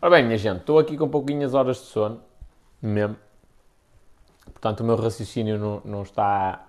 Ora 0.00 0.12
bem, 0.12 0.24
minha 0.24 0.38
gente, 0.38 0.60
estou 0.60 0.78
aqui 0.78 0.96
com 0.96 1.08
pouquinhas 1.08 1.54
horas 1.54 1.78
de 1.78 1.86
sono, 1.86 2.20
mesmo. 2.80 3.16
Portanto, 4.44 4.80
o 4.80 4.84
meu 4.84 4.94
raciocínio 4.94 5.58
não, 5.58 5.82
não 5.84 6.02
está 6.02 6.64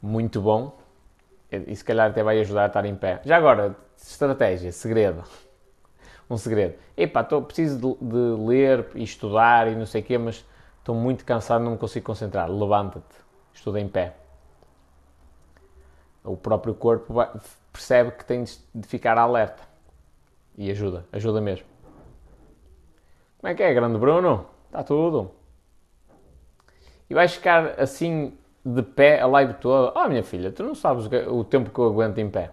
muito 0.00 0.40
bom. 0.40 0.78
E 1.50 1.74
se 1.74 1.84
calhar 1.84 2.08
até 2.08 2.22
vai 2.22 2.38
ajudar 2.38 2.62
a 2.62 2.66
estar 2.66 2.84
em 2.84 2.94
pé. 2.94 3.20
Já 3.24 3.36
agora, 3.36 3.74
estratégia, 3.96 4.70
segredo. 4.70 5.24
Um 6.28 6.36
segredo. 6.36 6.74
Epá, 6.96 7.22
tô, 7.22 7.40
preciso 7.40 7.78
de, 7.78 8.04
de 8.04 8.42
ler 8.44 8.88
e 8.96 9.04
estudar 9.04 9.68
e 9.70 9.76
não 9.76 9.86
sei 9.86 10.00
o 10.00 10.04
quê, 10.04 10.18
mas 10.18 10.44
estou 10.78 10.92
muito 10.92 11.24
cansado, 11.24 11.62
não 11.62 11.72
me 11.72 11.78
consigo 11.78 12.04
concentrar. 12.04 12.50
Levanta-te, 12.50 13.14
estuda 13.54 13.78
em 13.78 13.86
pé. 13.86 14.16
O 16.24 16.36
próprio 16.36 16.74
corpo 16.74 17.14
vai, 17.14 17.30
percebe 17.72 18.10
que 18.10 18.24
tens 18.24 18.64
de 18.74 18.88
ficar 18.88 19.16
alerta. 19.18 19.62
E 20.58 20.68
ajuda, 20.68 21.06
ajuda 21.12 21.40
mesmo. 21.40 21.75
Como 23.38 23.52
é 23.52 23.54
que 23.54 23.62
é, 23.62 23.74
grande 23.74 23.98
Bruno? 23.98 24.46
Está 24.66 24.82
tudo. 24.82 25.30
E 27.08 27.14
vais 27.14 27.32
ficar 27.34 27.80
assim 27.80 28.36
de 28.64 28.82
pé 28.82 29.20
a 29.20 29.26
live 29.26 29.54
toda. 29.54 29.92
Ah, 29.98 30.04
oh, 30.04 30.08
minha 30.08 30.22
filha, 30.24 30.50
tu 30.50 30.62
não 30.64 30.74
sabes 30.74 31.06
o 31.28 31.44
tempo 31.44 31.70
que 31.70 31.78
eu 31.78 31.86
aguento 31.86 32.18
em 32.18 32.28
pé. 32.30 32.52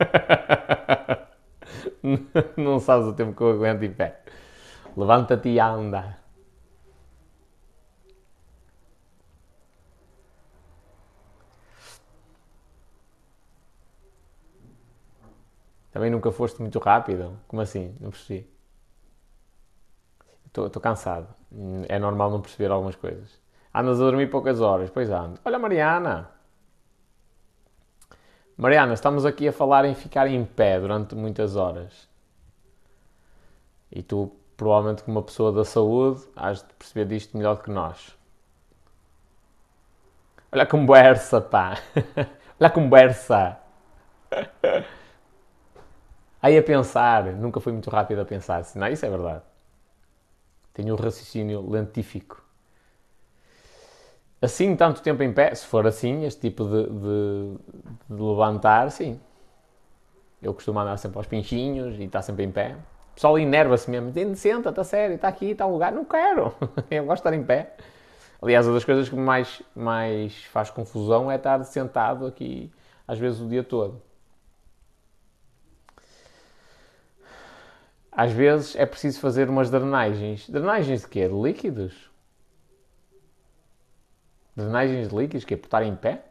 não 2.56 2.80
sabes 2.80 3.06
o 3.06 3.12
tempo 3.12 3.36
que 3.36 3.42
eu 3.42 3.50
aguento 3.50 3.82
em 3.82 3.92
pé. 3.92 4.20
Levanta-te 4.96 5.48
e 5.50 5.60
anda. 5.60 6.18
Também 15.92 16.10
nunca 16.10 16.30
foste 16.32 16.60
muito 16.60 16.78
rápido? 16.78 17.38
Como 17.46 17.62
assim? 17.62 17.94
Não 18.00 18.10
percebi. 18.10 18.53
Estou 20.54 20.80
cansado. 20.80 21.26
É 21.88 21.98
normal 21.98 22.30
não 22.30 22.40
perceber 22.40 22.70
algumas 22.70 22.94
coisas. 22.94 23.40
Andas 23.74 24.00
a 24.00 24.04
dormir 24.04 24.30
poucas 24.30 24.60
horas, 24.60 24.88
pois 24.88 25.10
ando. 25.10 25.40
Olha, 25.44 25.58
Mariana. 25.58 26.30
Mariana, 28.56 28.94
estamos 28.94 29.26
aqui 29.26 29.48
a 29.48 29.52
falar 29.52 29.84
em 29.84 29.94
ficar 29.94 30.28
em 30.28 30.44
pé 30.44 30.78
durante 30.78 31.16
muitas 31.16 31.56
horas. 31.56 32.08
E 33.90 34.00
tu, 34.00 34.30
provavelmente, 34.56 35.02
como 35.02 35.18
uma 35.18 35.24
pessoa 35.24 35.50
da 35.50 35.64
saúde, 35.64 36.22
has 36.36 36.62
de 36.62 36.72
perceber 36.74 37.06
disto 37.06 37.36
melhor 37.36 37.56
do 37.56 37.62
que 37.64 37.70
nós. 37.70 38.16
Olha 40.52 40.62
a 40.62 40.66
conversa, 40.66 41.40
pá. 41.40 41.78
Olha 42.60 42.68
a 42.68 42.70
conversa. 42.70 43.58
Aí 46.40 46.56
a 46.56 46.62
pensar, 46.62 47.24
nunca 47.32 47.58
fui 47.58 47.72
muito 47.72 47.90
rápido 47.90 48.20
a 48.20 48.24
pensar. 48.24 48.64
Não, 48.76 48.86
isso 48.86 49.04
é 49.04 49.10
verdade. 49.10 49.42
Tenho 50.74 50.94
um 50.94 50.96
raciocínio 50.96 51.70
lentífico. 51.70 52.44
Assim, 54.42 54.76
tanto 54.76 55.00
tempo 55.00 55.22
em 55.22 55.32
pé, 55.32 55.54
se 55.54 55.64
for 55.64 55.86
assim, 55.86 56.24
este 56.24 56.42
tipo 56.42 56.64
de, 56.64 56.82
de, 56.82 57.56
de 58.10 58.22
levantar, 58.22 58.90
sim. 58.90 59.18
Eu 60.42 60.52
costumo 60.52 60.78
andar 60.78 60.98
sempre 60.98 61.16
aos 61.16 61.26
pinchinhos 61.26 61.98
e 61.98 62.02
estar 62.02 62.20
sempre 62.20 62.44
em 62.44 62.50
pé. 62.50 62.76
O 63.12 63.14
pessoal 63.14 63.38
enerva-se 63.38 63.90
mesmo. 63.90 64.12
Senta, 64.34 64.68
está 64.68 64.84
sério, 64.84 65.14
está 65.14 65.28
aqui, 65.28 65.52
está 65.52 65.64
um 65.66 65.72
lugar. 65.72 65.92
Não 65.92 66.04
quero. 66.04 66.52
Eu 66.90 67.06
gosto 67.06 67.22
de 67.22 67.28
estar 67.28 67.34
em 67.34 67.42
pé. 67.42 67.74
Aliás, 68.42 68.66
uma 68.66 68.74
das 68.74 68.84
coisas 68.84 69.08
que 69.08 69.16
mais, 69.16 69.62
mais 69.74 70.44
faz 70.44 70.68
confusão 70.68 71.30
é 71.30 71.36
estar 71.36 71.64
sentado 71.64 72.26
aqui, 72.26 72.70
às 73.08 73.18
vezes, 73.18 73.40
o 73.40 73.48
dia 73.48 73.64
todo. 73.64 74.02
Às 78.16 78.30
vezes 78.30 78.76
é 78.76 78.86
preciso 78.86 79.18
fazer 79.18 79.48
umas 79.48 79.70
drenagens. 79.70 80.48
Drenagens 80.48 81.00
de 81.00 81.08
quê? 81.08 81.28
De 81.28 81.34
líquidos? 81.34 82.10
Drenagens 84.54 85.08
de 85.08 85.16
líquidos? 85.16 85.44
Que 85.44 85.54
é 85.54 85.56
por 85.56 85.66
estar 85.66 85.82
em 85.82 85.96
pé? 85.96 86.24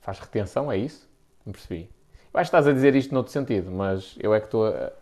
Faz 0.00 0.18
retenção, 0.18 0.72
é 0.72 0.76
isso? 0.76 1.08
Não 1.46 1.52
percebi. 1.52 1.88
Eu 2.34 2.40
acho 2.40 2.50
que 2.50 2.56
estás 2.56 2.66
a 2.66 2.72
dizer 2.72 2.96
isto 2.96 3.14
noutro 3.14 3.32
sentido, 3.32 3.70
mas 3.70 4.16
eu 4.18 4.34
é 4.34 4.40
que 4.40 4.46
estou 4.46 4.66
a, 4.66 4.92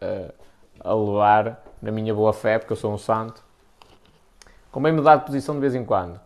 a, 0.85 0.91
a 0.91 0.95
levar 0.95 1.65
na 1.81 1.91
minha 1.91 2.15
boa 2.15 2.35
fé, 2.35 2.59
porque 2.59 2.73
eu 2.73 2.77
sou 2.77 2.93
um 2.93 2.99
santo. 2.99 3.43
Convém 4.71 4.93
mudar 4.93 5.17
de 5.17 5.25
posição 5.25 5.55
de 5.55 5.61
vez 5.63 5.75
em 5.75 5.85
quando. 5.85 6.21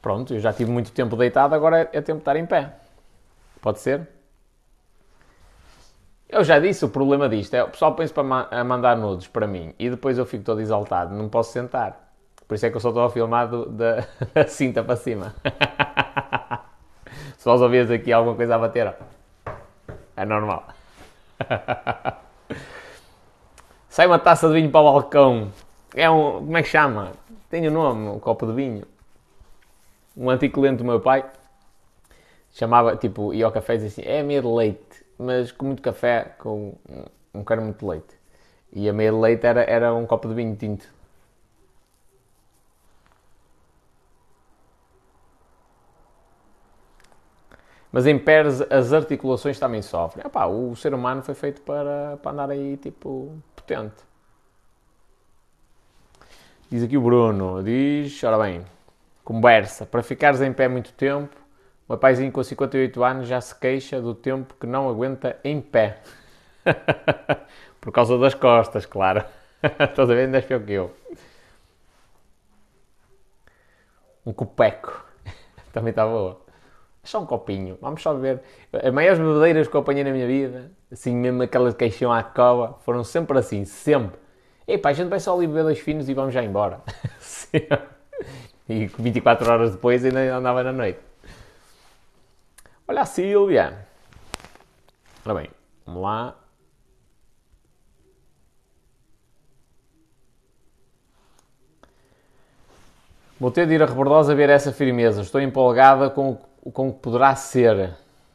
Pronto, 0.00 0.32
eu 0.32 0.40
já 0.40 0.52
tive 0.54 0.70
muito 0.70 0.90
tempo 0.92 1.14
deitado, 1.16 1.54
agora 1.54 1.82
é, 1.82 1.98
é 1.98 2.00
tempo 2.00 2.18
de 2.18 2.22
estar 2.22 2.36
em 2.36 2.46
pé. 2.46 2.74
Pode 3.60 3.80
ser? 3.80 4.08
Eu 6.32 6.44
já 6.44 6.60
disse, 6.60 6.84
o 6.84 6.88
problema 6.88 7.28
disto 7.28 7.54
é 7.54 7.64
o 7.64 7.68
pessoal 7.68 7.92
pensa 7.96 8.14
para 8.14 8.46
a 8.52 8.62
mandar 8.62 8.96
nudes 8.96 9.26
para 9.26 9.48
mim 9.48 9.74
e 9.76 9.90
depois 9.90 10.16
eu 10.16 10.24
fico 10.24 10.44
todo 10.44 10.60
exaltado, 10.60 11.12
não 11.12 11.28
posso 11.28 11.52
sentar. 11.52 12.08
Por 12.46 12.54
isso 12.54 12.66
é 12.66 12.70
que 12.70 12.76
eu 12.76 12.80
só 12.80 12.90
estou 12.90 13.02
a 13.02 13.10
filmar 13.10 13.48
da, 13.48 14.06
da 14.32 14.46
cinta 14.46 14.84
para 14.84 14.94
cima. 14.94 15.34
Se 17.36 17.44
vós 17.44 17.60
ouvias 17.60 17.90
aqui 17.90 18.12
alguma 18.12 18.36
coisa 18.36 18.54
a 18.54 18.58
bater, 18.58 18.86
ó, 18.86 18.92
é 20.16 20.24
normal. 20.24 20.68
Sai 23.88 24.06
uma 24.06 24.20
taça 24.20 24.46
de 24.46 24.54
vinho 24.54 24.70
para 24.70 24.82
o 24.82 24.92
balcão. 24.92 25.50
É 25.96 26.08
um. 26.08 26.34
Como 26.34 26.56
é 26.56 26.62
que 26.62 26.68
chama? 26.68 27.10
Tem 27.48 27.66
o 27.66 27.70
um 27.72 27.74
nome, 27.74 28.08
um 28.08 28.20
copo 28.20 28.46
de 28.46 28.52
vinho. 28.52 28.84
Um 30.16 30.30
antigo 30.30 30.60
cliente 30.60 30.78
do 30.78 30.84
meu 30.84 31.00
pai 31.00 31.24
chamava, 32.52 32.94
tipo, 32.94 33.34
ia 33.34 33.46
ao 33.46 33.50
café 33.50 33.74
e 33.74 33.78
dizia 33.78 33.88
assim: 33.88 34.02
é 34.08 34.22
meio 34.22 34.42
de 34.42 34.48
leite 34.48 34.89
mas 35.20 35.52
com 35.52 35.66
muito 35.66 35.82
café, 35.82 36.34
com 36.38 36.74
não 37.32 37.44
quero 37.44 37.62
muito 37.62 37.86
leite. 37.86 38.18
E 38.72 38.88
a 38.88 38.92
meia 38.92 39.10
de 39.12 39.18
leite 39.18 39.46
era, 39.46 39.62
era 39.62 39.94
um 39.94 40.06
copo 40.06 40.28
de 40.28 40.34
vinho 40.34 40.56
tinto. 40.56 40.88
Mas 47.92 48.06
em 48.06 48.18
pé 48.18 48.40
as 48.40 48.92
articulações 48.92 49.58
também 49.58 49.82
sofrem. 49.82 50.24
Epá, 50.24 50.46
o 50.46 50.74
ser 50.76 50.94
humano 50.94 51.22
foi 51.22 51.34
feito 51.34 51.60
para, 51.62 52.16
para 52.22 52.32
andar 52.32 52.50
aí 52.50 52.76
tipo 52.76 53.36
potente. 53.56 54.02
Diz 56.70 56.84
aqui 56.84 56.96
o 56.96 57.02
Bruno, 57.02 57.62
diz, 57.64 58.22
ora 58.22 58.38
bem, 58.38 58.64
conversa, 59.24 59.84
para 59.84 60.02
ficares 60.04 60.40
em 60.40 60.52
pé 60.52 60.68
muito 60.68 60.92
tempo, 60.92 61.36
o 61.94 61.98
paizinho 61.98 62.30
com 62.30 62.40
58 62.40 63.02
anos 63.02 63.26
já 63.26 63.40
se 63.40 63.52
queixa 63.52 64.00
do 64.00 64.14
tempo 64.14 64.54
que 64.60 64.66
não 64.66 64.88
aguenta 64.88 65.36
em 65.42 65.60
pé. 65.60 65.98
Por 67.80 67.90
causa 67.90 68.16
das 68.16 68.32
costas, 68.32 68.86
claro. 68.86 69.24
Estás 69.60 70.08
a 70.08 70.14
ver? 70.14 70.26
Ainda 70.26 70.40
pior 70.40 70.60
que 70.60 70.72
eu. 70.72 70.94
Um 74.24 74.32
copeco. 74.32 75.04
Também 75.72 75.90
está 75.90 76.06
boa. 76.06 76.40
Só 77.02 77.20
um 77.20 77.26
copinho. 77.26 77.76
Vamos 77.80 78.00
só 78.02 78.14
ver. 78.14 78.40
As 78.72 78.92
maiores 78.92 79.18
bebedeiras 79.18 79.66
que 79.66 79.74
eu 79.74 79.80
apanhei 79.80 80.04
na 80.04 80.12
minha 80.12 80.28
vida, 80.28 80.70
assim 80.92 81.16
mesmo 81.16 81.42
aquelas 81.42 81.72
de 81.72 81.78
queixão 81.78 82.12
à 82.12 82.22
cova, 82.22 82.78
foram 82.84 83.02
sempre 83.02 83.36
assim, 83.36 83.64
sempre. 83.64 84.16
Ei 84.64 84.78
pá, 84.78 84.90
a 84.90 84.92
gente 84.92 85.08
vai 85.08 85.18
só 85.18 85.34
ali 85.34 85.48
beber 85.48 85.64
dois 85.64 85.80
finos 85.80 86.08
e 86.08 86.14
vamos 86.14 86.32
já 86.32 86.44
embora. 86.44 86.82
e 88.68 88.86
24 88.86 89.50
horas 89.50 89.72
depois 89.72 90.04
ainda 90.04 90.36
andava 90.36 90.62
na 90.62 90.72
noite. 90.72 91.09
Olha 92.90 93.02
a 93.02 93.06
Sílvia. 93.06 93.86
Ora 95.24 95.34
bem, 95.36 95.50
vamos 95.86 96.02
lá. 96.02 96.34
Vou 103.38 103.52
ter 103.52 103.68
de 103.68 103.74
ir 103.74 103.82
a 103.84 103.86
Rebordosa 103.86 104.34
ver 104.34 104.50
essa 104.50 104.72
firmeza. 104.72 105.22
Estou 105.22 105.40
empolgada 105.40 106.10
com, 106.10 106.36
com 106.72 106.88
o 106.88 106.92
que 106.92 106.98
poderá 106.98 107.36
ser. 107.36 107.94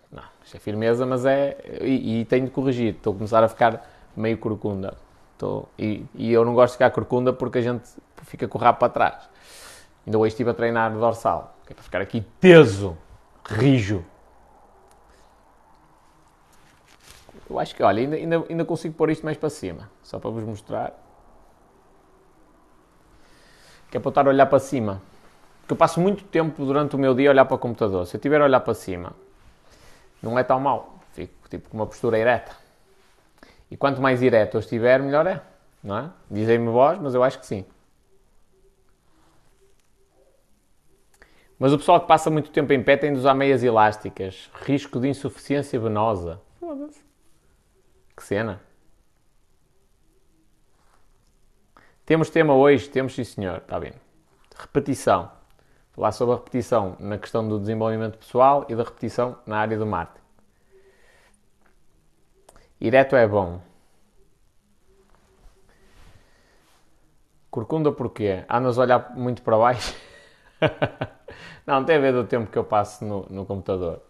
Não, 0.09 0.23
isto 0.45 0.55
é 0.55 0.59
firmeza, 0.61 1.05
mas 1.05 1.25
é. 1.25 1.57
E, 1.81 2.21
e, 2.21 2.25
tenho 2.25 2.45
de 2.45 2.51
corrigir. 2.51 2.93
Estou 2.95 3.11
a 3.11 3.15
começar 3.17 3.43
a 3.43 3.49
ficar 3.49 3.85
meio 4.15 4.37
corcunda. 4.37 4.95
Estou, 5.33 5.67
e, 5.77 6.05
e, 6.15 6.31
eu 6.31 6.45
não 6.45 6.53
gosto 6.53 6.71
de 6.71 6.77
ficar 6.77 6.91
corcunda 6.91 7.33
porque 7.33 7.57
a 7.57 7.61
gente 7.61 7.83
fica 8.23 8.47
com 8.47 8.57
o 8.57 8.61
rabo 8.61 8.79
para 8.79 8.87
trás. 8.87 9.29
Ainda 10.07 10.17
hoje 10.17 10.29
estive 10.29 10.51
a 10.51 10.53
treinar 10.53 10.93
dorsal, 10.93 11.57
que 11.65 11.73
é 11.73 11.75
para 11.75 11.83
ficar 11.83 11.99
aqui 11.99 12.25
teso, 12.39 12.97
rijo. 13.45 14.05
Eu 17.49 17.59
acho 17.59 17.75
que, 17.75 17.83
olha, 17.83 18.01
ainda, 18.01 18.15
ainda, 18.15 18.45
ainda 18.49 18.65
consigo 18.65 18.95
pôr 18.95 19.09
isto 19.11 19.23
mais 19.23 19.37
para 19.37 19.49
cima, 19.49 19.89
só 20.01 20.19
para 20.19 20.29
vos 20.29 20.43
mostrar. 20.43 20.93
Que 23.89 23.97
é 23.97 23.99
para 23.99 24.07
eu 24.07 24.11
estar 24.11 24.25
a 24.25 24.29
olhar 24.29 24.45
para 24.47 24.59
cima. 24.59 25.01
Porque 25.61 25.73
eu 25.73 25.77
passo 25.77 25.99
muito 25.99 26.23
tempo 26.23 26.65
durante 26.65 26.95
o 26.95 26.99
meu 26.99 27.13
dia 27.13 27.29
a 27.29 27.31
olhar 27.31 27.45
para 27.45 27.55
o 27.55 27.59
computador. 27.59 28.05
Se 28.07 28.15
eu 28.15 28.17
estiver 28.17 28.41
a 28.41 28.45
olhar 28.45 28.59
para 28.59 28.73
cima, 28.73 29.13
não 30.21 30.37
é 30.37 30.43
tão 30.43 30.59
mal. 30.59 30.99
Fico 31.13 31.47
tipo 31.49 31.69
com 31.69 31.77
uma 31.77 31.85
postura 31.85 32.17
ereta. 32.17 32.51
E 33.69 33.77
quanto 33.77 34.01
mais 34.01 34.21
ereto 34.21 34.57
eu 34.57 34.59
estiver, 34.59 34.99
melhor 34.99 35.27
é. 35.27 35.41
Não 35.83 35.97
é? 35.97 36.09
Dizem-me 36.29 36.69
vós, 36.69 36.99
mas 36.99 37.13
eu 37.13 37.23
acho 37.23 37.39
que 37.39 37.45
sim. 37.45 37.63
Mas 41.57 41.71
o 41.71 41.77
pessoal 41.77 42.01
que 42.01 42.07
passa 42.07 42.29
muito 42.29 42.49
tempo 42.49 42.73
em 42.73 42.83
pé 42.83 42.97
tem 42.97 43.13
de 43.13 43.19
usar 43.19 43.33
meias 43.33 43.63
elásticas. 43.63 44.49
Risco 44.65 44.99
de 44.99 45.07
insuficiência 45.07 45.79
venosa. 45.79 46.41
Foda-se. 46.59 47.04
Que 48.15 48.23
cena. 48.23 48.61
Temos 52.05 52.29
tema 52.29 52.53
hoje, 52.53 52.87
temos 52.89 53.15
sim 53.15 53.23
senhor, 53.23 53.57
está 53.57 53.79
bem. 53.79 53.93
Repetição. 54.55 55.31
Falar 55.91 56.11
sobre 56.11 56.35
a 56.35 56.37
repetição 56.37 56.95
na 56.99 57.17
questão 57.17 57.47
do 57.47 57.59
desenvolvimento 57.59 58.17
pessoal 58.17 58.65
e 58.69 58.75
da 58.75 58.83
repetição 58.83 59.39
na 59.45 59.57
área 59.57 59.77
do 59.77 59.85
marketing. 59.85 60.23
Direto 62.79 63.15
é 63.15 63.27
bom. 63.27 63.61
Corcunda 67.49 67.91
porquê? 67.91 68.43
Andas 68.49 68.77
a 68.77 68.81
olhar 68.81 69.15
muito 69.15 69.41
para 69.41 69.57
baixo? 69.57 69.95
não, 71.65 71.83
tem 71.85 71.95
a 71.95 71.99
ver 71.99 72.11
do 72.11 72.25
tempo 72.25 72.51
que 72.51 72.57
eu 72.57 72.65
passo 72.65 73.03
no, 73.05 73.25
no 73.29 73.45
computador. 73.45 74.01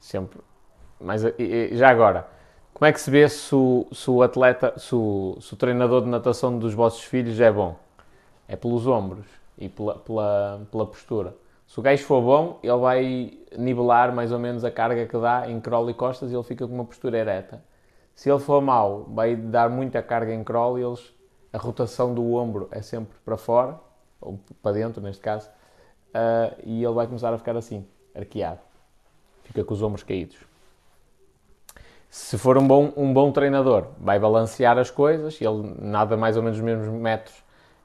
Sempre. 0.00 0.40
Mas 0.98 1.22
já 1.72 1.90
agora, 1.90 2.26
como 2.74 2.88
é 2.88 2.92
que 2.92 3.00
se 3.00 3.08
vê 3.08 3.28
se 3.28 3.54
o, 3.54 3.86
se 3.92 4.10
o 4.10 4.20
atleta, 4.20 4.76
se 4.76 4.92
o, 4.94 5.38
se 5.40 5.54
o, 5.54 5.56
treinador 5.56 6.02
de 6.02 6.08
natação 6.08 6.58
dos 6.58 6.74
vossos 6.74 7.04
filhos 7.04 7.38
é 7.40 7.50
bom? 7.50 7.76
É 8.48 8.56
pelos 8.56 8.84
ombros 8.88 9.24
e 9.56 9.68
pela, 9.68 9.94
pela, 9.94 10.66
pela 10.72 10.84
postura. 10.84 11.36
Se 11.68 11.78
o 11.78 11.82
gajo 11.82 12.04
for 12.04 12.20
bom, 12.20 12.58
ele 12.64 12.76
vai 12.76 13.38
nivelar 13.56 14.12
mais 14.12 14.32
ou 14.32 14.40
menos 14.40 14.64
a 14.64 14.72
carga 14.72 15.06
que 15.06 15.16
dá 15.16 15.48
em 15.48 15.60
crawl 15.60 15.88
e 15.88 15.94
costas 15.94 16.32
e 16.32 16.34
ele 16.34 16.42
fica 16.42 16.66
com 16.66 16.74
uma 16.74 16.84
postura 16.84 17.16
ereta. 17.16 17.62
Se 18.12 18.28
ele 18.28 18.40
for 18.40 18.60
mau, 18.60 19.04
vai 19.04 19.36
dar 19.36 19.70
muita 19.70 20.02
carga 20.02 20.34
em 20.34 20.42
crawl 20.42 20.76
e 20.76 20.82
eles, 20.82 21.14
a 21.52 21.58
rotação 21.58 22.12
do 22.12 22.34
ombro 22.34 22.68
é 22.72 22.82
sempre 22.82 23.16
para 23.24 23.36
fora, 23.36 23.78
ou 24.20 24.38
para 24.60 24.72
dentro 24.72 25.00
neste 25.00 25.22
caso, 25.22 25.48
uh, 25.48 26.54
e 26.64 26.84
ele 26.84 26.92
vai 26.92 27.06
começar 27.06 27.32
a 27.32 27.38
ficar 27.38 27.56
assim, 27.56 27.86
arqueado. 28.14 28.60
Fica 29.44 29.62
com 29.62 29.74
os 29.74 29.82
ombros 29.82 30.02
caídos. 30.02 30.53
Se 32.14 32.38
for 32.38 32.56
um 32.56 32.64
bom, 32.64 32.92
um 32.96 33.12
bom 33.12 33.32
treinador, 33.32 33.88
vai 33.98 34.20
balancear 34.20 34.78
as 34.78 34.88
coisas, 34.88 35.36
ele 35.40 35.74
nada 35.80 36.16
mais 36.16 36.36
ou 36.36 36.44
menos 36.44 36.58
os 36.58 36.64
mesmos 36.64 36.86
metros 36.86 37.34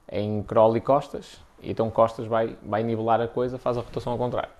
em 0.08 0.40
crawl 0.44 0.76
e 0.76 0.80
costas, 0.80 1.40
então 1.60 1.90
costas 1.90 2.28
vai, 2.28 2.56
vai 2.62 2.84
nivelar 2.84 3.20
a 3.20 3.26
coisa, 3.26 3.58
faz 3.58 3.76
a 3.76 3.80
rotação 3.80 4.12
ao 4.12 4.18
contrário. 4.18 4.50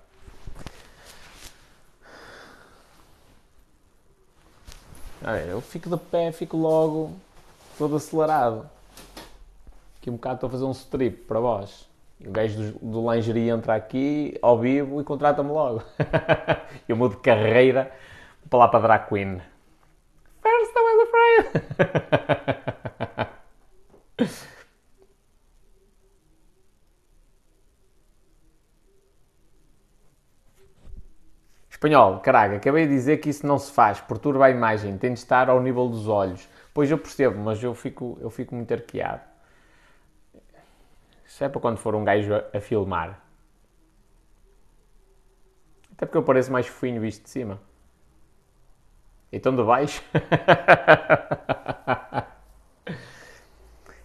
Eu 5.47 5.61
fico 5.61 5.89
de 5.89 5.95
pé, 5.95 6.33
fico 6.33 6.57
logo 6.57 7.13
todo 7.77 7.95
acelerado. 7.95 8.69
Aqui 10.01 10.09
um 10.09 10.15
bocado 10.15 10.35
estou 10.35 10.47
a 10.47 10.51
fazer 10.51 10.65
um 10.65 10.71
strip 10.71 11.23
para 11.23 11.39
vós. 11.39 11.87
O 12.19 12.29
gajo 12.29 12.73
do, 12.73 13.01
do 13.01 13.13
lingerie 13.13 13.49
entra 13.49 13.75
aqui 13.75 14.37
ao 14.41 14.59
vivo 14.59 14.99
e 14.99 15.05
contrata-me 15.05 15.49
logo. 15.49 15.81
eu 16.89 16.97
mudo 16.97 17.15
de 17.15 17.21
carreira 17.21 17.89
para 18.49 18.59
lá 18.59 18.67
para 18.67 18.81
Drag 18.81 19.07
Queen. 19.07 19.50
Espanhol, 31.71 32.19
caraca, 32.19 32.57
acabei 32.57 32.85
de 32.85 32.93
dizer 32.93 33.17
que 33.17 33.29
isso 33.29 33.47
não 33.47 33.57
se 33.57 33.71
faz, 33.71 33.99
perturba 33.99 34.45
a 34.45 34.49
imagem, 34.51 34.97
tem 34.97 35.13
de 35.13 35.19
estar 35.19 35.49
ao 35.49 35.59
nível 35.61 35.89
dos 35.89 36.07
olhos. 36.07 36.47
Pois 36.73 36.91
eu 36.91 36.97
percebo, 36.97 37.39
mas 37.39 37.63
eu 37.63 37.73
fico, 37.73 38.17
eu 38.21 38.29
fico 38.29 38.53
muito 38.53 38.71
arqueado. 38.73 39.21
Isso 41.25 41.43
é 41.43 41.49
para 41.49 41.59
quando 41.59 41.77
for 41.79 41.95
um 41.95 42.03
gajo 42.03 42.31
a, 42.35 42.57
a 42.57 42.61
filmar. 42.61 43.19
Até 45.93 46.05
porque 46.05 46.17
eu 46.17 46.23
pareço 46.23 46.51
mais 46.51 46.67
fofinho 46.67 46.99
visto 46.99 47.23
de 47.23 47.29
cima. 47.29 47.59
Então 49.31 49.55
de 49.55 49.63
baixo. 49.63 50.03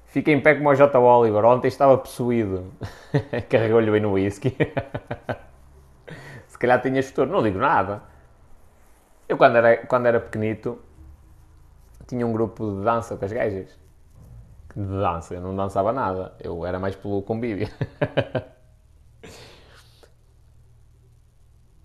Fica 0.07 0.31
em 0.31 0.41
pé 0.41 0.55
como 0.55 0.71
o 0.71 0.75
J. 0.75 0.99
Oliver. 0.99 1.45
Ontem 1.45 1.69
estava 1.69 1.99
possuído. 1.99 2.73
Carregou-lhe 3.51 3.91
bem 3.91 4.01
no 4.01 4.13
whisky. 4.13 4.57
Se 6.49 6.59
calhar 6.59 6.81
tinhas 6.81 7.09
futuro. 7.09 7.31
Não 7.31 7.43
digo 7.43 7.59
nada. 7.59 8.03
Eu, 9.29 9.37
quando 9.37 9.57
era, 9.57 9.77
quando 9.87 10.07
era 10.07 10.21
pequenito, 10.21 10.79
tinha 12.07 12.27
um 12.27 12.33
grupo 12.33 12.79
de 12.79 12.85
dança 12.85 13.17
com 13.17 13.25
as 13.25 13.33
gajas. 13.33 13.79
De 14.75 14.87
dança. 14.87 15.35
Eu 15.35 15.41
não 15.41 15.55
dançava 15.57 15.93
nada. 15.93 16.35
Eu 16.41 16.65
era 16.65 16.79
mais 16.79 16.95
pelo 16.95 17.21
convívio. 17.23 17.69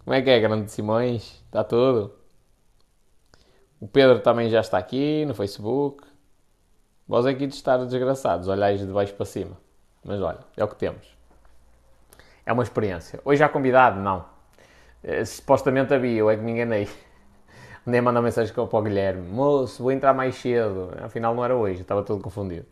Como 0.05 0.15
é 0.15 0.21
que 0.21 0.29
é, 0.29 0.39
grande 0.39 0.71
Simões? 0.71 1.43
Está 1.45 1.63
tudo? 1.63 2.20
O 3.81 3.87
Pedro 3.87 4.19
também 4.19 4.47
já 4.47 4.59
está 4.59 4.77
aqui 4.77 5.25
no 5.25 5.33
Facebook. 5.33 6.03
Vós 7.07 7.25
aqui 7.25 7.47
de 7.47 7.55
estar 7.55 7.77
desgraçados, 7.77 8.47
olhais 8.47 8.79
de 8.79 8.85
baixo 8.85 9.15
para 9.15 9.25
cima. 9.25 9.57
Mas 10.05 10.21
olha, 10.21 10.37
é 10.55 10.63
o 10.63 10.67
que 10.67 10.75
temos. 10.75 11.17
É 12.45 12.53
uma 12.53 12.61
experiência. 12.61 13.19
Hoje 13.25 13.43
há 13.43 13.49
convidado? 13.49 13.99
Não. 13.99 14.23
Eh, 15.03 15.25
supostamente 15.25 15.91
havia, 15.95 16.19
eu 16.19 16.29
é 16.29 16.37
que 16.37 16.43
me 16.43 16.51
enganei. 16.51 16.87
Nem 17.83 18.01
mandar 18.01 18.21
mensagem 18.21 18.53
para 18.53 18.63
o 18.63 18.81
Guilherme: 18.83 19.27
Moço, 19.27 19.81
vou 19.81 19.91
entrar 19.91 20.13
mais 20.13 20.35
cedo. 20.35 20.91
Afinal, 21.01 21.33
não 21.33 21.43
era 21.43 21.55
hoje, 21.55 21.81
estava 21.81 22.03
todo 22.03 22.21
confundido. 22.21 22.67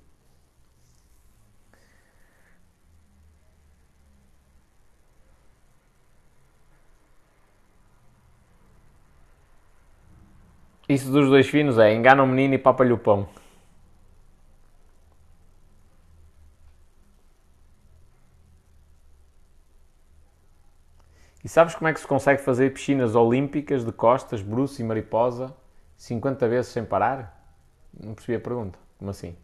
Isso 10.90 11.12
dos 11.12 11.30
dois 11.30 11.48
finos 11.48 11.78
é 11.78 11.94
engana 11.94 12.24
o 12.24 12.28
menino 12.28 12.56
e 12.56 12.58
papa-lhe 12.58 12.92
o 12.92 12.98
pão. 12.98 13.30
E 21.44 21.48
sabes 21.48 21.76
como 21.76 21.88
é 21.88 21.94
que 21.94 22.00
se 22.00 22.08
consegue 22.08 22.42
fazer 22.42 22.74
piscinas 22.74 23.16
olímpicas 23.16 23.86
de 23.86 23.92
costas, 23.92 24.42
bruço 24.42 24.82
e 24.82 24.84
mariposa 24.84 25.56
50 25.96 26.48
vezes 26.48 26.72
sem 26.72 26.84
parar? 26.84 27.40
Não 27.94 28.16
percebi 28.16 28.38
a 28.38 28.42
pergunta. 28.42 28.80
Como 28.98 29.12
assim? 29.12 29.36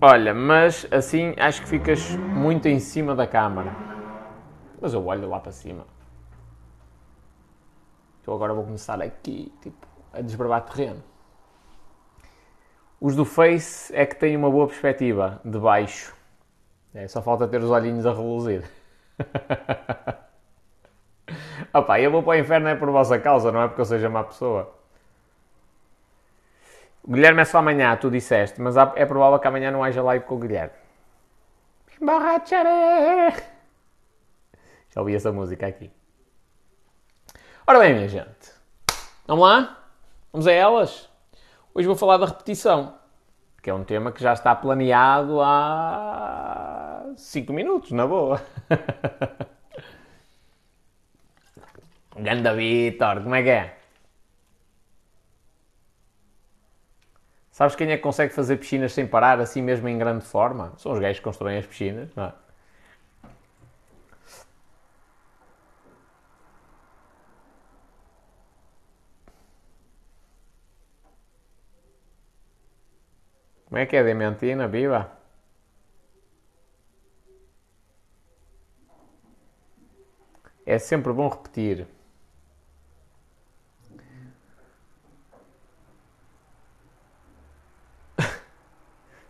Olha, 0.00 0.34
mas 0.34 0.86
assim 0.90 1.34
acho 1.38 1.60
que 1.62 1.68
ficas 1.68 2.16
muito 2.16 2.66
em 2.66 2.80
cima 2.80 3.14
da 3.14 3.26
câmara. 3.26 3.91
Mas 4.82 4.92
eu 4.92 5.06
olho 5.06 5.28
lá 5.28 5.38
para 5.38 5.52
cima. 5.52 5.86
Eu 8.26 8.34
agora 8.34 8.52
vou 8.52 8.64
começar 8.64 9.00
aqui, 9.00 9.54
tipo, 9.62 9.86
a 10.12 10.20
desbravar 10.20 10.62
terreno. 10.62 11.00
Os 13.00 13.14
do 13.14 13.24
Face 13.24 13.94
é 13.94 14.04
que 14.04 14.16
têm 14.16 14.36
uma 14.36 14.50
boa 14.50 14.66
perspectiva 14.66 15.40
de 15.44 15.56
baixo. 15.56 16.16
É, 16.92 17.06
só 17.06 17.22
falta 17.22 17.46
ter 17.46 17.62
os 17.62 17.70
olhinhos 17.70 18.04
a 18.04 18.12
reluzir. 18.12 18.68
Opa, 21.72 22.00
eu 22.00 22.10
vou 22.10 22.24
para 22.24 22.32
o 22.32 22.40
inferno 22.40 22.66
é 22.66 22.74
por 22.74 22.90
vossa 22.90 23.20
causa, 23.20 23.52
não 23.52 23.62
é 23.62 23.68
porque 23.68 23.80
eu 23.80 23.84
seja 23.84 24.10
má 24.10 24.24
pessoa. 24.24 24.74
O 27.04 27.12
Guilherme 27.12 27.42
é 27.42 27.44
só 27.44 27.58
amanhã, 27.58 27.96
tu 27.96 28.10
disseste, 28.10 28.60
mas 28.60 28.76
é 28.76 29.06
provável 29.06 29.38
que 29.38 29.46
amanhã 29.46 29.70
não 29.70 29.84
haja 29.84 30.02
live 30.02 30.24
com 30.24 30.34
o 30.34 30.38
Guilherme. 30.38 30.74
Emborracharé! 32.00 33.51
Já 34.94 35.00
ouvi 35.00 35.14
essa 35.14 35.32
música 35.32 35.66
aqui. 35.66 35.90
Ora 37.66 37.78
bem, 37.78 37.94
minha 37.94 38.08
gente. 38.08 38.52
Vamos 39.26 39.44
lá? 39.48 39.82
Vamos 40.30 40.46
a 40.46 40.52
elas? 40.52 41.08
Hoje 41.74 41.86
vou 41.86 41.96
falar 41.96 42.18
da 42.18 42.26
repetição, 42.26 42.98
que 43.62 43.70
é 43.70 43.74
um 43.74 43.84
tema 43.84 44.12
que 44.12 44.22
já 44.22 44.34
está 44.34 44.54
planeado 44.54 45.40
há 45.40 47.14
5 47.16 47.52
minutos, 47.54 47.92
na 47.92 48.06
boa. 48.06 48.42
Ganda 52.14 52.54
Vitor, 52.54 53.22
como 53.22 53.34
é 53.34 53.42
que 53.42 53.48
é? 53.48 53.78
Sabes 57.50 57.74
quem 57.74 57.90
é 57.90 57.96
que 57.96 58.02
consegue 58.02 58.34
fazer 58.34 58.58
piscinas 58.58 58.92
sem 58.92 59.06
parar, 59.06 59.40
assim 59.40 59.62
mesmo 59.62 59.88
em 59.88 59.96
grande 59.96 60.26
forma? 60.26 60.74
São 60.76 60.92
os 60.92 60.98
gajos 60.98 61.18
que 61.18 61.24
constroem 61.24 61.56
as 61.56 61.66
piscinas, 61.66 62.14
não 62.14 62.24
é? 62.24 62.41
Como 73.72 73.80
é 73.80 73.86
que 73.86 73.96
é, 73.96 74.04
Dementina? 74.04 74.68
Viva! 74.68 75.10
É 80.66 80.78
sempre 80.78 81.10
bom 81.10 81.26
repetir. 81.26 81.86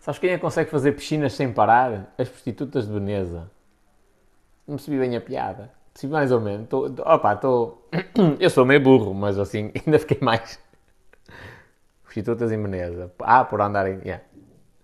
Sabes 0.01 0.19
quem 0.19 0.31
é 0.31 0.35
que 0.35 0.41
consegue 0.41 0.69
fazer 0.71 0.91
piscinas 0.91 1.35
sem 1.35 1.53
parar? 1.53 2.13
As 2.19 2.29
prostitutas 2.29 2.89
de 2.89 2.95
Veneza. 2.95 3.49
Não 4.67 4.75
percebi 4.75 4.99
bem 4.99 5.15
a 5.15 5.21
piada. 5.21 5.71
Sim, 5.95 6.09
mais 6.09 6.33
ou 6.33 6.41
menos. 6.41 6.69
Tô, 6.69 6.91
tô, 6.91 7.03
opa, 7.03 7.37
tô... 7.37 7.79
Eu 8.41 8.51
sou 8.51 8.67
meio 8.67 8.81
burro, 8.83 9.15
mas 9.15 9.39
assim, 9.39 9.71
ainda 9.87 10.01
fiquei 10.01 10.19
mais. 10.21 10.59
Prostitutas 12.03 12.51
em 12.51 12.57
Meneza. 12.57 13.15
Ah, 13.21 13.45
por 13.45 13.61
andarem. 13.61 14.01
Yeah. 14.05 14.32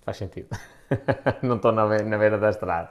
Faz 0.09 0.17
sentido. 0.17 0.49
Não 1.43 1.57
estou 1.57 1.71
na, 1.71 1.87
na 1.87 2.17
beira 2.17 2.39
da 2.39 2.49
estrada. 2.49 2.91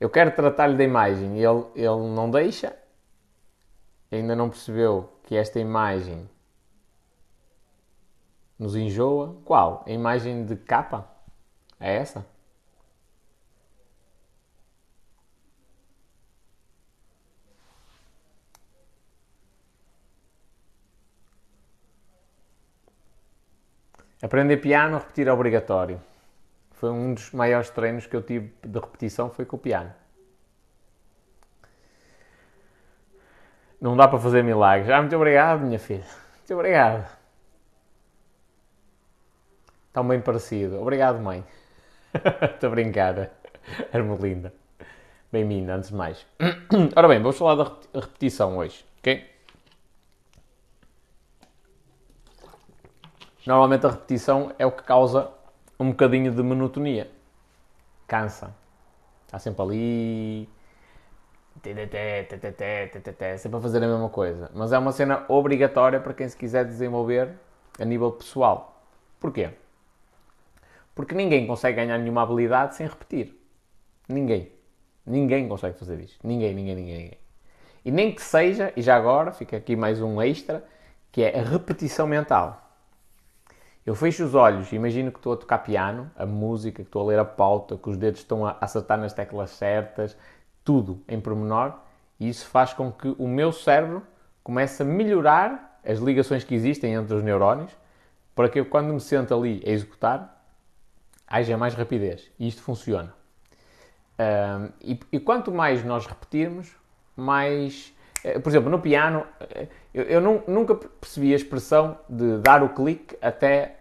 Eu 0.00 0.08
quero 0.08 0.34
tratar-lhe 0.34 0.78
da 0.78 0.84
imagem 0.84 1.36
e 1.36 1.44
ele, 1.44 1.66
ele 1.74 2.14
não 2.14 2.30
deixa. 2.30 2.74
Ainda 4.10 4.34
não 4.34 4.48
percebeu 4.48 5.12
que 5.24 5.36
esta 5.36 5.60
imagem 5.60 6.26
nos 8.58 8.74
enjoa. 8.74 9.36
Qual? 9.44 9.84
A 9.86 9.90
imagem 9.90 10.46
de 10.46 10.56
capa? 10.56 11.06
É 11.78 11.96
essa? 11.96 12.24
Aprender 24.22 24.56
piano, 24.58 24.98
repetir 24.98 25.28
é 25.28 25.32
obrigatório. 25.32 26.00
Foi 26.72 26.90
um 26.90 27.14
dos 27.14 27.30
maiores 27.32 27.70
treinos 27.70 28.06
que 28.06 28.16
eu 28.16 28.22
tive 28.22 28.52
de 28.62 28.78
repetição, 28.78 29.30
foi 29.30 29.44
com 29.44 29.56
o 29.56 29.58
piano. 29.58 29.92
Não 33.80 33.96
dá 33.96 34.08
para 34.08 34.18
fazer 34.18 34.42
milagres. 34.42 34.90
Ah, 34.90 35.00
muito 35.00 35.14
obrigado, 35.16 35.60
minha 35.60 35.78
filha. 35.78 36.04
Muito 36.38 36.54
obrigado. 36.54 37.06
Tão 39.92 40.06
bem 40.06 40.20
parecido. 40.20 40.80
Obrigado, 40.80 41.18
mãe. 41.18 41.44
Estou 42.54 42.68
a 42.68 42.70
brincar. 42.70 43.30
Ermelinda. 43.92 44.52
Bem-vinda, 45.30 45.74
antes 45.74 45.90
de 45.90 45.94
mais. 45.94 46.26
Ora 46.96 47.08
bem, 47.08 47.20
vamos 47.20 47.36
falar 47.36 47.54
da 47.54 48.00
repetição 48.00 48.56
hoje, 48.56 48.84
ok? 48.98 49.35
Normalmente 53.46 53.86
a 53.86 53.90
repetição 53.90 54.52
é 54.58 54.66
o 54.66 54.72
que 54.72 54.82
causa 54.82 55.30
um 55.78 55.90
bocadinho 55.90 56.32
de 56.32 56.42
monotonia. 56.42 57.08
Cansa. 58.08 58.52
Está 59.24 59.38
sempre 59.38 59.62
ali. 59.62 60.48
Sempre 63.38 63.56
a 63.56 63.60
fazer 63.60 63.78
a 63.82 63.86
mesma 63.86 64.08
coisa. 64.08 64.50
Mas 64.52 64.72
é 64.72 64.78
uma 64.78 64.90
cena 64.90 65.24
obrigatória 65.28 66.00
para 66.00 66.12
quem 66.12 66.28
se 66.28 66.36
quiser 66.36 66.64
desenvolver 66.64 67.34
a 67.78 67.84
nível 67.84 68.10
pessoal. 68.10 68.82
Porquê? 69.20 69.50
Porque 70.94 71.14
ninguém 71.14 71.46
consegue 71.46 71.76
ganhar 71.76 71.98
nenhuma 71.98 72.22
habilidade 72.22 72.74
sem 72.74 72.86
repetir. 72.86 73.40
Ninguém. 74.08 74.52
Ninguém 75.04 75.48
consegue 75.48 75.78
fazer 75.78 76.00
isto. 76.00 76.26
Ninguém, 76.26 76.52
ninguém, 76.52 76.74
ninguém, 76.74 76.98
ninguém. 76.98 77.18
E 77.84 77.90
nem 77.92 78.12
que 78.12 78.22
seja, 78.22 78.72
e 78.76 78.82
já 78.82 78.96
agora, 78.96 79.30
fica 79.30 79.56
aqui 79.56 79.76
mais 79.76 80.02
um 80.02 80.20
extra, 80.20 80.64
que 81.12 81.22
é 81.22 81.38
a 81.38 81.42
repetição 81.42 82.06
mental. 82.06 82.65
Eu 83.86 83.94
fecho 83.94 84.24
os 84.24 84.34
olhos, 84.34 84.72
imagino 84.72 85.12
que 85.12 85.18
estou 85.18 85.32
a 85.32 85.36
tocar 85.36 85.58
piano, 85.58 86.10
a 86.16 86.26
música, 86.26 86.82
que 86.82 86.88
estou 86.88 87.02
a 87.02 87.06
ler 87.06 87.20
a 87.20 87.24
pauta, 87.24 87.76
que 87.76 87.88
os 87.88 87.96
dedos 87.96 88.20
estão 88.20 88.44
a 88.44 88.56
acertar 88.60 88.98
nas 88.98 89.12
teclas 89.12 89.50
certas, 89.50 90.16
tudo 90.64 91.00
em 91.06 91.20
pormenor, 91.20 91.72
e 92.18 92.28
isso 92.28 92.46
faz 92.46 92.72
com 92.72 92.90
que 92.90 93.14
o 93.16 93.28
meu 93.28 93.52
cérebro 93.52 94.02
comece 94.42 94.82
a 94.82 94.84
melhorar 94.84 95.80
as 95.84 96.00
ligações 96.00 96.42
que 96.42 96.54
existem 96.54 96.94
entre 96.94 97.14
os 97.14 97.22
neurónios, 97.22 97.70
para 98.34 98.48
que 98.48 98.58
eu, 98.58 98.66
quando 98.66 98.92
me 98.92 99.00
sento 99.00 99.32
ali 99.32 99.62
a 99.64 99.70
executar, 99.70 100.44
haja 101.26 101.56
mais 101.56 101.74
rapidez. 101.74 102.30
E 102.38 102.48
isto 102.48 102.62
funciona. 102.62 103.14
Um, 104.18 104.70
e, 104.80 105.00
e, 105.12 105.20
quanto 105.20 105.52
mais 105.52 105.84
nós 105.84 106.06
repetirmos, 106.06 106.74
mais. 107.14 107.94
Eh, 108.24 108.38
por 108.38 108.48
exemplo, 108.48 108.70
no 108.70 108.80
piano, 108.80 109.26
eh, 109.40 109.68
eu, 109.92 110.04
eu 110.04 110.44
nunca 110.46 110.74
percebi 110.74 111.32
a 111.32 111.36
expressão 111.36 111.98
de 112.08 112.38
dar 112.38 112.62
o 112.62 112.70
clique 112.70 113.16
até, 113.20 113.75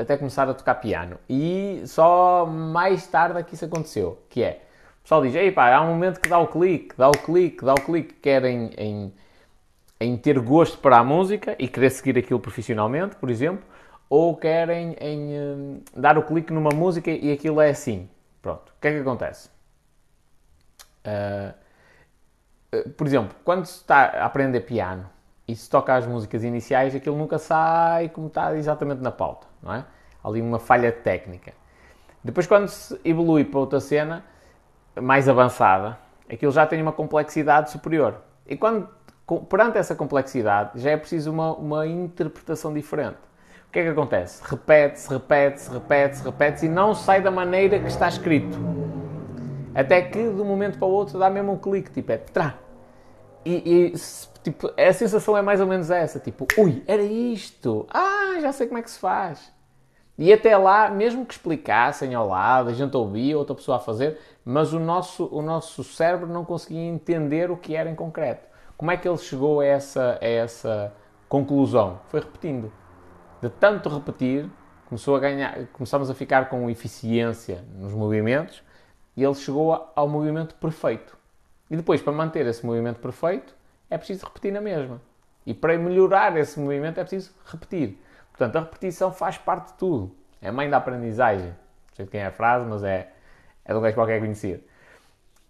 até 0.00 0.16
começar 0.16 0.48
a 0.48 0.54
tocar 0.54 0.76
piano. 0.76 1.18
E 1.28 1.82
só 1.86 2.46
mais 2.46 3.06
tarde 3.06 3.38
é 3.38 3.42
que 3.42 3.54
isso 3.54 3.64
aconteceu. 3.64 4.22
Que 4.28 4.42
é, 4.42 4.62
o 5.00 5.02
pessoal 5.02 5.22
diz, 5.22 5.54
pá, 5.54 5.74
há 5.74 5.80
um 5.82 5.88
momento 5.88 6.20
que 6.20 6.28
dá 6.28 6.38
o 6.38 6.46
clique, 6.46 6.94
dá 6.96 7.08
o 7.08 7.12
clique, 7.12 7.64
dá 7.64 7.74
o 7.74 7.80
clique, 7.80 8.14
querem 8.14 8.70
em, 8.76 9.12
em 10.00 10.16
ter 10.16 10.38
gosto 10.38 10.78
para 10.78 10.98
a 10.98 11.04
música 11.04 11.54
e 11.58 11.68
querer 11.68 11.90
seguir 11.90 12.18
aquilo 12.18 12.40
profissionalmente, 12.40 13.16
por 13.16 13.30
exemplo, 13.30 13.64
ou 14.08 14.36
querem 14.36 14.96
em, 15.00 15.38
um, 15.38 15.82
dar 15.96 16.18
o 16.18 16.22
clique 16.22 16.52
numa 16.52 16.70
música 16.74 17.10
e 17.10 17.32
aquilo 17.32 17.60
é 17.60 17.70
assim. 17.70 18.08
Pronto. 18.42 18.70
O 18.70 18.80
que 18.80 18.88
é 18.88 18.92
que 18.92 18.98
acontece? 19.00 19.50
Uh, 21.06 21.54
por 22.96 23.06
exemplo, 23.06 23.36
quando 23.44 23.66
se 23.66 23.76
está 23.76 24.02
a 24.04 24.26
aprender 24.26 24.60
piano 24.60 25.08
e 25.46 25.56
se 25.56 25.68
toca 25.68 25.94
as 25.94 26.06
músicas 26.06 26.44
iniciais, 26.44 26.94
aquilo 26.94 27.16
nunca 27.16 27.38
sai 27.38 28.08
como 28.08 28.28
está 28.28 28.56
exatamente 28.56 29.02
na 29.02 29.10
pauta, 29.10 29.46
não 29.62 29.72
é? 29.72 29.84
Ali 30.22 30.40
uma 30.40 30.58
falha 30.58 30.92
técnica. 30.92 31.52
Depois, 32.22 32.46
quando 32.46 32.68
se 32.68 33.00
evolui 33.04 33.44
para 33.44 33.60
outra 33.60 33.80
cena 33.80 34.24
mais 35.00 35.28
avançada, 35.28 35.98
aquilo 36.30 36.52
já 36.52 36.66
tem 36.66 36.80
uma 36.82 36.92
complexidade 36.92 37.70
superior. 37.70 38.16
E 38.46 38.56
quando, 38.56 38.88
perante 39.48 39.78
essa 39.78 39.94
complexidade, 39.94 40.80
já 40.80 40.90
é 40.90 40.96
preciso 40.96 41.30
uma, 41.30 41.54
uma 41.54 41.86
interpretação 41.86 42.74
diferente. 42.74 43.18
O 43.68 43.72
que 43.72 43.78
é 43.78 43.82
que 43.84 43.88
acontece? 43.88 44.42
Repete-se, 44.44 45.08
repete-se, 45.08 45.70
repete-se, 45.70 46.24
repete-se 46.24 46.66
e 46.66 46.68
não 46.68 46.92
sai 46.92 47.22
da 47.22 47.30
maneira 47.30 47.78
que 47.78 47.86
está 47.86 48.08
escrito. 48.08 48.58
Até 49.74 50.02
que 50.02 50.18
de 50.18 50.40
um 50.40 50.44
momento 50.44 50.76
para 50.76 50.88
o 50.88 50.90
outro 50.90 51.18
dá 51.18 51.30
mesmo 51.30 51.52
um 51.52 51.56
clique, 51.56 51.90
tipo, 51.90 52.10
é 52.10 52.18
trá. 52.18 52.56
E, 53.44 53.92
e 53.92 53.94
tipo, 54.42 54.70
a 54.76 54.92
sensação 54.92 55.36
é 55.36 55.42
mais 55.42 55.60
ou 55.60 55.66
menos 55.66 55.90
essa, 55.90 56.18
tipo, 56.18 56.46
ui, 56.58 56.82
era 56.86 57.02
isto. 57.02 57.86
Ah, 57.90 58.38
já 58.40 58.52
sei 58.52 58.66
como 58.66 58.78
é 58.78 58.82
que 58.82 58.90
se 58.90 58.98
faz. 58.98 59.52
E 60.18 60.32
até 60.32 60.54
lá, 60.56 60.90
mesmo 60.90 61.24
que 61.24 61.32
explicassem 61.32 62.14
ao 62.14 62.28
lado, 62.28 62.68
a 62.68 62.74
gente 62.74 62.94
ouvia 62.94 63.38
outra 63.38 63.54
pessoa 63.54 63.78
a 63.78 63.80
fazer, 63.80 64.18
mas 64.44 64.72
o 64.74 64.78
nosso, 64.78 65.26
o 65.32 65.40
nosso 65.40 65.82
cérebro 65.82 66.26
não 66.26 66.44
conseguia 66.44 66.82
entender 66.82 67.50
o 67.50 67.56
que 67.56 67.74
era 67.74 67.88
em 67.88 67.94
concreto. 67.94 68.46
Como 68.76 68.90
é 68.90 68.96
que 68.96 69.08
ele 69.08 69.16
chegou 69.16 69.60
a 69.60 69.64
essa, 69.64 70.18
a 70.20 70.26
essa 70.26 70.92
conclusão? 71.28 72.00
Foi 72.08 72.20
repetindo 72.20 72.70
de 73.40 73.48
tanto 73.48 73.88
repetir, 73.88 74.50
começou 74.86 75.16
a 75.16 75.20
ganhar, 75.20 75.66
começamos 75.72 76.10
a 76.10 76.14
ficar 76.14 76.50
com 76.50 76.68
eficiência 76.68 77.64
nos 77.74 77.94
movimentos 77.94 78.62
e 79.16 79.24
ele 79.24 79.34
chegou 79.34 79.90
ao 79.94 80.08
movimento 80.08 80.54
perfeito. 80.56 81.16
E 81.70 81.76
depois, 81.76 82.02
para 82.02 82.12
manter 82.12 82.46
esse 82.46 82.64
movimento 82.66 82.98
perfeito, 83.00 83.54
é 83.88 83.96
preciso 83.96 84.26
repetir 84.26 84.52
na 84.52 84.60
mesma. 84.60 85.00
E 85.46 85.54
para 85.54 85.78
melhorar 85.78 86.36
esse 86.36 86.58
movimento 86.58 86.98
é 86.98 87.04
preciso 87.04 87.32
repetir. 87.46 87.96
Portanto, 88.30 88.56
a 88.56 88.60
repetição 88.60 89.12
faz 89.12 89.38
parte 89.38 89.72
de 89.72 89.78
tudo. 89.78 90.14
É 90.42 90.48
a 90.48 90.52
mãe 90.52 90.68
da 90.68 90.78
aprendizagem. 90.78 91.48
Não 91.48 91.94
sei 91.94 92.04
de 92.04 92.10
quem 92.10 92.20
é 92.20 92.26
a 92.26 92.32
frase, 92.32 92.66
mas 92.66 92.82
é, 92.82 93.12
é 93.64 93.72
de 93.72 93.78
um 93.78 93.82
gajo 93.82 93.94
qualquer 93.94 94.18
conhecido. 94.18 94.62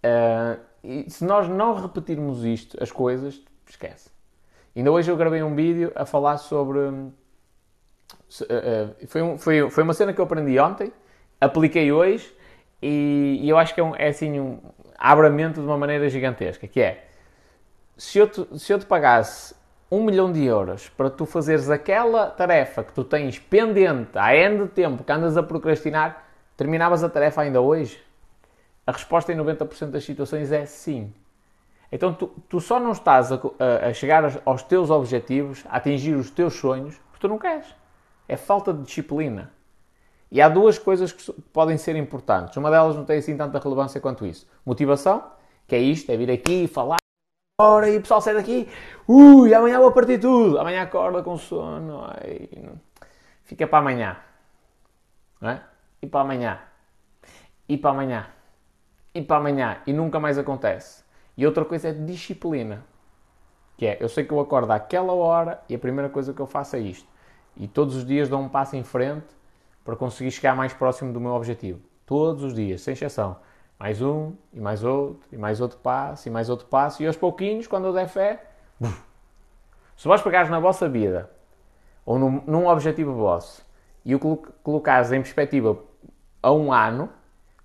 Uh, 0.03 0.59
e 0.83 1.09
se 1.09 1.23
nós 1.23 1.47
não 1.47 1.75
repetirmos 1.75 2.43
isto, 2.43 2.81
as 2.81 2.91
coisas, 2.91 3.41
esquece. 3.67 4.09
Ainda 4.75 4.91
hoje 4.91 5.11
eu 5.11 5.17
gravei 5.17 5.43
um 5.43 5.53
vídeo 5.53 5.91
a 5.95 6.05
falar 6.05 6.37
sobre 6.37 6.79
eh, 8.49 8.93
eh, 9.01 9.05
foi, 9.07 9.21
um, 9.21 9.37
foi, 9.37 9.69
foi 9.69 9.83
uma 9.83 9.93
cena 9.93 10.13
que 10.13 10.19
eu 10.19 10.25
aprendi 10.25 10.57
ontem, 10.59 10.91
apliquei 11.39 11.91
hoje 11.91 12.33
e, 12.81 13.39
e 13.41 13.49
eu 13.49 13.57
acho 13.57 13.73
que 13.75 13.81
é, 13.81 13.83
um, 13.83 13.95
é 13.95 14.07
assim 14.07 14.39
um 14.39 14.59
abramento 15.01 15.59
de 15.59 15.65
uma 15.65 15.77
maneira 15.77 16.09
gigantesca, 16.09 16.67
que 16.67 16.81
é 16.81 17.07
se 17.97 18.17
eu, 18.17 18.27
te, 18.27 18.59
se 18.59 18.71
eu 18.71 18.79
te 18.79 18.85
pagasse 18.85 19.55
um 19.91 20.03
milhão 20.03 20.31
de 20.31 20.43
euros 20.43 20.89
para 20.89 21.09
tu 21.09 21.25
fazeres 21.25 21.69
aquela 21.69 22.27
tarefa 22.27 22.83
que 22.83 22.93
tu 22.93 23.03
tens 23.03 23.37
pendente 23.37 24.17
há 24.17 24.35
N 24.35 24.63
de 24.63 24.69
tempo 24.69 25.03
que 25.03 25.11
andas 25.11 25.35
a 25.35 25.43
procrastinar, 25.43 26.25
terminavas 26.55 27.03
a 27.03 27.09
tarefa 27.09 27.41
ainda 27.41 27.59
hoje? 27.59 28.01
A 28.87 28.91
resposta 28.91 29.31
em 29.33 29.37
90% 29.37 29.89
das 29.89 30.03
situações 30.03 30.51
é 30.51 30.65
sim. 30.65 31.13
Então 31.91 32.13
tu, 32.13 32.27
tu 32.47 32.59
só 32.61 32.79
não 32.79 32.93
estás 32.93 33.31
a, 33.31 33.35
a, 33.35 33.87
a 33.89 33.93
chegar 33.93 34.41
aos 34.45 34.63
teus 34.63 34.89
objetivos, 34.89 35.63
a 35.69 35.77
atingir 35.77 36.15
os 36.15 36.31
teus 36.31 36.53
sonhos, 36.53 36.95
porque 37.11 37.19
tu 37.19 37.27
não 37.27 37.37
queres 37.37 37.81
é 38.31 38.37
falta 38.37 38.73
de 38.73 38.83
disciplina. 38.83 39.51
E 40.31 40.41
há 40.41 40.47
duas 40.47 40.79
coisas 40.79 41.11
que 41.11 41.33
podem 41.51 41.77
ser 41.77 41.95
importantes. 41.95 42.55
Uma 42.55 42.71
delas 42.71 42.95
não 42.95 43.03
tem 43.03 43.19
assim 43.19 43.35
tanta 43.35 43.59
relevância 43.59 43.99
quanto 43.99 44.25
isso. 44.25 44.47
Motivação, 44.65 45.23
que 45.67 45.75
é 45.75 45.79
isto, 45.79 46.09
é 46.09 46.15
vir 46.15 46.31
aqui 46.31 46.63
e 46.63 46.67
falar. 46.67 46.97
Ora, 47.59 47.89
e 47.89 47.97
o 47.97 48.01
pessoal 48.01 48.21
sai 48.21 48.33
daqui. 48.33 48.69
Ui, 49.07 49.53
amanhã 49.53 49.79
vou 49.79 49.91
partir 49.91 50.19
tudo. 50.19 50.57
Amanhã 50.57 50.83
acorda 50.83 51.21
com 51.21 51.37
sono. 51.37 52.05
Ai, 52.05 52.49
fica 53.43 53.67
para 53.67 53.79
amanhã. 53.79 54.17
Não 55.41 55.49
é? 55.49 55.63
E 56.01 56.07
para 56.07 56.21
amanhã. 56.21 56.59
E 57.67 57.77
para 57.77 57.91
amanhã. 57.91 58.27
E 59.13 59.21
para 59.21 59.37
amanhã. 59.37 59.81
E 59.85 59.91
nunca 59.91 60.19
mais 60.19 60.37
acontece. 60.37 61.03
E 61.35 61.45
outra 61.45 61.65
coisa 61.65 61.89
é 61.89 61.93
disciplina. 61.93 62.85
Que 63.77 63.87
é, 63.87 63.97
eu 63.99 64.07
sei 64.07 64.23
que 64.23 64.31
eu 64.31 64.39
acordo 64.39 64.71
àquela 64.71 65.13
hora 65.13 65.61
e 65.67 65.75
a 65.75 65.79
primeira 65.79 66.09
coisa 66.09 66.33
que 66.33 66.39
eu 66.39 66.47
faço 66.47 66.75
é 66.77 66.79
isto 66.79 67.11
e 67.55 67.67
todos 67.67 67.95
os 67.95 68.05
dias 68.05 68.29
dou 68.29 68.39
um 68.39 68.49
passo 68.49 68.75
em 68.75 68.83
frente 68.83 69.27
para 69.83 69.95
conseguir 69.95 70.31
chegar 70.31 70.55
mais 70.55 70.73
próximo 70.73 71.11
do 71.11 71.19
meu 71.19 71.31
objetivo. 71.31 71.79
Todos 72.05 72.43
os 72.43 72.53
dias, 72.53 72.81
sem 72.81 72.93
exceção. 72.93 73.37
Mais 73.79 74.01
um, 74.01 74.33
e 74.53 74.59
mais 74.59 74.83
outro, 74.83 75.27
e 75.31 75.37
mais 75.37 75.59
outro 75.59 75.77
passo, 75.79 76.27
e 76.27 76.31
mais 76.31 76.49
outro 76.49 76.67
passo, 76.67 77.01
e 77.01 77.07
aos 77.07 77.17
pouquinhos, 77.17 77.65
quando 77.67 77.85
eu 77.85 77.93
der 77.93 78.07
fé, 78.07 78.43
se 79.97 80.07
vós 80.07 80.21
pegares 80.21 80.49
na 80.49 80.59
vossa 80.59 80.87
vida, 80.87 81.29
ou 82.05 82.19
num, 82.19 82.43
num 82.45 82.67
objetivo 82.67 83.13
vosso, 83.13 83.65
e 84.05 84.13
o 84.13 84.19
colocares 84.19 85.11
em 85.11 85.21
perspectiva 85.21 85.77
a 86.43 86.51
um 86.51 86.71
ano, 86.71 87.09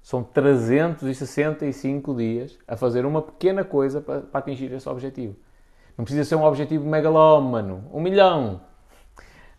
são 0.03 0.23
365 0.23 2.15
dias 2.15 2.59
a 2.67 2.77
fazer 2.77 3.05
uma 3.05 3.21
pequena 3.21 3.65
coisa 3.65 4.01
para, 4.01 4.21
para 4.21 4.39
atingir 4.39 4.73
esse 4.73 4.89
objetivo. 4.89 5.37
Não 5.99 6.05
precisa 6.05 6.25
ser 6.25 6.37
um 6.37 6.45
objetivo 6.45 6.87
megalómano, 6.89 7.85
um 7.93 8.01
milhão. 8.01 8.61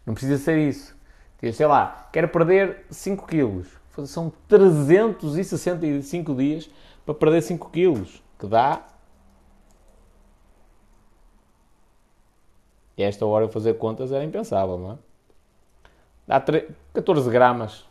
Não 0.06 0.14
precisa 0.14 0.38
ser 0.38 0.58
isso. 0.58 0.97
Sei 1.54 1.66
lá, 1.66 2.10
quero 2.12 2.28
perder 2.30 2.86
5 2.90 3.28
quilos. 3.28 3.68
São 4.06 4.32
365 4.48 6.36
dias 6.36 6.70
para 7.06 7.16
perder 7.16 7.42
5 7.42 7.70
quilos, 7.70 8.24
que 8.40 8.48
dá. 8.48 8.86
E 12.98 13.04
esta 13.04 13.26
hora 13.26 13.46
eu 13.46 13.50
fazer 13.50 13.76
contas 13.76 14.12
era 14.12 14.24
impensável, 14.24 14.78
não 14.78 14.92
é? 14.94 14.98
Dá 16.28 16.44
14 16.94 17.30
gramas. 17.30 17.86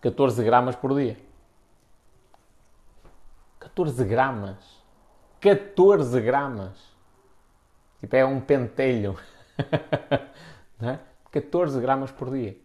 14 0.00 0.42
gramas 0.42 0.76
por 0.76 0.94
dia. 0.94 1.16
14 3.58 4.04
gramas. 4.04 4.56
14 5.40 6.20
gramas. 6.20 6.90
Tipo, 8.00 8.16
é 8.16 8.24
um 8.24 8.40
pentelho. 8.40 9.18
Não 10.80 10.90
é? 10.90 11.00
14 11.30 11.80
gramas 11.80 12.10
por 12.10 12.30
dia. 12.30 12.56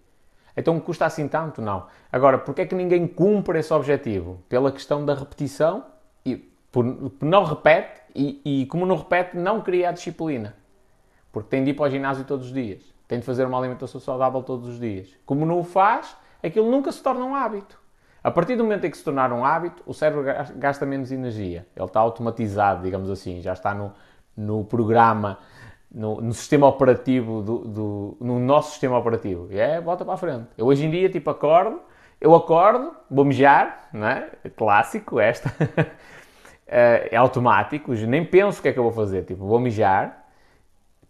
Então 0.56 0.80
custa 0.80 1.06
assim 1.06 1.28
tanto? 1.28 1.62
Não. 1.62 1.88
Agora, 2.12 2.38
porquê 2.38 2.62
é 2.62 2.66
que 2.66 2.76
ninguém 2.76 3.08
cumpre 3.08 3.60
esse 3.60 3.74
objetivo? 3.74 4.42
Pela 4.48 4.72
questão 4.72 5.06
da 5.06 5.14
repetição 5.14 5.86
e 6.26 6.38
por, 6.72 6.86
não 7.22 7.44
repete 7.44 8.02
e, 8.16 8.42
e, 8.46 8.66
como 8.68 8.86
não 8.86 8.96
repete, 8.96 9.36
não 9.38 9.62
cria 9.62 9.90
a 9.90 9.92
disciplina. 9.92 10.56
Porque 11.32 11.50
tem 11.50 11.64
de 11.64 11.72
ir 11.72 11.74
para 11.74 11.86
o 11.86 11.90
ginásio 11.90 12.24
todos 12.24 12.48
os 12.48 12.54
dias. 12.54 12.82
Tem 13.08 13.20
de 13.20 13.26
fazer 13.26 13.46
uma 13.46 13.58
alimentação 13.58 14.00
saudável 14.00 14.42
todos 14.42 14.70
os 14.70 14.80
dias. 14.80 15.10
Como 15.26 15.46
não 15.46 15.60
o 15.60 15.64
faz, 15.64 16.16
aquilo 16.42 16.72
nunca 16.72 16.92
se 16.92 17.04
torna 17.04 17.26
um 17.26 17.36
hábito. 17.36 17.78
A 18.24 18.32
partir 18.32 18.56
do 18.56 18.64
momento 18.64 18.86
em 18.86 18.90
que 18.90 18.98
se 18.98 19.04
tornar 19.04 19.32
um 19.32 19.46
hábito, 19.46 19.84
o 19.86 19.94
cérebro 19.94 20.26
gasta 20.56 20.86
menos 20.86 21.12
energia. 21.12 21.68
Ele 21.76 21.86
está 21.86 22.00
automatizado, 22.00 22.84
digamos 22.84 23.10
assim, 23.10 23.42
já 23.42 23.54
está 23.54 23.74
no, 23.74 23.94
no 24.36 24.64
programa 24.64 25.38
no, 25.96 26.20
no 26.20 26.34
sistema 26.34 26.68
operativo, 26.68 27.42
do, 27.42 27.60
do, 27.60 28.18
no 28.20 28.38
nosso 28.38 28.72
sistema 28.72 28.98
operativo. 28.98 29.48
E 29.50 29.58
é, 29.58 29.80
volta 29.80 30.04
para 30.04 30.16
a 30.16 30.18
frente. 30.18 30.48
Eu 30.58 30.66
hoje 30.66 30.86
em 30.86 30.92
dia, 30.92 31.10
tipo, 31.10 31.30
acordo, 31.30 31.80
eu 32.20 32.36
acordo, 32.36 32.92
vou 33.10 33.24
mijar, 33.24 33.88
não 33.94 34.06
é? 34.06 34.30
Clássico, 34.56 35.20
esta. 35.20 35.52
Eh, 36.68 37.10
é 37.12 37.16
automático, 37.16 37.94
nem 37.94 38.26
penso 38.26 38.58
o 38.60 38.64
que 38.64 38.70
é 38.70 38.74
que 38.74 38.80
eu 38.80 38.84
vou 38.84 38.92
fazer. 38.92 39.24
Tipo, 39.24 39.46
vou 39.46 39.60
mijar, 39.60 40.28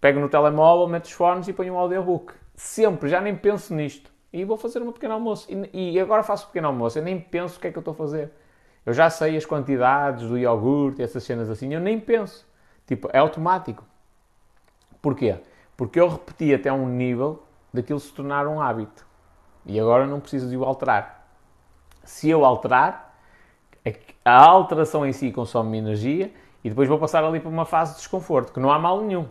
pego 0.01 0.20
no 0.20 0.27
telemóvel, 0.27 0.86
meto 0.86 1.06
os 1.06 1.13
fones 1.13 1.48
e 1.48 1.54
ponho 1.54 1.75
um 1.75 1.77
audiobook. 1.77 2.34
Sempre, 2.56 3.08
já 3.08 3.22
nem 3.22 3.34
penso 3.34 3.74
nisto. 3.74 4.12
E 4.34 4.44
vou 4.44 4.58
fazer 4.58 4.82
um 4.82 4.92
pequeno 4.92 5.13
almoço. 5.13 5.48
E, 5.50 5.94
e 5.94 5.98
agora 5.98 6.24
faço 6.24 6.44
um 6.44 6.48
pequeno 6.48 6.68
almoço, 6.68 7.00
eu 7.00 7.04
nem 7.04 7.18
penso 7.18 7.58
o 7.58 7.62
que 7.62 7.68
é 7.68 7.72
que 7.72 7.77
eu 7.77 7.80
estou 7.80 7.94
a 7.94 7.96
fazer. 7.96 8.32
Eu 8.86 8.92
já 8.92 9.10
sei 9.10 9.38
as 9.38 9.46
quantidades 9.46 10.27
do 10.27 10.38
iogurte, 10.38 11.01
essas 11.01 11.24
cenas 11.24 11.50
assim, 11.50 11.74
eu 11.74 11.80
nem 11.80 12.01
penso. 12.01 12.46
Tipo, 12.86 13.10
é 13.13 13.20
automático. 13.20 13.86
Porquê? 15.06 15.38
Porque 15.78 16.00
eu 16.00 16.10
repeti 16.10 16.52
até 16.52 16.74
um 16.74 16.90
nível 16.90 17.44
daquilo 17.72 18.00
se 18.00 18.12
tornar 18.12 18.48
um 18.48 18.60
hábito. 18.60 19.06
E 19.64 19.80
agora 19.80 20.08
não 20.08 20.20
preciso 20.20 20.50
de 20.50 20.58
o 20.58 20.64
alterar. 20.64 21.28
Se 22.04 22.28
eu 22.28 22.44
alterar, 22.44 23.16
a 24.26 24.36
alteração 24.36 25.06
em 25.06 25.14
si 25.14 25.32
consome 25.32 25.78
energia 25.78 26.34
e 26.64 26.70
depois 26.70 26.90
vou 26.90 26.98
passar 26.98 27.24
ali 27.24 27.40
para 27.40 27.50
uma 27.50 27.66
fase 27.66 27.92
de 27.92 27.98
desconforto, 28.00 28.51
que 28.51 28.60
não 28.60 28.72
há 28.72 28.79
mal 28.79 29.00
nenhum. 29.00 29.27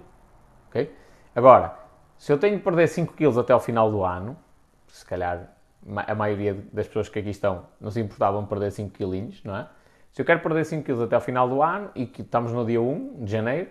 Okay? 0.68 0.94
Agora, 1.34 1.76
se 2.16 2.32
eu 2.32 2.38
tenho 2.38 2.56
que 2.58 2.62
perder 2.62 2.86
5 2.86 3.12
kg 3.14 3.36
até 3.40 3.52
ao 3.52 3.58
final 3.58 3.90
do 3.90 4.04
ano, 4.04 4.36
se 4.86 5.04
calhar 5.04 5.56
a 6.06 6.14
maioria 6.14 6.56
das 6.72 6.86
pessoas 6.86 7.08
que 7.08 7.18
aqui 7.18 7.30
estão 7.30 7.64
não 7.80 7.90
se 7.90 7.98
importavam 7.98 8.46
perder 8.46 8.70
5 8.70 8.90
quilinhos, 8.96 9.42
não 9.42 9.56
é? 9.56 9.66
Se 10.12 10.22
eu 10.22 10.24
quero 10.24 10.38
perder 10.38 10.64
5 10.66 10.84
kg 10.84 11.02
até 11.02 11.16
ao 11.16 11.20
final 11.20 11.48
do 11.48 11.60
ano 11.60 11.90
e 11.96 12.06
que 12.06 12.22
estamos 12.22 12.52
no 12.52 12.64
dia 12.64 12.80
1 12.80 13.24
de 13.24 13.32
janeiro, 13.32 13.70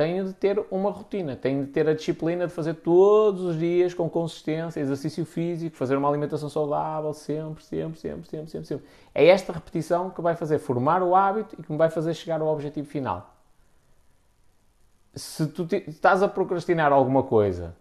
tenho 0.00 0.24
de 0.24 0.32
ter 0.32 0.64
uma 0.70 0.90
rotina, 0.90 1.36
tenho 1.36 1.66
de 1.66 1.72
ter 1.72 1.86
a 1.86 1.92
disciplina 1.92 2.46
de 2.46 2.52
fazer 2.54 2.72
todos 2.72 3.42
os 3.42 3.58
dias 3.58 3.92
com 3.92 4.08
consistência, 4.08 4.80
exercício 4.80 5.26
físico, 5.26 5.76
fazer 5.76 5.94
uma 5.94 6.08
alimentação 6.08 6.48
saudável, 6.48 7.12
sempre, 7.12 7.62
sempre, 7.62 8.00
sempre, 8.00 8.30
sempre, 8.30 8.50
sempre, 8.50 8.66
sempre. 8.66 8.86
É 9.14 9.26
esta 9.26 9.52
repetição 9.52 10.08
que 10.08 10.22
vai 10.22 10.34
fazer 10.34 10.58
formar 10.58 11.02
o 11.02 11.14
hábito 11.14 11.54
e 11.58 11.62
que 11.62 11.70
me 11.70 11.76
vai 11.76 11.90
fazer 11.90 12.14
chegar 12.14 12.40
ao 12.40 12.46
objetivo 12.48 12.88
final. 12.88 13.36
Se 15.14 15.46
tu 15.48 15.68
estás 15.86 16.22
a 16.22 16.28
procrastinar 16.28 16.94
alguma 16.94 17.22
coisa, 17.22 17.76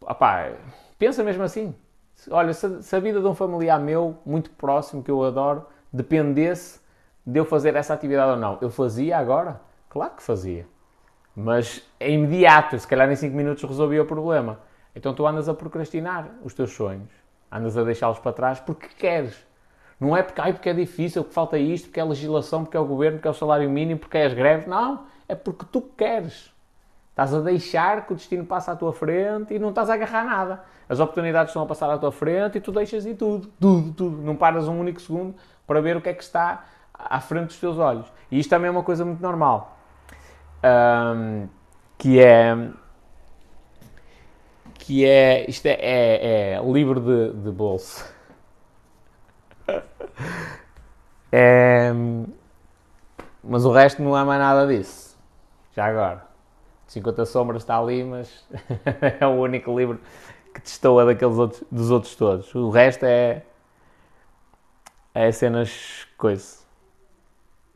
opá, 0.00 0.50
pensa 0.98 1.22
mesmo 1.22 1.44
assim. 1.44 1.72
Olha, 2.28 2.52
se, 2.52 2.82
se 2.82 2.96
a 2.96 2.98
vida 2.98 3.20
de 3.20 3.26
um 3.28 3.36
familiar 3.36 3.78
meu, 3.78 4.18
muito 4.26 4.50
próximo, 4.50 5.00
que 5.00 5.12
eu 5.12 5.22
adoro, 5.22 5.64
dependesse 5.92 6.80
de 7.24 7.38
eu 7.38 7.44
fazer 7.44 7.76
essa 7.76 7.94
atividade 7.94 8.32
ou 8.32 8.36
não, 8.36 8.58
eu 8.60 8.68
fazia 8.68 9.16
agora? 9.16 9.60
Claro 9.88 10.16
que 10.16 10.24
fazia 10.24 10.66
mas 11.36 11.82
é 12.00 12.10
imediato, 12.10 12.78
se 12.78 12.88
calhar 12.88 13.10
em 13.12 13.14
5 13.14 13.36
minutos 13.36 13.62
resolvia 13.62 14.02
o 14.02 14.06
problema. 14.06 14.58
Então 14.94 15.12
tu 15.12 15.26
andas 15.26 15.50
a 15.50 15.54
procrastinar 15.54 16.30
os 16.42 16.54
teus 16.54 16.72
sonhos, 16.72 17.10
andas 17.52 17.76
a 17.76 17.84
deixá-los 17.84 18.18
para 18.18 18.32
trás 18.32 18.58
porque 18.58 18.88
queres. 18.96 19.46
Não 20.00 20.16
é 20.16 20.22
porque, 20.22 20.40
ai, 20.40 20.54
porque 20.54 20.70
é 20.70 20.72
difícil, 20.74 21.22
porque 21.22 21.34
falta 21.34 21.58
isto, 21.58 21.88
porque 21.88 22.00
é 22.00 22.04
legislação, 22.04 22.64
porque 22.64 22.76
é 22.76 22.80
o 22.80 22.86
governo, 22.86 23.18
porque 23.18 23.28
é 23.28 23.30
o 23.30 23.34
salário 23.34 23.68
mínimo, 23.68 24.00
porque 24.00 24.16
é 24.16 24.24
as 24.24 24.32
greves. 24.32 24.66
Não, 24.66 25.04
é 25.28 25.34
porque 25.34 25.66
tu 25.70 25.82
queres. 25.82 26.54
Estás 27.10 27.34
a 27.34 27.40
deixar 27.40 28.06
que 28.06 28.12
o 28.12 28.16
destino 28.16 28.44
passe 28.44 28.70
à 28.70 28.76
tua 28.76 28.92
frente 28.92 29.54
e 29.54 29.58
não 29.58 29.70
estás 29.70 29.90
a 29.90 29.94
agarrar 29.94 30.24
nada. 30.24 30.64
As 30.88 31.00
oportunidades 31.00 31.50
estão 31.50 31.62
a 31.62 31.66
passar 31.66 31.90
à 31.90 31.98
tua 31.98 32.12
frente 32.12 32.58
e 32.58 32.60
tu 32.60 32.72
deixas 32.72 33.04
ir 33.06 33.14
tudo, 33.14 33.48
tudo, 33.60 33.92
tudo. 33.92 34.22
Não 34.22 34.36
paras 34.36 34.68
um 34.68 34.78
único 34.78 35.00
segundo 35.00 35.34
para 35.66 35.80
ver 35.80 35.96
o 35.96 36.00
que 36.00 36.10
é 36.10 36.14
que 36.14 36.22
está 36.22 36.64
à 36.94 37.20
frente 37.20 37.48
dos 37.48 37.58
teus 37.58 37.78
olhos. 37.78 38.06
E 38.30 38.38
isto 38.38 38.50
também 38.50 38.68
é 38.68 38.70
uma 38.70 38.82
coisa 38.82 39.04
muito 39.04 39.22
normal 39.22 39.75
um, 40.66 41.48
que 41.98 42.20
é 42.20 42.70
que 44.74 45.04
é 45.04 45.48
isto 45.50 45.66
é, 45.66 45.72
é, 45.80 46.52
é 46.54 46.60
livro 46.72 47.00
de, 47.00 47.32
de 47.42 47.50
bolso. 47.50 48.04
É, 51.32 51.92
mas 53.42 53.64
o 53.64 53.72
resto 53.72 54.00
não 54.00 54.14
há 54.14 54.24
mais 54.24 54.40
nada 54.40 54.66
disso. 54.66 55.18
Já 55.74 55.86
agora. 55.86 56.24
50 56.86 57.26
sombras 57.26 57.62
está 57.62 57.78
ali 57.78 58.04
mas 58.04 58.46
é 59.20 59.26
o 59.26 59.32
único 59.32 59.76
livro 59.76 60.00
que 60.54 60.60
destoa 60.60 61.04
daqueles 61.04 61.36
outros, 61.36 61.64
dos 61.70 61.90
outros 61.90 62.14
todos. 62.16 62.54
O 62.54 62.70
resto 62.70 63.04
é 63.04 63.42
é 65.12 65.32
cenas 65.32 66.06
coisas 66.16 66.66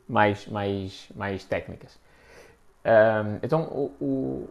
mais 0.07 0.47
mais 0.47 1.09
mais 1.15 1.43
técnicas 1.43 2.00
um, 2.85 3.39
então, 3.43 3.61
o, 3.63 3.91
o, 4.01 4.49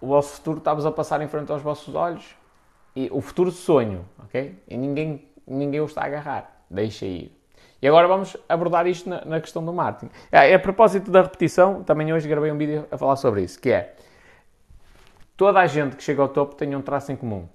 o, 0.00 0.06
vosso 0.06 0.36
futuro 0.36 0.58
está-vos 0.58 0.86
a 0.86 0.90
passar 0.90 1.20
em 1.20 1.28
frente 1.28 1.52
aos 1.52 1.62
vossos 1.62 1.94
olhos 1.94 2.34
e 2.96 3.08
o 3.12 3.20
futuro 3.20 3.50
sonho, 3.50 4.04
ok? 4.24 4.58
E 4.66 4.76
ninguém, 4.76 5.28
ninguém 5.46 5.80
o 5.80 5.84
está 5.84 6.02
a 6.02 6.06
agarrar. 6.06 6.64
Deixa 6.70 7.04
ir. 7.04 7.36
E 7.82 7.88
agora 7.88 8.08
vamos 8.08 8.36
abordar 8.48 8.86
isto 8.86 9.08
na, 9.10 9.24
na 9.24 9.40
questão 9.40 9.64
do 9.64 9.72
marketing. 9.72 10.10
A, 10.32 10.54
a 10.54 10.58
propósito 10.58 11.10
da 11.10 11.22
repetição, 11.22 11.82
também 11.82 12.12
hoje 12.12 12.26
gravei 12.26 12.50
um 12.50 12.56
vídeo 12.56 12.86
a 12.90 12.96
falar 12.96 13.16
sobre 13.16 13.42
isso, 13.42 13.60
que 13.60 13.70
é 13.70 13.94
toda 15.36 15.60
a 15.60 15.66
gente 15.66 15.96
que 15.96 16.02
chega 16.02 16.22
ao 16.22 16.28
topo 16.28 16.54
tem 16.54 16.74
um 16.74 16.80
traço 16.80 17.12
em 17.12 17.16
comum. 17.16 17.46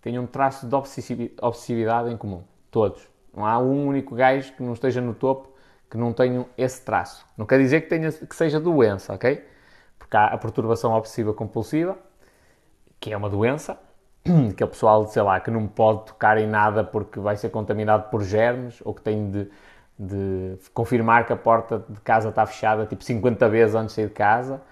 Tem 0.00 0.18
um 0.18 0.26
traço 0.26 0.66
de 0.66 0.74
obsessividade 0.74 2.10
em 2.10 2.16
comum. 2.16 2.42
Todos. 2.72 3.08
Não 3.32 3.46
há 3.46 3.56
um 3.58 3.86
único 3.86 4.16
gajo 4.16 4.52
que 4.54 4.62
não 4.62 4.72
esteja 4.72 5.00
no 5.00 5.14
topo 5.14 5.51
que 5.92 5.98
não 5.98 6.10
tenham 6.10 6.46
esse 6.56 6.80
traço. 6.80 7.26
Não 7.36 7.44
quer 7.44 7.58
dizer 7.58 7.82
que, 7.82 7.88
tenha, 7.90 8.10
que 8.10 8.34
seja 8.34 8.58
doença, 8.58 9.12
ok? 9.12 9.46
Porque 9.98 10.16
há 10.16 10.28
a 10.28 10.38
perturbação 10.38 10.94
obsessiva 10.94 11.34
compulsiva, 11.34 11.98
que 12.98 13.12
é 13.12 13.16
uma 13.16 13.28
doença, 13.28 13.78
que 14.56 14.62
é 14.62 14.64
o 14.64 14.68
pessoal, 14.70 15.06
sei 15.06 15.20
lá, 15.20 15.38
que 15.38 15.50
não 15.50 15.66
pode 15.66 16.06
tocar 16.06 16.38
em 16.38 16.46
nada 16.46 16.82
porque 16.82 17.20
vai 17.20 17.36
ser 17.36 17.50
contaminado 17.50 18.08
por 18.08 18.22
germes, 18.22 18.80
ou 18.86 18.94
que 18.94 19.02
tem 19.02 19.30
de, 19.30 19.50
de 19.98 20.56
confirmar 20.72 21.26
que 21.26 21.34
a 21.34 21.36
porta 21.36 21.84
de 21.86 22.00
casa 22.00 22.30
está 22.30 22.46
fechada 22.46 22.86
tipo 22.86 23.04
50 23.04 23.46
vezes 23.50 23.74
antes 23.74 23.88
de 23.88 23.96
sair 23.96 24.08
de 24.08 24.14
casa, 24.14 24.62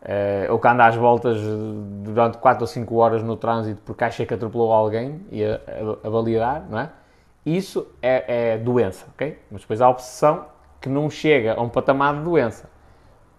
uh, 0.00 0.50
ou 0.50 0.58
que 0.58 0.66
anda 0.66 0.86
às 0.86 0.96
voltas 0.96 1.38
durante 2.02 2.38
4 2.38 2.62
ou 2.62 2.66
5 2.66 2.94
horas 2.96 3.22
no 3.22 3.36
trânsito 3.36 3.82
porque 3.84 4.02
acha 4.02 4.24
que 4.24 4.32
atropelou 4.32 4.72
alguém 4.72 5.20
e 5.30 5.44
a, 5.44 5.56
a, 5.56 6.06
a 6.06 6.10
validar, 6.10 6.64
não 6.70 6.78
é? 6.78 6.90
Isso 7.44 7.86
é, 8.00 8.54
é 8.54 8.58
doença, 8.58 9.04
ok? 9.14 9.38
Mas 9.50 9.60
depois 9.60 9.82
a 9.82 9.90
obsessão, 9.90 10.46
que 10.80 10.88
não 10.88 11.10
chega 11.10 11.54
a 11.54 11.60
um 11.60 11.68
patamar 11.68 12.16
de 12.16 12.24
doença. 12.24 12.68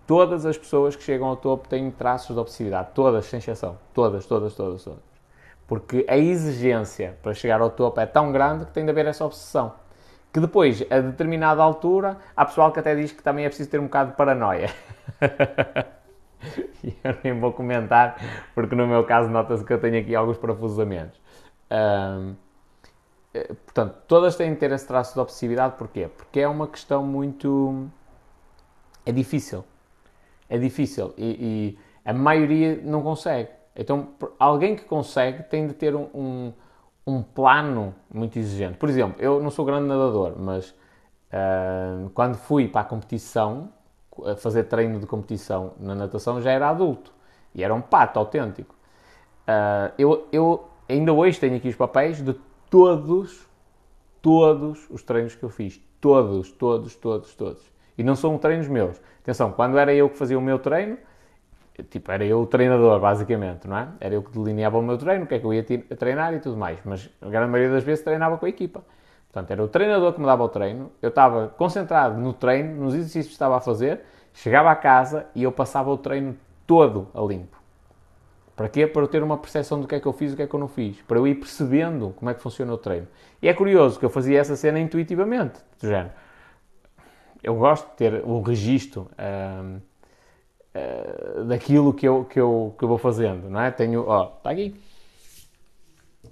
Todas 0.05 0.45
as 0.45 0.57
pessoas 0.57 0.95
que 0.95 1.03
chegam 1.03 1.27
ao 1.27 1.37
topo 1.37 1.67
têm 1.67 1.89
traços 1.89 2.35
de 2.35 2.41
obsessividade, 2.41 2.89
todas, 2.93 3.25
sem 3.25 3.39
exceção. 3.39 3.77
Todas, 3.93 4.25
todas, 4.25 4.53
todas, 4.53 4.83
todas. 4.83 4.99
Porque 5.67 6.05
a 6.07 6.17
exigência 6.17 7.17
para 7.23 7.33
chegar 7.33 7.61
ao 7.61 7.69
topo 7.69 7.99
é 7.99 8.05
tão 8.05 8.31
grande 8.31 8.65
que 8.65 8.71
tem 8.71 8.83
de 8.83 8.91
haver 8.91 9.05
essa 9.05 9.23
obsessão. 9.25 9.73
Que 10.33 10.39
depois, 10.39 10.85
a 10.89 10.99
determinada 10.99 11.61
altura, 11.61 12.17
há 12.35 12.45
pessoal 12.45 12.71
que 12.71 12.79
até 12.79 12.95
diz 12.95 13.11
que 13.11 13.23
também 13.23 13.45
é 13.45 13.47
preciso 13.47 13.69
ter 13.69 13.79
um 13.79 13.85
bocado 13.85 14.11
de 14.11 14.17
paranoia. 14.17 14.69
E 16.83 16.97
eu 17.03 17.15
nem 17.23 17.39
vou 17.39 17.53
comentar, 17.53 18.17
porque 18.55 18.75
no 18.75 18.87
meu 18.87 19.03
caso 19.03 19.29
nota-se 19.29 19.63
que 19.63 19.71
eu 19.71 19.79
tenho 19.79 19.99
aqui 19.99 20.15
alguns 20.15 20.37
parafusamentos. 20.37 21.19
Um, 21.69 22.35
portanto, 23.65 23.95
todas 24.07 24.35
têm 24.35 24.53
de 24.53 24.59
ter 24.59 24.71
esse 24.71 24.85
traço 24.87 25.13
de 25.13 25.19
obsessividade, 25.19 25.75
porquê? 25.77 26.09
Porque 26.09 26.39
é 26.39 26.47
uma 26.47 26.67
questão 26.67 27.03
muito. 27.03 27.87
É 29.05 29.11
difícil. 29.11 29.63
É 30.49 30.57
difícil. 30.57 31.13
E, 31.17 31.77
e 31.77 31.79
a 32.03 32.13
maioria 32.13 32.79
não 32.83 33.01
consegue. 33.01 33.49
Então, 33.75 34.09
alguém 34.37 34.75
que 34.75 34.83
consegue 34.83 35.43
tem 35.43 35.65
de 35.65 35.73
ter 35.73 35.95
um, 35.95 36.09
um, 36.13 36.53
um, 37.07 37.21
plano 37.23 37.95
muito 38.13 38.37
exigente. 38.37 38.77
Por 38.77 38.89
exemplo, 38.89 39.15
eu 39.21 39.41
não 39.41 39.49
sou 39.49 39.63
grande 39.63 39.87
nadador, 39.87 40.33
mas 40.37 40.71
uh, 40.71 42.09
quando 42.13 42.35
fui 42.35 42.67
para 42.67 42.81
a 42.81 42.83
competição, 42.83 43.71
a 44.25 44.35
fazer 44.35 44.65
treino 44.65 44.99
de 44.99 45.07
competição 45.07 45.73
na 45.79 45.95
natação, 45.95 46.41
já 46.41 46.51
era 46.51 46.69
adulto. 46.69 47.13
E 47.55 47.63
era 47.63 47.73
um 47.73 47.81
pato 47.81 48.19
autêntico. 48.19 48.75
Uh, 49.43 49.93
eu, 49.97 50.27
eu 50.31 50.69
ainda 50.87 51.13
hoje 51.13 51.39
tenho 51.39 51.55
aqui 51.55 51.69
os 51.69 51.75
papéis 51.75 52.21
de 52.21 52.33
todos, 52.71 53.47
todos 54.21 54.89
os 54.89 55.03
treinos 55.03 55.35
que 55.35 55.43
eu 55.43 55.49
fiz. 55.49 55.79
Todos, 55.99 56.51
todos, 56.51 56.95
todos, 56.95 57.35
todos. 57.35 57.61
E 57.97 58.03
não 58.03 58.15
são 58.15 58.37
treinos 58.37 58.67
meus. 58.67 58.99
Atenção, 59.21 59.51
quando 59.51 59.77
era 59.77 59.93
eu 59.93 60.09
que 60.09 60.17
fazia 60.17 60.39
o 60.39 60.41
meu 60.41 60.57
treino, 60.57 60.97
tipo, 61.89 62.11
era 62.11 62.25
eu 62.25 62.39
o 62.39 62.47
treinador, 62.47 62.99
basicamente, 62.99 63.67
não 63.67 63.77
é? 63.77 63.89
Era 63.99 64.15
eu 64.15 64.23
que 64.23 64.31
delineava 64.31 64.79
o 64.79 64.81
meu 64.81 64.97
treino, 64.97 65.25
o 65.25 65.27
que 65.27 65.35
é 65.35 65.39
que 65.39 65.45
eu 65.45 65.53
ia 65.53 65.63
treinar 65.63 66.33
e 66.33 66.39
tudo 66.39 66.57
mais. 66.57 66.79
Mas 66.85 67.09
a 67.21 67.29
grande 67.29 67.51
maioria 67.51 67.73
das 67.75 67.83
vezes 67.83 68.03
treinava 68.03 68.37
com 68.37 68.45
a 68.45 68.49
equipa. 68.49 68.83
Portanto, 69.31 69.51
era 69.51 69.63
o 69.63 69.67
treinador 69.67 70.13
que 70.13 70.19
me 70.19 70.25
dava 70.25 70.43
o 70.43 70.49
treino, 70.49 70.91
eu 71.01 71.09
estava 71.09 71.49
concentrado 71.49 72.19
no 72.19 72.33
treino, 72.33 72.83
nos 72.83 72.93
exercícios 72.93 73.27
que 73.27 73.33
estava 73.33 73.57
a 73.57 73.61
fazer, 73.61 74.01
chegava 74.33 74.71
a 74.71 74.75
casa 74.75 75.27
e 75.35 75.43
eu 75.43 75.51
passava 75.51 75.89
o 75.89 75.97
treino 75.97 76.35
todo 76.65 77.09
a 77.13 77.21
limpo. 77.21 77.60
Para 78.61 78.69
quê? 78.69 78.85
Para 78.85 79.01
eu 79.01 79.07
ter 79.07 79.23
uma 79.23 79.39
percepção 79.39 79.81
do 79.81 79.87
que 79.87 79.95
é 79.95 79.99
que 79.99 80.05
eu 80.05 80.13
fiz 80.13 80.33
e 80.33 80.35
do 80.35 80.37
que 80.37 80.43
é 80.43 80.47
que 80.47 80.53
eu 80.53 80.59
não 80.59 80.67
fiz. 80.67 80.95
Para 81.07 81.17
eu 81.17 81.27
ir 81.27 81.33
percebendo 81.33 82.13
como 82.15 82.29
é 82.29 82.33
que 82.35 82.39
funciona 82.39 82.71
o 82.71 82.77
treino. 82.77 83.07
E 83.41 83.47
é 83.47 83.53
curioso 83.55 83.97
que 83.97 84.05
eu 84.05 84.09
fazia 84.11 84.39
essa 84.39 84.55
cena 84.55 84.79
intuitivamente, 84.79 85.59
do 85.79 85.87
género. 85.87 86.11
Eu 87.41 87.55
gosto 87.55 87.89
de 87.89 87.95
ter 87.95 88.23
o 88.23 88.39
registro 88.39 89.09
hum, 89.17 89.79
hum, 90.75 91.47
daquilo 91.47 91.91
que 91.91 92.07
eu, 92.07 92.23
que, 92.25 92.39
eu, 92.39 92.75
que 92.77 92.83
eu 92.83 92.87
vou 92.87 92.99
fazendo, 92.99 93.49
não 93.49 93.61
é? 93.61 93.71
Tenho, 93.71 94.05
ó, 94.07 94.31
está 94.37 94.51
aqui. 94.51 94.79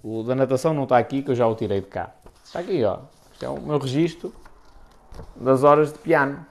O 0.03 0.21
da 0.21 0.35
natação 0.35 0.71
não 0.71 0.83
está 0.83 0.99
aqui, 0.99 1.23
que 1.23 1.31
eu 1.31 1.35
já 1.35 1.47
o 1.47 1.55
tirei 1.55 1.81
de 1.81 1.87
cá. 1.87 2.13
Está 2.43 2.59
aqui, 2.59 2.83
ó. 2.83 2.99
Isto 3.33 3.43
é 3.43 3.49
o 3.49 3.59
meu 3.59 3.79
registro 3.79 4.31
das 5.35 5.63
horas 5.63 5.91
de 5.91 5.97
piano. 5.97 6.45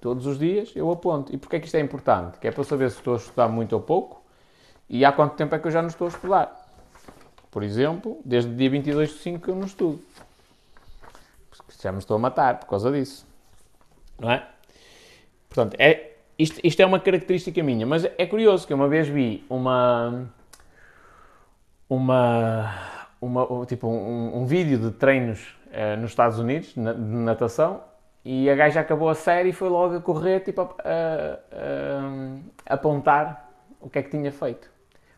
Todos 0.00 0.26
os 0.26 0.38
dias 0.38 0.72
eu 0.76 0.90
aponto. 0.90 1.34
E 1.34 1.38
porquê 1.38 1.56
é 1.56 1.60
que 1.60 1.66
isto 1.66 1.76
é 1.76 1.80
importante? 1.80 2.38
Que 2.38 2.48
é 2.48 2.50
para 2.50 2.64
saber 2.64 2.90
se 2.90 2.98
estou 2.98 3.14
a 3.14 3.16
estudar 3.16 3.48
muito 3.48 3.72
ou 3.72 3.80
pouco 3.80 4.22
e 4.88 5.04
há 5.04 5.12
quanto 5.12 5.34
tempo 5.34 5.54
é 5.54 5.58
que 5.58 5.66
eu 5.66 5.70
já 5.70 5.82
não 5.82 5.88
estou 5.88 6.06
a 6.06 6.10
estudar. 6.10 6.68
Por 7.50 7.62
exemplo, 7.62 8.20
desde 8.24 8.50
o 8.50 8.54
dia 8.54 8.70
22 8.70 9.10
de 9.10 9.18
5 9.18 9.44
que 9.44 9.50
eu 9.50 9.54
não 9.54 9.66
estudo. 9.66 10.00
Já 11.80 11.92
me 11.92 11.98
estou 11.98 12.16
a 12.16 12.18
matar 12.18 12.58
por 12.60 12.66
causa 12.66 12.90
disso. 12.90 13.26
Não 14.18 14.30
é? 14.30 14.46
Portanto, 15.48 15.76
é, 15.78 16.12
isto, 16.38 16.60
isto 16.62 16.80
é 16.80 16.86
uma 16.86 17.00
característica 17.00 17.62
minha. 17.62 17.86
Mas 17.86 18.04
é 18.04 18.26
curioso 18.26 18.66
que 18.66 18.74
uma 18.74 18.88
vez 18.88 19.08
vi 19.08 19.44
uma 19.48 20.30
uma, 21.88 23.06
uma 23.20 23.66
tipo 23.66 23.88
um, 23.88 24.42
um 24.42 24.46
vídeo 24.46 24.78
de 24.78 24.90
treinos 24.92 25.56
uh, 25.68 25.98
nos 26.00 26.10
Estados 26.10 26.38
Unidos 26.38 26.74
de 26.74 26.80
natação 26.80 27.80
e 28.24 28.50
a 28.50 28.54
gaja 28.54 28.80
acabou 28.80 29.08
a 29.08 29.14
série 29.14 29.50
e 29.50 29.52
foi 29.52 29.68
logo 29.68 29.96
a 29.96 30.00
correr 30.00 30.40
tipo 30.40 30.60
a, 30.60 30.64
a, 30.64 31.38
a, 32.66 32.74
apontar 32.74 33.50
o 33.80 33.88
que 33.88 33.98
é 33.98 34.02
que 34.02 34.10
tinha 34.10 34.32
feito. 34.32 34.70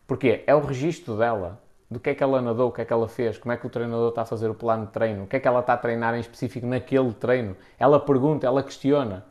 Porquê? 0.07 0.45
É 0.47 0.55
o 0.55 0.61
registro 0.61 1.17
dela 1.17 1.61
do 1.91 1.99
que 1.99 2.11
é 2.11 2.15
que 2.15 2.23
ela 2.23 2.41
nadou, 2.41 2.69
o 2.69 2.73
que 2.73 2.83
é 2.83 2.85
que 2.85 2.93
ela 2.93 3.09
fez, 3.09 3.37
como 3.37 3.53
é 3.53 3.57
que 3.57 3.67
o 3.67 3.71
treinador 3.71 4.11
está 4.11 4.23
a 4.23 4.25
fazer 4.25 4.49
o 4.49 4.55
plano 4.55 4.87
de 4.87 4.93
treino, 4.93 5.25
o 5.25 5.27
que 5.27 5.37
é 5.37 5.41
que 5.41 5.49
ela 5.49 5.61
está 5.61 5.73
a 5.73 5.77
treinar 5.77 6.15
em 6.15 6.21
específico 6.21 6.67
naquele 6.67 7.13
treino. 7.13 7.57
Ela 7.79 7.99
pergunta, 7.99 8.47
ela 8.47 8.63
questiona. 8.63 9.25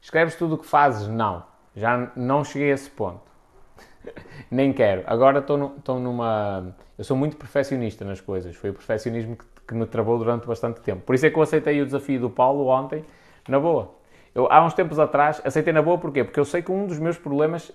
Escreves 0.00 0.34
tudo 0.36 0.54
o 0.54 0.58
que 0.58 0.66
fazes? 0.66 1.08
Não. 1.08 1.44
Já 1.74 2.10
não 2.16 2.42
cheguei 2.42 2.70
a 2.70 2.74
esse 2.74 2.88
ponto. 2.88 3.20
Nem 4.50 4.72
quero. 4.72 5.02
Agora 5.06 5.40
estou 5.40 5.98
numa. 6.00 6.74
Eu 6.96 7.04
sou 7.04 7.16
muito 7.16 7.36
perfeccionista 7.36 8.04
nas 8.04 8.20
coisas. 8.20 8.56
Foi 8.56 8.70
o 8.70 8.72
perfeccionismo 8.72 9.36
que, 9.36 9.44
que, 9.66 9.74
me 9.74 9.86
travou 9.86 10.18
durante 10.18 10.46
bastante 10.46 10.80
tempo. 10.80 11.02
Por 11.02 11.14
isso 11.14 11.26
é 11.26 11.30
que 11.30 11.38
eu 11.38 11.42
aceitei 11.42 11.80
o 11.80 11.84
desafio 11.84 12.20
do 12.20 12.30
Paulo 12.30 12.66
ontem, 12.66 13.04
na 13.48 13.58
boa. 13.58 13.94
Eu, 14.34 14.50
há 14.50 14.64
uns 14.64 14.74
tempos 14.74 14.98
atrás, 14.98 15.40
aceitei 15.44 15.72
na 15.72 15.80
boa 15.80 15.96
porquê? 15.98 16.22
Porque 16.22 16.38
eu 16.38 16.44
sei 16.44 16.62
que 16.62 16.70
um 16.70 16.86
dos 16.86 16.98
meus 16.98 17.16
problemas 17.16 17.72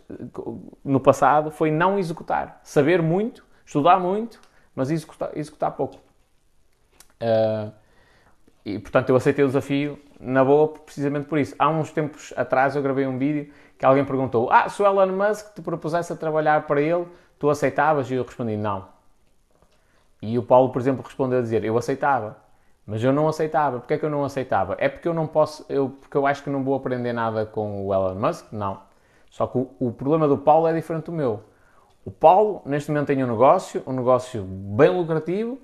no 0.83 0.99
passado 0.99 1.49
foi 1.49 1.71
não 1.71 1.97
executar. 1.97 2.59
Saber 2.63 3.01
muito, 3.01 3.43
estudar 3.65 3.99
muito, 3.99 4.39
mas 4.75 4.91
executar, 4.91 5.31
executar 5.35 5.71
pouco. 5.71 5.97
Uh, 7.19 7.71
e 8.63 8.77
portanto 8.79 9.09
eu 9.09 9.15
aceitei 9.15 9.43
o 9.43 9.47
desafio 9.47 9.99
na 10.19 10.43
boa 10.45 10.67
precisamente 10.67 11.27
por 11.27 11.39
isso. 11.39 11.55
Há 11.57 11.69
uns 11.69 11.91
tempos 11.91 12.31
atrás 12.37 12.75
eu 12.75 12.81
gravei 12.81 13.07
um 13.07 13.17
vídeo 13.17 13.51
que 13.77 13.85
alguém 13.85 14.05
perguntou: 14.05 14.51
Ah, 14.51 14.69
se 14.69 14.81
o 14.81 14.85
Elon 14.85 15.07
Musk 15.07 15.55
te 15.55 15.61
propusesse 15.61 16.13
a 16.13 16.15
trabalhar 16.15 16.67
para 16.67 16.79
ele, 16.79 17.07
tu 17.39 17.49
aceitavas? 17.49 18.09
E 18.11 18.13
eu 18.13 18.23
respondi: 18.23 18.55
Não. 18.55 19.00
E 20.21 20.37
o 20.37 20.43
Paulo, 20.43 20.69
por 20.69 20.79
exemplo, 20.81 21.03
respondeu 21.03 21.39
a 21.39 21.41
dizer: 21.41 21.63
Eu 21.63 21.77
aceitava. 21.77 22.37
Mas 22.85 23.03
eu 23.03 23.13
não 23.13 23.27
aceitava. 23.27 23.79
Porquê 23.79 23.93
é 23.93 23.97
que 23.97 24.05
eu 24.05 24.09
não 24.09 24.23
aceitava? 24.23 24.75
É 24.79 24.89
porque 24.89 25.07
eu 25.07 25.13
não 25.13 25.27
posso, 25.27 25.65
eu, 25.69 25.89
porque 25.89 26.17
eu 26.17 26.25
acho 26.25 26.43
que 26.43 26.49
não 26.49 26.63
vou 26.63 26.75
aprender 26.75 27.13
nada 27.13 27.45
com 27.45 27.85
o 27.85 27.93
Elon 27.93 28.15
Musk? 28.15 28.51
Não. 28.51 28.81
Só 29.29 29.47
que 29.47 29.57
o, 29.57 29.69
o 29.79 29.91
problema 29.91 30.27
do 30.27 30.37
Paulo 30.37 30.67
é 30.67 30.73
diferente 30.73 31.05
do 31.05 31.11
meu. 31.11 31.41
O 32.03 32.11
Paulo, 32.11 32.61
neste 32.65 32.89
momento, 32.89 33.07
tem 33.07 33.23
um 33.23 33.27
negócio, 33.27 33.83
um 33.85 33.93
negócio 33.93 34.43
bem 34.43 34.89
lucrativo, 34.89 35.59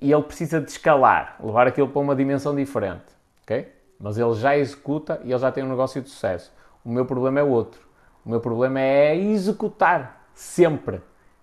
e 0.00 0.12
ele 0.12 0.22
precisa 0.22 0.60
de 0.60 0.70
escalar, 0.70 1.36
levar 1.42 1.66
aquilo 1.66 1.88
para 1.88 2.00
uma 2.00 2.16
dimensão 2.16 2.54
diferente. 2.54 3.04
ok? 3.42 3.72
Mas 3.98 4.18
ele 4.18 4.34
já 4.34 4.56
executa 4.56 5.20
e 5.22 5.30
ele 5.30 5.38
já 5.38 5.52
tem 5.52 5.62
um 5.62 5.68
negócio 5.68 6.02
de 6.02 6.08
sucesso. 6.08 6.52
O 6.84 6.90
meu 6.90 7.04
problema 7.04 7.40
é 7.40 7.42
outro. 7.42 7.80
O 8.24 8.30
meu 8.30 8.40
problema 8.40 8.80
é 8.80 9.16
executar 9.16 10.26
sempre, 10.34 11.00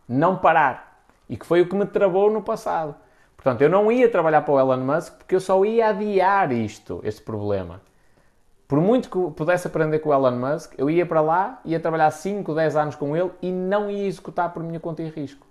não 0.07 0.37
parar. 0.37 0.90
E 1.31 1.37
que 1.37 1.45
foi 1.45 1.61
o 1.61 1.69
que 1.69 1.73
me 1.73 1.85
travou 1.85 2.29
no 2.29 2.41
passado. 2.41 2.93
Portanto, 3.37 3.61
eu 3.61 3.69
não 3.69 3.89
ia 3.89 4.09
trabalhar 4.09 4.41
para 4.41 4.53
o 4.53 4.59
Elon 4.59 4.85
Musk 4.85 5.13
porque 5.13 5.33
eu 5.33 5.39
só 5.39 5.63
ia 5.63 5.87
adiar 5.87 6.51
isto, 6.51 6.99
este 7.05 7.21
problema. 7.21 7.81
Por 8.67 8.81
muito 8.81 9.09
que 9.09 9.35
pudesse 9.35 9.65
aprender 9.65 9.99
com 9.99 10.09
o 10.09 10.13
Elon 10.13 10.35
Musk, 10.35 10.73
eu 10.77 10.89
ia 10.89 11.05
para 11.05 11.21
lá, 11.21 11.61
ia 11.63 11.79
trabalhar 11.79 12.11
5, 12.11 12.53
10 12.53 12.75
anos 12.75 12.95
com 12.95 13.15
ele 13.15 13.31
e 13.41 13.49
não 13.49 13.89
ia 13.89 14.05
executar 14.05 14.53
por 14.53 14.61
minha 14.61 14.79
conta 14.79 15.01
e 15.01 15.09
risco. 15.09 15.47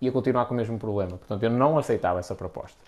Ia 0.00 0.10
continuar 0.10 0.46
com 0.46 0.54
o 0.54 0.56
mesmo 0.56 0.76
problema. 0.76 1.16
Portanto, 1.16 1.42
eu 1.44 1.50
não 1.50 1.78
aceitava 1.78 2.18
essa 2.18 2.34
proposta. 2.34 2.78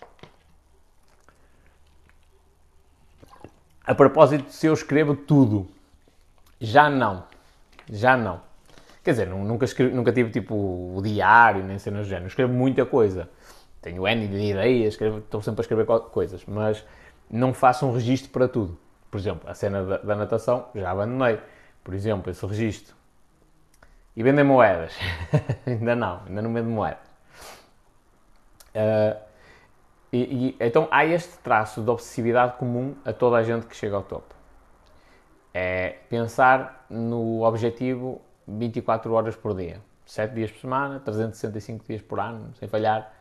A 3.87 3.95
propósito, 3.95 4.51
se 4.51 4.67
eu 4.67 4.75
escrevo 4.75 5.15
tudo 5.15 5.69
já 6.61 6.91
não. 6.91 7.23
Já 7.89 8.17
não. 8.17 8.41
Quer 9.05 9.11
dizer, 9.11 9.29
nunca, 9.29 9.67
escrevi, 9.67 9.95
nunca 9.95 10.11
tive 10.13 10.31
tipo 10.31 10.55
o 10.55 11.03
diário, 11.03 11.63
nem 11.63 11.79
cenas 11.79 12.07
do 12.07 12.09
género. 12.09 12.27
Escrevo 12.27 12.53
muita 12.53 12.87
coisa. 12.87 13.29
Tenho 13.83 14.09
N 14.09 14.27
de 14.27 14.37
ideias, 14.37 14.95
escrevo, 14.95 15.19
estou 15.19 15.43
sempre 15.43 15.61
a 15.61 15.63
escrever 15.63 15.85
coisas, 15.85 16.43
mas 16.47 16.83
não 17.31 17.53
faço 17.53 17.87
um 17.87 17.93
registro 17.93 18.31
para 18.31 18.49
tudo. 18.49 18.79
Por 19.11 19.21
exemplo, 19.21 19.49
a 19.49 19.55
cena 19.55 19.85
da, 19.85 19.99
da 19.99 20.17
natação 20.17 20.69
já 20.75 20.91
abandonei. 20.91 21.39
Por 21.85 21.93
exemplo, 21.93 22.31
esse 22.31 22.45
registro. 22.47 22.97
E 24.17 24.23
vendem 24.23 24.45
moedas. 24.45 24.97
ainda 25.67 25.95
não, 25.95 26.23
ainda 26.27 26.41
não 26.41 26.55
vendo 26.55 26.71
moedas. 26.71 27.07
Uh, 28.75 29.21
e, 30.11 30.19
e, 30.19 30.57
então 30.59 30.89
há 30.91 31.05
este 31.05 31.37
traço 31.39 31.83
de 31.83 31.91
obsessividade 31.91 32.57
comum 32.57 32.95
a 33.05 33.13
toda 33.13 33.37
a 33.37 33.43
gente 33.43 33.67
que 33.67 33.77
chega 33.77 33.97
ao 33.97 34.03
topo 34.03 34.35
é 35.55 35.99
pensar 36.11 36.85
no 36.91 37.43
objetivo 37.45 38.21
24 38.47 39.13
horas 39.13 39.37
por 39.37 39.55
dia, 39.55 39.81
7 40.07 40.35
dias 40.35 40.51
por 40.51 40.61
semana, 40.61 41.01
365 41.01 41.85
dias 41.87 42.03
por 42.03 42.21
ano, 42.21 42.53
sem 42.55 42.69
falhar 42.69 43.13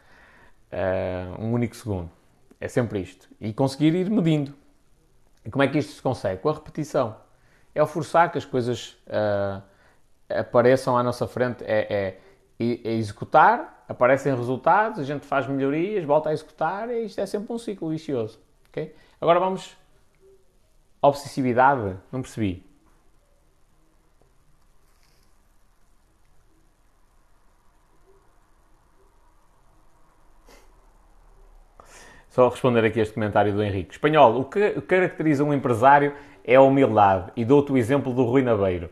uh, 0.71 1.41
um 1.41 1.53
único 1.53 1.75
segundo. 1.75 2.09
É 2.59 2.67
sempre 2.67 2.99
isto. 3.01 3.29
E 3.39 3.53
conseguir 3.53 3.93
ir 3.93 4.09
medindo. 4.09 4.53
E 5.45 5.49
como 5.49 5.63
é 5.63 5.67
que 5.67 5.77
isto 5.77 5.93
se 5.93 6.01
consegue? 6.01 6.41
Com 6.41 6.49
a 6.49 6.53
repetição. 6.53 7.17
É 7.75 7.81
o 7.81 7.87
forçar 7.87 8.31
que 8.31 8.37
as 8.37 8.45
coisas 8.45 8.97
uh, 9.07 9.61
apareçam 10.29 10.97
à 10.97 11.03
nossa 11.03 11.27
frente, 11.27 11.63
é, 11.63 11.87
é, 11.89 12.19
é, 12.59 12.93
executar, 12.93 13.83
aparecem 13.89 14.33
resultados, 14.35 14.99
a 14.99 15.03
gente 15.03 15.25
faz 15.25 15.47
melhorias, 15.47 16.05
volta 16.05 16.29
a 16.29 16.33
executar, 16.33 16.89
e 16.89 17.05
isto 17.05 17.19
é 17.19 17.25
sempre 17.25 17.51
um 17.51 17.57
ciclo 17.57 17.89
vicioso. 17.89 18.39
Okay? 18.69 18.95
Agora 19.19 19.39
vamos 19.39 19.75
Obsessividade? 21.03 21.97
Não 22.09 22.21
percebi. 22.21 22.65
Só 32.33 32.49
responder 32.49 32.83
aqui 32.83 32.99
este 32.99 33.13
comentário 33.13 33.53
do 33.53 33.61
Henrique. 33.61 33.91
Espanhol, 33.91 34.39
o 34.39 34.45
que 34.45 34.81
caracteriza 34.81 35.43
um 35.43 35.53
empresário 35.53 36.13
é 36.43 36.55
a 36.55 36.61
humildade. 36.63 37.31
E 37.35 37.45
dou-te 37.45 37.71
o 37.71 37.77
exemplo 37.77 38.11
do 38.11 38.23
Rui 38.23 38.41
Naveiro. 38.41 38.89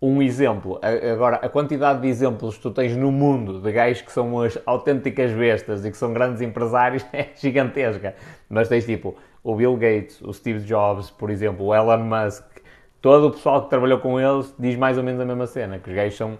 Um 0.00 0.22
exemplo. 0.22 0.78
Agora, 1.12 1.34
a 1.38 1.48
quantidade 1.48 2.00
de 2.00 2.06
exemplos 2.06 2.54
que 2.54 2.62
tu 2.62 2.70
tens 2.70 2.96
no 2.96 3.10
mundo 3.10 3.60
de 3.60 3.72
gajos 3.72 4.02
que 4.02 4.12
são 4.12 4.40
as 4.40 4.56
autênticas 4.64 5.32
bestas 5.32 5.84
e 5.84 5.90
que 5.90 5.96
são 5.96 6.12
grandes 6.12 6.40
empresários 6.40 7.04
é 7.12 7.30
gigantesca. 7.34 8.14
Mas 8.48 8.68
tens 8.68 8.86
tipo 8.86 9.16
o 9.42 9.56
Bill 9.56 9.74
Gates, 9.74 10.22
o 10.22 10.32
Steve 10.32 10.60
Jobs, 10.60 11.10
por 11.10 11.28
exemplo, 11.28 11.66
o 11.66 11.74
Elon 11.74 12.04
Musk. 12.04 12.44
Todo 13.02 13.26
o 13.26 13.30
pessoal 13.32 13.64
que 13.64 13.68
trabalhou 13.68 13.98
com 13.98 14.20
eles 14.20 14.54
diz 14.56 14.76
mais 14.76 14.96
ou 14.96 15.02
menos 15.02 15.20
a 15.20 15.24
mesma 15.24 15.48
cena, 15.48 15.80
que 15.80 15.90
os 15.90 15.96
gajos 15.96 16.16
são 16.16 16.38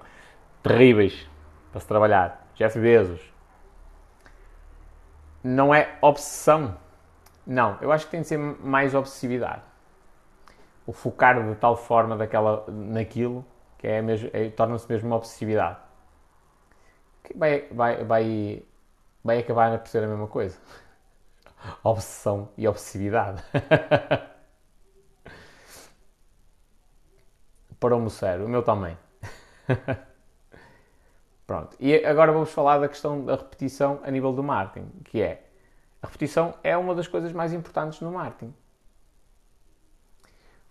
terríveis 0.63 1.29
para 1.73 1.81
se 1.81 1.89
trabalhar. 1.89 2.47
Jeff 2.55 2.79
Bezos, 2.79 3.36
não 5.43 5.75
é 5.75 5.97
obsessão. 6.01 6.77
Não, 7.47 7.79
eu 7.81 7.93
acho 7.93 8.07
que 8.07 8.11
tem 8.11 8.23
de 8.23 8.27
ser 8.27 8.39
mais 8.39 8.95
obsessividade. 8.95 9.63
O 10.87 10.93
focar 10.93 11.43
de 11.43 11.55
tal 11.57 11.77
forma 11.77 12.17
daquela, 12.17 12.65
naquilo 12.69 13.45
que 13.79 13.87
é, 13.87 14.03
é 14.33 14.51
torna-se 14.51 14.89
mesmo 14.91 15.09
uma 15.09 15.17
obsessividade. 15.17 15.79
Que 17.23 17.37
vai, 17.37 17.69
vai, 17.71 18.05
vai, 18.05 18.63
vai 19.23 19.39
acabar 19.39 19.79
por 19.79 19.89
ser 19.89 20.03
a 20.05 20.07
mesma 20.07 20.27
coisa. 20.27 20.59
Obsessão 21.83 22.49
e 22.57 22.67
obsessividade. 22.69 23.43
Parou-me 27.79 28.07
o 28.07 28.11
cérebro, 28.11 28.47
o 28.47 28.49
meu 28.49 28.63
também. 28.63 28.97
Pronto. 31.47 31.77
E 31.79 32.05
agora 32.05 32.33
vamos 32.33 32.51
falar 32.53 32.79
da 32.79 32.89
questão 32.89 33.25
da 33.25 33.37
repetição 33.37 34.01
a 34.03 34.11
nível 34.11 34.33
do 34.33 34.43
marketing, 34.43 34.91
que 35.05 35.23
é 35.23 35.45
a 36.03 36.07
repetição 36.07 36.55
é 36.63 36.77
uma 36.77 36.95
das 36.95 37.09
coisas 37.09 37.33
mais 37.33 37.53
importantes 37.53 38.01
no 38.01 38.13
marketing. 38.13 38.55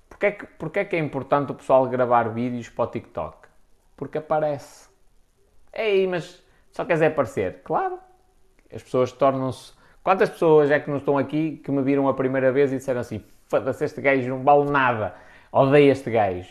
Porquê 0.09 0.25
é 0.27 0.31
que, 0.31 0.45
porquê 0.45 0.79
é, 0.79 0.85
que 0.85 0.95
é 0.95 0.99
importante 0.99 1.51
o 1.51 1.55
pessoal 1.55 1.85
gravar 1.87 2.29
vídeos 2.29 2.69
para 2.69 2.85
o 2.85 2.87
TikTok? 2.87 3.47
Porque 3.97 4.17
aparece. 4.17 4.89
Ei, 5.73 6.07
mas 6.07 6.41
só 6.71 6.85
queres 6.85 7.01
é 7.01 7.07
aparecer? 7.07 7.61
Claro. 7.63 7.99
As 8.73 8.83
pessoas 8.83 9.11
tornam-se. 9.11 9.73
Quantas 10.03 10.29
pessoas 10.29 10.69
é 10.71 10.79
que 10.79 10.89
não 10.89 10.97
estão 10.97 11.17
aqui 11.17 11.57
que 11.57 11.71
me 11.71 11.81
viram 11.81 12.07
a 12.07 12.13
primeira 12.13 12.51
vez 12.51 12.71
e 12.71 12.77
disseram 12.77 13.01
assim: 13.01 13.23
foda-se, 13.47 13.83
este 13.83 14.01
gajo 14.01 14.29
não 14.29 14.43
vale 14.43 14.69
nada, 14.69 15.15
odeio 15.51 15.91
este 15.91 16.11
gajo. 16.11 16.49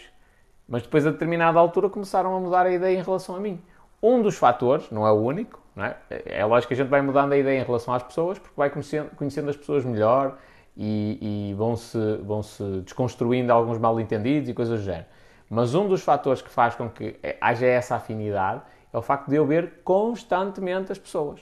Mas 0.68 0.82
depois, 0.82 1.06
a 1.06 1.10
determinada 1.10 1.58
altura, 1.58 1.88
começaram 1.90 2.34
a 2.34 2.40
mudar 2.40 2.66
a 2.66 2.72
ideia 2.72 2.98
em 2.98 3.02
relação 3.02 3.36
a 3.36 3.40
mim. 3.40 3.62
Um 4.06 4.20
dos 4.20 4.36
fatores, 4.36 4.90
não 4.90 5.06
é 5.06 5.10
o 5.10 5.14
único, 5.14 5.58
é? 5.78 5.94
é? 6.26 6.44
lógico 6.44 6.68
que 6.68 6.74
a 6.74 6.76
gente 6.76 6.90
vai 6.90 7.00
mudando 7.00 7.32
a 7.32 7.38
ideia 7.38 7.58
em 7.58 7.64
relação 7.64 7.94
às 7.94 8.02
pessoas, 8.02 8.38
porque 8.38 8.52
vai 8.54 8.68
conhecendo, 8.68 9.08
conhecendo 9.16 9.48
as 9.48 9.56
pessoas 9.56 9.82
melhor 9.82 10.36
e, 10.76 11.48
e 11.50 11.54
vão-se 11.54 12.18
vão 12.18 12.42
-se 12.42 12.62
desconstruindo 12.82 13.50
alguns 13.50 13.78
mal-entendidos 13.78 14.50
e 14.50 14.52
coisas 14.52 14.80
do 14.80 14.84
género. 14.84 15.06
Mas 15.48 15.74
um 15.74 15.88
dos 15.88 16.02
fatores 16.02 16.42
que 16.42 16.50
faz 16.50 16.74
com 16.74 16.86
que 16.90 17.16
haja 17.40 17.64
essa 17.64 17.96
afinidade 17.96 18.60
é 18.92 18.98
o 18.98 19.00
facto 19.00 19.30
de 19.30 19.36
eu 19.36 19.46
ver 19.46 19.80
constantemente 19.82 20.92
as 20.92 20.98
pessoas. 20.98 21.40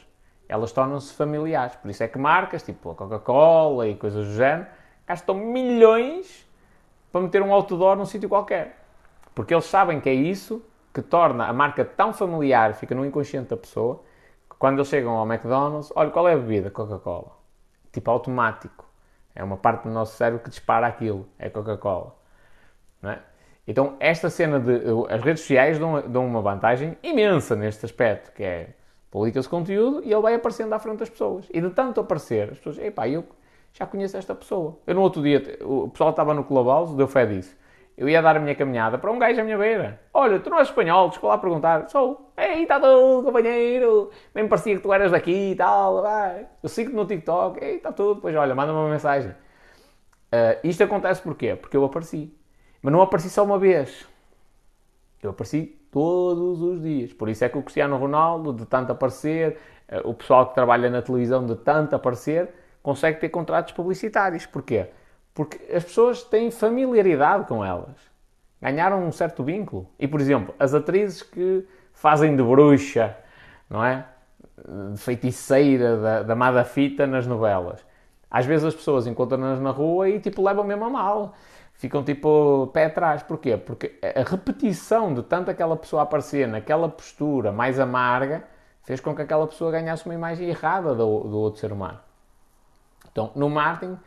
Elas 0.49 0.71
tornam-se 0.71 1.13
familiares. 1.15 1.75
Por 1.75 1.91
isso 1.91 2.05
é 2.05 2.07
que 2.07 2.17
marcas, 2.17 2.63
tipo 2.63 2.93
a 2.93 2.95
Coca-Cola 2.95 3.89
e 3.89 3.97
coisas 3.97 4.25
do 4.25 4.35
género, 4.35 4.69
gastam 5.05 5.35
milhões 5.35 6.49
para 7.11 7.23
meter 7.23 7.43
um 7.43 7.53
outdoor 7.53 7.97
num 7.97 8.07
sítio 8.07 8.29
qualquer. 8.29 8.79
Porque 9.35 9.53
eles 9.53 9.65
sabem 9.65 10.01
que 10.01 10.09
é 10.09 10.15
isso 10.15 10.63
que 10.93 11.03
torna 11.03 11.47
a 11.47 11.53
marca 11.53 11.85
tão 11.85 12.13
familiar, 12.13 12.75
fica 12.75 12.95
no 12.95 13.05
inconsciente 13.05 13.49
da 13.49 13.57
pessoa, 13.57 14.03
que 14.49 14.57
quando 14.57 14.79
eles 14.79 14.89
chegam 14.89 15.13
ao 15.13 15.27
McDonald's, 15.27 15.93
olha, 15.95 16.11
qual 16.11 16.29
é 16.29 16.35
a 16.35 16.37
bebida? 16.37 16.71
Coca-Cola. 16.71 17.33
Tipo 17.93 18.11
automático. 18.11 18.85
É 19.35 19.43
uma 19.43 19.57
parte 19.57 19.85
do 19.85 19.91
nosso 19.91 20.17
cérebro 20.17 20.43
que 20.43 20.51
dispara 20.51 20.87
aquilo. 20.87 21.27
É 21.39 21.49
Coca-Cola. 21.49 22.15
É? 23.03 23.19
Então, 23.67 23.97
esta 24.01 24.29
cena 24.29 24.61
de. 24.61 24.83
As 25.09 25.23
redes 25.23 25.43
sociais 25.43 25.79
dão, 25.79 26.03
dão 26.09 26.27
uma 26.27 26.43
vantagem 26.43 26.97
imensa 27.03 27.57
neste 27.57 27.85
aspecto, 27.85 28.33
que 28.33 28.43
é 28.43 28.75
publica-se 29.11 29.49
conteúdo 29.49 30.03
e 30.03 30.13
ele 30.13 30.23
vai 30.23 30.35
aparecendo 30.35 30.73
à 30.73 30.79
frente 30.79 30.99
das 30.99 31.11
pessoas. 31.11 31.47
E 31.53 31.61
de 31.61 31.71
tanto 31.71 32.01
aparecer, 32.01 32.51
as 32.51 32.59
pessoas, 32.59 32.79
epá, 32.79 33.07
eu 33.09 33.25
já 33.73 33.87
conheço 33.87 34.17
esta 34.17 34.35
pessoa. 34.35 34.79
Eu 34.87 34.95
no 34.95 35.03
outro 35.03 35.23
dia, 35.23 35.59
o 35.63 35.89
pessoal 35.91 36.11
estava 36.11 36.35
no 36.35 36.45
Clubhouse, 36.45 36.97
deu 36.97 37.07
fé 37.07 37.27
disso. 37.27 37.55
Eu 37.97 38.09
ia 38.09 38.23
dar 38.23 38.37
a 38.37 38.41
minha 38.41 38.55
caminhada 38.55 38.97
para 38.99 39.11
um 39.11 39.19
gajo 39.19 39.41
à 39.41 39.45
minha 39.45 39.59
beira. 39.59 40.01
Olha, 40.15 40.41
tu 40.41 40.49
não 40.49 40.59
és 40.59 40.69
espanhol, 40.69 41.09
desculpa 41.09 41.35
lá 41.35 41.39
perguntar. 41.39 41.89
Sou. 41.89 42.33
Ei, 42.37 42.63
está 42.63 42.81
tudo, 42.81 43.23
companheiro. 43.23 44.11
Bem 44.35 44.49
parecia 44.49 44.77
que 44.77 44.83
tu 44.83 44.93
eras 44.93 45.11
daqui 45.11 45.53
e 45.53 45.55
tal. 45.55 46.03
Vai. 46.03 46.47
Eu 46.63 46.69
sigo-te 46.69 46.97
no 46.97 47.05
TikTok. 47.07 47.63
Ei, 47.63 47.77
está 47.77 47.93
tudo. 47.93 48.21
Pois 48.21 48.35
olha, 48.35 48.55
manda-me 48.55 48.79
uma 48.79 48.89
mensagem. 48.89 49.31
Uh, 49.31 50.57
isto 50.65 50.83
acontece 50.83 51.21
porquê? 51.21 51.55
Porque 51.55 51.77
eu 51.77 51.85
apareci. 51.85 52.35
Mas 52.81 52.93
não 52.93 53.03
apareci 53.03 53.29
só 53.29 53.45
uma 53.45 53.59
vez. 53.59 54.09
Eu 55.23 55.31
apareci 55.31 55.79
todos 55.93 56.63
os 56.63 56.81
dias. 56.81 57.13
Por 57.13 57.29
isso 57.29 57.45
é 57.45 57.49
que 57.51 57.59
o 57.59 57.63
Cristiano 57.63 57.99
Ronaldo, 57.99 58.55
de 58.55 58.65
tanto 58.65 58.91
aparecer, 58.93 59.59
uh, 59.93 60.09
o 60.09 60.15
pessoal 60.15 60.47
que 60.47 60.55
trabalha 60.55 60.89
na 60.89 61.03
televisão, 61.03 61.45
de 61.45 61.57
tanto 61.57 61.95
aparecer, 61.95 62.49
consegue 62.83 63.21
ter 63.21 63.29
contratos 63.29 63.75
publicitários. 63.75 64.47
Porquê? 64.47 64.89
Porque 65.35 65.59
as 65.73 65.85
pessoas 65.85 66.23
têm 66.23 66.51
familiaridade 66.51 67.47
com 67.47 67.65
elas. 67.65 67.97
Ganharam 68.61 69.05
um 69.05 69.13
certo 69.13 69.43
vínculo. 69.43 69.89
E, 69.99 70.07
por 70.07 70.21
exemplo, 70.21 70.55
as 70.59 70.75
atrizes 70.75 71.23
que 71.23 71.67
fazem 71.93 72.37
de 72.37 72.43
bruxa, 72.43 73.17
não 73.69 73.85
é? 73.85 74.07
De 74.93 75.01
feiticeira, 75.01 75.97
da, 75.97 76.23
da 76.23 76.37
má 76.37 76.63
fita 76.65 77.07
nas 77.07 77.27
novelas. 77.27 77.85
Às 78.31 78.47
vezes 78.47 78.65
as 78.65 78.75
pessoas 78.75 79.07
encontram-nas 79.07 79.61
na 79.61 79.71
rua 79.71 80.09
e, 80.09 80.21
tipo, 80.21 80.43
levam 80.43 80.65
mesmo 80.65 80.85
a 80.85 80.91
mal. 80.91 81.35
Ficam, 81.75 82.05
tipo, 82.05 82.69
pé 82.73 82.87
atrás. 82.87 83.23
Porquê? 83.23 83.57
Porque 83.57 83.99
a 84.03 84.23
repetição 84.23 85.13
de 85.13 85.23
tanto 85.23 85.51
aquela 85.51 85.77
pessoa 85.77 86.03
aparecer 86.03 86.47
naquela 86.47 86.89
postura 86.89 87.51
mais 87.51 87.81
amarga 87.81 88.45
fez 88.83 89.01
com 89.01 89.15
que 89.15 89.23
aquela 89.23 89.47
pessoa 89.47 89.73
ganhasse 89.73 90.05
uma 90.05 90.15
imagem 90.15 90.49
errada 90.49 90.95
do, 90.95 91.21
do 91.21 91.39
outro 91.39 91.61
ser 91.61 91.73
humano. 91.73 91.99
Então, 93.11 93.31
no 93.35 93.51
marketing 93.51 93.99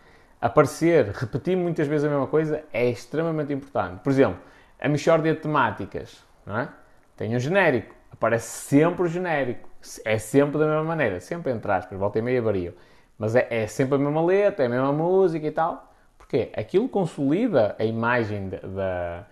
aparecer, 0.45 1.09
repetir 1.09 1.57
muitas 1.57 1.87
vezes 1.87 2.05
a 2.05 2.09
mesma 2.09 2.27
coisa 2.27 2.63
é 2.71 2.87
extremamente 2.87 3.51
importante. 3.51 3.99
Por 4.01 4.11
exemplo, 4.11 4.39
a 4.79 4.87
Michórdia 4.87 5.33
de 5.33 5.39
temáticas, 5.39 6.23
não 6.45 6.59
é? 6.59 6.69
Tem 7.17 7.35
um 7.35 7.39
genérico, 7.39 7.95
aparece 8.11 8.47
sempre 8.47 9.03
o 9.03 9.07
genérico, 9.07 9.67
é 10.03 10.17
sempre 10.17 10.59
da 10.59 10.65
mesma 10.65 10.83
maneira, 10.83 11.19
sempre 11.19 11.51
entre 11.51 11.71
aspas, 11.71 11.97
volta 11.97 12.19
e 12.19 12.21
meia 12.21 12.41
varia. 12.41 12.75
Mas 13.17 13.35
é, 13.35 13.47
é, 13.49 13.67
sempre 13.67 13.95
a 13.95 13.97
mesma 13.97 14.23
letra, 14.23 14.65
é 14.65 14.67
a 14.67 14.69
mesma 14.69 14.91
música 14.91 15.47
e 15.47 15.51
tal. 15.51 15.91
Porquê? 16.17 16.51
Aquilo 16.55 16.87
consolida 16.89 17.75
a 17.79 17.85
imagem 17.85 18.49
da, 18.49 19.25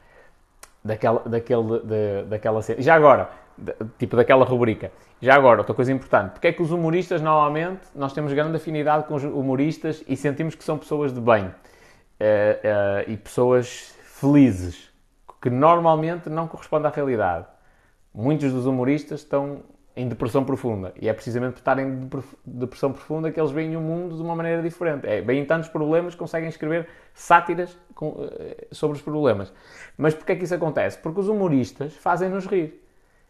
daquela, 0.83 1.19
daquele, 1.27 1.79
de, 1.79 2.23
daquela 2.27 2.61
cena. 2.61 2.81
Já 2.81 2.95
agora, 2.95 3.29
tipo 3.97 4.15
daquela 4.15 4.45
rubrica. 4.45 4.91
Já 5.21 5.35
agora, 5.35 5.59
outra 5.59 5.73
coisa 5.73 5.91
importante, 5.91 6.31
porque 6.31 6.47
é 6.47 6.53
que 6.53 6.61
os 6.61 6.71
humoristas 6.71 7.21
normalmente, 7.21 7.81
nós 7.95 8.13
temos 8.13 8.33
grande 8.33 8.57
afinidade 8.57 9.05
com 9.05 9.15
os 9.15 9.23
humoristas 9.23 10.03
e 10.07 10.17
sentimos 10.17 10.55
que 10.55 10.63
são 10.63 10.77
pessoas 10.77 11.13
de 11.13 11.21
bem 11.21 11.45
uh, 11.45 11.49
uh, 11.49 13.11
e 13.11 13.17
pessoas 13.17 13.95
felizes, 14.03 14.91
que 15.41 15.49
normalmente 15.49 16.29
não 16.29 16.47
correspondem 16.47 16.89
à 16.89 16.93
realidade. 16.93 17.45
Muitos 18.13 18.51
dos 18.51 18.65
humoristas 18.65 19.21
estão 19.21 19.63
em 19.95 20.07
depressão 20.07 20.43
profunda 20.43 20.91
e 20.99 21.07
é 21.07 21.13
precisamente 21.13 21.53
por 21.53 21.59
estarem 21.59 21.85
em 21.85 22.09
depressão 22.45 22.91
profunda 22.91 23.31
que 23.31 23.39
eles 23.39 23.51
veem 23.51 23.75
o 23.75 23.81
mundo 23.81 24.15
de 24.15 24.21
uma 24.21 24.35
maneira 24.35 24.61
diferente. 24.61 25.05
É, 25.05 25.21
veem 25.21 25.45
tantos 25.45 25.69
problemas 25.69 26.15
conseguem 26.15 26.49
escrever 26.49 26.87
sátiras 27.13 27.77
com, 27.93 28.09
uh, 28.09 28.29
sobre 28.71 28.97
os 28.97 29.03
problemas. 29.03 29.53
Mas 29.97 30.13
porquê 30.13 30.33
é 30.33 30.35
que 30.35 30.43
isso 30.43 30.55
acontece? 30.55 30.97
Porque 30.97 31.19
os 31.19 31.27
humoristas 31.27 31.95
fazem-nos 31.95 32.45
rir. 32.45 32.82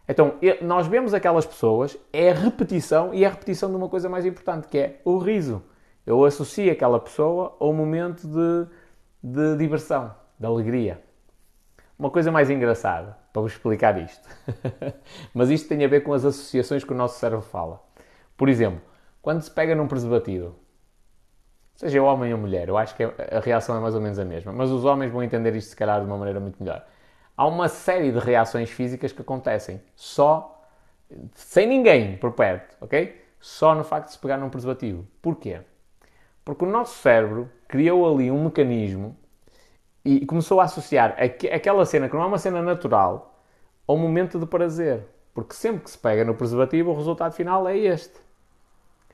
Então, 0.08 0.36
nós 0.62 0.86
vemos 0.88 1.14
aquelas 1.14 1.46
pessoas, 1.46 1.98
é 2.12 2.32
a 2.32 2.34
repetição 2.34 3.14
e 3.14 3.24
é 3.24 3.28
a 3.28 3.30
repetição 3.30 3.70
de 3.70 3.76
uma 3.76 3.88
coisa 3.88 4.10
mais 4.10 4.26
importante, 4.26 4.68
que 4.68 4.78
é 4.78 5.02
o 5.06 5.18
riso. 5.18 5.64
Eu 6.06 6.26
associo 6.26 6.70
aquela 6.70 7.00
pessoa 7.00 7.56
ao 7.60 7.72
momento 7.72 8.28
de, 8.28 8.68
de 9.24 9.58
diversão, 9.58 10.14
de 10.38 10.46
alegria. 10.46 11.02
Uma 11.98 12.10
coisa 12.10 12.32
mais 12.32 12.50
engraçada, 12.50 13.18
para 13.32 13.42
vos 13.42 13.54
explicar 13.54 13.98
isto. 13.98 14.28
Mas 15.34 15.50
isto 15.50 15.70
tem 15.70 15.86
a 15.86 15.88
ver 15.88 16.02
com 16.02 16.12
as 16.12 16.26
associações 16.26 16.84
que 16.84 16.92
o 16.92 16.96
nosso 16.96 17.18
cérebro 17.18 17.46
fala. 17.46 17.82
Por 18.36 18.50
exemplo, 18.50 18.82
quando 19.22 19.42
se 19.42 19.50
pega 19.50 19.74
num 19.74 19.88
preservativo, 19.88 20.54
seja 21.76 22.04
homem 22.04 22.34
ou 22.34 22.40
mulher, 22.40 22.68
eu 22.68 22.78
acho 22.78 22.94
que 22.94 23.04
a 23.04 23.40
reação 23.40 23.78
é 23.78 23.80
mais 23.80 23.96
ou 23.96 24.02
menos 24.02 24.20
a 24.20 24.26
mesma, 24.26 24.52
mas 24.52 24.70
os 24.70 24.84
homens 24.84 25.14
vão 25.14 25.24
entender 25.24 25.56
isto 25.56 25.70
se 25.70 25.76
calhar 25.78 26.02
de 26.02 26.06
uma 26.06 26.18
maneira 26.18 26.42
muito 26.42 26.62
melhor 26.62 26.86
há 27.36 27.46
uma 27.48 27.68
série 27.68 28.12
de 28.12 28.20
reações 28.20 28.70
físicas 28.70 29.12
que 29.12 29.22
acontecem 29.22 29.82
só, 29.96 30.62
sem 31.34 31.68
ninguém 31.68 32.18
por 32.18 32.32
perto, 32.34 32.76
ok? 32.82 33.22
Só 33.40 33.76
no 33.76 33.84
facto 33.84 34.08
de 34.08 34.14
se 34.14 34.20
pegar 34.20 34.38
num 34.38 34.50
preservativo. 34.50 35.06
Porquê? 35.22 35.62
Porque 36.46 36.66
o 36.66 36.70
nosso 36.70 36.96
cérebro 37.02 37.50
criou 37.68 38.12
ali 38.12 38.32
um 38.32 38.44
mecanismo 38.46 39.18
e 40.04 40.26
começou 40.26 40.60
a 40.60 40.66
associar 40.66 41.16
aquela 41.20 41.86
cena, 41.86 42.10
que 42.10 42.16
não 42.16 42.24
é 42.24 42.26
uma 42.26 42.38
cena 42.38 42.62
natural, 42.62 43.42
ao 43.88 43.98
momento 43.98 44.40
de 44.40 44.46
prazer. 44.46 45.06
Porque 45.34 45.54
sempre 45.54 45.84
que 45.84 45.92
se 45.92 45.98
pega 45.98 46.24
no 46.24 46.36
preservativo, 46.36 46.92
o 46.92 46.96
resultado 46.96 47.34
final 47.34 47.68
é 47.68 47.78
este. 47.78 48.20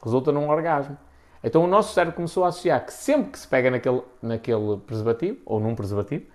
Resulta 0.04 0.32
num 0.32 0.50
orgasmo. 0.50 0.98
Então 1.44 1.64
o 1.64 1.68
nosso 1.68 1.94
cérebro 1.94 2.16
começou 2.16 2.44
a 2.44 2.50
associar 2.50 2.86
que 2.86 2.94
sempre 2.94 3.32
que 3.32 3.40
se 3.40 3.48
pega 3.48 3.72
naquele, 3.72 4.02
naquele 4.22 4.78
preservativo, 4.86 5.40
ou 5.46 5.60
num 5.60 5.76
preservativo, 5.76 6.26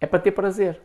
é 0.00 0.06
para 0.06 0.18
ter 0.18 0.32
prazer. 0.32 0.80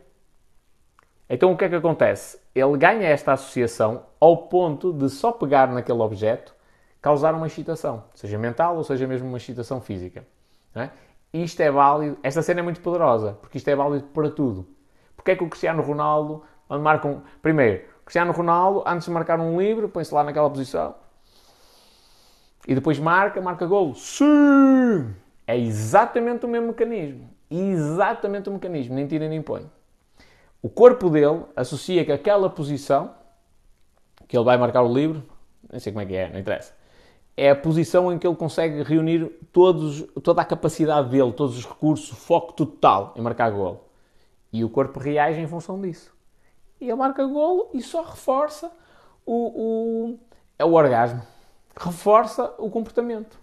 Então 1.28 1.52
o 1.52 1.56
que 1.56 1.64
é 1.64 1.68
que 1.68 1.74
acontece? 1.74 2.38
Ele 2.54 2.76
ganha 2.76 3.08
esta 3.08 3.32
associação 3.32 4.02
ao 4.20 4.36
ponto 4.48 4.92
de 4.92 5.08
só 5.08 5.32
pegar 5.32 5.68
naquele 5.68 6.00
objeto 6.00 6.54
causar 7.00 7.34
uma 7.34 7.46
excitação, 7.46 8.04
seja 8.14 8.38
mental 8.38 8.76
ou 8.76 8.84
seja 8.84 9.06
mesmo 9.06 9.28
uma 9.28 9.36
excitação 9.36 9.80
física. 9.80 10.26
É? 10.74 10.88
Isto 11.32 11.60
é 11.60 11.70
válido, 11.70 12.16
esta 12.22 12.42
cena 12.42 12.60
é 12.60 12.62
muito 12.62 12.80
poderosa, 12.80 13.36
porque 13.40 13.58
isto 13.58 13.68
é 13.68 13.76
válido 13.76 14.06
para 14.06 14.30
tudo. 14.30 14.66
Porque 15.14 15.32
é 15.32 15.36
que 15.36 15.44
o 15.44 15.48
Cristiano 15.48 15.82
Ronaldo, 15.82 16.42
marca 16.68 17.06
um... 17.06 17.20
Primeiro, 17.42 17.84
Cristiano 18.04 18.32
Ronaldo, 18.32 18.82
antes 18.86 19.06
de 19.06 19.10
marcar 19.10 19.38
um 19.38 19.60
livro, 19.60 19.88
põe-se 19.88 20.14
lá 20.14 20.24
naquela 20.24 20.48
posição, 20.48 20.94
e 22.66 22.74
depois 22.74 22.98
marca, 22.98 23.40
marca 23.40 23.66
golo. 23.66 23.94
Sim! 23.94 25.14
É 25.46 25.58
exatamente 25.58 26.46
o 26.46 26.48
mesmo 26.48 26.68
mecanismo. 26.68 27.28
Exatamente 27.50 28.48
o 28.48 28.52
mecanismo, 28.52 28.94
nem 28.94 29.06
tira 29.06 29.28
nem 29.28 29.42
põe. 29.42 29.70
O 30.64 30.70
corpo 30.70 31.10
dele 31.10 31.42
associa 31.54 32.06
que 32.06 32.10
aquela 32.10 32.48
posição, 32.48 33.14
que 34.26 34.34
ele 34.34 34.44
vai 34.44 34.56
marcar 34.56 34.82
o 34.82 34.90
livro, 34.90 35.22
nem 35.70 35.78
sei 35.78 35.92
como 35.92 36.02
é 36.02 36.06
que 36.06 36.14
é, 36.14 36.30
não 36.30 36.40
interessa, 36.40 36.72
é 37.36 37.50
a 37.50 37.56
posição 37.56 38.10
em 38.10 38.18
que 38.18 38.26
ele 38.26 38.34
consegue 38.34 38.82
reunir 38.82 39.26
todos, 39.52 40.02
toda 40.22 40.40
a 40.40 40.44
capacidade 40.44 41.10
dele, 41.10 41.32
todos 41.32 41.58
os 41.58 41.66
recursos, 41.66 42.16
foco 42.16 42.54
total 42.54 43.12
em 43.14 43.20
marcar 43.20 43.50
golo. 43.50 43.84
E 44.50 44.64
o 44.64 44.70
corpo 44.70 44.98
reage 44.98 45.38
em 45.38 45.46
função 45.46 45.78
disso. 45.78 46.10
E 46.80 46.84
ele 46.84 46.94
marca 46.94 47.26
golo 47.26 47.68
e 47.74 47.82
só 47.82 48.02
reforça 48.02 48.72
o, 49.26 50.12
o, 50.14 50.18
é 50.58 50.64
o 50.64 50.72
orgasmo 50.72 51.22
reforça 51.78 52.54
o 52.58 52.70
comportamento. 52.70 53.38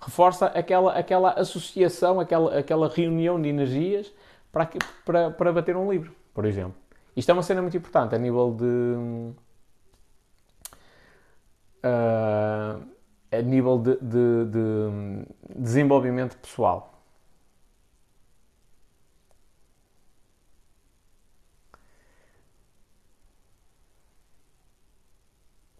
Reforça 0.00 0.46
aquela, 0.46 0.92
aquela 0.92 1.32
associação, 1.32 2.20
aquela, 2.20 2.58
aquela 2.58 2.88
reunião 2.88 3.40
de 3.40 3.48
energias 3.48 4.12
para, 4.52 4.68
para, 5.04 5.30
para 5.30 5.52
bater 5.52 5.76
um 5.76 5.90
livro, 5.90 6.14
por 6.34 6.44
exemplo. 6.44 6.74
Isto 7.16 7.30
é 7.30 7.34
uma 7.34 7.42
cena 7.42 7.62
muito 7.62 7.76
importante 7.76 8.14
a 8.14 8.18
nível 8.18 8.54
de. 8.54 8.64
Uh, 11.82 12.90
a 13.32 13.42
nível 13.42 13.78
de, 13.78 13.96
de, 13.96 14.44
de 14.50 15.26
desenvolvimento 15.56 16.36
pessoal. 16.38 16.90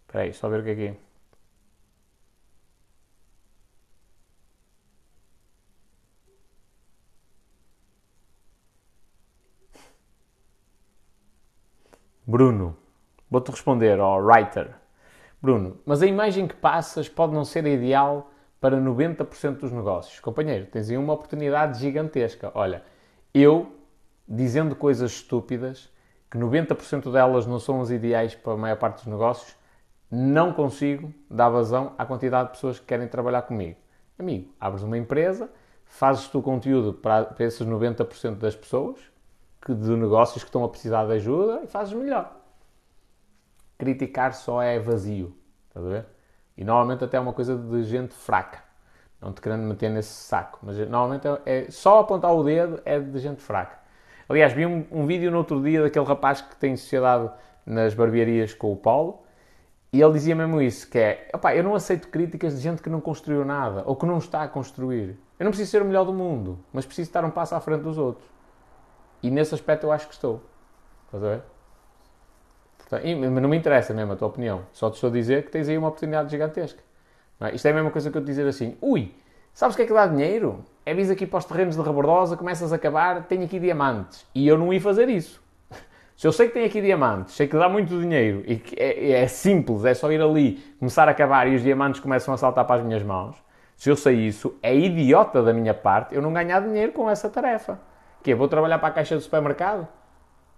Espera 0.01 0.23
aí, 0.25 0.33
só 0.33 0.49
ver 0.49 0.59
o 0.59 0.63
que 0.63 0.69
é 0.69 0.73
aqui. 0.73 1.10
Bruno, 12.31 12.77
vou-te 13.29 13.51
responder 13.51 13.99
ao 13.99 14.23
writer. 14.23 14.73
Bruno, 15.41 15.81
mas 15.85 16.01
a 16.01 16.07
imagem 16.07 16.47
que 16.47 16.55
passas 16.55 17.09
pode 17.09 17.33
não 17.33 17.43
ser 17.43 17.65
a 17.65 17.69
ideal 17.69 18.31
para 18.57 18.79
90% 18.79 19.59
dos 19.59 19.71
negócios. 19.73 20.17
Companheiro, 20.21 20.65
tens 20.67 20.89
aí 20.89 20.95
uma 20.95 21.11
oportunidade 21.11 21.81
gigantesca. 21.81 22.49
Olha, 22.55 22.83
eu, 23.33 23.75
dizendo 24.25 24.77
coisas 24.77 25.11
estúpidas, 25.11 25.91
que 26.29 26.37
90% 26.37 27.11
delas 27.11 27.45
não 27.45 27.59
são 27.59 27.81
as 27.81 27.89
ideais 27.89 28.33
para 28.33 28.53
a 28.53 28.57
maior 28.57 28.77
parte 28.77 29.03
dos 29.03 29.07
negócios, 29.07 29.53
não 30.09 30.53
consigo 30.53 31.13
dar 31.29 31.49
vazão 31.49 31.93
à 31.97 32.05
quantidade 32.05 32.47
de 32.47 32.53
pessoas 32.53 32.79
que 32.79 32.85
querem 32.85 33.09
trabalhar 33.09 33.41
comigo. 33.41 33.77
Amigo, 34.17 34.53
abres 34.57 34.83
uma 34.83 34.97
empresa, 34.97 35.49
fazes 35.83 36.29
tu 36.29 36.41
conteúdo 36.41 36.93
para, 36.93 37.25
para 37.25 37.45
esses 37.45 37.67
90% 37.67 38.35
das 38.35 38.55
pessoas, 38.55 39.10
que, 39.61 39.73
de 39.73 39.89
negócios 39.91 40.43
que 40.43 40.49
estão 40.49 40.63
a 40.63 40.69
precisar 40.69 41.05
de 41.05 41.13
ajuda 41.13 41.61
e 41.63 41.67
fazes 41.67 41.93
melhor. 41.93 42.35
Criticar 43.77 44.33
só 44.33 44.61
é 44.61 44.79
vazio, 44.79 45.35
estás 45.67 45.85
a 45.85 45.89
ver? 45.89 46.05
E 46.57 46.63
normalmente 46.63 47.03
até 47.03 47.17
é 47.17 47.19
uma 47.19 47.33
coisa 47.33 47.55
de 47.55 47.83
gente 47.83 48.13
fraca. 48.13 48.63
Não 49.21 49.31
te 49.31 49.39
querendo 49.39 49.63
meter 49.63 49.89
nesse 49.89 50.09
saco, 50.09 50.59
mas 50.63 50.77
normalmente 50.77 51.27
é, 51.27 51.65
é 51.65 51.71
só 51.71 51.99
apontar 51.99 52.33
o 52.33 52.43
dedo 52.43 52.81
é 52.85 52.99
de 52.99 53.19
gente 53.19 53.41
fraca. 53.41 53.79
Aliás, 54.27 54.53
vi 54.53 54.65
um, 54.65 54.85
um 54.91 55.05
vídeo 55.05 55.29
no 55.29 55.37
outro 55.37 55.61
dia 55.61 55.83
daquele 55.83 56.05
rapaz 56.05 56.41
que 56.41 56.55
tem 56.55 56.75
sociedade 56.75 57.29
nas 57.65 57.93
barbearias 57.93 58.53
com 58.53 58.71
o 58.71 58.75
Paulo 58.75 59.21
e 59.93 60.01
ele 60.01 60.13
dizia 60.13 60.33
mesmo 60.33 60.61
isso, 60.61 60.89
que 60.89 60.97
é, 60.97 61.29
opá, 61.33 61.53
eu 61.53 61.63
não 61.63 61.75
aceito 61.75 62.07
críticas 62.07 62.55
de 62.55 62.61
gente 62.61 62.81
que 62.81 62.89
não 62.89 63.01
construiu 63.01 63.43
nada 63.43 63.83
ou 63.85 63.93
que 63.93 64.05
não 64.05 64.19
está 64.19 64.41
a 64.41 64.47
construir. 64.47 65.19
Eu 65.37 65.43
não 65.43 65.51
preciso 65.51 65.69
ser 65.69 65.81
o 65.81 65.85
melhor 65.85 66.05
do 66.05 66.13
mundo, 66.13 66.59
mas 66.71 66.85
preciso 66.85 67.09
estar 67.09 67.25
um 67.25 67.29
passo 67.29 67.55
à 67.55 67.59
frente 67.59 67.81
dos 67.81 67.97
outros. 67.97 68.30
E 69.23 69.29
nesse 69.29 69.53
aspecto 69.53 69.85
eu 69.85 69.91
acho 69.91 70.07
que 70.07 70.13
estou. 70.13 70.41
Estás 71.05 71.23
a 71.23 71.27
ver? 71.27 71.41
Portanto, 72.77 73.03
mas 73.31 73.41
não 73.41 73.49
me 73.49 73.57
interessa 73.57 73.93
mesmo 73.93 74.13
a 74.13 74.15
tua 74.15 74.27
opinião. 74.27 74.63
Só 74.73 74.89
te 74.89 74.95
estou 74.95 75.09
a 75.09 75.13
dizer 75.13 75.45
que 75.45 75.51
tens 75.51 75.69
aí 75.69 75.77
uma 75.77 75.87
oportunidade 75.87 76.29
gigantesca. 76.29 76.81
É? 77.39 77.55
Isto 77.55 77.67
é 77.67 77.71
a 77.71 77.73
mesma 77.73 77.89
coisa 77.89 78.11
que 78.11 78.17
eu 78.17 78.21
te 78.21 78.25
dizer 78.25 78.47
assim: 78.47 78.77
ui, 78.81 79.13
sabes 79.53 79.75
o 79.75 79.77
que 79.77 79.83
é 79.83 79.85
que 79.87 79.93
dá 79.93 80.05
dinheiro? 80.05 80.63
É 80.85 80.93
vis 80.93 81.09
aqui 81.09 81.25
para 81.25 81.39
os 81.39 81.45
terrenos 81.45 81.75
de 81.75 81.81
Rebordosa, 81.81 82.35
começas 82.35 82.71
a 82.71 82.75
acabar, 82.75 83.23
tenho 83.27 83.45
aqui 83.45 83.59
diamantes. 83.59 84.25
E 84.33 84.47
eu 84.47 84.57
não 84.57 84.73
ia 84.73 84.81
fazer 84.81 85.09
isso. 85.09 85.41
Se 86.17 86.27
eu 86.27 86.31
sei 86.31 86.47
que 86.47 86.53
tenho 86.53 86.65
aqui 86.65 86.81
diamantes, 86.81 87.35
sei 87.35 87.47
que 87.47 87.57
dá 87.57 87.69
muito 87.69 87.99
dinheiro 87.99 88.43
e 88.45 88.57
que 88.57 88.75
é, 88.79 89.23
é, 89.23 89.27
simples, 89.27 89.85
é 89.85 89.93
só 89.93 90.11
ir 90.11 90.21
ali, 90.21 90.57
começar 90.79 91.07
a 91.07 91.11
acabar 91.11 91.47
e 91.47 91.55
os 91.55 91.63
diamantes 91.63 91.99
começam 91.99 92.33
a 92.33 92.37
saltar 92.37 92.65
para 92.65 92.81
as 92.81 92.85
minhas 92.85 93.03
mãos. 93.03 93.35
Se 93.75 93.89
eu 93.89 93.95
sei 93.95 94.15
isso, 94.27 94.55
é 94.61 94.75
idiota 94.75 95.41
da 95.41 95.53
minha 95.53 95.73
parte 95.73 96.13
eu 96.13 96.21
não 96.21 96.31
ganhar 96.31 96.59
dinheiro 96.61 96.91
com 96.91 97.09
essa 97.09 97.29
tarefa. 97.29 97.79
Que 98.23 98.35
vou 98.35 98.47
trabalhar 98.47 98.79
para 98.79 98.89
a 98.89 98.91
caixa 98.91 99.15
do 99.15 99.21
supermercado? 99.21 99.87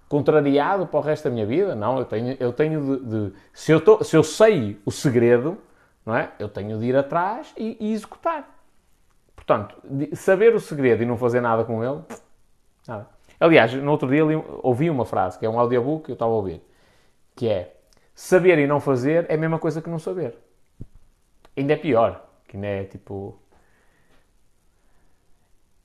Contrariado 0.10 0.86
para 0.86 1.00
o 1.00 1.02
resto 1.02 1.26
da 1.26 1.30
minha 1.30 1.46
vida? 1.46 1.76
Não, 1.76 1.98
eu 1.98 2.06
tenho, 2.06 2.38
eu 2.40 2.54
tenho 2.54 3.00
de, 3.00 3.06
de 3.30 3.36
se, 3.52 3.72
eu 3.72 3.82
tô, 3.82 4.04
se 4.04 4.16
eu 4.16 4.24
sei 4.24 4.80
o 4.86 4.92
segredo, 4.92 5.58
não 6.06 6.16
é? 6.16 6.32
Eu 6.38 6.50
tenho 6.50 6.78
de 6.78 6.86
ir 6.86 6.96
atrás 6.96 7.54
e, 7.58 7.78
e 7.80 7.94
executar. 7.94 8.48
Portanto, 9.36 9.76
saber 10.14 10.54
o 10.56 10.60
segredo 10.60 11.04
e 11.04 11.06
não 11.06 11.18
fazer 11.18 11.42
nada 11.42 11.64
com 11.64 11.84
ele, 11.84 12.02
nada. 12.88 13.08
Aliás, 13.40 13.74
no 13.74 13.92
outro 13.92 14.08
dia 14.08 14.24
ouvi 14.62 14.90
uma 14.90 15.06
frase, 15.06 15.38
que 15.38 15.46
é 15.46 15.50
um 15.50 15.60
audiobook 15.60 16.06
que 16.06 16.12
eu 16.12 16.14
estava 16.14 16.32
a 16.32 16.36
ouvir, 16.36 16.62
que 17.36 17.50
é 17.50 17.76
saber 18.16 18.58
e 18.60 18.68
não 18.68 18.80
fazer 18.80 19.26
é 19.30 19.36
a 19.36 19.38
mesma 19.38 19.60
coisa 19.60 19.82
que 19.82 19.90
não 19.90 20.00
saber. 20.00 20.38
Ainda 21.58 21.74
é 21.74 21.76
pior, 21.76 22.26
que 22.48 22.56
não 22.56 22.68
é 22.68 22.86
tipo. 22.86 23.38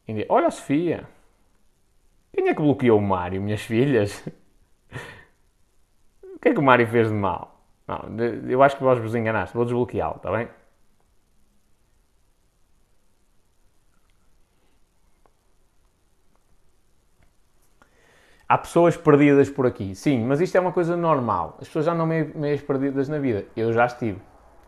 Ainda 0.07 0.23
é, 0.23 0.27
Olha, 0.29 0.51
Sofia, 0.51 1.07
quem 2.33 2.49
é 2.49 2.55
que 2.55 2.63
bloqueou 2.63 2.99
o 2.99 3.03
Mário, 3.03 3.43
minhas 3.43 3.63
filhas? 3.63 4.25
o 6.23 6.39
que 6.41 6.49
é 6.49 6.53
que 6.53 6.61
o 6.61 6.63
Mário 6.63 6.87
fez 6.87 7.09
de 7.09 7.15
mal? 7.15 7.59
Não, 7.87 8.05
eu 8.49 8.63
acho 8.63 8.77
que 8.77 8.83
vós 8.83 8.99
vos 8.99 9.15
enganaste. 9.15 9.55
Vou 9.57 9.65
desbloqueá-lo, 9.65 10.17
está 10.17 10.31
bem? 10.31 10.49
Há 18.49 18.57
pessoas 18.59 18.97
perdidas 18.97 19.51
por 19.51 19.67
aqui. 19.67 19.95
Sim, 19.95 20.25
mas 20.25 20.41
isto 20.41 20.57
é 20.57 20.61
uma 20.61 20.73
coisa 20.73 20.97
normal. 20.97 21.59
As 21.61 21.67
pessoas 21.67 21.85
já 21.85 21.93
andam 21.93 22.07
meio, 22.07 22.33
meio 22.35 22.59
perdidas 22.63 23.09
na 23.09 23.19
vida. 23.19 23.47
Eu 23.57 23.73
já 23.73 23.85
estive. 23.87 24.21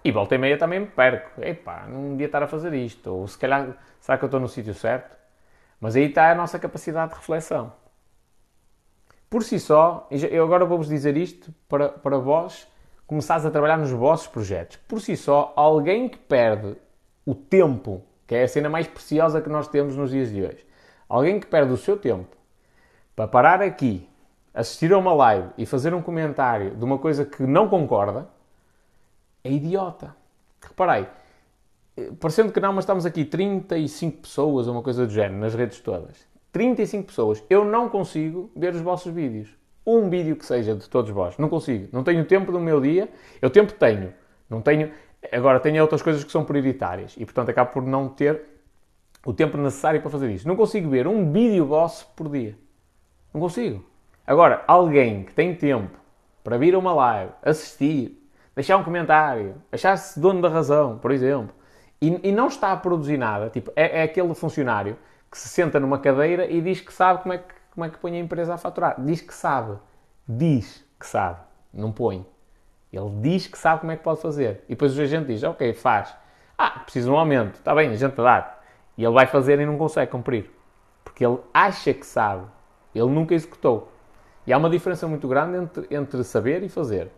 E 0.05 0.11
volta 0.11 0.35
e 0.35 0.39
meia 0.39 0.59
também 0.59 0.81
me 0.81 0.87
perco. 0.87 1.43
Epá, 1.43 1.87
não 1.89 2.11
devia 2.11 2.27
estar 2.27 2.43
a 2.43 2.47
fazer 2.47 2.75
isto. 2.75 3.07
Ou 3.09 3.27
se 3.27 3.39
calhar, 3.39 3.77
será 3.99 4.19
que 4.19 4.25
eu 4.25 4.27
estou 4.27 4.41
no 4.41 4.49
sítio 4.49 4.75
certo? 4.75 5.20
Mas 5.81 5.97
aí 5.97 6.05
está 6.05 6.31
a 6.31 6.35
nossa 6.35 6.59
capacidade 6.59 7.13
de 7.13 7.19
reflexão. 7.19 7.73
Por 9.31 9.43
si 9.43 9.59
só, 9.59 10.07
eu 10.11 10.45
agora 10.45 10.65
vou-vos 10.65 10.89
dizer 10.89 11.17
isto 11.17 11.55
para, 11.69 11.89
para 11.89 12.19
vós 12.19 12.69
começares 13.07 13.47
a 13.47 13.51
trabalhar 13.51 13.79
nos 13.79 13.91
vossos 13.91 14.27
projetos. 14.27 14.77
Por 14.89 15.01
si 15.01 15.17
só, 15.17 15.53
alguém 15.57 16.09
que 16.09 16.19
perde 16.19 16.77
o 17.25 17.35
tempo, 17.35 18.03
que 18.27 18.35
é 18.35 18.43
a 18.43 18.49
cena 18.49 18.69
mais 18.69 18.87
preciosa 18.87 19.41
que 19.41 19.49
nós 19.49 19.69
temos 19.69 19.97
nos 19.97 20.11
dias 20.11 20.31
de 20.31 20.43
hoje, 20.43 20.67
alguém 21.09 21.41
que 21.41 21.47
perde 21.47 21.73
o 21.73 21.77
seu 21.77 21.97
tempo 21.97 22.37
para 23.17 23.29
parar 23.29 23.63
aqui, 23.63 24.09
assistir 24.53 24.93
a 24.93 24.99
uma 24.99 25.13
live 25.13 25.49
e 25.57 25.65
fazer 25.65 25.95
um 25.95 26.03
comentário 26.03 26.75
de 26.77 26.85
uma 26.85 26.99
coisa 26.99 27.25
que 27.25 27.43
não 27.43 27.69
concorda, 27.69 28.29
é 29.45 29.51
idiota. 29.51 30.15
Reparei, 30.61 31.07
parecendo 32.19 32.53
que 32.53 32.61
não, 32.61 32.73
mas 32.73 32.85
estamos 32.85 33.07
aqui 33.07 33.25
35 33.25 34.19
pessoas, 34.19 34.67
uma 34.67 34.83
coisa 34.83 35.07
do 35.07 35.13
género, 35.13 35.41
nas 35.41 35.55
redes 35.55 35.81
todas. 35.81 36.29
35 36.53 37.07
pessoas. 37.07 37.45
Eu 37.49 37.65
não 37.65 37.89
consigo 37.89 38.51
ver 38.57 38.75
os 38.75 38.81
vossos 38.81 39.13
vídeos. 39.13 39.49
Um 39.87 40.09
vídeo 40.11 40.37
que 40.37 40.45
seja 40.45 40.75
de 40.75 40.89
todos 40.89 41.11
vós. 41.11 41.39
Não 41.39 41.49
consigo. 41.49 41.89
Não 41.93 42.03
tenho 42.03 42.25
tempo 42.25 42.53
do 42.53 42.61
meu 42.61 42.81
dia. 42.81 43.09
Eu 43.41 43.51
tempo 43.51 43.73
tenho. 43.73 44.13
Não 44.49 44.61
tenho. 44.61 44.91
Agora, 45.33 45.61
tenho 45.61 45.81
outras 45.83 46.03
coisas 46.03 46.25
que 46.25 46.33
são 46.33 46.45
prioritárias. 46.45 47.15
E, 47.17 47.25
portanto, 47.25 47.51
acabo 47.51 47.73
por 47.73 47.83
não 47.83 48.09
ter 48.09 48.43
o 49.25 49.33
tempo 49.33 49.57
necessário 49.57 50.01
para 50.01 50.11
fazer 50.11 50.31
isso. 50.31 50.47
Não 50.47 50.57
consigo 50.57 50.89
ver 50.89 51.07
um 51.07 51.31
vídeo 51.33 51.67
vosso 51.67 52.07
por 52.17 52.29
dia. 52.29 52.57
Não 53.33 53.41
consigo. 53.41 53.85
Agora, 54.27 54.65
alguém 54.67 55.25
que 55.25 55.33
tem 55.33 55.55
tempo 55.55 55.99
para 56.43 56.57
vir 56.57 56.75
a 56.75 56.79
uma 56.79 56.93
live, 56.93 57.33
assistir, 57.43 58.21
deixar 58.55 58.77
um 58.77 58.85
comentário, 58.85 59.55
achar-se 59.71 60.19
dono 60.19 60.41
da 60.41 60.49
razão, 60.49 60.99
por 60.99 61.11
exemplo, 61.11 61.55
e, 62.01 62.29
e 62.29 62.33
não 62.33 62.49
está 62.49 62.73
a 62.73 62.77
produzir 62.77 63.19
nada. 63.19 63.51
Tipo, 63.51 63.73
é, 63.77 64.01
é, 64.01 64.03
aquele 64.03 64.35
funcionário 64.35 64.97
que 65.31 65.39
se 65.39 65.49
senta 65.49 65.79
numa 65.79 65.99
cadeira 65.99 66.47
e 66.47 66.61
diz 66.61 66.81
que 66.81 66.93
sabe 66.93 67.23
como 67.23 67.35
é 67.35 67.39
que, 67.39 67.55
como 67.73 67.85
é 67.85 67.91
que 67.91 67.99
põe 67.99 68.17
a 68.17 68.19
empresa 68.19 68.55
a 68.55 68.59
faturar. 68.59 68.97
Diz 68.99 69.21
que 69.21 69.35
sabe. 69.35 69.79
Diz 70.27 70.85
que 70.99 71.07
sabe. 71.07 71.39
Não 71.73 71.93
põe. 71.93 72.27
Ele 72.93 73.11
diz 73.21 73.47
que 73.47 73.57
sabe 73.57 73.81
como 73.81 73.93
é 73.93 73.97
que 73.97 74.03
pode 74.03 74.21
fazer. 74.21 74.65
E 74.67 74.71
depois 74.71 74.99
o 74.99 75.03
agente 75.03 75.27
diz, 75.27 75.43
ok, 75.43 75.73
faz. 75.75 76.15
Ah, 76.59 76.81
precisa 76.81 77.07
de 77.07 77.13
um 77.13 77.19
aumento. 77.19 77.55
Está 77.57 77.75
bem, 77.75 77.91
a 77.91 77.97
gente 77.97 78.15
dá. 78.17 78.59
E 78.97 79.05
ele 79.05 79.15
vai 79.15 79.27
fazer 79.27 79.61
e 79.61 79.67
não 79.67 79.79
consegue 79.79 80.11
cumprir. 80.11 80.51
Porque 81.05 81.25
ele 81.25 81.39
acha 81.55 81.95
que 81.95 82.05
sabe. 82.05 82.45
Ele 82.95 83.09
nunca 83.09 83.35
executou. 83.35 83.93
E 84.47 84.53
há 84.53 84.59
uma 84.59 84.69
diferença 84.69 85.07
muito 85.07 85.29
grande 85.29 85.57
entre, 85.59 85.87
entre 85.95 86.25
saber 86.25 86.63
e 86.63 86.69
fazer. 86.69 87.11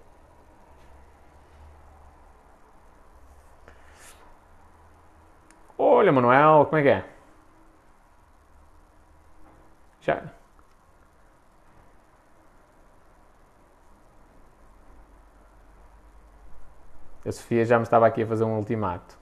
Olha, 6.02 6.10
Manuel, 6.10 6.66
como 6.66 6.78
é 6.78 6.82
que 6.82 6.88
é? 6.88 7.04
Já. 10.00 10.20
A 17.24 17.30
Sofia 17.30 17.64
já 17.64 17.76
me 17.78 17.84
estava 17.84 18.04
aqui 18.08 18.22
a 18.24 18.26
fazer 18.26 18.42
um 18.42 18.56
ultimato. 18.56 19.16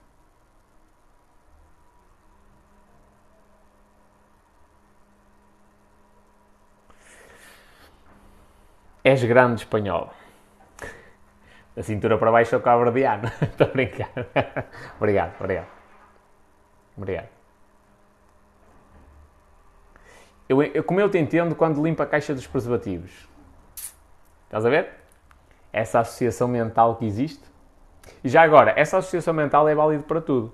És 9.03 9.23
grande 9.23 9.61
espanhol. 9.61 10.11
Da 11.75 11.83
cintura 11.83 12.17
para 12.17 12.31
baixo 12.31 12.55
é 12.55 12.57
o 12.57 12.61
cabo-verdiano. 12.61 13.27
Estou 13.41 13.67
a 13.69 13.71
brincar. 13.71 14.09
obrigado, 14.99 15.35
obrigado. 15.39 15.80
Obrigado. 17.01 17.29
Eu, 20.47 20.61
eu, 20.61 20.83
como 20.83 20.99
eu 20.99 21.09
te 21.09 21.17
entendo 21.17 21.55
quando 21.55 21.83
limpo 21.83 22.03
a 22.03 22.05
caixa 22.05 22.33
dos 22.35 22.45
preservativos. 22.45 23.27
Estás 24.45 24.65
a 24.65 24.69
ver? 24.69 24.89
Essa 25.73 26.01
associação 26.01 26.47
mental 26.47 26.97
que 26.97 27.05
existe. 27.05 27.43
E 28.23 28.29
já 28.29 28.43
agora, 28.43 28.73
essa 28.75 28.99
associação 28.99 29.33
mental 29.33 29.67
é 29.67 29.73
válida 29.73 30.03
para 30.03 30.21
tudo. 30.21 30.53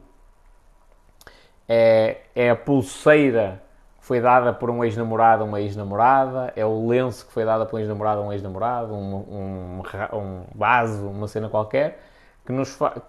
É, 1.67 2.21
é 2.33 2.49
a 2.49 2.55
pulseira 2.55 3.61
foi 3.99 4.21
dada 4.21 4.53
por 4.53 4.69
um 4.69 4.85
ex-namorado 4.85 5.43
a 5.43 5.45
uma 5.45 5.59
ex-namorada, 5.59 6.53
é 6.55 6.65
o 6.65 6.87
lenço 6.87 7.25
que 7.25 7.33
foi 7.33 7.43
dado 7.43 7.65
por 7.65 7.75
um 7.75 7.79
ex-namorado 7.79 8.21
a 8.21 8.23
um 8.23 8.31
ex-namorado, 8.31 8.93
um, 8.93 9.15
um, 9.15 9.81
um, 10.13 10.43
vaso, 10.55 11.09
uma 11.09 11.27
cena 11.27 11.49
qualquer, 11.49 11.99
que 12.45 12.53
nos 12.53 12.73
faz. 12.73 13.01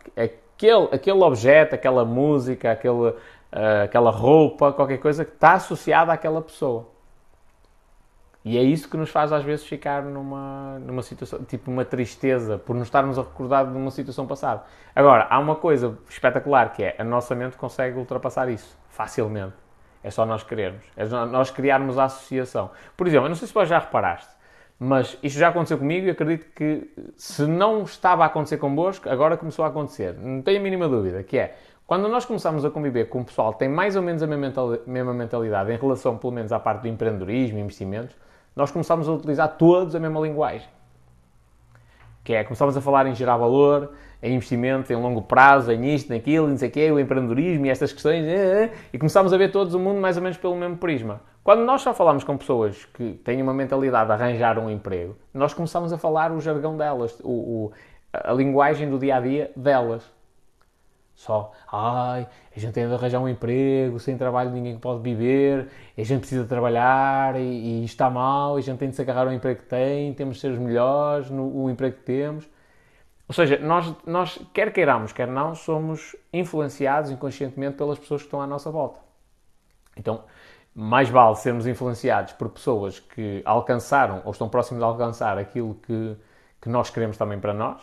Aquele, 0.58 0.88
aquele 0.90 1.22
objeto, 1.22 1.76
aquela 1.76 2.04
música, 2.04 2.72
aquele, 2.72 3.10
uh, 3.10 3.14
aquela 3.84 4.10
roupa, 4.10 4.72
qualquer 4.72 4.98
coisa 4.98 5.24
que 5.24 5.30
está 5.30 5.52
associada 5.52 6.12
àquela 6.12 6.42
pessoa. 6.42 6.88
E 8.44 8.58
é 8.58 8.62
isso 8.62 8.90
que 8.90 8.96
nos 8.96 9.08
faz 9.08 9.32
às 9.32 9.44
vezes 9.44 9.64
ficar 9.64 10.02
numa, 10.02 10.80
numa 10.80 11.02
situação, 11.02 11.44
tipo 11.44 11.70
uma 11.70 11.84
tristeza, 11.84 12.58
por 12.58 12.74
nos 12.74 12.88
estarmos 12.88 13.20
a 13.20 13.22
recordar 13.22 13.70
de 13.70 13.76
uma 13.76 13.92
situação 13.92 14.26
passada. 14.26 14.64
Agora, 14.96 15.28
há 15.30 15.38
uma 15.38 15.54
coisa 15.54 15.96
espetacular 16.08 16.72
que 16.72 16.82
é, 16.82 16.96
a 16.98 17.04
nossa 17.04 17.36
mente 17.36 17.56
consegue 17.56 17.96
ultrapassar 17.96 18.48
isso, 18.48 18.76
facilmente. 18.88 19.54
É 20.02 20.10
só 20.10 20.26
nós 20.26 20.42
querermos. 20.42 20.84
É 20.96 21.04
nós 21.06 21.52
criarmos 21.52 21.98
a 21.98 22.04
associação. 22.04 22.72
Por 22.96 23.06
exemplo, 23.06 23.26
eu 23.26 23.28
não 23.28 23.36
sei 23.36 23.46
se 23.46 23.54
vós 23.54 23.68
já 23.68 23.78
reparaste, 23.78 24.34
mas 24.78 25.18
isto 25.22 25.38
já 25.38 25.48
aconteceu 25.48 25.76
comigo 25.76 26.06
e 26.06 26.10
acredito 26.10 26.46
que 26.54 26.88
se 27.16 27.42
não 27.46 27.82
estava 27.82 28.22
a 28.22 28.26
acontecer 28.26 28.58
convosco, 28.58 29.08
agora 29.08 29.36
começou 29.36 29.64
a 29.64 29.68
acontecer. 29.68 30.14
Não 30.14 30.40
tenho 30.40 30.60
a 30.60 30.62
mínima 30.62 30.88
dúvida, 30.88 31.22
que 31.24 31.36
é, 31.36 31.56
quando 31.84 32.08
nós 32.08 32.24
começamos 32.24 32.64
a 32.64 32.70
conviver 32.70 33.06
com 33.06 33.20
o 33.20 33.24
pessoal 33.24 33.52
que 33.52 33.58
tem 33.60 33.68
mais 33.68 33.96
ou 33.96 34.02
menos 34.02 34.22
a 34.22 34.26
mesma 34.26 35.14
mentalidade 35.14 35.72
em 35.72 35.76
relação, 35.76 36.16
pelo 36.16 36.32
menos, 36.32 36.52
à 36.52 36.60
parte 36.60 36.82
do 36.82 36.88
empreendedorismo 36.88 37.58
e 37.58 37.60
investimentos, 37.62 38.14
nós 38.54 38.70
começamos 38.70 39.08
a 39.08 39.12
utilizar 39.12 39.56
todos 39.56 39.94
a 39.96 39.98
mesma 39.98 40.20
linguagem. 40.20 40.68
Que 42.22 42.34
é, 42.34 42.44
começamos 42.44 42.76
a 42.76 42.80
falar 42.80 43.06
em 43.06 43.14
gerar 43.14 43.36
valor, 43.36 43.92
em 44.22 44.34
investimento 44.34 44.92
em 44.92 44.96
longo 44.96 45.22
prazo, 45.22 45.72
em 45.72 45.94
isto, 45.94 46.12
naquilo, 46.12 46.46
não 46.46 46.56
sei 46.56 46.68
o 46.68 46.72
quê, 46.72 46.90
o 46.92 47.00
empreendedorismo 47.00 47.66
e 47.66 47.70
estas 47.70 47.92
questões, 47.92 48.24
eh, 48.26 48.64
eh, 48.64 48.72
e 48.92 48.98
começámos 48.98 49.32
a 49.32 49.36
ver 49.36 49.50
todos 49.50 49.74
o 49.74 49.78
mundo 49.78 50.00
mais 50.00 50.16
ou 50.16 50.22
menos 50.22 50.36
pelo 50.36 50.54
mesmo 50.56 50.76
prisma. 50.76 51.20
Quando 51.48 51.64
nós 51.64 51.80
só 51.80 51.94
falamos 51.94 52.24
com 52.24 52.36
pessoas 52.36 52.84
que 52.84 53.14
têm 53.24 53.40
uma 53.40 53.54
mentalidade 53.54 54.06
de 54.08 54.12
arranjar 54.12 54.58
um 54.58 54.68
emprego, 54.68 55.16
nós 55.32 55.54
começamos 55.54 55.90
a 55.94 55.96
falar 55.96 56.30
o 56.30 56.42
jargão 56.42 56.76
delas, 56.76 57.18
o, 57.20 57.30
o, 57.30 57.72
a 58.12 58.34
linguagem 58.34 58.90
do 58.90 58.98
dia 58.98 59.16
a 59.16 59.20
dia 59.22 59.50
delas. 59.56 60.04
Só, 61.14 61.50
ai, 61.72 62.28
a 62.54 62.60
gente 62.60 62.74
tem 62.74 62.86
de 62.86 62.92
arranjar 62.92 63.20
um 63.20 63.26
emprego, 63.30 63.98
sem 63.98 64.18
trabalho 64.18 64.50
ninguém 64.50 64.78
pode 64.78 65.00
viver, 65.00 65.70
a 65.96 66.02
gente 66.02 66.20
precisa 66.20 66.44
trabalhar 66.44 67.40
e, 67.40 67.80
e 67.80 67.84
está 67.86 68.10
mal, 68.10 68.56
a 68.56 68.60
gente 68.60 68.76
tem 68.76 68.90
de 68.90 68.96
se 68.96 69.00
agarrar 69.00 69.22
ao 69.22 69.32
emprego 69.32 69.62
que 69.62 69.68
tem, 69.68 70.12
temos 70.12 70.34
de 70.34 70.42
ser 70.42 70.50
os 70.50 70.58
melhores 70.58 71.30
no 71.30 71.70
emprego 71.70 71.96
que 71.96 72.02
temos. 72.02 72.46
Ou 73.26 73.32
seja, 73.32 73.58
nós, 73.58 73.90
nós, 74.04 74.38
quer 74.52 74.70
queiramos, 74.70 75.14
quer 75.14 75.26
não, 75.26 75.54
somos 75.54 76.14
influenciados 76.30 77.10
inconscientemente 77.10 77.78
pelas 77.78 77.98
pessoas 77.98 78.20
que 78.20 78.26
estão 78.26 78.42
à 78.42 78.46
nossa 78.46 78.70
volta. 78.70 79.08
Então, 79.96 80.24
mais 80.80 81.08
vale 81.08 81.34
sermos 81.34 81.66
influenciados 81.66 82.34
por 82.34 82.48
pessoas 82.50 83.00
que 83.00 83.42
alcançaram 83.44 84.22
ou 84.24 84.30
estão 84.30 84.48
próximos 84.48 84.78
de 84.78 84.84
alcançar 84.84 85.36
aquilo 85.36 85.74
que, 85.74 86.16
que 86.62 86.68
nós 86.68 86.88
queremos 86.88 87.16
também 87.16 87.40
para 87.40 87.52
nós, 87.52 87.82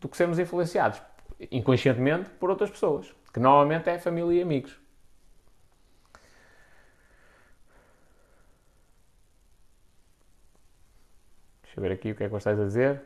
do 0.00 0.08
que 0.08 0.16
sermos 0.16 0.36
influenciados 0.40 1.00
inconscientemente 1.52 2.28
por 2.30 2.50
outras 2.50 2.70
pessoas, 2.70 3.14
que 3.32 3.38
normalmente 3.38 3.88
é 3.88 4.00
família 4.00 4.40
e 4.40 4.42
amigos. 4.42 4.76
Deixa 11.62 11.78
eu 11.78 11.82
ver 11.82 11.92
aqui 11.92 12.10
o 12.10 12.16
que 12.16 12.24
é 12.24 12.26
que 12.26 12.32
vocês 12.32 12.58
a 12.58 12.64
dizer. 12.64 13.00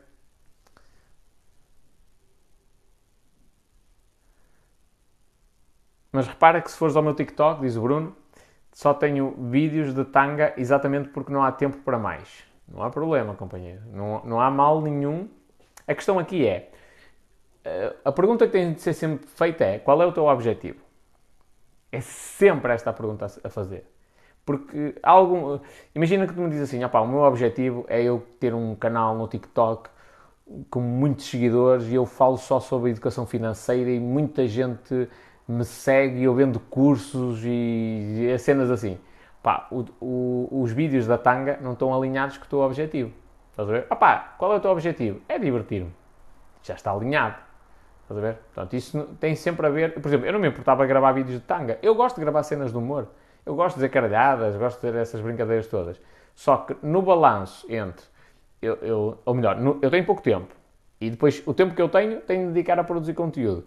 Mas 6.11 6.27
repara 6.27 6.63
que 6.63 6.71
se 6.71 6.79
fores 6.79 6.97
ao 6.97 7.03
meu 7.03 7.15
TikTok, 7.15 7.61
diz 7.61 7.77
o 7.77 7.83
Bruno, 7.83 8.17
só 8.79 8.95
tenho 8.95 9.35
vídeos 9.51 9.93
de 9.93 10.05
tanga 10.05 10.55
exatamente 10.57 11.09
porque 11.09 11.33
não 11.33 11.43
há 11.43 11.51
tempo 11.51 11.79
para 11.79 11.99
mais. 11.99 12.45
Não 12.69 12.81
há 12.81 12.89
problema, 12.89 13.35
companheiro. 13.35 13.83
Não, 13.93 14.25
não 14.25 14.41
há 14.41 14.53
mal 14.53 14.81
nenhum. 14.81 15.29
A 15.85 15.93
questão 15.97 16.17
aqui 16.17 16.47
é: 16.47 16.71
eh, 17.65 17.97
a 18.05 18.13
pergunta 18.13 18.47
que 18.47 18.53
tem 18.53 18.73
de 18.73 18.81
ser 18.81 18.93
sempre 18.93 19.27
feita 19.27 19.65
é 19.65 19.81
qual 19.81 20.01
é 20.01 20.07
o 20.07 20.13
teu 20.13 20.27
objetivo? 20.27 20.79
É 21.91 22.01
sempre 22.01 22.73
esta 22.73 22.91
a 22.91 22.93
pergunta 22.93 23.27
a 23.43 23.49
fazer. 23.49 23.85
Porque 24.47 24.95
algum. 25.03 25.59
Imagina 25.93 26.25
que 26.25 26.33
tu 26.33 26.41
me 26.41 26.49
dizes 26.49 26.69
assim: 26.69 26.85
o 26.85 27.07
meu 27.09 27.23
objetivo 27.23 27.85
é 27.89 28.01
eu 28.01 28.25
ter 28.39 28.55
um 28.55 28.77
canal 28.77 29.17
no 29.17 29.27
TikTok 29.27 29.91
com 30.71 30.81
muitos 30.81 31.27
seguidores 31.27 31.89
e 31.89 31.97
eu 31.97 32.07
falo 32.07 32.37
só 32.37 32.61
sobre 32.61 32.91
educação 32.91 33.27
financeira 33.27 33.91
e 33.91 33.99
muita 33.99 34.47
gente 34.47 35.09
me 35.49 35.65
segue 35.65 36.25
eu 36.25 36.35
vendo 36.35 36.61
cursos 36.61 37.43
e, 37.43 38.29
e 38.29 38.39
cenas 38.39 38.71
assim. 38.71 38.99
Pá, 39.43 39.67
o, 39.71 39.85
o, 39.99 40.63
os 40.63 40.73
vídeos 40.73 41.07
da 41.07 41.17
tanga 41.17 41.59
não 41.63 41.73
estão 41.73 41.95
alinhados 41.95 42.37
com 42.37 42.45
o 42.45 42.49
teu 42.49 42.61
objetivo. 42.61 43.11
Estás 43.51 43.69
a 43.69 43.73
ver? 43.73 43.87
Ah 43.89 43.97
pá, 43.97 44.35
qual 44.37 44.53
é 44.53 44.57
o 44.57 44.61
teu 44.61 44.71
objetivo? 44.71 45.23
É 45.27 45.39
divertir-me. 45.39 45.91
Já 46.63 46.75
está 46.75 46.93
alinhado. 46.93 47.37
Estás 48.03 48.19
a 48.19 48.21
ver? 48.21 48.35
Portanto, 48.55 48.75
isso 48.75 49.03
tem 49.19 49.35
sempre 49.35 49.67
a 49.67 49.71
ver. 49.71 49.95
Por 49.95 50.07
exemplo, 50.09 50.27
eu 50.27 50.33
não 50.33 50.41
me 50.41 50.49
importava 50.49 50.85
gravar 50.85 51.13
vídeos 51.13 51.41
de 51.41 51.47
tanga. 51.47 51.79
Eu 51.83 51.95
gosto 51.95 52.17
de 52.17 52.21
gravar 52.21 52.43
cenas 52.43 52.71
de 52.71 52.77
humor. 52.77 53.09
Eu 53.47 53.55
gosto 53.55 53.77
de 53.77 53.81
dizer 53.81 53.89
caralhadas, 53.89 54.55
gosto 54.57 54.77
de 54.77 54.93
ter 54.93 54.99
essas 54.99 55.21
brincadeiras 55.21 55.67
todas. 55.67 56.01
Só 56.35 56.59
que 56.59 56.77
no 56.83 57.01
balanço 57.01 57.67
entre. 57.73 58.05
Eu, 58.61 58.75
eu 58.77 59.19
ou 59.25 59.35
melhor, 59.35 59.57
no, 59.57 59.79
eu 59.81 59.91
tenho 59.91 60.05
pouco 60.05 60.21
tempo. 60.21 60.55
E 61.01 61.11
depois, 61.11 61.43
o 61.47 61.55
tempo 61.55 61.75
que 61.75 61.81
eu 61.81 61.89
tenho, 61.89 62.21
tenho 62.21 62.49
de 62.49 62.53
dedicar 62.55 62.79
a 62.79 62.85
produzir 62.85 63.15
conteúdo. 63.15 63.65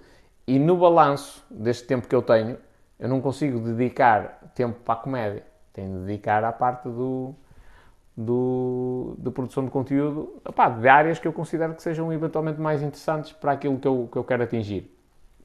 E 0.51 0.59
no 0.59 0.75
balanço 0.75 1.41
deste 1.49 1.87
tempo 1.87 2.09
que 2.09 2.13
eu 2.13 2.21
tenho, 2.21 2.57
eu 2.99 3.07
não 3.07 3.21
consigo 3.21 3.57
dedicar 3.57 4.51
tempo 4.53 4.81
para 4.83 4.95
a 4.95 4.97
comédia. 4.97 5.43
Tenho 5.71 5.99
de 5.99 6.05
dedicar 6.05 6.43
à 6.43 6.51
parte 6.51 6.89
do, 6.89 7.33
do, 8.17 9.15
da 9.17 9.31
produção 9.31 9.63
de 9.63 9.71
conteúdo 9.71 10.41
opá, 10.43 10.67
de 10.67 10.89
áreas 10.89 11.19
que 11.19 11.25
eu 11.25 11.31
considero 11.31 11.73
que 11.73 11.81
sejam 11.81 12.11
eventualmente 12.11 12.59
mais 12.59 12.83
interessantes 12.83 13.31
para 13.31 13.53
aquilo 13.53 13.79
que 13.79 13.87
eu, 13.87 14.09
que 14.11 14.17
eu 14.17 14.25
quero 14.25 14.43
atingir. 14.43 14.93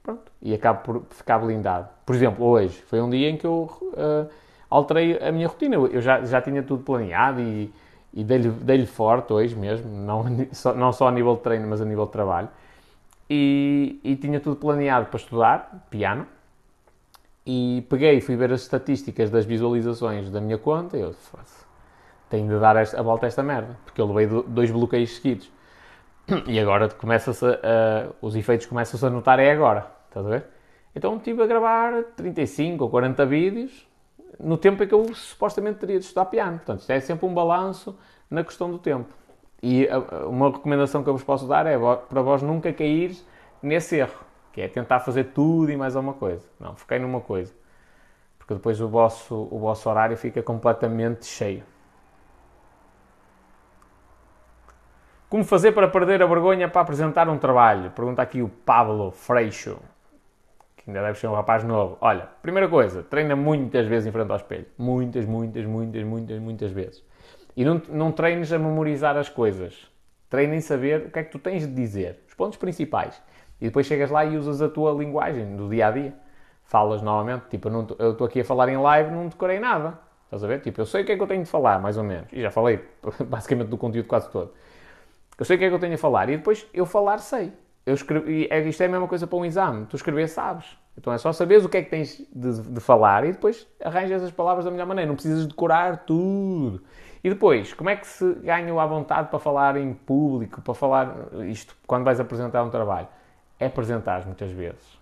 Pronto. 0.03 0.29
E 0.41 0.53
acabo 0.53 0.81
por 0.81 1.05
ficar 1.11 1.39
blindado. 1.39 1.87
Por 2.05 2.13
exemplo, 2.13 2.45
hoje 2.45 2.77
foi 2.81 2.99
um 2.99 3.09
dia 3.09 3.29
em 3.29 3.37
que 3.37 3.47
eu 3.47 3.71
uh, 3.83 4.29
alterei 4.69 5.17
a 5.25 5.31
minha 5.31 5.47
rotina. 5.47 5.77
Eu 5.77 6.01
já, 6.01 6.21
já 6.25 6.41
tinha 6.41 6.61
tudo 6.61 6.83
planeado 6.83 7.39
e, 7.39 7.73
e 8.13 8.25
dei-lhe 8.25 8.49
dei 8.49 8.85
forte 8.85 9.31
hoje 9.31 9.55
mesmo, 9.55 9.89
não, 9.89 10.25
não 10.75 10.91
só 10.91 11.07
a 11.07 11.11
nível 11.13 11.37
de 11.37 11.43
treino, 11.43 11.65
mas 11.65 11.79
a 11.79 11.85
nível 11.85 12.07
de 12.07 12.11
trabalho 12.11 12.49
e, 13.29 13.99
e 14.03 14.15
tinha 14.15 14.39
tudo 14.39 14.55
planeado 14.55 15.07
para 15.07 15.17
estudar 15.17 15.87
piano. 15.89 16.27
E 17.45 17.85
peguei 17.89 18.17
e 18.17 18.21
fui 18.21 18.35
ver 18.35 18.51
as 18.51 18.61
estatísticas 18.61 19.29
das 19.29 19.45
visualizações 19.45 20.29
da 20.29 20.41
minha 20.41 20.57
conta 20.57 20.97
e 20.97 21.01
eu 21.01 21.15
tenho 22.29 22.47
de 22.47 22.59
dar 22.59 22.75
a 22.75 23.01
volta 23.01 23.25
a 23.25 23.27
esta 23.27 23.41
merda, 23.41 23.77
porque 23.85 24.01
eu 24.01 24.11
levei 24.11 24.43
dois 24.47 24.69
bloqueios 24.69 25.15
seguidos. 25.15 25.49
E 26.45 26.59
agora 26.59 26.89
começa-se 26.89 27.45
os 28.21 28.35
efeitos 28.35 28.65
começam-se 28.65 29.05
a 29.05 29.09
notar 29.09 29.39
é 29.39 29.49
agora, 29.49 29.89
estás 30.09 30.25
a 30.25 30.29
ver? 30.29 30.45
Então 30.93 31.15
estive 31.15 31.41
a 31.41 31.45
gravar 31.45 32.03
35 32.17 32.83
ou 32.83 32.89
40 32.89 33.25
vídeos 33.25 33.87
no 34.37 34.57
tempo 34.57 34.83
em 34.83 34.87
que 34.87 34.93
eu 34.93 35.13
supostamente 35.13 35.79
teria 35.79 35.99
de 35.99 36.05
estudar 36.05 36.25
piano. 36.25 36.57
Portanto, 36.57 36.81
isto 36.81 36.91
é 36.91 36.99
sempre 36.99 37.25
um 37.25 37.33
balanço 37.33 37.97
na 38.29 38.43
questão 38.43 38.69
do 38.69 38.77
tempo. 38.77 39.13
E 39.61 39.87
uma 40.27 40.51
recomendação 40.51 41.03
que 41.03 41.09
eu 41.09 41.13
vos 41.13 41.23
posso 41.23 41.47
dar 41.47 41.65
é 41.65 41.77
para 42.09 42.21
vós 42.21 42.41
nunca 42.41 42.71
cair 42.71 43.17
nesse 43.61 43.97
erro, 43.97 44.19
que 44.53 44.61
é 44.61 44.67
tentar 44.67 44.99
fazer 44.99 45.25
tudo 45.25 45.71
e 45.71 45.77
mais 45.77 45.95
alguma 45.95 46.13
coisa. 46.13 46.47
Não, 46.59 46.75
fiquei 46.75 46.99
numa 46.99 47.21
coisa. 47.21 47.53
Porque 48.37 48.53
depois 48.53 48.79
o 48.79 48.87
vosso, 48.87 49.47
o 49.51 49.59
vosso 49.59 49.89
horário 49.89 50.15
fica 50.15 50.41
completamente 50.41 51.25
cheio. 51.25 51.63
Como 55.29 55.43
fazer 55.43 55.73
para 55.73 55.89
perder 55.89 56.23
a 56.23 56.25
vergonha 56.25 56.69
para 56.69 56.81
apresentar 56.81 57.27
um 57.27 57.37
trabalho? 57.37 57.91
Pergunta 57.91 58.21
aqui 58.21 58.41
o 58.41 58.47
Pablo 58.47 59.11
Freixo, 59.11 59.77
que 60.77 60.89
ainda 60.89 61.01
deve 61.01 61.19
ser 61.19 61.27
um 61.27 61.33
rapaz 61.33 61.65
novo. 61.65 61.97
Olha, 61.99 62.29
primeira 62.41 62.69
coisa, 62.69 63.03
treina 63.03 63.35
muitas 63.35 63.85
vezes 63.87 64.07
em 64.07 64.11
frente 64.13 64.31
ao 64.31 64.37
espelho. 64.37 64.67
Muitas, 64.77 65.25
muitas, 65.25 65.65
muitas, 65.65 66.03
muitas, 66.05 66.39
muitas 66.39 66.71
vezes. 66.71 67.03
E 67.57 67.65
não, 67.65 67.81
não 67.89 68.11
treines 68.11 68.53
a 68.53 68.59
memorizar 68.59 69.17
as 69.17 69.29
coisas. 69.29 69.91
Treina 70.29 70.55
em 70.55 70.61
saber 70.61 71.07
o 71.07 71.09
que 71.09 71.17
é 71.17 71.23
que 71.23 71.31
tu 71.31 71.39
tens 71.39 71.65
de 71.65 71.73
dizer, 71.73 72.19
os 72.27 72.35
pontos 72.35 72.55
principais. 72.55 73.19
E 73.59 73.65
depois 73.65 73.87
chegas 73.87 74.11
lá 74.11 74.23
e 74.23 74.37
usas 74.37 74.61
a 74.61 74.69
tua 74.69 74.91
linguagem 74.91 75.55
do 75.55 75.67
dia 75.67 75.87
a 75.87 75.91
dia. 75.91 76.13
Falas 76.65 77.01
novamente, 77.01 77.45
tipo, 77.49 77.67
eu 77.97 78.11
estou 78.11 78.27
aqui 78.27 78.41
a 78.41 78.45
falar 78.45 78.69
em 78.69 78.77
live, 78.77 79.09
não 79.09 79.27
decorei 79.27 79.59
nada. 79.59 79.97
Estás 80.25 80.43
a 80.43 80.47
ver? 80.47 80.61
Tipo, 80.61 80.81
eu 80.81 80.85
sei 80.85 81.01
o 81.01 81.05
que 81.05 81.13
é 81.13 81.15
que 81.15 81.23
eu 81.23 81.27
tenho 81.27 81.43
de 81.43 81.49
falar, 81.49 81.79
mais 81.79 81.97
ou 81.97 82.03
menos. 82.03 82.31
E 82.31 82.41
já 82.41 82.51
falei 82.51 82.79
basicamente 83.25 83.69
do 83.69 83.77
conteúdo 83.77 84.05
quase 84.05 84.29
todo. 84.29 84.53
Eu 85.39 85.45
sei 85.45 85.55
o 85.55 85.59
que 85.59 85.65
é 85.65 85.69
que 85.69 85.73
eu 85.73 85.79
tenho 85.79 85.95
a 85.95 85.97
falar 85.97 86.29
e 86.29 86.37
depois 86.37 86.67
eu 86.71 86.85
falar 86.85 87.17
sei. 87.17 87.51
Eu 87.85 87.95
escrevi, 87.95 88.47
é, 88.51 88.59
isto 88.67 88.83
é 88.83 88.85
a 88.85 88.89
mesma 88.89 89.07
coisa 89.07 89.25
para 89.25 89.37
um 89.37 89.45
exame. 89.45 89.87
Tu 89.87 89.95
escrever 89.95 90.27
sabes. 90.27 90.77
Então 90.95 91.11
é 91.11 91.17
só 91.17 91.31
saberes 91.31 91.63
o 91.65 91.69
que 91.69 91.77
é 91.77 91.81
que 91.81 91.89
tens 91.89 92.21
de, 92.35 92.61
de 92.61 92.79
falar 92.81 93.23
e 93.23 93.31
depois 93.31 93.65
arranjas 93.83 94.21
as 94.21 94.31
palavras 94.31 94.65
da 94.65 94.69
melhor 94.69 94.85
maneira. 94.85 95.07
Não 95.07 95.15
precisas 95.15 95.47
decorar 95.47 96.05
tudo. 96.05 96.83
E 97.23 97.29
depois, 97.29 97.73
como 97.73 97.89
é 97.89 97.95
que 97.95 98.05
se 98.05 98.33
ganha 98.35 98.79
a 98.79 98.85
vontade 98.85 99.29
para 99.29 99.39
falar 99.39 99.75
em 99.77 99.93
público, 99.93 100.61
para 100.61 100.73
falar 100.73 101.15
isto 101.47 101.75
quando 101.85 102.03
vais 102.03 102.19
apresentar 102.19 102.63
um 102.63 102.69
trabalho? 102.69 103.07
É 103.59 103.65
apresentar 103.65 104.25
muitas 104.25 104.51
vezes. 104.51 104.99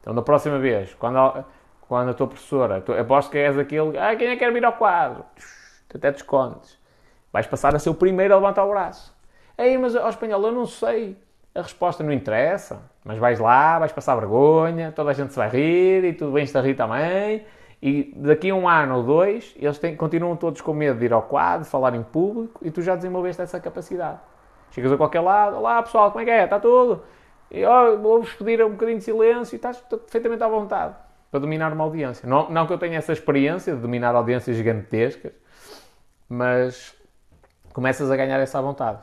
Então, 0.00 0.14
da 0.14 0.22
próxima 0.22 0.58
vez, 0.58 0.94
quando, 0.94 1.44
quando 1.80 2.10
a 2.10 2.14
tua 2.14 2.28
professora, 2.28 2.80
tu, 2.80 2.92
aposto 2.92 3.30
que 3.30 3.38
és 3.38 3.58
aquele, 3.58 3.98
ah, 3.98 4.14
quem 4.14 4.28
é 4.28 4.32
que 4.32 4.38
quer 4.38 4.52
vir 4.52 4.64
ao 4.64 4.72
quadro? 4.72 5.24
Tu 5.88 5.96
até 5.96 6.12
te 6.12 6.18
escondes. 6.18 6.78
Vais 7.32 7.46
passar 7.46 7.74
a 7.74 7.78
ser 7.78 7.90
o 7.90 7.94
primeiro 7.94 8.34
a 8.34 8.36
levantar 8.36 8.64
o 8.64 8.70
braço. 8.70 9.16
Ei, 9.56 9.76
mas 9.76 9.96
ao 9.96 10.08
espanhol 10.08 10.42
eu 10.42 10.52
não 10.52 10.66
sei. 10.66 11.16
A 11.54 11.62
resposta 11.62 12.04
não 12.04 12.12
interessa. 12.12 12.80
Mas 13.04 13.18
vais 13.18 13.38
lá, 13.38 13.78
vais 13.78 13.90
passar 13.90 14.14
vergonha, 14.14 14.92
toda 14.92 15.10
a 15.10 15.12
gente 15.14 15.32
se 15.32 15.38
vai 15.38 15.48
rir 15.48 16.04
e 16.04 16.12
tu 16.12 16.30
vens-te 16.30 16.56
a 16.56 16.60
rir 16.60 16.74
também. 16.74 17.44
E 17.80 18.12
daqui 18.16 18.50
a 18.50 18.54
um 18.54 18.68
ano 18.68 18.96
ou 18.96 19.02
dois, 19.04 19.54
eles 19.56 19.78
têm, 19.78 19.94
continuam 19.94 20.36
todos 20.36 20.60
com 20.60 20.74
medo 20.74 20.98
de 20.98 21.04
ir 21.04 21.12
ao 21.12 21.22
quadro, 21.22 21.64
falar 21.64 21.94
em 21.94 22.02
público 22.02 22.60
e 22.64 22.70
tu 22.70 22.82
já 22.82 22.96
desenvolveste 22.96 23.40
essa 23.40 23.60
capacidade. 23.60 24.18
Chegas 24.70 24.92
a 24.92 24.96
qualquer 24.96 25.20
lado, 25.20 25.56
olá 25.56 25.82
pessoal, 25.82 26.10
como 26.10 26.22
é 26.22 26.24
que 26.24 26.30
é? 26.30 26.44
Está 26.44 26.58
tudo? 26.58 27.02
E 27.50 27.64
oh, 27.64 27.98
vou-vos 27.98 28.32
pedir 28.34 28.62
um 28.64 28.70
bocadinho 28.70 28.98
de 28.98 29.04
silêncio 29.04 29.54
e 29.54 29.56
estás 29.56 29.78
perfeitamente 29.78 30.42
à 30.42 30.48
vontade 30.48 30.94
para 31.30 31.40
dominar 31.40 31.72
uma 31.72 31.84
audiência. 31.84 32.28
Não, 32.28 32.50
não 32.50 32.66
que 32.66 32.72
eu 32.72 32.78
tenha 32.78 32.98
essa 32.98 33.12
experiência 33.12 33.74
de 33.74 33.80
dominar 33.80 34.14
audiências 34.14 34.56
gigantescas, 34.56 35.32
mas 36.28 36.94
começas 37.72 38.10
a 38.10 38.16
ganhar 38.16 38.38
essa 38.40 38.60
vontade. 38.60 38.98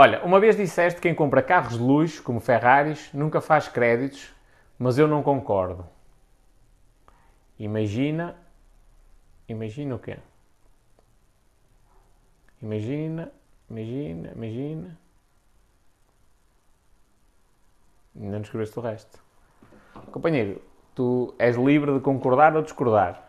Olha, 0.00 0.24
uma 0.24 0.38
vez 0.38 0.56
disseste 0.56 1.00
que 1.00 1.08
quem 1.08 1.12
compra 1.12 1.42
carros 1.42 1.72
de 1.72 1.82
luxo, 1.82 2.22
como 2.22 2.38
Ferraris, 2.38 3.12
nunca 3.12 3.40
faz 3.40 3.66
créditos, 3.66 4.32
mas 4.78 4.96
eu 4.96 5.08
não 5.08 5.24
concordo. 5.24 5.84
Imagina. 7.58 8.36
Imagina 9.48 9.96
o 9.96 9.98
quê? 9.98 10.18
Imagina, 12.62 13.32
imagina, 13.68 14.30
imagina. 14.36 14.98
Ainda 18.14 18.36
não 18.36 18.42
escreveste 18.42 18.78
o 18.78 18.82
resto. 18.82 19.20
Companheiro, 20.12 20.62
tu 20.94 21.34
és 21.40 21.56
livre 21.56 21.92
de 21.92 21.98
concordar 21.98 22.54
ou 22.54 22.62
discordar. 22.62 23.28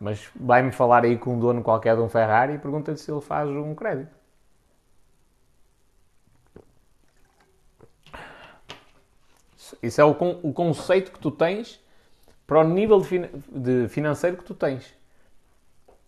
Mas 0.00 0.28
vai-me 0.34 0.72
falar 0.72 1.04
aí 1.04 1.16
com 1.16 1.34
um 1.34 1.38
dono 1.38 1.62
qualquer 1.62 1.94
de 1.94 2.02
um 2.02 2.08
Ferrari 2.08 2.54
e 2.54 2.58
pergunta-lhe 2.58 2.98
se 2.98 3.12
ele 3.12 3.20
faz 3.20 3.48
um 3.48 3.76
crédito. 3.76 4.23
Isso 9.82 10.00
é 10.00 10.04
o, 10.04 10.10
o 10.42 10.52
conceito 10.52 11.12
que 11.12 11.18
tu 11.18 11.30
tens 11.30 11.82
para 12.46 12.60
o 12.60 12.64
nível 12.64 13.00
de, 13.00 13.28
de 13.50 13.88
financeiro 13.88 14.36
que 14.36 14.44
tu 14.44 14.54
tens. 14.54 14.94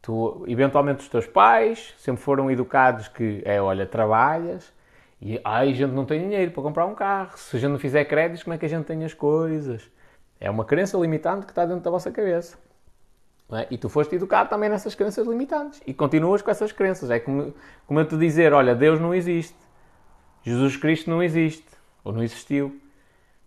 Tu, 0.03 0.45
eventualmente 0.47 1.01
os 1.01 1.09
teus 1.09 1.27
pais 1.27 1.95
sempre 1.99 2.23
foram 2.23 2.51
educados 2.51 3.09
que 3.09 3.43
é, 3.45 3.61
olha, 3.61 3.87
trabalhas 3.87 4.73
e 5.21 5.41
ai, 5.43 5.71
a 5.71 5.75
gente 5.75 5.93
não 5.93 6.05
tem 6.05 6.21
dinheiro 6.21 6.51
para 6.51 6.63
comprar 6.63 6.87
um 6.87 6.95
carro. 6.95 7.37
Se 7.37 7.57
a 7.57 7.61
gente 7.61 7.71
não 7.71 7.79
fizer 7.79 8.05
créditos, 8.05 8.43
como 8.43 8.55
é 8.55 8.59
que 8.59 8.67
a 8.67 8.69
gente 8.69 8.85
tem 8.85 9.05
as 9.05 9.15
coisas? 9.15 9.91
É 10.39 10.51
uma 10.51 10.65
crença 10.65 10.99
limitante 10.99 11.47
que 11.47 11.53
está 11.53 11.65
dentro 11.65 11.83
da 11.83 11.91
vossa 11.91 12.11
cabeça. 12.11 12.59
É? 13.51 13.67
E 13.71 13.79
tu 13.79 13.89
foste 13.89 14.15
educado 14.15 14.51
também 14.51 14.69
nessas 14.69 14.95
crenças 14.95 15.27
limitantes. 15.27 15.81
E 15.87 15.95
continuas 15.95 16.43
com 16.43 16.51
essas 16.51 16.73
crenças. 16.73 17.11
É 17.11 17.19
como, 17.19 17.55
como 17.87 18.01
eu 18.01 18.07
te 18.07 18.17
dizer, 18.17 18.53
olha, 18.53 18.75
Deus 18.75 19.01
não 19.01 19.15
existe. 19.15 19.57
Jesus 20.43 20.77
Cristo 20.77 21.09
não 21.09 21.23
existe. 21.23 21.67
Ou 22.05 22.13
não 22.13 22.23
existiu. 22.23 22.79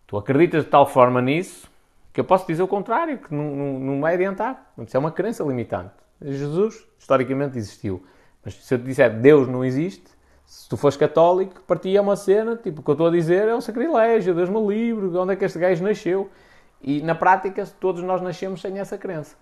Tu 0.09 0.17
acreditas 0.17 0.63
de 0.63 0.71
tal 0.71 0.87
forma 0.87 1.21
nisso 1.21 1.69
que 2.11 2.19
eu 2.19 2.23
posso 2.23 2.47
dizer 2.47 2.63
o 2.63 2.67
contrário, 2.67 3.19
que 3.19 3.31
não, 3.31 3.55
não, 3.55 3.79
não 3.79 4.01
vai 4.01 4.15
adiantar. 4.15 4.73
Isso 4.79 4.97
é 4.97 4.99
uma 4.99 5.11
crença 5.11 5.43
limitante. 5.43 5.93
Jesus, 6.19 6.83
historicamente, 6.97 7.59
existiu. 7.59 8.03
Mas 8.43 8.55
se 8.55 8.73
eu 8.73 8.79
te 8.79 8.85
disser 8.85 9.15
Deus 9.19 9.47
não 9.47 9.63
existe, 9.63 10.09
se 10.47 10.67
tu 10.67 10.75
fores 10.75 10.97
católico, 10.97 11.61
partia 11.61 12.01
uma 12.01 12.15
cena, 12.15 12.55
tipo, 12.55 12.81
o 12.81 12.83
que 12.83 12.89
eu 12.89 12.93
estou 12.93 13.05
a 13.05 13.11
dizer 13.11 13.47
é 13.47 13.55
um 13.55 13.61
sacrilégio, 13.61 14.33
Deus 14.33 14.49
me 14.49 14.59
livre, 14.65 15.09
de 15.09 15.17
onde 15.17 15.33
é 15.33 15.35
que 15.35 15.45
este 15.45 15.59
gajo 15.59 15.83
nasceu? 15.83 16.27
E 16.81 17.03
na 17.03 17.13
prática, 17.13 17.63
todos 17.79 18.01
nós 18.01 18.19
nascemos 18.19 18.61
sem 18.61 18.79
essa 18.79 18.97
crença. 18.97 19.35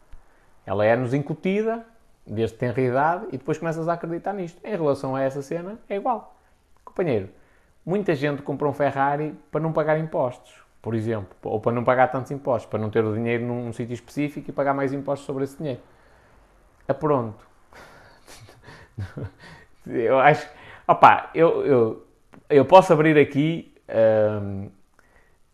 Ela 0.66 0.86
é-nos 0.86 1.14
incutida, 1.14 1.86
desde 2.26 2.58
tenra 2.58 2.82
idade, 2.82 3.28
e 3.30 3.38
depois 3.38 3.58
começas 3.58 3.88
a 3.88 3.94
acreditar 3.94 4.34
nisto. 4.34 4.60
Em 4.66 4.72
relação 4.72 5.16
a 5.16 5.22
essa 5.22 5.42
cena, 5.42 5.80
é 5.88 5.96
igual. 5.96 6.36
Companheiro, 6.84 7.30
Muita 7.88 8.14
gente 8.16 8.42
compra 8.42 8.68
um 8.68 8.74
Ferrari 8.74 9.34
para 9.50 9.62
não 9.62 9.72
pagar 9.72 9.98
impostos, 9.98 10.54
por 10.82 10.94
exemplo, 10.94 11.30
ou 11.42 11.58
para 11.62 11.72
não 11.72 11.86
pagar 11.86 12.08
tantos 12.10 12.30
impostos, 12.32 12.70
para 12.70 12.78
não 12.78 12.90
ter 12.90 13.02
o 13.02 13.14
dinheiro 13.14 13.46
num, 13.46 13.64
num 13.64 13.72
sítio 13.72 13.94
específico 13.94 14.50
e 14.50 14.52
pagar 14.52 14.74
mais 14.74 14.92
impostos 14.92 15.26
sobre 15.26 15.46
esse 15.46 15.58
dinheiro. 15.58 15.80
É 16.86 16.92
pronto. 16.92 17.48
eu 19.88 20.20
acho. 20.20 20.50
Opá, 20.86 21.32
eu, 21.34 21.66
eu, 21.66 22.08
eu 22.50 22.66
posso 22.66 22.92
abrir 22.92 23.18
aqui 23.18 23.74
um, 24.38 24.70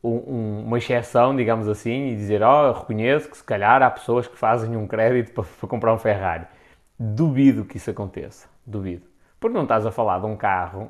um, 0.03 0.63
uma 0.65 0.79
exceção, 0.79 1.35
digamos 1.35 1.67
assim, 1.67 2.07
e 2.07 2.15
dizer: 2.15 2.41
Ó, 2.41 2.63
oh, 2.63 2.67
eu 2.69 2.73
reconheço 2.73 3.29
que 3.29 3.37
se 3.37 3.43
calhar 3.43 3.83
há 3.83 3.91
pessoas 3.91 4.27
que 4.27 4.35
fazem 4.35 4.75
um 4.75 4.87
crédito 4.87 5.35
para, 5.35 5.43
para 5.43 5.69
comprar 5.69 5.93
um 5.93 5.99
Ferrari. 5.99 6.47
Duvido 6.97 7.63
que 7.63 7.77
isso 7.77 7.91
aconteça. 7.91 8.49
Duvido. 8.65 9.05
Porque 9.39 9.55
não 9.55 9.65
estás 9.65 9.85
a 9.85 9.91
falar 9.91 10.17
de 10.17 10.25
um 10.25 10.35
carro 10.35 10.89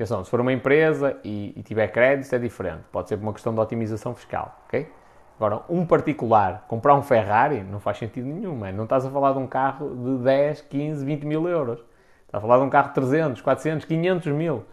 Atenção, 0.00 0.24
se 0.24 0.30
for 0.30 0.40
uma 0.40 0.50
empresa 0.50 1.18
e, 1.22 1.52
e 1.54 1.62
tiver 1.62 1.86
crédito 1.88 2.34
é 2.34 2.38
diferente. 2.38 2.84
Pode 2.90 3.06
ser 3.10 3.18
por 3.18 3.22
uma 3.22 3.34
questão 3.34 3.52
de 3.52 3.60
otimização 3.60 4.14
fiscal, 4.14 4.58
ok? 4.64 4.90
Agora, 5.36 5.60
um 5.68 5.84
particular 5.84 6.64
comprar 6.66 6.94
um 6.94 7.02
Ferrari 7.02 7.62
não 7.62 7.78
faz 7.78 7.98
sentido 7.98 8.26
nenhum, 8.26 8.56
man. 8.56 8.72
não 8.72 8.84
estás 8.84 9.04
a 9.04 9.10
falar 9.10 9.34
de 9.34 9.40
um 9.40 9.46
carro 9.46 9.94
de 9.94 10.24
10, 10.24 10.62
15, 10.62 11.04
20 11.04 11.26
mil 11.26 11.46
euros. 11.46 11.84
Estás 12.24 12.42
a 12.42 12.46
falar 12.46 12.60
de 12.60 12.64
um 12.64 12.70
carro 12.70 12.88
de 12.88 12.94
300, 12.94 13.42
400, 13.42 13.84
500 13.84 14.32
mil. 14.32 14.64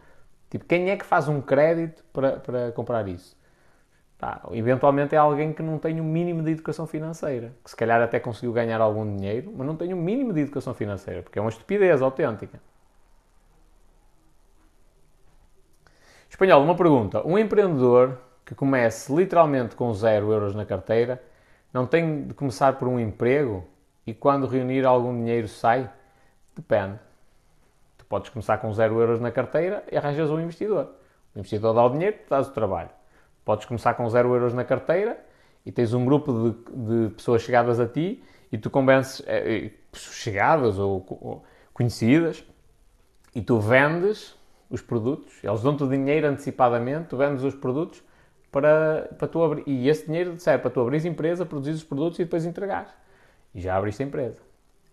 Tipo, 0.49 0.63
quem 0.63 0.91
é 0.91 0.95
que 0.95 1.05
faz 1.05 1.27
um 1.27 1.41
crédito 1.41 2.05
para, 2.13 2.37
para 2.37 2.71
comprar 2.71 3.05
isso? 3.09 3.35
Tá, 4.17 4.43
eventualmente 4.53 5.13
é 5.13 5.17
alguém 5.17 5.51
que 5.51 5.61
não 5.61 5.77
tem 5.77 5.99
o 5.99 6.03
um 6.05 6.07
mínimo 6.07 6.41
de 6.41 6.51
educação 6.51 6.87
financeira, 6.87 7.51
que 7.61 7.69
se 7.69 7.75
calhar 7.75 8.01
até 8.01 8.17
conseguiu 8.17 8.53
ganhar 8.53 8.79
algum 8.79 9.05
dinheiro, 9.17 9.51
mas 9.53 9.67
não 9.67 9.75
tem 9.75 9.93
o 9.93 9.97
um 9.97 10.01
mínimo 10.01 10.31
de 10.31 10.39
educação 10.39 10.73
financeira, 10.73 11.21
porque 11.21 11.37
é 11.37 11.41
uma 11.41 11.49
estupidez 11.49 12.01
autêntica. 12.01 12.61
Espanhol, 16.29 16.63
uma 16.63 16.75
pergunta. 16.75 17.25
Um 17.25 17.37
empreendedor 17.37 18.17
que 18.45 18.55
comece 18.55 19.13
literalmente 19.13 19.75
com 19.75 19.93
zero 19.93 20.31
euros 20.31 20.55
na 20.55 20.65
carteira 20.65 21.21
não 21.73 21.85
tem 21.85 22.23
de 22.23 22.33
começar 22.33 22.73
por 22.73 22.87
um 22.87 22.99
emprego 22.99 23.65
e 24.05 24.13
quando 24.13 24.47
reunir 24.47 24.85
algum 24.85 25.13
dinheiro 25.13 25.47
sai? 25.47 25.91
Depende. 26.55 26.97
podes 28.07 28.29
começar 28.29 28.57
com 28.57 28.73
0 28.73 28.99
euros 28.99 29.19
na 29.19 29.31
carteira 29.31 29.83
e 29.91 29.97
arranjas 29.97 30.31
um 30.31 30.39
investidor. 30.39 30.89
O 31.35 31.39
investidor 31.39 31.75
dá 31.75 31.85
o 31.85 31.89
dinheiro, 31.89 32.17
tu 32.25 32.29
dás 32.29 32.47
o 32.47 32.51
trabalho. 32.51 32.89
Podes 33.43 33.65
começar 33.65 33.93
com 33.95 34.09
0 34.09 34.33
euros 34.33 34.53
na 34.53 34.63
carteira 34.63 35.19
e 35.65 35.71
tens 35.71 35.93
um 35.93 36.05
grupo 36.05 36.31
de, 36.31 37.07
de 37.07 37.13
pessoas 37.15 37.41
chegadas 37.41 37.79
a 37.79 37.87
ti 37.87 38.23
e 38.49 38.57
tu 38.57 38.69
convences, 38.69 39.21
é, 39.27 39.69
chegadas 39.93 40.79
ou, 40.79 41.05
ou 41.09 41.43
conhecidas, 41.73 42.43
e 43.35 43.41
tu 43.41 43.59
vendes 43.59 44.36
os 44.69 44.81
produtos, 44.81 45.43
eles 45.43 45.61
dão-te 45.61 45.83
o 45.83 45.89
dinheiro 45.89 46.27
antecipadamente, 46.27 47.07
tu 47.07 47.17
vendes 47.17 47.43
os 47.43 47.55
produtos 47.55 48.03
para, 48.51 49.09
para 49.17 49.27
tu 49.27 49.43
abrir. 49.43 49.63
E 49.65 49.87
esse 49.87 50.05
dinheiro 50.05 50.37
serve 50.37 50.61
para 50.61 50.71
tu 50.71 50.81
abrir 50.81 51.03
a 51.03 51.07
empresa, 51.07 51.45
produzir 51.45 51.71
os 51.71 51.83
produtos 51.83 52.19
e 52.19 52.23
depois 52.23 52.45
entregares. 52.45 52.91
E 53.53 53.61
já 53.61 53.77
abriste 53.77 54.03
a 54.03 54.05
empresa. 54.05 54.41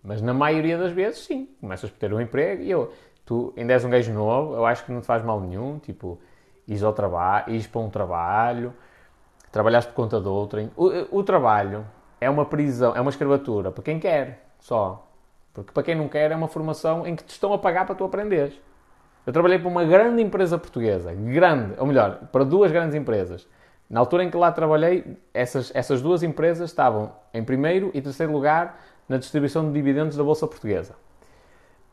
Mas 0.02 0.20
na 0.20 0.34
maioria 0.34 0.76
das 0.76 0.92
vezes, 0.92 1.24
sim, 1.24 1.48
começas 1.60 1.90
por 1.90 1.98
ter 1.98 2.12
um 2.12 2.20
emprego 2.20 2.62
e 2.62 2.70
eu, 2.70 2.92
tu 3.24 3.52
ainda 3.56 3.72
és 3.72 3.84
um 3.84 3.90
gajo 3.90 4.12
novo, 4.12 4.54
eu 4.54 4.66
acho 4.66 4.84
que 4.84 4.92
não 4.92 5.00
te 5.00 5.06
faz 5.06 5.24
mal 5.24 5.40
nenhum, 5.40 5.78
tipo, 5.78 6.20
ires 6.68 6.82
ao 6.82 6.92
trabalho, 6.92 7.54
ires 7.54 7.66
para 7.66 7.80
um 7.80 7.88
trabalho, 7.88 8.74
trabalhaste 9.50 9.90
por 9.90 9.96
conta 9.96 10.20
de 10.20 10.28
outrem. 10.28 10.70
O, 10.76 11.18
o 11.18 11.22
trabalho 11.24 11.86
é 12.20 12.28
uma 12.28 12.44
prisão, 12.44 12.94
é 12.94 13.00
uma 13.00 13.10
escravatura 13.10 13.70
para 13.70 13.82
quem 13.82 13.98
quer, 13.98 14.46
só. 14.60 15.08
Porque 15.54 15.72
para 15.72 15.82
quem 15.82 15.94
não 15.94 16.08
quer 16.08 16.30
é 16.30 16.36
uma 16.36 16.48
formação 16.48 17.06
em 17.06 17.16
que 17.16 17.24
te 17.24 17.30
estão 17.30 17.52
a 17.52 17.58
pagar 17.58 17.86
para 17.86 17.94
tu 17.94 18.04
aprenderes. 18.04 18.60
Eu 19.26 19.32
trabalhei 19.32 19.58
para 19.58 19.68
uma 19.68 19.84
grande 19.84 20.22
empresa 20.22 20.58
portuguesa, 20.58 21.12
grande, 21.14 21.74
ou 21.78 21.86
melhor, 21.86 22.28
para 22.30 22.44
duas 22.44 22.70
grandes 22.70 22.94
empresas. 22.94 23.46
Na 23.88 24.00
altura 24.00 24.24
em 24.24 24.30
que 24.30 24.36
lá 24.36 24.50
trabalhei, 24.52 25.16
essas, 25.32 25.70
essas 25.74 26.02
duas 26.02 26.22
empresas 26.22 26.70
estavam 26.70 27.12
em 27.32 27.42
primeiro 27.42 27.90
e 27.94 28.02
terceiro 28.02 28.32
lugar 28.32 28.80
na 29.08 29.16
distribuição 29.16 29.66
de 29.66 29.72
dividendos 29.72 30.16
da 30.16 30.24
Bolsa 30.24 30.46
Portuguesa. 30.46 30.94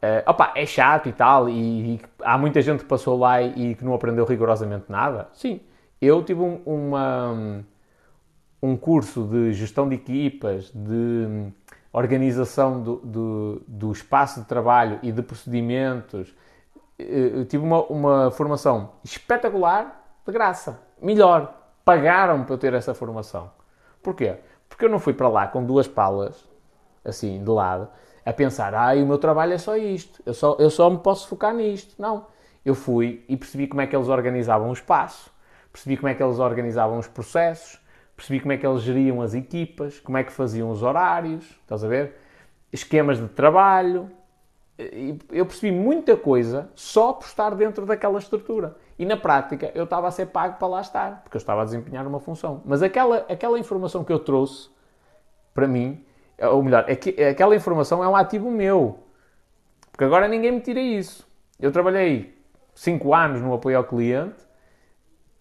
Uh, 0.01 0.23
opa, 0.25 0.51
é 0.55 0.65
chato 0.65 1.07
e 1.09 1.13
tal, 1.13 1.47
e, 1.47 1.95
e, 1.95 2.01
há 2.23 2.36
muita 2.38 2.59
gente 2.61 2.79
que 2.79 2.89
passou 2.89 3.19
lá 3.19 3.39
e, 3.41 3.71
e, 3.71 3.75
que 3.75 3.86
não 3.86 3.93
aprendeu 3.93 4.25
rigorosamente 4.25 4.86
nada. 4.89 5.29
Sim, 5.34 5.61
eu 6.01 6.23
tive 6.23 6.41
um, 6.41 6.59
uma, 6.65 7.63
um 8.63 8.75
curso 8.75 9.23
de 9.25 9.53
gestão 9.53 9.88
de 9.88 9.95
equipas, 9.95 10.71
de 10.73 11.51
organização 11.93 12.82
do, 12.82 12.95
do, 12.95 13.61
do 13.67 13.91
espaço 13.91 14.41
de 14.41 14.47
trabalho 14.47 14.97
e 15.03 15.11
de 15.11 15.21
procedimentos, 15.21 16.34
eu 17.10 17.45
tive 17.45 17.64
uma, 17.64 17.84
uma 17.84 18.32
formação 18.32 18.91
espetacular, 19.04 20.02
de 20.26 20.32
graça. 20.32 20.80
Melhor, 21.02 21.54
pagaram 21.84 22.43
para 22.43 22.54
eu 22.54 22.58
ter 22.58 22.74
essa 22.74 22.93
formação. 22.93 23.52
Porquê? 24.02 24.38
Porque 24.70 24.86
eu 24.86 24.89
não 24.89 24.99
fui 24.99 25.14
para 25.14 25.28
lá 25.28 25.47
com 25.47 25.64
duas 25.64 25.88
palas, 25.88 26.47
assim, 27.04 27.43
de 27.43 27.49
lado, 27.49 27.89
a 28.26 28.32
pensar, 28.32 28.74
ah, 28.74 28.93
o 28.93 29.06
meu 29.06 29.18
trabalho 29.18 29.54
é 29.54 29.58
só 29.58 29.76
isto, 29.76 30.22
eu 30.26 30.34
só, 30.34 30.56
eu 30.60 30.70
só 30.70 30.89
me 30.89 30.99
posso 30.99 31.28
focar 31.28 31.54
nisto. 31.54 31.95
Não. 31.99 32.28
Eu 32.64 32.76
fui 32.76 33.26
e 33.28 33.36
percebi 33.36 33.68
como 33.68 33.82
é 33.82 33.88
que 33.88 33.95
eles 33.95 34.08
organizavam 34.08 34.70
o 34.70 34.74
espaço, 34.74 35.32
percebi 35.72 35.97
como 35.97 36.10
é 36.10 36.14
que 36.14 36.22
eles 36.22 36.38
organizavam 36.38 36.99
os 36.99 37.08
processos, 37.08 37.82
percebi 38.16 38.39
como 38.39 38.54
é 38.54 38.58
que 38.58 38.66
eles 38.66 38.82
geriam 38.82 39.22
as 39.22 39.34
equipas, 39.34 39.99
como 39.99 40.18
é 40.18 40.24
que 40.24 40.32
faziam 40.32 40.70
os 40.70 40.84
horários, 40.84 41.43
estás 41.62 41.84
a 41.84 41.88
ver? 41.88 42.16
Esquemas 42.72 43.18
de 43.18 43.28
trabalho, 43.30 44.12
eu 45.32 45.45
percebi 45.45 45.71
muita 45.75 46.15
coisa 46.15 46.69
só 46.75 47.13
por 47.13 47.25
estar 47.25 47.53
dentro 47.55 47.86
daquela 47.86 48.17
estrutura. 48.19 48.75
E 48.97 49.05
na 49.05 49.17
prática 49.17 49.71
eu 49.75 49.84
estava 49.84 50.07
a 50.07 50.11
ser 50.11 50.27
pago 50.27 50.57
para 50.57 50.67
lá 50.67 50.82
estar, 50.82 51.21
porque 51.23 51.38
eu 51.38 51.39
estava 51.39 51.61
a 51.61 51.65
desempenhar 51.65 52.05
uma 52.07 52.19
função. 52.19 52.61
Mas 52.65 52.82
aquela, 52.82 53.25
aquela 53.29 53.59
informação 53.59 54.03
que 54.03 54.13
eu 54.13 54.19
trouxe 54.19 54.69
para 55.53 55.67
mim, 55.67 56.03
ou 56.39 56.63
melhor, 56.63 56.86
aquela 57.29 57.55
informação 57.55 58.03
é 58.03 58.07
um 58.07 58.15
ativo 58.15 58.49
meu. 58.49 58.99
Porque 59.91 60.03
agora 60.03 60.27
ninguém 60.27 60.51
me 60.51 60.61
tira 60.61 60.79
isso. 60.79 61.27
Eu 61.59 61.71
trabalhei 61.71 62.38
5 62.73 63.13
anos 63.13 63.41
no 63.41 63.53
apoio 63.53 63.77
ao 63.77 63.84
cliente. 63.84 64.49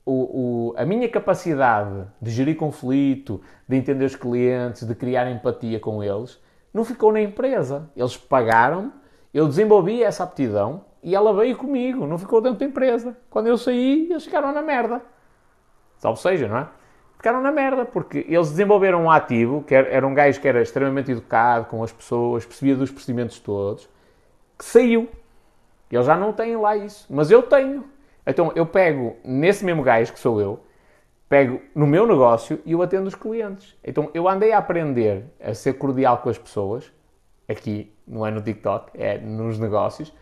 O, 0.04 0.72
o, 0.72 0.74
a 0.76 0.84
minha 0.84 1.08
capacidade 1.08 2.06
de 2.20 2.30
gerir 2.30 2.56
conflito, 2.56 3.40
de 3.68 3.76
entender 3.76 4.04
os 4.04 4.16
clientes, 4.16 4.86
de 4.86 4.94
criar 4.94 5.30
empatia 5.30 5.78
com 5.78 6.02
eles, 6.02 6.40
não 6.74 6.84
ficou 6.84 7.12
na 7.12 7.20
empresa. 7.20 7.90
Eles 7.96 8.16
pagaram 8.16 8.92
eu 9.32 9.46
desenvolvi 9.46 10.02
essa 10.02 10.24
aptidão 10.24 10.84
e 11.02 11.14
ela 11.14 11.32
veio 11.32 11.56
comigo, 11.56 12.06
não 12.06 12.18
ficou 12.18 12.40
dentro 12.40 12.58
da 12.58 12.66
empresa. 12.66 13.16
Quando 13.30 13.46
eu 13.46 13.56
saí, 13.56 14.10
eles 14.10 14.24
ficaram 14.24 14.52
na 14.52 14.62
merda. 14.62 15.02
Salvo 15.96 16.20
seja, 16.20 16.48
não 16.48 16.58
é? 16.58 16.68
Ficaram 17.16 17.42
na 17.42 17.52
merda, 17.52 17.84
porque 17.84 18.24
eles 18.28 18.50
desenvolveram 18.50 19.04
um 19.04 19.10
ativo, 19.10 19.62
que 19.62 19.74
era, 19.74 20.06
um 20.06 20.14
gajo 20.14 20.40
que 20.40 20.48
era 20.48 20.62
extremamente 20.62 21.10
educado 21.10 21.66
com 21.66 21.82
as 21.82 21.92
pessoas, 21.92 22.46
percebia 22.46 22.74
dos 22.74 22.90
procedimentos 22.90 23.38
todos, 23.38 23.88
que 24.58 24.64
saiu. 24.64 25.08
Eles 25.90 26.06
já 26.06 26.16
não 26.16 26.32
têm 26.32 26.56
lá 26.56 26.76
isso, 26.76 27.06
mas 27.10 27.30
eu 27.30 27.42
tenho. 27.42 27.84
Então 28.26 28.52
eu 28.54 28.64
pego 28.64 29.16
nesse 29.24 29.64
mesmo 29.64 29.82
gajo 29.82 30.12
que 30.12 30.18
sou 30.18 30.40
eu, 30.40 30.60
pego 31.28 31.60
no 31.74 31.86
meu 31.86 32.06
negócio 32.06 32.60
e 32.64 32.72
eu 32.72 32.80
atendo 32.80 33.08
os 33.08 33.14
clientes. 33.14 33.76
Então 33.84 34.10
eu 34.14 34.26
andei 34.26 34.52
a 34.52 34.58
aprender 34.58 35.24
a 35.42 35.52
ser 35.52 35.74
cordial 35.74 36.18
com 36.18 36.30
as 36.30 36.38
pessoas, 36.38 36.90
aqui 37.50 37.92
não 38.06 38.26
é 38.26 38.30
no 38.30 38.40
TikTok, 38.40 38.90
é 38.94 39.18
nos 39.18 39.58
negócios. 39.58 40.12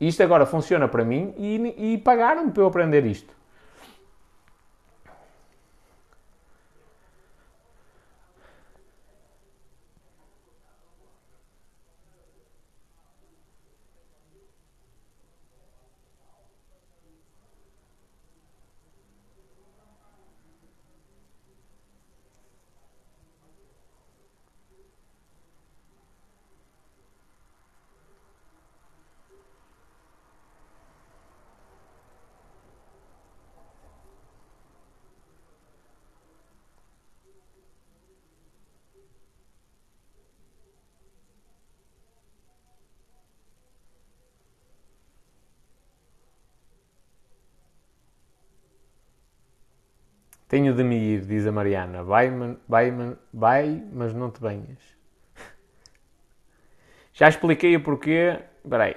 Isto 0.00 0.22
agora 0.22 0.46
funciona 0.46 0.88
para 0.88 1.04
mim 1.04 1.34
e, 1.36 1.94
e 1.94 1.98
pagaram-me 1.98 2.50
para 2.50 2.62
eu 2.62 2.66
aprender 2.66 3.04
isto. 3.04 3.34
Tenho 50.50 50.74
de 50.74 50.82
me 50.82 50.96
ir, 50.96 51.20
diz 51.20 51.46
a 51.46 51.52
Mariana. 51.52 52.02
Vai, 52.02 52.28
vai, 52.68 52.92
vai 53.32 53.82
mas 53.92 54.12
não 54.12 54.32
te 54.32 54.40
banhas. 54.40 54.80
Já 57.14 57.28
expliquei 57.28 57.76
o 57.76 57.80
porquê. 57.80 58.36
Espera 58.64 58.82
aí. 58.82 58.96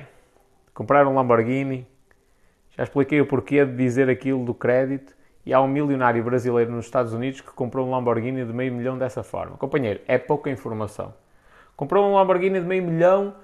Comprar 0.74 1.06
um 1.06 1.14
Lamborghini. 1.14 1.86
Já 2.76 2.82
expliquei 2.82 3.22
o 3.22 3.28
porquê 3.28 3.64
de 3.64 3.76
dizer 3.76 4.10
aquilo 4.10 4.44
do 4.44 4.56
crédito. 4.56 5.16
E 5.46 5.54
há 5.54 5.62
um 5.62 5.68
milionário 5.68 6.24
brasileiro 6.24 6.72
nos 6.72 6.86
Estados 6.86 7.14
Unidos 7.14 7.42
que 7.42 7.52
comprou 7.52 7.88
um 7.88 7.92
Lamborghini 7.92 8.44
de 8.44 8.52
meio 8.52 8.74
milhão 8.74 8.98
dessa 8.98 9.22
forma. 9.22 9.56
Companheiro, 9.56 10.02
é 10.08 10.18
pouca 10.18 10.50
informação. 10.50 11.14
Comprou 11.76 12.04
um 12.10 12.16
Lamborghini 12.16 12.60
de 12.62 12.66
meio 12.66 12.82
milhão 12.82 13.36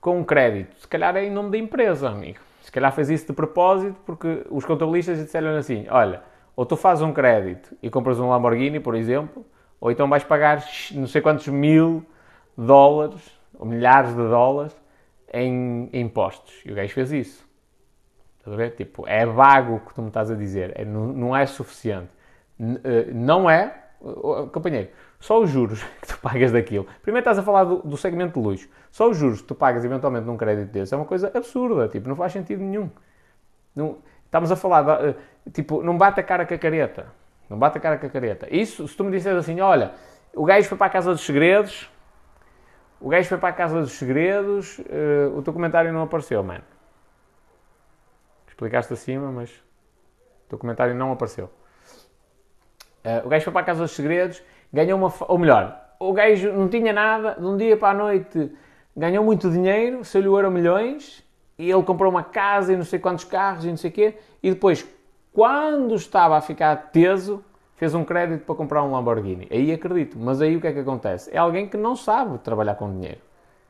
com 0.00 0.24
crédito. 0.24 0.80
Se 0.80 0.88
calhar 0.88 1.14
é 1.14 1.26
em 1.26 1.30
nome 1.30 1.52
da 1.52 1.58
empresa, 1.58 2.08
amigo. 2.08 2.40
Se 2.60 2.72
calhar 2.72 2.92
fez 2.92 3.08
isso 3.08 3.28
de 3.28 3.32
propósito 3.32 3.94
porque 4.04 4.44
os 4.50 4.64
contabilistas 4.64 5.16
disseram 5.18 5.56
assim: 5.56 5.86
olha 5.88 6.31
ou 6.54 6.66
tu 6.66 6.76
fazes 6.76 7.02
um 7.02 7.12
crédito 7.12 7.76
e 7.82 7.90
compras 7.90 8.18
um 8.18 8.28
Lamborghini, 8.28 8.78
por 8.78 8.94
exemplo, 8.94 9.44
ou 9.80 9.90
então 9.90 10.08
vais 10.08 10.22
pagar 10.22 10.64
não 10.92 11.06
sei 11.06 11.20
quantos 11.20 11.48
mil 11.48 12.04
dólares, 12.56 13.20
ou 13.58 13.66
milhares 13.66 14.10
de 14.10 14.16
dólares, 14.16 14.76
em, 15.32 15.88
impostos. 15.92 16.60
E 16.64 16.72
o 16.72 16.74
gajo 16.74 16.92
fez 16.92 17.12
isso. 17.12 17.48
Estás 18.38 18.54
a 18.54 18.56
ver? 18.56 18.70
Tipo, 18.72 19.06
é 19.06 19.24
vago 19.24 19.76
o 19.76 19.80
que 19.80 19.94
tu 19.94 20.02
me 20.02 20.08
estás 20.08 20.30
a 20.30 20.34
dizer. 20.34 20.72
É, 20.74 20.84
não, 20.84 21.06
não 21.06 21.36
é 21.36 21.46
suficiente. 21.46 22.10
N 22.58 22.78
eh, 22.84 23.10
não 23.12 23.48
é, 23.48 23.74
companheiro, 24.52 24.90
só 25.18 25.40
os 25.40 25.48
juros 25.48 25.82
que 26.02 26.08
tu 26.08 26.18
pagas 26.18 26.52
daquilo. 26.52 26.86
Primeiro 27.02 27.22
estás 27.22 27.38
a 27.38 27.42
falar 27.42 27.64
do, 27.64 27.76
do, 27.78 27.96
segmento 27.96 28.38
de 28.38 28.46
luxo. 28.46 28.68
Só 28.90 29.08
os 29.08 29.16
juros 29.16 29.40
que 29.40 29.48
tu 29.48 29.54
pagas 29.54 29.84
eventualmente 29.84 30.26
num 30.26 30.36
crédito 30.36 30.70
desse 30.70 30.92
é 30.92 30.96
uma 30.96 31.06
coisa 31.06 31.30
absurda. 31.34 31.88
Tipo, 31.88 32.08
não 32.08 32.16
faz 32.16 32.32
sentido 32.32 32.62
nenhum. 32.62 32.90
Não, 33.74 33.98
Estamos 34.32 34.50
a 34.50 34.56
falar, 34.56 34.82
de, 34.82 35.14
tipo, 35.50 35.82
não 35.82 35.96
bate 35.96 36.20
a 36.20 36.22
cara 36.22 36.44
com 36.44 36.54
a 36.54 36.58
careta. 36.58 37.06
Não 37.48 37.58
bate 37.58 37.78
a 37.78 37.80
cara 37.80 37.98
com 37.98 38.06
a 38.06 38.10
careta. 38.10 38.46
Isso, 38.50 38.86
se 38.86 38.96
tu 38.96 39.04
me 39.04 39.10
disseres 39.10 39.38
assim, 39.38 39.60
olha, 39.60 39.92
o 40.34 40.44
gajo 40.44 40.68
foi 40.68 40.78
para 40.78 40.86
a 40.86 40.90
Casa 40.90 41.10
dos 41.10 41.24
Segredos, 41.24 41.90
o 43.00 43.08
gajo 43.08 43.28
foi 43.28 43.38
para 43.38 43.48
a 43.48 43.52
Casa 43.52 43.80
dos 43.80 43.92
Segredos, 43.92 44.78
uh, 44.78 45.36
o 45.36 45.42
teu 45.42 45.52
comentário 45.52 45.92
não 45.92 46.02
apareceu, 46.02 46.42
mano. 46.42 46.64
Explicaste 48.46 48.92
acima, 48.92 49.30
mas 49.32 49.50
o 49.50 50.50
teu 50.50 50.58
comentário 50.58 50.94
não 50.94 51.12
apareceu. 51.12 51.46
Uh, 53.04 53.26
o 53.26 53.28
gajo 53.28 53.44
foi 53.44 53.52
para 53.52 53.62
a 53.62 53.64
Casa 53.64 53.80
dos 53.80 53.92
Segredos, 53.92 54.42
ganhou 54.72 54.98
uma. 54.98 55.12
Ou 55.28 55.38
melhor, 55.38 55.78
o 55.98 56.12
gajo 56.12 56.52
não 56.52 56.68
tinha 56.68 56.92
nada, 56.92 57.34
de 57.38 57.44
um 57.44 57.56
dia 57.56 57.76
para 57.76 57.90
a 57.90 57.94
noite 57.94 58.52
ganhou 58.96 59.24
muito 59.24 59.50
dinheiro, 59.50 60.04
saiu 60.04 60.32
o 60.32 60.36
euro 60.36 60.50
milhões 60.50 61.24
e 61.58 61.70
ele 61.70 61.82
comprou 61.82 62.10
uma 62.10 62.22
casa 62.22 62.72
e 62.72 62.76
não 62.76 62.84
sei 62.84 62.98
quantos 62.98 63.24
carros 63.24 63.64
e 63.64 63.68
não 63.68 63.76
sei 63.76 63.90
o 63.90 63.92
quê, 63.92 64.18
e 64.42 64.50
depois, 64.50 64.86
quando 65.32 65.94
estava 65.94 66.36
a 66.36 66.40
ficar 66.40 66.76
teso, 66.92 67.42
fez 67.76 67.94
um 67.94 68.04
crédito 68.04 68.44
para 68.44 68.54
comprar 68.54 68.82
um 68.82 68.92
Lamborghini. 68.92 69.48
Aí 69.50 69.72
acredito. 69.72 70.18
Mas 70.18 70.40
aí 70.40 70.56
o 70.56 70.60
que 70.60 70.66
é 70.66 70.72
que 70.72 70.78
acontece? 70.78 71.30
É 71.32 71.38
alguém 71.38 71.68
que 71.68 71.76
não 71.76 71.96
sabe 71.96 72.38
trabalhar 72.38 72.74
com 72.74 72.90
dinheiro. 72.92 73.20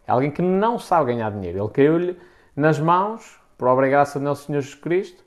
É 0.07 0.13
alguém 0.13 0.31
que 0.31 0.43
não 0.43 0.79
sabe 0.79 1.13
ganhar 1.13 1.31
dinheiro. 1.31 1.59
Ele 1.59 1.69
caiu-lhe 1.69 2.19
nas 2.55 2.79
mãos, 2.79 3.41
por 3.57 3.69
obra 3.69 3.87
e 3.87 3.91
graça 3.91 4.19
do 4.19 4.25
nosso 4.25 4.47
Senhor 4.47 4.61
Jesus 4.61 4.81
Cristo, 4.81 5.25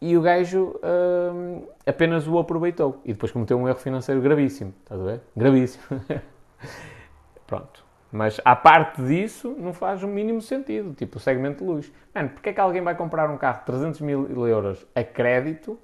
e 0.00 0.16
o 0.16 0.22
gajo 0.22 0.80
hum, 0.82 1.66
apenas 1.86 2.26
o 2.26 2.38
aproveitou. 2.38 3.00
E 3.04 3.12
depois 3.12 3.30
cometeu 3.32 3.58
um 3.58 3.68
erro 3.68 3.78
financeiro 3.78 4.20
gravíssimo. 4.20 4.72
Estás 4.82 5.00
a 5.00 5.04
ver? 5.04 5.20
Gravíssimo. 5.36 5.84
Pronto. 7.46 7.91
Mas 8.12 8.38
à 8.44 8.54
parte 8.54 9.00
disso, 9.00 9.56
não 9.58 9.72
faz 9.72 10.02
o 10.02 10.06
mínimo 10.06 10.42
sentido. 10.42 10.92
Tipo, 10.92 11.16
o 11.16 11.20
segmento 11.20 11.64
de 11.64 11.70
luz. 11.70 11.92
Mano, 12.14 12.28
porque 12.28 12.50
é 12.50 12.52
que 12.52 12.60
alguém 12.60 12.82
vai 12.82 12.94
comprar 12.94 13.30
um 13.30 13.38
carro 13.38 13.60
de 13.60 13.64
300 13.64 14.00
mil 14.02 14.46
euros 14.46 14.86
a 14.94 15.02
crédito 15.02 15.78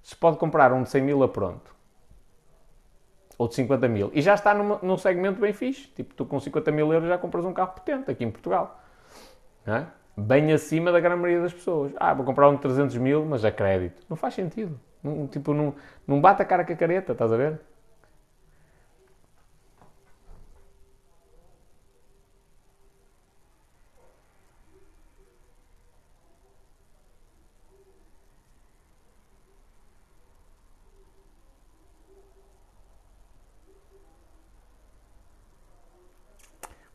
se 0.00 0.14
pode 0.14 0.36
comprar 0.36 0.72
um 0.72 0.84
de 0.84 0.90
100 0.90 1.02
mil 1.02 1.22
a 1.24 1.28
pronto? 1.28 1.74
Ou 3.36 3.48
de 3.48 3.56
50 3.56 3.88
mil. 3.88 4.12
E 4.14 4.22
já 4.22 4.34
está 4.34 4.54
num 4.54 4.96
segmento 4.96 5.40
bem 5.40 5.52
fixe. 5.52 5.88
Tipo, 5.88 6.14
tu 6.14 6.24
com 6.24 6.38
50 6.38 6.70
mil 6.70 6.92
euros 6.92 7.08
já 7.08 7.18
compras 7.18 7.44
um 7.44 7.52
carro 7.52 7.72
potente 7.72 8.08
aqui 8.08 8.22
em 8.24 8.30
Portugal. 8.30 8.80
Não 9.66 9.74
é? 9.74 9.86
Bem 10.16 10.52
acima 10.52 10.92
da 10.92 11.00
grande 11.00 11.20
maioria 11.20 11.42
das 11.42 11.52
pessoas. 11.52 11.92
Ah, 11.96 12.14
vou 12.14 12.24
comprar 12.24 12.48
um 12.48 12.54
de 12.54 12.60
300 12.60 12.96
mil, 12.98 13.24
mas 13.24 13.44
a 13.44 13.50
crédito. 13.50 14.00
Não 14.08 14.16
faz 14.16 14.34
sentido. 14.34 14.78
Não, 15.02 15.26
tipo, 15.26 15.52
não, 15.52 15.74
não 16.06 16.20
bate 16.20 16.40
a 16.40 16.44
cara 16.44 16.64
com 16.64 16.72
a 16.72 16.76
careta, 16.76 17.10
estás 17.12 17.32
a 17.32 17.36
ver? 17.36 17.60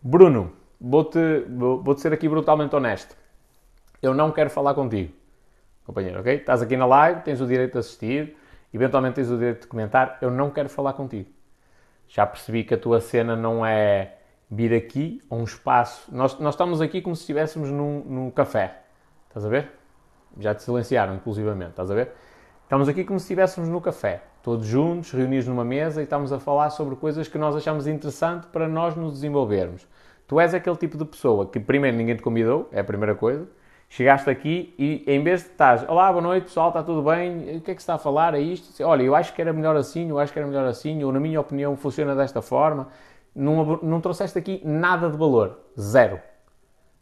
Bruno, 0.09 0.51
vou-te 0.81 1.41
vou, 1.47 1.83
vou 1.83 1.95
ser 1.95 2.11
aqui 2.11 2.27
brutalmente 2.27 2.75
honesto. 2.75 3.15
Eu 4.01 4.11
não 4.11 4.31
quero 4.31 4.49
falar 4.49 4.73
contigo, 4.73 5.13
companheiro, 5.85 6.19
ok? 6.19 6.33
Estás 6.33 6.63
aqui 6.63 6.75
na 6.75 6.87
live, 6.87 7.21
tens 7.21 7.39
o 7.39 7.45
direito 7.45 7.73
de 7.73 7.77
assistir, 7.77 8.35
eventualmente 8.73 9.17
tens 9.17 9.29
o 9.29 9.37
direito 9.37 9.61
de 9.61 9.67
comentar. 9.67 10.17
Eu 10.19 10.31
não 10.31 10.49
quero 10.49 10.67
falar 10.67 10.93
contigo. 10.93 11.29
Já 12.07 12.25
percebi 12.25 12.63
que 12.63 12.73
a 12.73 12.77
tua 12.77 12.99
cena 12.99 13.35
não 13.35 13.63
é 13.63 14.15
vir 14.49 14.73
aqui 14.73 15.21
a 15.29 15.35
um 15.35 15.43
espaço. 15.43 16.09
Nós, 16.11 16.39
nós 16.39 16.55
estamos 16.55 16.81
aqui 16.81 17.03
como 17.03 17.15
se 17.15 17.21
estivéssemos 17.21 17.69
num, 17.69 18.03
num 18.03 18.31
café. 18.31 18.81
Estás 19.27 19.45
a 19.45 19.49
ver? 19.49 19.69
Já 20.39 20.55
te 20.55 20.63
silenciaram, 20.63 21.13
inclusivamente. 21.13 21.69
Estás 21.69 21.91
a 21.91 21.93
ver? 21.93 22.13
Estamos 22.69 22.87
aqui 22.87 23.03
como 23.03 23.19
se 23.19 23.23
estivéssemos 23.23 23.67
no 23.67 23.81
café 23.81 24.21
todos 24.43 24.67
juntos, 24.67 25.11
reunidos 25.11 25.47
numa 25.47 25.65
mesa 25.65 26.01
e 26.01 26.03
estamos 26.03 26.31
a 26.31 26.37
falar 26.37 26.69
sobre 26.69 26.95
coisas 26.95 27.27
que 27.27 27.35
nós 27.35 27.55
achamos 27.55 27.87
interessante 27.87 28.45
para 28.45 28.67
nós 28.67 28.95
nos 28.95 29.13
desenvolvermos. 29.13 29.87
Tu 30.27 30.39
és 30.39 30.53
aquele 30.53 30.75
tipo 30.75 30.95
de 30.95 31.03
pessoa 31.03 31.47
que 31.47 31.59
primeiro 31.59 31.97
ninguém 31.97 32.15
te 32.15 32.21
convidou, 32.21 32.69
é 32.71 32.81
a 32.81 32.83
primeira 32.83 33.15
coisa. 33.15 33.47
Chegaste 33.89 34.29
aqui 34.29 34.75
e 34.77 35.03
em 35.07 35.23
vez 35.23 35.41
de 35.41 35.49
estás, 35.49 35.83
olá, 35.89 36.11
boa 36.11 36.21
noite 36.21 36.43
pessoal, 36.43 36.67
está 36.67 36.83
tudo 36.83 37.01
bem? 37.01 37.57
O 37.57 37.61
que 37.61 37.71
é 37.71 37.73
que 37.73 37.81
se 37.81 37.85
está 37.85 37.95
a 37.95 37.97
falar? 37.97 38.35
É 38.35 38.39
isto? 38.39 38.83
Olha, 38.83 39.01
eu 39.01 39.15
acho 39.15 39.33
que 39.33 39.41
era 39.41 39.51
melhor 39.51 39.75
assim, 39.75 40.07
eu 40.07 40.19
acho 40.19 40.31
que 40.31 40.37
era 40.37 40.47
melhor 40.47 40.67
assim, 40.67 41.03
ou 41.03 41.11
na 41.11 41.19
minha 41.19 41.41
opinião 41.41 41.75
funciona 41.75 42.15
desta 42.15 42.39
forma. 42.39 42.89
Não, 43.35 43.79
não 43.81 43.99
trouxeste 43.99 44.37
aqui 44.37 44.61
nada 44.63 45.09
de 45.09 45.17
valor. 45.17 45.57
Zero. 45.75 46.19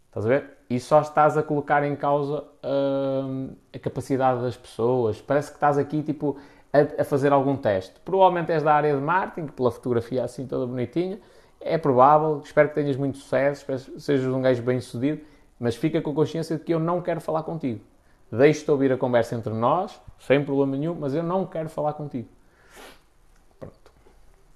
Estás 0.07 0.25
a 0.25 0.29
ver? 0.29 0.56
E 0.69 0.79
só 0.79 1.01
estás 1.01 1.37
a 1.37 1.43
colocar 1.43 1.83
em 1.83 1.95
causa 1.95 2.43
hum, 2.63 3.51
a 3.73 3.79
capacidade 3.79 4.41
das 4.41 4.57
pessoas. 4.57 5.21
Parece 5.21 5.49
que 5.49 5.55
estás 5.55 5.77
aqui, 5.77 6.03
tipo, 6.03 6.37
a, 6.73 7.01
a, 7.01 7.05
fazer 7.05 7.31
algum 7.31 7.55
teste. 7.55 7.95
Provavelmente 8.03 8.51
és 8.51 8.63
da 8.63 8.73
área 8.73 8.93
de 8.93 9.01
marketing, 9.01 9.47
pela 9.47 9.71
fotografia 9.71 10.23
assim 10.23 10.45
toda 10.45 10.65
bonitinha, 10.65 11.19
é 11.59 11.77
provável, 11.77 12.41
espero 12.43 12.69
que 12.69 12.75
tenhas 12.75 12.95
muito 12.95 13.17
sucesso, 13.17 13.61
espero 13.61 13.79
que 13.95 14.01
sejas 14.01 14.27
um 14.27 14.41
gajo 14.41 14.61
bem 14.61 14.79
sucedido, 14.79 15.21
mas 15.59 15.75
fica 15.75 16.01
com 16.01 16.11
a 16.11 16.13
consciência 16.13 16.57
de 16.57 16.63
que 16.63 16.73
eu 16.73 16.79
não 16.79 17.01
quero 17.01 17.19
falar 17.21 17.43
contigo. 17.43 17.81
Deixo-te 18.31 18.69
ouvir 18.69 18.91
a 18.91 18.97
conversa 18.97 19.35
entre 19.35 19.53
nós, 19.53 19.99
sem 20.19 20.43
problema 20.43 20.75
nenhum, 20.75 20.93
mas 20.93 21.15
eu 21.15 21.23
não 21.23 21.45
quero 21.45 21.69
falar 21.69 21.93
contigo. 21.93 22.27
Pronto. 23.59 23.91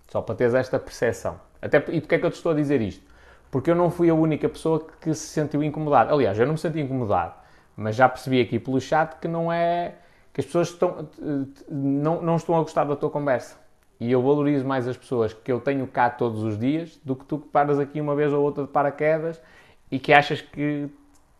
Só 0.10 0.22
para 0.22 0.36
teres 0.36 0.54
esta 0.54 0.78
percepção. 0.78 1.40
Até, 1.62 1.78
e 1.90 2.02
porquê 2.02 2.16
é 2.16 2.20
que 2.20 2.26
eu 2.26 2.32
te 2.32 2.36
estou 2.36 2.52
a 2.52 2.56
dizer 2.56 2.82
isto? 2.82 3.11
Porque 3.52 3.70
eu 3.70 3.76
não 3.76 3.92
fui 3.92 4.10
a 4.10 4.16
única 4.16 4.48
pessoa 4.48 4.88
que 5.02 5.14
se 5.14 5.28
sentiu 5.28 5.62
incomodada. 5.62 6.14
Aliás, 6.14 6.40
eu 6.40 6.46
não 6.46 6.54
me 6.54 6.60
senti 6.60 6.80
incomodado, 6.80 7.34
mas 7.76 7.96
já 7.98 8.08
percebi 8.08 8.42
aqui 8.42 8.58
pelo 8.58 8.80
chat 8.80 9.20
que 9.20 9.28
não 9.28 9.52
é 9.52 9.96
que 10.34 10.40
as 10.40 10.46
pessoas 10.46 10.70
estão, 10.70 11.10
não, 11.70 12.22
não 12.22 12.38
estão 12.38 12.56
a 12.56 12.62
gostar 12.62 12.86
da 12.86 12.96
tua 12.96 13.10
conversa. 13.10 13.60
E 14.00 14.12
eu 14.12 14.22
valorizo 14.22 14.66
mais 14.66 14.88
as 14.88 14.98
pessoas 14.98 15.34
que 15.34 15.52
eu 15.52 15.60
tenho 15.60 15.86
cá 15.86 16.10
todos 16.10 16.42
os 16.44 16.58
dias 16.58 17.00
do 17.04 17.16
que 17.16 17.26
tu 17.26 17.38
que 17.38 17.50
paras 17.50 17.78
aqui 17.78 18.00
uma 18.00 18.16
vez 18.16 18.32
ou 18.32 18.42
outra 18.42 18.64
de 18.64 18.70
paraquedas 18.70 19.40
e 19.92 20.00
que 20.00 20.14
achas 20.14 20.42
que 20.42 20.90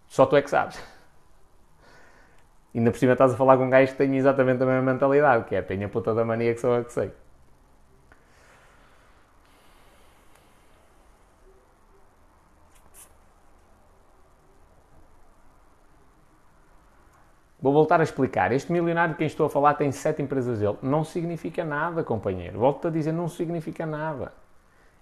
só 0.08 0.26
tu 0.26 0.36
é 0.36 0.42
que 0.42 0.50
sabes. 0.50 0.80
Ainda 2.76 2.92
por 2.92 2.98
cima 2.98 3.14
estás 3.14 3.34
a 3.34 3.38
falar 3.38 3.58
com 3.58 3.66
um 3.66 3.70
gajo 3.70 3.94
que 3.94 3.98
tem 3.98 4.16
exatamente 4.16 4.62
a 4.62 4.66
mesma 4.66 4.82
mentalidade, 4.82 5.46
que 5.46 5.56
é 5.56 5.62
tenho 5.62 5.86
a 5.86 5.90
puta 5.90 6.14
da 6.14 6.24
mania 6.24 6.54
que 6.54 6.60
sou 6.60 6.76
eu 6.76 6.84
que 6.86 6.94
sei. 6.94 7.12
Vou 17.62 17.72
voltar 17.72 18.00
a 18.00 18.04
explicar. 18.04 18.52
Este 18.52 18.72
milionário 18.72 19.14
de 19.14 19.20
quem 19.20 19.28
estou 19.28 19.46
a 19.46 19.50
falar 19.50 19.76
tem 19.76 19.92
sete 19.92 20.20
empresas 20.20 20.60
dele. 20.60 20.78
Não 20.82 21.04
significa 21.04 21.64
nada, 21.64 22.04
companheiro. 22.04 22.58
Volto-te 22.58 22.88
a 22.88 22.90
dizer, 22.90 23.12
não 23.12 23.28
significa 23.28 23.86
nada. 23.86 24.34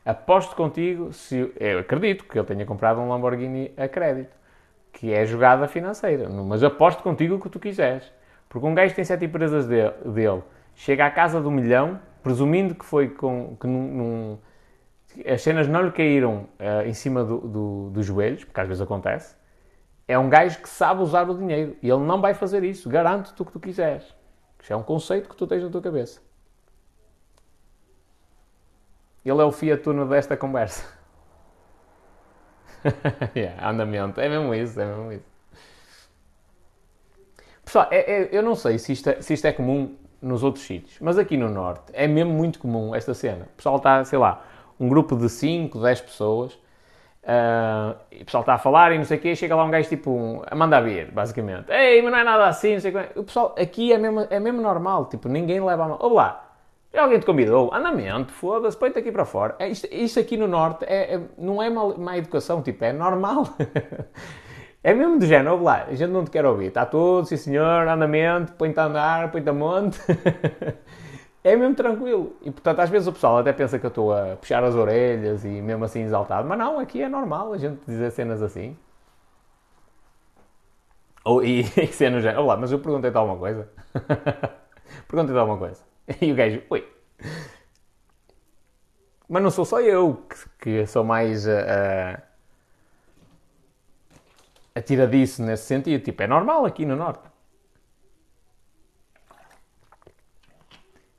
Aposto 0.05 0.55
contigo, 0.57 1.13
se 1.13 1.53
eu 1.57 1.79
acredito 1.79 2.25
que 2.25 2.37
ele 2.37 2.45
tenha 2.45 2.65
comprado 2.65 2.99
um 2.99 3.07
Lamborghini 3.07 3.71
a 3.77 3.87
crédito, 3.87 4.35
que 4.91 5.13
é 5.13 5.25
jogada 5.25 5.69
financeira. 5.69 6.27
Mas 6.27 6.61
aposto 6.61 7.01
contigo 7.01 7.35
o 7.35 7.39
que 7.39 7.47
tu 7.47 7.59
quiseres. 7.59 8.11
Porque 8.49 8.67
um 8.67 8.75
gajo 8.75 8.89
que 8.89 8.97
tem 8.97 9.05
sete 9.05 9.23
empresas 9.23 9.65
dele, 9.65 9.93
dele 10.05 10.43
chega 10.75 11.05
à 11.05 11.11
casa 11.11 11.39
do 11.39 11.49
milhão, 11.49 11.97
presumindo 12.21 12.75
que 12.75 12.83
foi 12.83 13.07
com. 13.07 13.55
que 13.57 13.67
num, 13.67 13.87
num, 13.87 14.37
as 15.25 15.41
cenas 15.41 15.67
não 15.67 15.83
lhe 15.83 15.91
caíram 15.91 16.47
uh, 16.59 16.85
em 16.85 16.93
cima 16.93 17.23
do, 17.23 17.37
do, 17.39 17.89
dos 17.91 18.05
joelhos, 18.05 18.43
porque 18.43 18.59
às 18.59 18.67
vezes 18.67 18.81
acontece 18.81 19.38
é 20.09 20.17
um 20.17 20.27
gajo 20.27 20.59
que 20.59 20.67
sabe 20.67 21.03
usar 21.03 21.29
o 21.29 21.37
dinheiro. 21.37 21.77
E 21.83 21.87
ele 21.87 22.03
não 22.03 22.19
vai 22.19 22.33
fazer 22.33 22.63
isso. 22.63 22.89
Garanto-te 22.89 23.39
o 23.39 23.45
que 23.45 23.51
tu 23.51 23.59
quiseres. 23.59 24.03
Isto 24.59 24.73
é 24.73 24.75
um 24.75 24.81
conceito 24.81 25.29
que 25.29 25.35
tu 25.35 25.45
tens 25.45 25.63
na 25.63 25.69
tua 25.69 25.83
cabeça. 25.83 26.19
Ele 29.23 29.39
é 29.39 29.43
o 29.43 29.51
Fiat 29.51 29.87
Uno 29.87 30.09
desta 30.09 30.35
conversa. 30.35 30.83
yeah, 33.37 33.69
andamento. 33.69 34.19
É 34.19 34.27
mesmo 34.27 34.51
isso, 34.55 34.81
é 34.81 34.85
mesmo 34.85 35.11
isso. 35.11 35.29
Pessoal, 37.63 37.87
é, 37.91 37.99
é, 37.99 38.29
eu 38.31 38.41
não 38.41 38.55
sei 38.55 38.79
se 38.79 38.91
isto, 38.91 39.11
é, 39.11 39.21
se 39.21 39.35
isto 39.35 39.45
é 39.45 39.51
comum 39.51 39.95
nos 40.19 40.41
outros 40.41 40.65
sítios, 40.65 40.97
mas 40.99 41.19
aqui 41.19 41.37
no 41.37 41.49
Norte 41.49 41.91
é 41.93 42.07
mesmo 42.07 42.33
muito 42.33 42.57
comum 42.57 42.95
esta 42.95 43.13
cena. 43.13 43.45
O 43.53 43.57
pessoal 43.57 43.77
está, 43.77 44.03
sei 44.03 44.17
lá, 44.17 44.43
um 44.79 44.89
grupo 44.89 45.15
de 45.15 45.29
5, 45.29 45.79
10 45.79 46.01
pessoas 46.01 46.57
Uh, 47.29 47.95
e 48.11 48.23
o 48.23 48.25
pessoal 48.25 48.41
está 48.41 48.55
a 48.55 48.57
falar 48.57 48.91
e 48.91 48.97
não 48.97 49.05
sei 49.05 49.19
o 49.19 49.21
quê, 49.21 49.35
chega 49.35 49.55
lá 49.55 49.63
um 49.63 49.69
gajo 49.69 49.87
tipo 49.87 50.09
um, 50.09 50.41
a 50.49 50.55
mandar 50.55 50.81
vir, 50.81 51.11
basicamente. 51.11 51.71
Ei, 51.71 52.01
mas 52.01 52.11
não 52.11 52.17
é 52.17 52.23
nada 52.23 52.47
assim, 52.47 52.73
não 52.73 52.79
sei 52.79 52.89
o 52.89 52.93
quê. 52.95 53.19
O 53.19 53.23
pessoal 53.23 53.53
aqui 53.55 53.93
é 53.93 53.99
mesmo, 53.99 54.25
é 54.31 54.39
mesmo 54.39 54.59
normal, 54.59 55.05
tipo, 55.05 55.29
ninguém 55.29 55.63
leva 55.63 55.83
a 55.83 55.87
mão. 55.89 55.97
Olá, 56.01 56.43
já 56.91 57.03
alguém 57.03 57.19
te 57.19 57.27
convidou? 57.27 57.71
Andamento, 57.71 58.33
foda-se, 58.33 58.75
põe-te 58.75 58.97
aqui 58.97 59.11
para 59.11 59.25
fora. 59.25 59.55
É, 59.59 59.69
isto, 59.69 59.87
isto, 59.91 60.19
aqui 60.19 60.37
no 60.37 60.47
Norte 60.47 60.85
é, 60.85 61.15
é 61.15 61.21
não 61.37 61.61
é 61.61 61.69
má, 61.69 61.95
má, 61.95 62.17
educação, 62.17 62.63
tipo, 62.63 62.83
é 62.83 62.91
normal. 62.91 63.43
é 64.83 64.91
mesmo 64.95 65.19
do 65.19 65.25
género, 65.27 65.59
olá, 65.59 65.85
a 65.87 65.93
gente 65.93 66.09
não 66.09 66.25
te 66.25 66.31
quer 66.31 66.47
ouvir. 66.47 66.69
Está 66.69 66.83
tudo, 66.83 67.27
sim 67.27 67.37
senhor, 67.37 67.87
andamento, 67.87 68.53
põe-te 68.53 68.79
a 68.79 68.85
andar, 68.85 69.31
põe-te 69.31 69.49
a 69.49 69.53
monte. 69.53 69.99
é 71.43 71.55
mesmo 71.55 71.75
tranquilo. 71.75 72.35
E 72.41 72.51
portanto, 72.51 72.79
às 72.79 72.89
vezes 72.89 73.07
o 73.07 73.13
pessoal 73.13 73.37
até 73.37 73.53
pensa 73.53 73.79
que 73.79 73.85
eu 73.85 73.89
estou 73.89 74.13
a 74.13 74.35
puxar 74.35 74.63
as 74.63 74.75
orelhas 74.75 75.45
e 75.45 75.49
mesmo 75.61 75.85
assim 75.85 76.01
exaltado, 76.01 76.47
mas 76.47 76.57
não, 76.57 76.79
aqui 76.79 77.01
é 77.01 77.09
normal 77.09 77.53
a 77.53 77.57
gente 77.57 77.79
dizer 77.85 78.11
cenas 78.11 78.41
assim. 78.41 78.77
Ou, 81.23 81.43
e, 81.43 81.61
e 81.77 81.87
cenas 81.87 82.23
já, 82.23 82.39
olá, 82.39 82.57
mas 82.57 82.71
eu 82.71 82.79
perguntei-te 82.79 83.17
alguma 83.17 83.37
coisa. 83.37 83.69
perguntei-te 85.07 85.39
alguma 85.39 85.57
coisa. 85.57 85.83
E 86.21 86.31
o 86.31 86.35
gajo, 86.35 86.61
ui. 86.69 86.85
Mas 89.27 89.43
não 89.43 89.51
sou 89.51 89.63
só 89.63 89.79
eu 89.79 90.23
que, 90.59 90.81
que 90.81 90.87
sou 90.87 91.03
mais 91.03 91.45
uh, 91.45 91.51
uh, 91.51 92.21
atiradiço 94.73 95.43
nesse 95.43 95.65
sentido. 95.65 96.03
Tipo, 96.03 96.23
é 96.23 96.27
normal 96.27 96.65
aqui 96.65 96.85
no 96.85 96.95
Norte. 96.95 97.28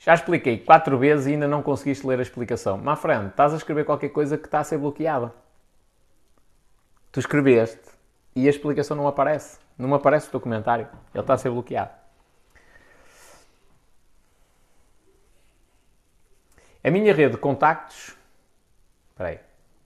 Já 0.01 0.15
expliquei 0.15 0.59
quatro 0.59 0.97
vezes 0.97 1.27
e 1.27 1.33
ainda 1.33 1.47
não 1.47 1.63
conseguiste 1.63 2.07
ler 2.07 2.19
a 2.19 2.23
explicação. 2.23 2.79
Mafrand, 2.79 3.29
estás 3.29 3.53
a 3.53 3.59
escrever 3.59 3.85
qualquer 3.85 4.09
coisa 4.09 4.39
que 4.39 4.47
está 4.47 4.61
a 4.61 4.65
ser 4.65 4.79
bloqueada. 4.79 5.31
Tu 7.13 7.21
escreveste 7.21 7.87
e 8.35 8.47
a 8.47 8.51
explicação 8.51 8.97
não 8.97 9.07
aparece. 9.07 9.59
Não 9.77 9.95
aparece 9.95 10.29
o 10.29 10.31
teu 10.31 10.41
comentário. 10.41 10.89
Ele 11.13 11.23
está 11.23 11.35
a 11.35 11.39
ser 11.39 11.51
bloqueado. 11.51 11.91
A 16.83 16.91
minha 16.91 17.13
rede 17.13 17.33
de 17.33 17.39
contactos. 17.39 18.17
Espera 19.11 19.29
aí. 19.29 19.41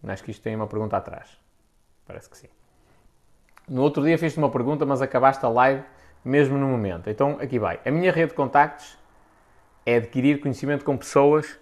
Acho 0.07 0.23
que 0.23 0.31
isto 0.31 0.43
tem 0.43 0.55
uma 0.55 0.69
pergunta 0.69 0.97
atrás. 0.97 1.37
Parece 2.07 2.31
que 2.31 2.37
sim. 2.37 2.49
No 3.69 3.83
outro 3.83 4.05
dia 4.05 4.17
fiz-te 4.17 4.39
uma 4.39 4.51
pergunta, 4.51 4.87
mas 4.87 5.03
acabaste 5.03 5.45
a 5.45 5.49
live 5.49 5.83
mesmo 6.25 6.57
no 6.57 6.69
momento. 6.69 7.11
Então 7.11 7.37
aqui 7.41 7.59
vai. 7.59 7.81
A 7.85 7.91
minha 7.91 8.13
rede 8.13 8.29
de 8.29 8.35
contactos 8.35 8.97
é 9.87 9.97
adquirir 9.97 10.41
conhecimento 10.41 10.85
com 10.85 10.97
pessoas 10.97 11.59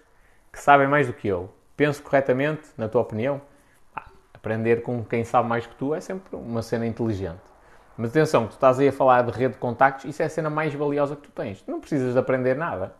que 0.51 0.59
sabem 0.59 0.87
mais 0.87 1.07
do 1.07 1.13
que 1.13 1.27
eu. 1.27 1.53
Penso 1.75 2.01
corretamente, 2.03 2.61
na 2.77 2.87
tua 2.87 3.01
opinião? 3.01 3.41
Aprender 4.33 4.83
com 4.83 5.03
quem 5.03 5.23
sabe 5.23 5.47
mais 5.49 5.65
que 5.65 5.75
tu 5.75 5.95
é 5.95 5.99
sempre 5.99 6.35
uma 6.35 6.61
cena 6.61 6.85
inteligente. 6.85 7.41
Mas 7.97 8.09
atenção, 8.09 8.47
tu 8.47 8.51
estás 8.51 8.79
aí 8.79 8.87
a 8.87 8.91
falar 8.91 9.23
de 9.23 9.31
rede 9.31 9.53
de 9.53 9.59
contactos, 9.59 10.05
isso 10.05 10.21
é 10.21 10.25
a 10.25 10.29
cena 10.29 10.49
mais 10.49 10.73
valiosa 10.73 11.15
que 11.15 11.23
tu 11.23 11.31
tens. 11.31 11.61
Tu 11.61 11.69
não 11.69 11.79
precisas 11.79 12.13
de 12.13 12.19
aprender 12.19 12.55
nada. 12.55 12.95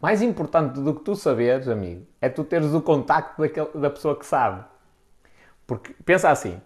Mais 0.00 0.20
importante 0.20 0.80
do 0.80 0.94
que 0.94 1.02
tu 1.02 1.14
saberes, 1.14 1.68
amigo, 1.68 2.06
é 2.20 2.28
tu 2.28 2.44
teres 2.44 2.74
o 2.74 2.82
contacto 2.82 3.40
daquele, 3.40 3.70
da 3.74 3.88
pessoa 3.88 4.16
que 4.16 4.26
sabe. 4.26 4.64
Porque, 5.66 5.94
pensa 6.04 6.30
assim, 6.30 6.60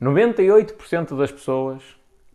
98% 0.00 1.16
das 1.16 1.30
pessoas 1.30 1.82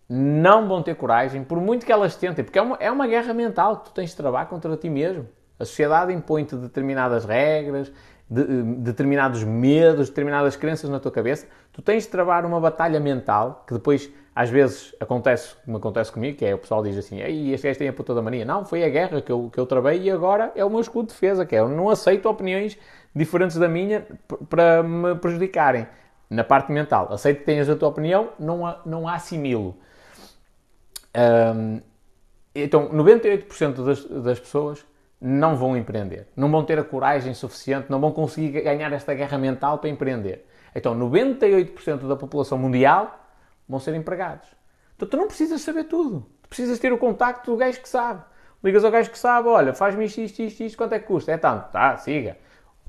não 0.10 0.68
vão 0.68 0.82
ter 0.82 0.96
coragem, 0.96 1.44
por 1.44 1.60
muito 1.60 1.86
que 1.86 1.92
elas 1.92 2.16
tentem, 2.16 2.44
porque 2.44 2.58
é 2.58 2.62
uma, 2.62 2.78
é 2.80 2.90
uma 2.90 3.08
guerra 3.08 3.34
mental 3.34 3.78
que 3.78 3.86
tu 3.86 3.92
tens 3.92 4.12
de 4.12 4.16
trabalhar 4.16 4.46
contra 4.46 4.76
ti 4.78 4.90
mesmo. 4.90 5.28
A 5.60 5.66
sociedade 5.66 6.14
impõe-te 6.14 6.56
determinadas 6.56 7.26
regras, 7.26 7.92
de, 8.30 8.44
determinados 8.78 9.44
medos, 9.44 10.10
determinadas 10.10 10.56
crenças 10.56 10.90
na 10.90 11.00
tua 11.00 11.12
cabeça. 11.12 11.48
Tu 11.74 11.82
tens 11.82 12.04
de 12.04 12.10
travar 12.10 12.46
uma 12.46 12.60
batalha 12.60 13.00
mental 13.00 13.64
que 13.68 13.74
depois, 13.74 14.10
às 14.36 14.50
vezes, 14.50 14.96
acontece, 15.00 15.56
como 15.66 15.78
acontece 15.78 16.12
comigo, 16.12 16.38
que 16.38 16.46
é 16.46 16.54
o 16.54 16.58
pessoal 16.58 16.84
diz 16.84 16.98
assim: 16.98 17.20
Ei, 17.20 17.54
este 17.54 17.68
gajo 17.68 17.80
tem 17.80 17.88
a 17.88 17.94
puta 17.94 18.14
da 18.14 18.22
mania. 18.22 18.46
Não, 18.46 18.66
foi 18.66 18.84
a 18.84 18.90
guerra 18.90 19.22
que 19.22 19.32
eu, 19.32 19.50
que 19.52 19.60
eu 19.60 19.66
travei 19.66 20.02
e 20.02 20.12
agora 20.12 20.52
é 20.56 20.64
o 20.64 20.70
meu 20.70 20.80
escudo 20.80 21.08
de 21.08 21.14
defesa, 21.14 21.46
que 21.46 21.56
é 21.56 21.60
eu 21.60 21.70
não 21.70 21.90
aceito 21.90 22.30
opiniões 22.30 22.78
diferentes 23.16 23.58
da 23.58 23.68
minha 23.68 24.06
para 24.50 24.84
me 24.84 25.16
prejudicarem. 25.16 25.88
Na 26.30 26.44
parte 26.44 26.74
mental, 26.74 27.08
aceito 27.14 27.40
que 27.40 27.46
tenhas 27.46 27.70
a 27.70 27.76
tua 27.76 27.88
opinião, 27.88 28.30
não 28.38 28.68
a, 28.68 28.82
não 28.86 29.08
a 29.08 29.16
assimilo. 29.16 29.78
Um, 31.18 31.82
então, 32.54 32.90
98% 32.90 33.84
das, 33.84 34.06
das 34.06 34.40
pessoas 34.40 34.86
não 35.20 35.56
vão 35.56 35.76
empreender. 35.76 36.28
Não 36.36 36.50
vão 36.50 36.64
ter 36.64 36.78
a 36.78 36.84
coragem 36.84 37.34
suficiente, 37.34 37.90
não 37.90 38.00
vão 38.00 38.12
conseguir 38.12 38.62
ganhar 38.62 38.92
esta 38.94 39.14
guerra 39.14 39.38
mental 39.38 39.80
para 39.80 39.90
empreender. 39.90 40.46
Então, 40.76 40.98
98% 40.98 42.08
da 42.08 42.16
população 42.16 42.58
mundial 42.58 43.20
vão 43.68 43.80
ser 43.80 43.96
empregados. 43.96 44.48
Então, 44.96 45.08
tu 45.08 45.18
não 45.18 45.28
precisas 45.28 45.62
saber 45.62 45.86
tudo. 45.86 46.26
Tu 46.44 46.50
precisas 46.50 46.80
ter 46.80 46.94
o 46.94 46.98
contacto 46.98 47.52
do 47.52 47.58
gajo 47.58 47.82
que 47.82 47.90
sabe. 47.90 48.24
Ligas 48.64 48.84
ao 48.84 48.92
gajo 48.92 49.10
que 49.10 49.18
sabe, 49.18 49.48
olha, 49.48 49.74
faz-me 49.74 50.06
isto, 50.06 50.22
isto, 50.22 50.42
isto, 50.42 50.64
isto, 50.64 50.78
quanto 50.78 50.94
é 50.94 51.00
que 51.00 51.06
custa? 51.06 51.32
É 51.32 51.38
tanto. 51.38 51.72
Tá, 51.72 51.98
siga. 51.98 52.38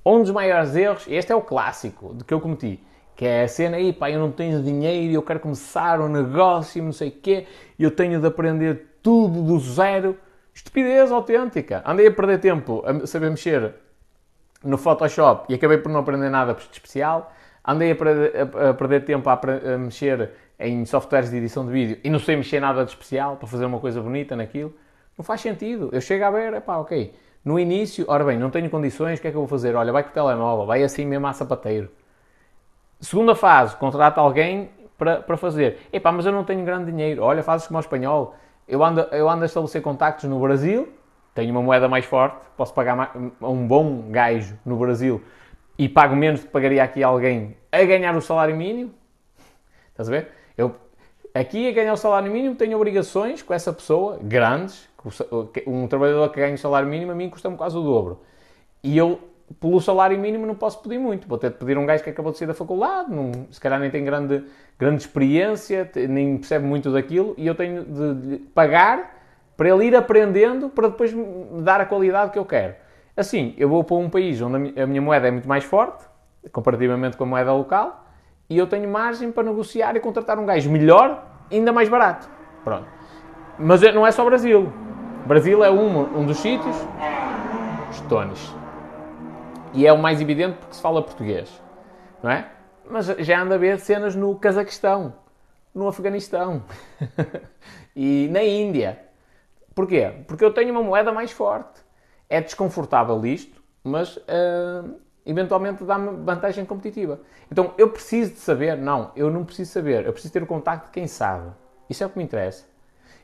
Um 0.04 0.22
dos 0.22 0.30
maiores 0.30 0.74
erros, 0.74 1.06
este 1.08 1.32
é 1.32 1.34
o 1.34 1.42
clássico 1.42 2.14
de 2.14 2.24
que 2.24 2.32
eu 2.32 2.40
cometi, 2.40 2.82
que 3.18 3.26
é 3.26 3.42
a 3.42 3.48
cena 3.48 3.78
aí, 3.78 3.92
pá, 3.92 4.08
eu 4.08 4.20
não 4.20 4.30
tenho 4.30 4.62
dinheiro, 4.62 5.12
eu 5.12 5.22
quero 5.24 5.40
começar 5.40 6.00
um 6.00 6.08
negócio, 6.08 6.80
não 6.80 6.92
sei 6.92 7.08
o 7.08 7.12
quê, 7.12 7.48
eu 7.76 7.90
tenho 7.90 8.20
de 8.20 8.26
aprender 8.28 8.86
tudo 9.02 9.42
do 9.42 9.58
zero 9.58 10.16
Estupidez 10.54 11.10
autêntica. 11.10 11.82
Andei 11.84 12.06
a 12.06 12.12
perder 12.12 12.38
tempo 12.38 12.84
a 12.86 13.04
saber 13.08 13.28
mexer 13.30 13.74
no 14.62 14.78
Photoshop 14.78 15.52
e 15.52 15.56
acabei 15.56 15.78
por 15.78 15.90
não 15.90 15.98
aprender 15.98 16.30
nada 16.30 16.54
de 16.54 16.62
especial. 16.72 17.32
Andei 17.66 17.90
a 17.90 17.96
perder, 17.96 18.32
a 18.70 18.74
perder 18.74 19.04
tempo 19.04 19.28
a, 19.28 19.34
a, 19.34 19.78
mexer 19.78 20.30
em 20.58 20.84
softwares 20.84 21.28
de 21.28 21.38
edição 21.38 21.66
de 21.66 21.72
vídeo 21.72 21.98
e 22.04 22.10
não 22.10 22.20
sei 22.20 22.36
mexer 22.36 22.60
nada 22.60 22.84
de 22.84 22.92
especial 22.92 23.36
para 23.36 23.48
fazer 23.48 23.64
uma 23.64 23.80
coisa 23.80 24.00
bonita 24.00 24.36
naquilo. 24.36 24.72
Não 25.16 25.24
faz 25.24 25.40
sentido. 25.40 25.88
Eu 25.92 26.00
chego 26.00 26.24
a 26.24 26.30
ver, 26.30 26.60
pá, 26.60 26.76
ok. 26.76 27.12
No 27.44 27.58
início, 27.58 28.04
ora 28.06 28.24
bem, 28.24 28.38
não 28.38 28.50
tenho 28.50 28.70
condições, 28.70 29.18
o 29.18 29.22
que 29.22 29.26
é 29.26 29.30
que 29.32 29.36
eu 29.36 29.40
vou 29.40 29.48
fazer? 29.48 29.74
Olha, 29.74 29.92
vai 29.92 30.04
com 30.04 30.10
o 30.10 30.12
telemóvel, 30.12 30.66
vai 30.66 30.84
assim 30.84 31.04
mesmo 31.04 31.26
a 31.26 31.32
sapateiro. 31.32 31.88
Segunda 33.00 33.34
fase, 33.34 33.76
contrata 33.76 34.20
alguém 34.20 34.70
para, 34.96 35.20
para 35.20 35.36
fazer. 35.36 35.78
Epá, 35.92 36.10
mas 36.10 36.26
eu 36.26 36.32
não 36.32 36.44
tenho 36.44 36.64
grande 36.64 36.90
dinheiro. 36.90 37.22
Olha, 37.22 37.42
fazes 37.42 37.66
como 37.66 37.78
o 37.78 37.80
espanhol 37.80 38.34
eu 38.68 38.84
ando, 38.84 39.00
eu 39.12 39.28
ando 39.28 39.44
a 39.44 39.46
estabelecer 39.46 39.80
contactos 39.80 40.28
no 40.28 40.38
Brasil, 40.38 40.92
tenho 41.34 41.50
uma 41.52 41.62
moeda 41.62 41.88
mais 41.88 42.04
forte, 42.04 42.36
posso 42.56 42.74
pagar 42.74 43.16
um 43.40 43.66
bom 43.66 44.10
gajo 44.10 44.58
no 44.64 44.76
Brasil 44.76 45.22
e 45.78 45.88
pago 45.88 46.14
menos 46.14 46.40
do 46.40 46.46
que 46.46 46.52
pagaria 46.52 46.82
aqui 46.82 47.02
alguém 47.02 47.56
a 47.72 47.82
ganhar 47.84 48.14
o 48.14 48.20
salário 48.20 48.54
mínimo. 48.54 48.92
Estás 49.90 50.08
a 50.08 50.12
ver? 50.12 50.28
Eu, 50.56 50.74
aqui 51.32 51.66
a 51.66 51.72
ganhar 51.72 51.92
o 51.94 51.96
salário 51.96 52.30
mínimo 52.30 52.56
tenho 52.56 52.76
obrigações 52.76 53.42
com 53.42 53.54
essa 53.54 53.72
pessoa, 53.72 54.18
grandes. 54.20 54.86
Um 55.66 55.86
trabalhador 55.86 56.28
que 56.30 56.40
ganha 56.40 56.54
o 56.54 56.58
salário 56.58 56.88
mínimo 56.88 57.12
a 57.12 57.14
mim 57.14 57.30
custa-me 57.30 57.56
quase 57.56 57.76
o 57.76 57.82
dobro. 57.82 58.20
E 58.82 58.98
eu 58.98 59.18
pelo 59.60 59.80
salário 59.80 60.18
mínimo 60.18 60.46
não 60.46 60.54
posso 60.54 60.82
pedir 60.82 60.98
muito. 60.98 61.26
Vou 61.26 61.38
ter 61.38 61.50
de 61.50 61.56
pedir 61.56 61.78
um 61.78 61.86
gajo 61.86 62.04
que 62.04 62.10
acabou 62.10 62.32
de 62.32 62.38
sair 62.38 62.48
da 62.48 62.54
faculdade, 62.54 63.10
não, 63.10 63.32
se 63.50 63.60
calhar 63.60 63.80
nem 63.80 63.90
tem 63.90 64.04
grande, 64.04 64.44
grande 64.78 65.02
experiência, 65.02 65.90
nem 66.08 66.36
percebe 66.36 66.66
muito 66.66 66.92
daquilo, 66.92 67.34
e 67.36 67.46
eu 67.46 67.54
tenho 67.54 67.84
de 67.84 68.38
pagar 68.54 69.16
para 69.56 69.68
ele 69.68 69.86
ir 69.86 69.96
aprendendo 69.96 70.68
para 70.68 70.88
depois 70.88 71.12
me 71.12 71.62
dar 71.62 71.80
a 71.80 71.86
qualidade 71.86 72.30
que 72.30 72.38
eu 72.38 72.44
quero. 72.44 72.74
Assim, 73.16 73.54
eu 73.58 73.68
vou 73.68 73.82
para 73.82 73.96
um 73.96 74.08
país 74.08 74.40
onde 74.40 74.80
a 74.80 74.86
minha 74.86 75.02
moeda 75.02 75.26
é 75.26 75.30
muito 75.30 75.48
mais 75.48 75.64
forte, 75.64 76.04
comparativamente 76.52 77.16
com 77.16 77.24
a 77.24 77.26
moeda 77.26 77.52
local, 77.52 78.04
e 78.48 78.56
eu 78.56 78.66
tenho 78.66 78.88
margem 78.88 79.32
para 79.32 79.42
negociar 79.42 79.96
e 79.96 80.00
contratar 80.00 80.38
um 80.38 80.46
gajo 80.46 80.70
melhor, 80.70 81.26
ainda 81.50 81.72
mais 81.72 81.88
barato. 81.88 82.28
Pronto. 82.62 82.86
Mas 83.58 83.80
não 83.92 84.06
é 84.06 84.12
só 84.12 84.24
Brasil. 84.24 84.72
Brasil 85.26 85.64
é 85.64 85.70
um, 85.70 86.20
um 86.20 86.24
dos 86.24 86.38
sítios. 86.38 86.76
Estones 87.90 88.58
e 89.74 89.86
é 89.86 89.92
o 89.92 89.98
mais 89.98 90.20
evidente 90.20 90.58
porque 90.58 90.74
se 90.74 90.82
fala 90.82 91.02
português, 91.02 91.62
não 92.22 92.30
é? 92.30 92.48
Mas 92.90 93.06
já 93.06 93.42
anda 93.42 93.54
a 93.54 93.58
ver 93.58 93.78
cenas 93.78 94.14
no 94.14 94.34
Cazaquistão, 94.36 95.14
no 95.74 95.88
Afeganistão 95.88 96.62
e 97.94 98.28
na 98.30 98.42
Índia. 98.42 98.98
Porquê? 99.74 100.12
Porque 100.26 100.44
eu 100.44 100.52
tenho 100.52 100.72
uma 100.72 100.82
moeda 100.82 101.12
mais 101.12 101.30
forte. 101.30 101.80
É 102.28 102.40
desconfortável 102.40 103.24
isto, 103.26 103.62
mas 103.84 104.16
uh, 104.16 104.98
eventualmente 105.24 105.84
dá-me 105.84 106.24
vantagem 106.24 106.64
competitiva. 106.64 107.20
Então 107.50 107.74
eu 107.78 107.90
preciso 107.90 108.32
de 108.32 108.40
saber? 108.40 108.76
Não, 108.76 109.12
eu 109.14 109.30
não 109.30 109.44
preciso 109.44 109.70
saber. 109.70 110.06
Eu 110.06 110.12
preciso 110.12 110.32
ter 110.32 110.42
o 110.42 110.46
contacto 110.46 110.86
de 110.86 110.92
quem 110.92 111.06
sabe. 111.06 111.52
Isso 111.88 112.02
é 112.02 112.06
o 112.06 112.10
que 112.10 112.18
me 112.18 112.24
interessa. 112.24 112.66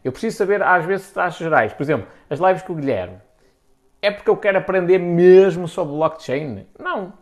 Eu 0.04 0.12
preciso 0.12 0.36
saber, 0.36 0.62
às 0.62 0.84
vezes, 0.84 1.10
taxas 1.10 1.38
gerais. 1.38 1.72
Por 1.72 1.82
exemplo, 1.82 2.06
as 2.28 2.38
lives 2.38 2.62
com 2.62 2.74
o 2.74 2.76
Guilherme 2.76 3.18
é 4.04 4.10
porque 4.10 4.28
eu 4.28 4.36
quero 4.36 4.58
aprender 4.58 4.98
mesmo 4.98 5.66
sobre 5.66 5.94
blockchain? 5.94 6.66
Não. 6.78 7.12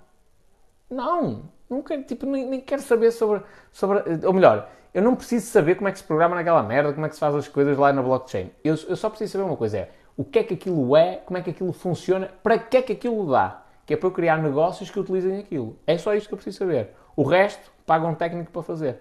Não. 0.91 1.45
Nunca, 1.71 1.97
tipo, 2.03 2.27
nem, 2.27 2.47
nem 2.47 2.61
quero 2.61 2.83
saber 2.83 3.13
sobre, 3.13 3.43
sobre. 3.71 4.27
Ou 4.27 4.33
melhor, 4.33 4.69
eu 4.93 5.01
não 5.01 5.15
preciso 5.15 5.47
saber 5.47 5.77
como 5.77 5.89
é 5.89 5.93
que 5.93 5.99
se 5.99 6.05
programa 6.05 6.35
naquela 6.35 6.63
merda, 6.63 6.93
como 6.93 7.07
é 7.07 7.09
que 7.09 7.15
se 7.15 7.21
faz 7.21 7.35
as 7.35 7.49
coisas 7.49 7.79
lá 7.79 7.93
na 7.93 8.03
blockchain. 8.03 8.51
Eu, 8.63 8.75
eu 8.89 8.97
só 8.97 9.09
preciso 9.09 9.33
saber 9.33 9.45
uma 9.45 9.57
coisa: 9.57 9.79
é 9.79 9.91
o 10.17 10.25
que 10.25 10.41
é 10.41 10.45
que 10.45 10.55
aquilo 10.55 10.97
é, 10.97 11.17
como 11.25 11.39
é 11.39 11.43
que 11.43 11.51
aquilo 11.51 11.73
funciona, 11.73 12.29
para 12.43 12.59
que 12.59 12.77
é 12.77 12.83
que 12.83 12.93
aquilo 12.93 13.31
dá. 13.31 13.63
Que 13.87 13.95
é 13.95 13.97
para 13.97 14.09
eu 14.09 14.13
criar 14.13 14.37
negócios 14.39 14.91
que 14.91 14.99
utilizem 14.99 15.39
aquilo. 15.39 15.77
É 15.87 15.97
só 15.97 16.15
isto 16.15 16.29
que 16.29 16.35
eu 16.35 16.37
preciso 16.37 16.59
saber. 16.59 16.91
O 17.17 17.23
resto, 17.23 17.71
paga 17.87 18.07
um 18.07 18.15
técnico 18.15 18.51
para 18.51 18.63
fazer. 18.63 19.01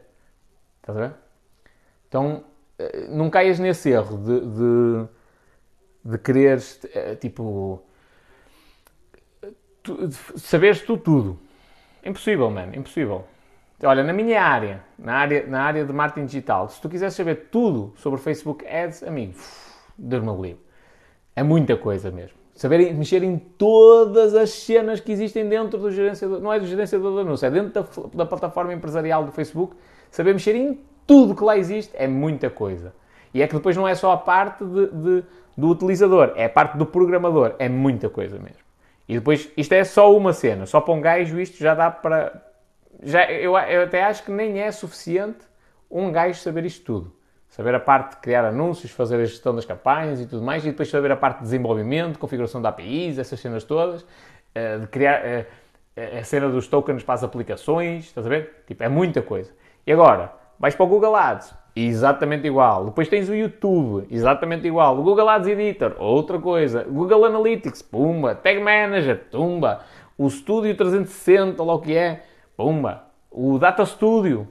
Estás 0.78 0.98
a 0.98 1.02
ver? 1.02 1.14
Então, 2.08 2.44
eh, 2.80 3.08
não 3.10 3.30
caias 3.30 3.60
nesse 3.60 3.90
erro 3.90 4.18
de, 4.18 4.40
de 4.40 5.08
de 6.04 6.18
quereres, 6.18 6.80
eh, 6.93 7.16
tipo, 7.16 7.82
tu, 9.84 10.10
saberes 10.38 10.82
tu 10.82 10.97
tudo. 10.97 11.39
Impossível, 12.04 12.49
mano, 12.49 12.76
impossível. 12.76 13.26
Olha, 13.84 14.04
na 14.04 14.14
minha 14.14 14.41
área, 14.43 14.84
na 14.97 15.16
área, 15.16 15.45
na 15.47 15.64
área 15.64 15.86
de 15.86 15.91
marketing 15.91 16.26
digital, 16.26 16.70
se 16.70 16.80
tu 16.80 16.88
quiseres 16.89 17.14
saber 17.14 17.47
tudo 17.52 17.93
sobre 17.97 18.20
Facebook 18.20 18.66
Ads, 18.68 19.04
amigo, 19.04 19.34
Deus 19.97 20.24
me 20.24 20.32
livre. 20.34 20.62
É 21.36 21.43
muita 21.43 21.76
coisa 21.76 22.12
mesmo. 22.12 22.38
Saber 22.54 22.93
mexer 22.93 23.24
em 23.24 23.38
todas 23.38 24.36
as 24.36 24.52
cenas 24.52 24.99
que 24.99 25.12
existem 25.12 25.47
dentro 25.47 25.80
do 25.80 25.89
gerenciador, 25.89 26.39
não 26.39 26.54
é 26.54 26.60
do 26.60 26.68
gerenciador 26.68 27.16
de 27.16 27.22
anúncio, 27.22 27.45
é 27.45 27.49
dentro 27.49 27.72
da, 27.72 28.10
da 28.14 28.26
plataforma 28.26 28.74
empresarial 28.74 29.24
do 29.24 29.32
Facebook. 29.32 29.76
Saber 30.12 30.34
mexer 30.34 30.56
em 30.56 30.80
tudo 31.08 31.36
que 31.36 31.43
lá 31.43 31.58
existe 31.58 31.91
é 31.95 32.08
muita 32.08 32.49
coisa. 32.49 32.93
E 33.34 33.41
é 33.41 33.47
que 33.47 33.56
depois 33.56 33.76
não 33.76 33.88
é 33.88 33.95
só 33.95 34.12
a 34.12 34.18
parte 34.18 34.64
de, 34.64 34.88
de 34.88 35.24
do 35.58 35.70
utilizador, 35.70 36.34
é 36.36 36.47
parte 36.47 36.78
do 36.78 36.86
programador, 36.86 37.56
é 37.60 37.68
muita 37.68 38.10
coisa 38.10 38.38
mesmo. 38.38 38.62
E 39.08 39.16
depois, 39.16 39.49
isto 39.58 39.74
é 39.74 39.84
só 39.84 40.16
uma 40.16 40.34
cena, 40.34 40.66
só 40.66 40.80
para 40.80 40.93
um 40.93 41.02
gajo 41.02 41.39
isto 41.39 41.58
já 41.58 41.74
dá 41.74 41.91
para. 41.91 42.41
Já, 43.04 43.30
eu, 43.32 43.58
eu 43.58 43.84
até 43.84 44.04
acho 44.04 44.24
que 44.24 44.32
nem 44.32 44.60
é 44.60 44.72
suficiente 44.72 45.39
um 45.89 46.12
gajo 46.12 46.39
saber 46.39 46.66
isto 46.66 46.86
tudo. 46.86 47.14
Saber 47.49 47.76
a 47.76 47.80
parte 47.80 48.12
de 48.12 48.22
criar 48.22 48.45
anúncios, 48.45 48.91
fazer 48.91 49.16
a 49.16 49.26
gestão 49.26 49.54
das 49.54 49.66
campanhas 49.66 50.22
e 50.22 50.26
tudo 50.26 50.41
mais, 50.41 50.64
e 50.66 50.70
depois 50.70 50.89
saber 50.89 51.12
a 51.12 51.18
parte 51.18 51.39
de 51.39 51.43
desenvolvimento, 51.43 52.18
configuração 52.18 52.62
de 52.62 52.68
APIs, 52.68 53.18
essas 53.18 53.38
cenas 53.41 53.66
todas, 53.66 54.06
eh, 54.56 54.78
de 54.78 54.88
criar 54.88 55.26
eh, 55.26 55.45
a 55.95 56.24
cena 56.24 56.47
dos 56.47 56.68
tokens 56.68 57.04
para 57.04 57.16
as 57.16 57.24
aplicações, 57.24 58.06
estás 58.06 58.26
a 58.26 58.30
ver? 58.30 58.64
Tipo, 58.66 58.84
é 58.84 58.88
muita 58.88 59.22
coisa. 59.22 59.52
E 59.86 59.91
agora, 59.91 60.32
vais 60.58 60.76
para 60.76 60.86
o 60.86 60.88
Google 60.88 61.16
Ads, 61.16 61.54
exatamente 61.76 62.47
igual. 62.47 62.86
Depois 62.86 63.07
tens 63.07 63.30
o 63.30 63.36
YouTube, 63.36 64.07
exatamente 64.09 64.67
igual. 64.67 64.97
O 64.97 65.03
Google 65.03 65.30
Ads 65.30 65.47
Editor, 65.47 65.95
outra 65.99 66.39
coisa. 66.39 66.84
Google 66.84 67.26
Analytics, 67.26 67.82
pumba. 67.82 68.36
Tag 68.36 68.59
Manager, 68.59 69.26
tumba. 69.30 69.82
O 70.17 70.30
Studio 70.30 70.76
360, 70.76 71.63
lá 71.63 71.74
o 71.74 71.80
que 71.80 71.95
é, 71.95 72.24
pumba. 72.55 73.03
O 73.32 73.57
Data 73.57 73.86
Studio. 73.86 74.47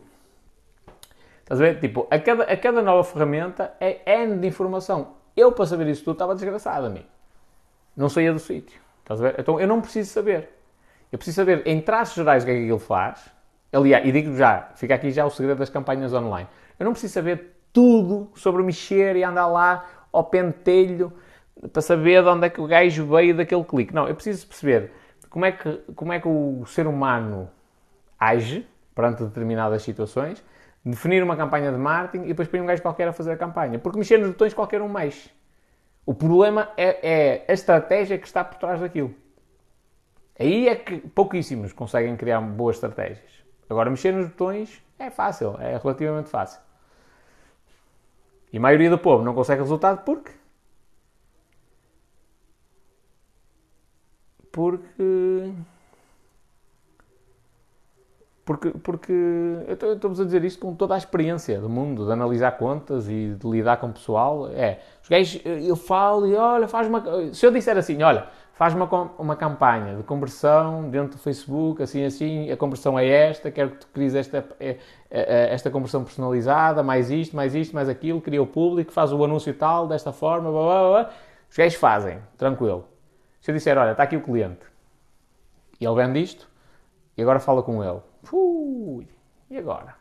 Estás 1.42 1.60
a 1.60 1.64
ver? 1.64 1.80
Tipo, 1.80 2.06
a 2.10 2.18
cada, 2.18 2.44
a 2.44 2.56
cada 2.56 2.82
nova 2.82 3.04
ferramenta 3.04 3.74
é 3.80 4.22
N 4.22 4.38
de 4.38 4.46
informação. 4.46 5.14
Eu, 5.36 5.52
para 5.52 5.66
saber 5.66 5.88
isso 5.88 6.04
tudo, 6.04 6.14
estava 6.14 6.34
desgraçado, 6.34 6.86
amigo. 6.86 7.06
Não 7.96 8.08
saía 8.08 8.32
do 8.32 8.38
sítio. 8.38 8.80
Estás 9.02 9.20
a 9.20 9.24
ver? 9.24 9.34
Então 9.38 9.60
eu 9.60 9.66
não 9.66 9.80
preciso 9.80 10.10
saber. 10.10 10.48
Eu 11.10 11.18
preciso 11.18 11.36
saber, 11.36 11.62
em 11.66 11.80
traços 11.80 12.14
gerais, 12.14 12.42
o 12.42 12.46
que 12.46 12.52
é 12.52 12.54
que 12.54 12.62
aquilo 12.62 12.78
faz. 12.78 13.28
Aliás, 13.72 14.06
e 14.06 14.12
digo 14.12 14.36
já, 14.36 14.70
fica 14.74 14.94
aqui 14.94 15.10
já 15.10 15.24
o 15.24 15.30
segredo 15.30 15.58
das 15.58 15.70
campanhas 15.70 16.12
online. 16.12 16.48
Eu 16.80 16.84
não 16.84 16.92
preciso 16.92 17.12
saber 17.12 17.56
tudo 17.74 18.30
sobre 18.34 18.62
mexer 18.62 19.14
e 19.14 19.22
andar 19.22 19.46
lá 19.46 19.86
ao 20.10 20.24
pentelho 20.24 21.12
para 21.70 21.82
saber 21.82 22.22
de 22.22 22.28
onde 22.30 22.46
é 22.46 22.50
que 22.50 22.58
o 22.58 22.66
gajo 22.66 23.06
veio 23.06 23.36
daquele 23.36 23.62
clique. 23.62 23.94
Não, 23.94 24.08
eu 24.08 24.14
preciso 24.14 24.46
perceber 24.46 24.90
como 25.28 25.44
é 25.44 25.52
que, 25.52 25.72
como 25.94 26.10
é 26.10 26.18
que 26.18 26.26
o 26.26 26.64
ser 26.64 26.86
humano 26.86 27.50
age 28.18 28.66
perante 28.94 29.22
determinadas 29.22 29.82
situações, 29.82 30.42
definir 30.82 31.22
uma 31.22 31.36
campanha 31.36 31.70
de 31.70 31.76
marketing 31.76 32.24
e 32.24 32.28
depois 32.28 32.48
põe 32.48 32.62
um 32.62 32.66
gajo 32.66 32.80
qualquer 32.80 33.08
a 33.08 33.12
fazer 33.12 33.32
a 33.32 33.36
campanha. 33.36 33.78
Porque 33.78 33.98
mexer 33.98 34.18
nos 34.18 34.28
botões 34.28 34.54
qualquer 34.54 34.80
um 34.80 34.88
mexe. 34.88 35.30
O 36.06 36.14
problema 36.14 36.70
é, 36.78 36.98
é 37.02 37.44
a 37.46 37.52
estratégia 37.52 38.16
que 38.16 38.26
está 38.26 38.42
por 38.42 38.58
trás 38.58 38.80
daquilo. 38.80 39.14
Aí 40.38 40.66
é 40.66 40.74
que 40.74 40.96
pouquíssimos 40.96 41.74
conseguem 41.74 42.16
criar 42.16 42.40
boas 42.40 42.76
estratégias. 42.76 43.30
Agora, 43.68 43.90
mexer 43.90 44.14
nos 44.14 44.28
botões 44.28 44.82
é 44.98 45.10
fácil, 45.10 45.56
é 45.60 45.76
relativamente 45.76 46.30
fácil. 46.30 46.69
E 48.52 48.58
a 48.58 48.60
maioria 48.60 48.90
do 48.90 48.98
povo 48.98 49.24
não 49.24 49.34
consegue 49.34 49.62
resultado 49.62 50.04
porque. 50.04 50.32
Porque. 54.50 55.52
Porque, 58.44 58.70
porque 58.82 59.12
eu 59.12 59.92
estou-vos 59.94 60.20
a 60.20 60.24
dizer 60.24 60.44
isto 60.44 60.58
com 60.58 60.74
toda 60.74 60.96
a 60.96 60.98
experiência 60.98 61.60
do 61.60 61.68
mundo, 61.68 62.04
de 62.04 62.10
analisar 62.10 62.50
contas 62.58 63.08
e 63.08 63.36
de 63.38 63.48
lidar 63.48 63.76
com 63.76 63.86
o 63.88 63.92
pessoal. 63.92 64.48
É, 64.48 64.80
os 65.00 65.08
gajos, 65.08 65.40
eu 65.44 65.76
falo 65.76 66.26
e 66.26 66.34
olha, 66.34 66.66
faz 66.66 66.88
uma. 66.88 67.32
Se 67.32 67.46
eu 67.46 67.52
disser 67.52 67.78
assim, 67.78 68.02
olha, 68.02 68.26
faz 68.60 68.74
uma, 68.74 68.84
uma 69.18 69.36
campanha 69.36 69.96
de 69.96 70.02
conversão 70.02 70.90
dentro 70.90 71.16
do 71.16 71.18
Facebook, 71.18 71.82
assim, 71.82 72.04
assim, 72.04 72.50
a 72.50 72.56
conversão 72.58 72.98
é 72.98 73.08
esta, 73.08 73.50
quero 73.50 73.70
que 73.70 73.78
tu 73.78 73.86
cries 73.86 74.14
esta, 74.14 74.46
é, 74.60 74.76
é, 75.10 75.46
é, 75.48 75.54
esta 75.54 75.70
conversão 75.70 76.04
personalizada, 76.04 76.82
mais 76.82 77.10
isto, 77.10 77.34
mais 77.34 77.54
isto, 77.54 77.74
mais 77.74 77.88
aquilo, 77.88 78.20
cria 78.20 78.42
o 78.42 78.46
público, 78.46 78.92
faz 78.92 79.14
o 79.14 79.24
anúncio 79.24 79.54
tal, 79.54 79.88
desta 79.88 80.12
forma, 80.12 80.50
blá, 80.50 80.60
blá, 80.60 80.90
blá. 80.90 81.10
Os 81.48 81.56
gajos 81.56 81.78
fazem, 81.78 82.18
tranquilo. 82.36 82.86
Se 83.40 83.50
eu 83.50 83.54
disser, 83.54 83.78
olha, 83.78 83.92
está 83.92 84.02
aqui 84.02 84.18
o 84.18 84.20
cliente, 84.20 84.66
e 85.80 85.86
ele 85.86 85.94
vende 85.94 86.20
isto, 86.20 86.46
e 87.16 87.22
agora 87.22 87.40
fala 87.40 87.62
com 87.62 87.82
ele. 87.82 88.00
Ui, 88.30 89.08
e 89.48 89.56
agora? 89.56 89.94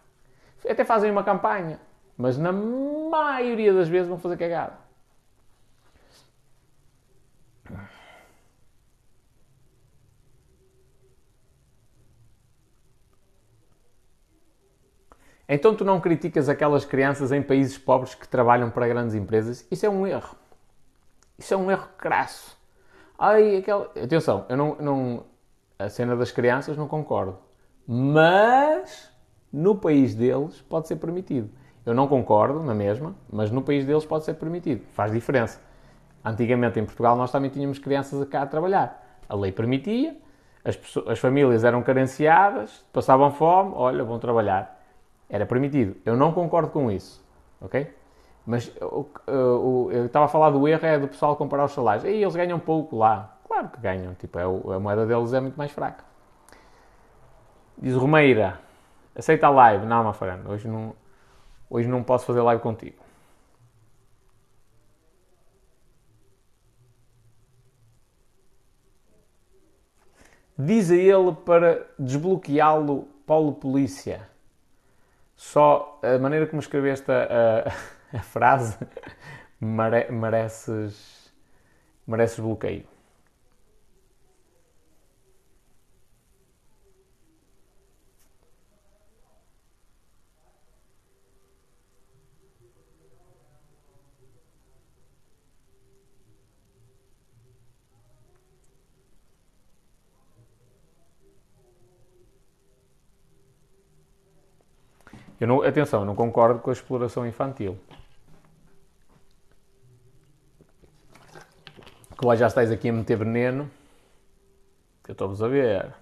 Até 0.69 0.83
fazem 0.83 1.09
uma 1.09 1.23
campanha, 1.23 1.79
mas 2.17 2.37
na 2.37 2.51
maioria 2.51 3.73
das 3.73 3.87
vezes 3.87 4.09
vão 4.09 4.17
fazer 4.17 4.35
cagada. 4.35 4.88
Então 15.51 15.73
tu 15.73 15.83
não 15.83 15.99
criticas 15.99 16.47
aquelas 16.47 16.85
crianças 16.85 17.31
em 17.31 17.41
países 17.41 17.75
pobres 17.75 18.13
que 18.13 18.27
trabalham 18.27 18.69
para 18.69 18.87
grandes 18.87 19.15
empresas? 19.15 19.65
Isso 19.71 19.83
é 19.83 19.89
um 19.89 20.05
erro. 20.05 20.35
Isso 21.39 21.55
é 21.55 21.57
um 21.57 21.71
erro 21.71 21.87
crasso. 21.97 22.55
Ai, 23.17 23.57
aquela... 23.57 23.85
Atenção, 23.85 24.45
eu 24.47 24.55
não, 24.55 24.75
não... 24.79 25.23
A 25.79 25.89
cena 25.89 26.15
das 26.15 26.31
crianças 26.31 26.77
não 26.77 26.87
concordo. 26.87 27.35
Mas 27.87 29.11
no 29.51 29.75
país 29.75 30.13
deles 30.13 30.61
pode 30.61 30.87
ser 30.87 30.97
permitido. 30.97 31.49
Eu 31.83 31.95
não 31.95 32.07
concordo 32.07 32.61
na 32.61 32.75
mesma, 32.75 33.15
mas 33.31 33.49
no 33.49 33.63
país 33.63 33.83
deles 33.83 34.05
pode 34.05 34.25
ser 34.25 34.35
permitido. 34.35 34.85
Faz 34.91 35.11
diferença. 35.11 35.59
Antigamente 36.23 36.79
em 36.79 36.85
Portugal 36.85 37.15
nós 37.17 37.31
também 37.31 37.49
tínhamos 37.49 37.79
crianças 37.79 38.23
cá 38.27 38.43
a 38.43 38.45
trabalhar. 38.45 39.19
A 39.27 39.35
lei 39.35 39.51
permitia, 39.51 40.15
as, 40.63 40.75
pessoas, 40.75 41.07
as 41.07 41.17
famílias 41.17 41.63
eram 41.63 41.81
carenciadas, 41.81 42.85
passavam 42.93 43.31
fome, 43.31 43.71
olha, 43.73 44.03
vão 44.03 44.19
trabalhar. 44.19 44.78
Era 45.29 45.45
permitido. 45.45 45.95
Eu 46.03 46.17
não 46.17 46.31
concordo 46.33 46.69
com 46.71 46.91
isso, 46.91 47.23
ok? 47.61 47.93
Mas 48.45 48.71
o, 48.81 49.89
eu 49.91 50.07
estava 50.07 50.25
a 50.25 50.27
falar 50.27 50.49
do 50.49 50.67
erro 50.67 50.85
é 50.85 50.97
do 50.97 51.07
pessoal 51.07 51.35
comparar 51.35 51.65
os 51.65 51.71
salários. 51.71 52.03
E 52.03 52.09
eles 52.09 52.35
ganham 52.35 52.59
pouco 52.59 52.95
lá. 52.97 53.37
Claro 53.47 53.69
que 53.69 53.79
ganham. 53.79 54.15
Tipo, 54.15 54.39
é, 54.39 54.43
a 54.43 54.79
moeda 54.79 55.05
deles 55.05 55.33
é 55.33 55.39
muito 55.39 55.55
mais 55.55 55.71
fraca. 55.71 56.03
Diz 57.77 57.95
Romeira, 57.95 58.59
aceita 59.15 59.47
a 59.47 59.49
live. 59.51 59.85
Não, 59.85 60.03
Mafarano, 60.03 60.49
hoje 60.49 60.67
não, 60.67 60.95
hoje 61.69 61.87
não 61.87 62.03
posso 62.03 62.25
fazer 62.25 62.41
live 62.41 62.61
contigo. 62.61 62.97
Diz 70.57 70.91
a 70.91 70.95
ele 70.95 71.31
para 71.45 71.87
desbloqueá-lo, 71.97 73.07
Paulo 73.25 73.53
Polícia. 73.53 74.27
Só 75.39 75.97
a 76.03 76.19
maneira 76.19 76.47
como 76.47 76.59
escreveste 76.59 77.09
a, 77.13 77.63
a, 77.63 77.71
a 78.17 78.21
frase 78.21 78.77
mere, 79.57 80.11
mereces, 80.11 81.33
mereces 82.05 82.39
bloqueio. 82.41 82.83
Eu 105.39 105.47
não, 105.47 105.61
atenção, 105.63 106.03
não 106.03 106.15
concordo 106.15 106.59
com 106.59 106.69
a 106.69 106.73
exploração 106.73 107.25
infantil. 107.25 107.79
Que 112.17 112.25
lá 112.25 112.35
já 112.35 112.47
estáis 112.47 112.69
aqui 112.71 112.89
a 112.89 112.93
meter 112.93 113.17
veneno, 113.17 113.71
que 115.03 115.11
eu 115.11 115.13
estou-vos 115.13 115.41
a 115.41 115.47
ver. 115.47 115.93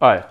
Olha, 0.00 0.28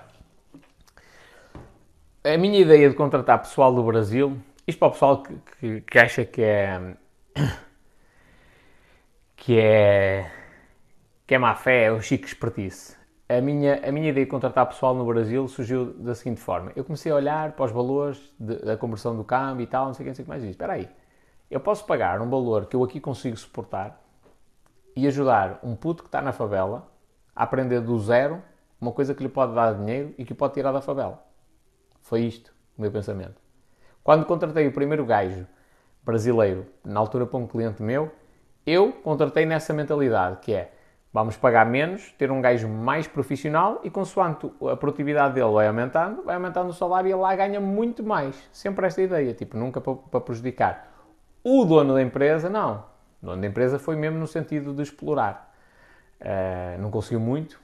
a 2.25 2.37
minha 2.37 2.59
ideia 2.59 2.89
de 2.89 2.95
contratar 2.95 3.39
pessoal 3.39 3.73
do 3.73 3.81
Brasil, 3.81 4.37
isto 4.67 4.77
para 4.77 4.89
o 4.89 4.91
pessoal 4.91 5.23
que, 5.23 5.33
que, 5.59 5.81
que 5.81 5.97
acha 5.97 6.25
que 6.25 6.41
é 6.41 6.97
que 9.41 9.59
é, 9.59 10.31
que 11.25 11.33
é 11.33 11.37
má 11.39 11.55
fé, 11.55 11.85
é 11.85 11.91
o 11.91 11.99
chique 11.99 12.27
expertise. 12.27 12.95
A 13.27 13.41
minha, 13.41 13.81
a 13.83 13.91
minha 13.91 14.09
ideia 14.09 14.23
de 14.23 14.29
contratar 14.29 14.67
pessoal 14.67 14.93
no 14.93 15.03
Brasil 15.03 15.47
surgiu 15.47 15.93
da 15.95 16.13
seguinte 16.13 16.39
forma. 16.39 16.71
Eu 16.75 16.83
comecei 16.83 17.11
a 17.11 17.15
olhar 17.15 17.53
para 17.53 17.65
os 17.65 17.71
valores 17.71 18.19
de, 18.39 18.57
da 18.57 18.77
conversão 18.77 19.17
do 19.17 19.23
câmbio 19.23 19.63
e 19.63 19.67
tal, 19.67 19.87
não 19.87 19.95
sei 19.95 20.03
o 20.03 20.05
que, 20.05 20.09
não 20.09 20.15
sei 20.15 20.21
o 20.21 20.25
que 20.25 20.29
mais 20.29 20.41
disso. 20.43 20.51
Espera 20.51 20.73
aí, 20.73 20.87
eu 21.49 21.59
posso 21.59 21.87
pagar 21.87 22.21
um 22.21 22.29
valor 22.29 22.67
que 22.67 22.75
eu 22.75 22.83
aqui 22.83 22.99
consigo 22.99 23.35
suportar 23.35 23.99
e 24.95 25.07
ajudar 25.07 25.59
um 25.63 25.75
puto 25.75 26.03
que 26.03 26.07
está 26.07 26.21
na 26.21 26.31
favela 26.31 26.91
a 27.35 27.41
aprender 27.41 27.81
do 27.81 27.97
zero 27.97 28.43
uma 28.79 28.91
coisa 28.91 29.15
que 29.15 29.23
lhe 29.23 29.29
pode 29.29 29.55
dar 29.55 29.73
dinheiro 29.73 30.13
e 30.19 30.23
que 30.23 30.35
pode 30.35 30.53
tirar 30.53 30.71
da 30.71 30.81
favela. 30.81 31.19
Foi 32.03 32.21
isto 32.21 32.53
o 32.77 32.81
meu 32.81 32.91
pensamento. 32.91 33.41
Quando 34.03 34.23
contratei 34.23 34.67
o 34.67 34.71
primeiro 34.71 35.03
gajo 35.03 35.47
brasileiro, 36.03 36.67
na 36.85 36.99
altura 36.99 37.25
para 37.25 37.39
um 37.39 37.47
cliente 37.47 37.81
meu, 37.81 38.11
eu 38.65 38.91
contratei 38.91 39.45
nessa 39.45 39.73
mentalidade, 39.73 40.37
que 40.41 40.53
é 40.53 40.71
vamos 41.13 41.35
pagar 41.35 41.65
menos, 41.65 42.11
ter 42.17 42.31
um 42.31 42.39
gajo 42.41 42.67
mais 42.69 43.07
profissional 43.07 43.81
e 43.83 43.89
consoante 43.89 44.49
a 44.71 44.77
produtividade 44.77 45.35
dele 45.35 45.51
vai 45.51 45.67
aumentando, 45.67 46.23
vai 46.23 46.35
aumentando 46.35 46.69
o 46.69 46.73
salário 46.73 47.09
e 47.09 47.11
ele 47.11 47.19
lá 47.19 47.35
ganha 47.35 47.59
muito 47.59 48.03
mais. 48.03 48.49
Sempre 48.51 48.87
esta 48.87 49.01
ideia, 49.01 49.33
tipo, 49.33 49.57
nunca 49.57 49.81
para, 49.81 50.21
prejudicar. 50.21 50.89
O 51.43 51.65
dono 51.65 51.95
da 51.95 52.01
empresa, 52.01 52.49
não. 52.49 52.85
O 53.21 53.25
dono 53.25 53.41
da 53.41 53.47
empresa 53.47 53.77
foi 53.77 53.95
mesmo 53.95 54.19
no 54.19 54.27
sentido 54.27 54.73
de 54.73 54.83
explorar. 54.83 55.53
Uh, 56.21 56.81
não 56.81 56.89
conseguiu 56.89 57.19
muito. 57.19 57.59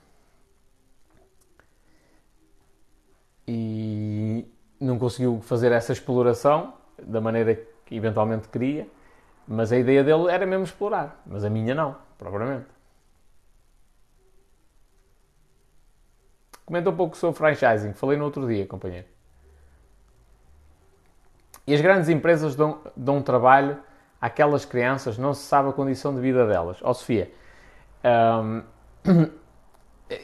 E 3.47 4.45
não 4.79 4.99
conseguiu 4.99 5.39
fazer 5.41 5.71
essa 5.71 5.93
exploração 5.93 6.73
da 7.01 7.21
maneira 7.21 7.57
que 7.85 7.95
eventualmente 7.95 8.49
queria. 8.49 8.87
Mas 9.47 9.71
a 9.71 9.77
ideia 9.77 10.03
dele 10.03 10.29
era 10.29 10.45
mesmo 10.45 10.65
explorar, 10.65 11.21
mas 11.25 11.43
a 11.43 11.49
minha 11.49 11.73
não. 11.73 11.95
propriamente. 12.17 12.65
Comenta 16.65 16.89
um 16.89 16.95
pouco 16.95 17.15
sobre 17.15 17.37
franchising. 17.37 17.93
Falei 17.93 18.17
no 18.17 18.25
outro 18.25 18.45
dia, 18.45 18.67
companheiro. 18.67 19.07
E 21.65 21.73
as 21.73 21.79
grandes 21.79 22.09
empresas 22.09 22.55
dão, 22.55 22.79
dão 22.95 23.21
trabalho 23.21 23.77
àquelas 24.19 24.65
crianças, 24.65 25.17
não 25.17 25.33
se 25.33 25.43
sabe 25.43 25.69
a 25.69 25.73
condição 25.73 26.13
de 26.13 26.19
vida 26.19 26.45
delas. 26.45 26.79
Ó 26.81 26.89
oh, 26.89 26.93
Sofia, 26.93 27.31
hum, 28.03 28.63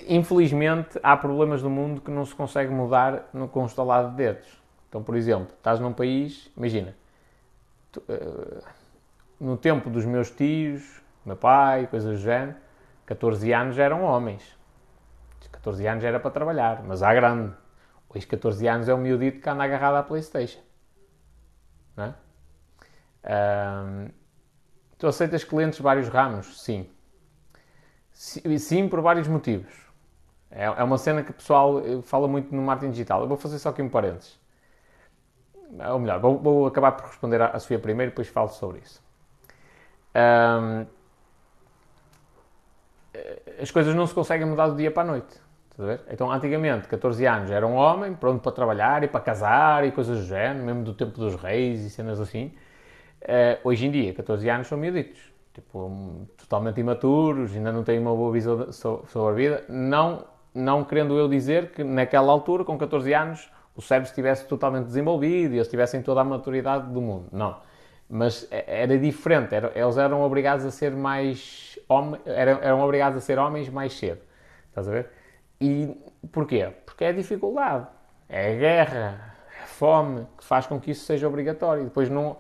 infelizmente 0.08 1.00
há 1.02 1.16
problemas 1.16 1.62
no 1.62 1.70
mundo 1.70 2.02
que 2.02 2.12
não 2.12 2.26
se 2.26 2.36
consegue 2.36 2.72
mudar 2.72 3.30
no, 3.34 3.48
com 3.48 3.66
de 3.66 4.16
dedos. 4.16 4.62
Então, 4.90 5.02
por 5.02 5.16
exemplo, 5.16 5.48
estás 5.58 5.80
num 5.80 5.94
país, 5.94 6.52
imagina, 6.56 6.96
tu, 7.92 8.02
uh, 8.02 8.64
no 9.44 9.58
tempo 9.58 9.90
dos 9.90 10.06
meus 10.06 10.32
tios, 10.32 11.02
meu 11.26 11.36
pai, 11.36 11.86
coisas 11.88 12.18
do 12.18 12.24
género, 12.24 12.56
14 13.06 13.52
anos 13.52 13.78
eram 13.78 14.02
homens. 14.04 14.58
14 15.52 15.86
anos 15.86 16.04
era 16.04 16.20
para 16.20 16.32
trabalhar, 16.32 16.82
mas 16.84 17.04
há 17.04 17.14
grande. 17.14 17.54
Hoje 18.08 18.26
14 18.26 18.66
anos 18.68 18.88
é 18.88 18.94
um 18.94 18.98
miudito 18.98 19.42
que 19.42 19.50
anda 19.50 19.64
agarrado 19.64 19.96
à 19.96 20.04
Playstation. 20.04 20.62
Não 21.98 22.06
é? 22.06 22.16
Um, 23.26 24.10
tu 24.98 25.08
aceitas 25.08 25.44
clientes 25.44 25.78
de 25.78 25.84
vários 25.84 26.08
ramos? 26.08 26.62
Sim. 26.62 26.90
Sim, 28.14 28.88
por 28.88 29.02
vários 29.02 29.28
motivos. 29.28 29.74
É, 30.50 30.66
é 30.66 30.84
uma 30.84 30.98
cena 30.98 31.22
que 31.22 31.32
o 31.32 31.34
pessoal 31.34 31.80
eh, 31.80 32.02
fala 32.04 32.28
muito 32.30 32.56
no 32.56 32.62
marketing 32.62 32.92
digital. 32.92 33.22
Eu 33.22 33.28
vou 33.28 33.38
fazer 33.38 33.60
só 33.60 33.70
aqui 33.70 33.82
um 33.82 33.90
parênteses. 33.90 34.40
Ou 35.92 36.00
melhor, 36.00 36.20
vou, 36.20 36.66
acabar 36.68 36.94
por 36.94 37.08
responder 37.08 37.42
à 37.42 37.60
Sofia 37.60 37.80
primeiro 37.80 38.10
e 38.10 38.12
depois 38.12 38.30
falo 38.30 38.50
sobre 38.50 38.80
isso. 38.80 39.03
Um, 40.16 40.86
as 43.62 43.72
coisas 43.72 43.94
não 43.96 44.06
se 44.08 44.14
conseguem 44.14 44.46
mudar 44.46 44.68
do 44.68 44.76
dia 44.76 44.92
para 44.92 45.04
a 45.04 45.06
noite. 45.06 45.44
Então, 46.12 46.32
antigamente, 46.32 46.88
14 46.88 47.26
anos, 47.26 47.50
era 47.50 47.66
um 47.66 47.76
homem 47.76 48.14
pronto 48.14 48.42
para 48.42 48.52
trabalhar 48.52 49.04
e 49.04 49.08
para 49.08 49.20
casar 49.20 49.86
e 49.86 49.92
coisas 49.92 50.20
do 50.20 50.26
género, 50.26 50.64
mesmo 50.64 50.84
do 50.84 50.94
tempo 50.94 51.18
dos 51.20 51.36
reis 51.36 51.82
e 51.82 51.90
cenas 51.90 52.20
assim. 52.20 52.54
Uh, 53.24 53.58
hoje 53.64 53.88
em 53.88 53.92
dia, 53.92 54.14
14 54.14 54.48
anos 54.50 54.68
são 54.68 54.78
miuditos, 54.78 55.20
tipo, 55.54 56.28
totalmente 56.38 56.80
imaturos, 56.80 57.56
ainda 57.56 57.72
não 57.72 57.84
têm 57.84 57.98
uma 57.98 58.14
boa 58.14 58.32
visão 58.32 58.72
sobre 58.72 59.32
a 59.32 59.32
vida. 59.32 59.66
Não, 59.68 60.26
não 60.54 60.84
querendo 60.84 61.18
eu 61.18 61.28
dizer 61.28 61.72
que 61.72 61.84
naquela 61.84 62.32
altura, 62.32 62.64
com 62.64 62.78
14 62.78 63.12
anos, 63.14 63.50
o 63.76 63.82
cérebro 63.82 64.10
estivesse 64.10 64.46
totalmente 64.48 64.86
desenvolvido 64.86 65.56
e 65.56 65.58
eles 65.58 65.68
tivessem 65.68 66.04
toda 66.04 66.22
a 66.22 66.24
maturidade 66.24 66.92
do 66.92 67.02
mundo. 67.02 67.30
Não. 67.32 67.58
Mas 68.16 68.48
é, 68.52 68.84
era 68.84 68.96
diferente, 68.96 69.56
era, 69.56 69.72
eles 69.74 69.98
eram 69.98 70.22
obrigados 70.22 70.64
a 70.66 70.70
ser 70.70 70.92
mais 70.92 71.80
homens, 71.90 72.22
eram, 72.28 72.60
eram 72.62 72.80
obrigados 72.82 73.18
a 73.18 73.22
ser 73.22 73.40
homens 73.40 73.70
mais 73.70 73.94
cedo. 73.94 74.22
Estás 74.70 74.88
a 74.88 74.92
ver? 74.92 75.10
E 75.60 75.98
porquê? 76.32 76.72
Porque 76.86 77.06
é 77.06 77.12
dificuldade, 77.12 77.88
é 78.30 78.56
guerra, 78.56 79.36
é 79.60 79.66
fome 79.66 80.28
que 80.38 80.44
faz 80.44 80.68
com 80.68 80.80
que 80.80 80.92
isso 80.92 81.06
seja 81.06 81.28
obrigatório. 81.28 81.86
Depois 81.86 82.08
não, 82.08 82.38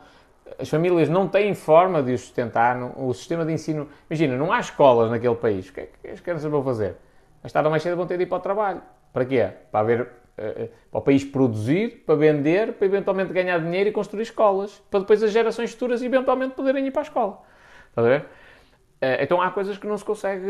as 0.60 0.70
famílias 0.70 1.10
não 1.10 1.28
têm 1.28 1.56
forma 1.56 2.04
de 2.04 2.14
o 2.14 2.18
sustentar. 2.20 2.78
o 2.96 3.12
sistema 3.12 3.44
de 3.44 3.54
ensino, 3.54 3.90
imagina, 4.08 4.38
não 4.38 4.54
há 4.54 4.60
escolas 4.60 5.10
naquele 5.10 5.36
país. 5.36 5.70
O 5.70 5.74
que 5.74 5.80
é 5.80 5.88
que 5.88 6.08
as 6.08 6.20
crianças 6.20 6.52
vão 6.52 6.64
fazer? 6.64 6.98
Mais 7.42 7.52
tarde 7.52 7.66
ou 7.66 7.72
mais 7.72 7.82
cedo 7.82 7.98
vão 7.98 8.06
ter 8.06 8.18
de 8.18 8.26
ir 8.26 8.28
para 8.28 8.38
o 8.38 8.42
trabalho. 8.42 8.82
Para 9.12 9.26
quê? 9.26 9.50
Para 9.72 9.80
haver 9.80 10.08
para 10.36 11.00
o 11.00 11.02
país 11.02 11.24
produzir, 11.24 12.04
para 12.06 12.16
vender, 12.16 12.74
para 12.74 12.86
eventualmente 12.86 13.32
ganhar 13.32 13.60
dinheiro 13.60 13.90
e 13.90 13.92
construir 13.92 14.24
escolas, 14.24 14.82
para 14.90 15.02
depois 15.02 15.22
as 15.22 15.32
gerações 15.32 15.72
futuras 15.72 16.02
eventualmente 16.02 16.56
poderem 16.56 16.86
ir 16.86 16.92
para 16.92 17.02
a 17.02 17.04
escola. 17.04 17.42
Estás 17.90 18.08
a 18.08 18.10
ver? 18.10 18.22
Uh, 18.22 19.20
então 19.20 19.42
há 19.42 19.52
coisas 19.52 19.78
que 19.78 19.86
não 19.86 19.98
se, 19.98 20.06
consegue, 20.06 20.48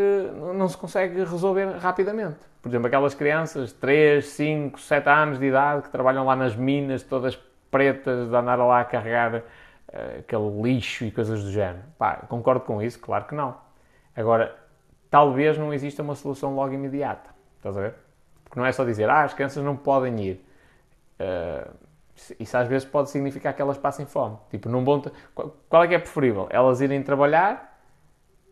não 0.56 0.68
se 0.68 0.78
consegue 0.78 1.20
resolver 1.24 1.66
rapidamente. 1.78 2.38
Por 2.62 2.70
exemplo, 2.70 2.88
aquelas 2.88 3.14
crianças 3.14 3.70
de 3.70 3.76
3, 3.76 4.26
5, 4.26 4.80
7 4.80 5.10
anos 5.10 5.40
de 5.40 5.46
idade 5.48 5.82
que 5.82 5.90
trabalham 5.90 6.26
lá 6.26 6.36
nas 6.36 6.56
minas, 6.56 7.04
todas 7.04 7.36
pretas, 7.70 8.30
de 8.30 8.36
andar 8.36 8.56
lá 8.56 8.82
a 8.82 8.86
carregar 8.86 9.36
uh, 9.36 9.42
aquele 10.20 10.62
lixo 10.62 11.04
e 11.04 11.12
coisas 11.12 11.44
do 11.44 11.52
género. 11.52 11.84
Pá, 11.98 12.18
concordo 12.30 12.62
com 12.62 12.82
isso? 12.82 13.00
Claro 13.00 13.26
que 13.26 13.36
não. 13.36 13.58
Agora, 14.16 14.56
talvez 15.10 15.58
não 15.58 15.74
exista 15.74 16.02
uma 16.04 16.16
solução 16.16 16.56
logo 16.56 16.74
imediata. 16.74 17.32
Estás 17.58 17.76
a 17.76 17.82
ver? 17.82 18.03
Porque 18.54 18.60
não 18.60 18.68
é 18.68 18.72
só 18.72 18.86
dizer, 18.86 19.10
ah, 19.10 19.24
as 19.24 19.34
crianças 19.34 19.64
não 19.64 19.76
podem 19.76 20.20
ir. 20.20 20.46
Uh, 21.20 21.74
isso 22.40 22.56
às 22.56 22.68
vezes 22.68 22.88
pode 22.88 23.10
significar 23.10 23.52
que 23.52 23.60
elas 23.60 23.80
passem 23.80 24.06
fome. 24.06 24.38
Tipo, 24.52 24.70
num 24.70 24.84
bom... 24.84 25.02
Qual 25.68 25.84
é 25.84 25.88
que 25.88 25.96
é 25.96 25.98
preferível? 25.98 26.46
Elas 26.52 26.80
irem 26.80 27.02
trabalhar 27.02 27.82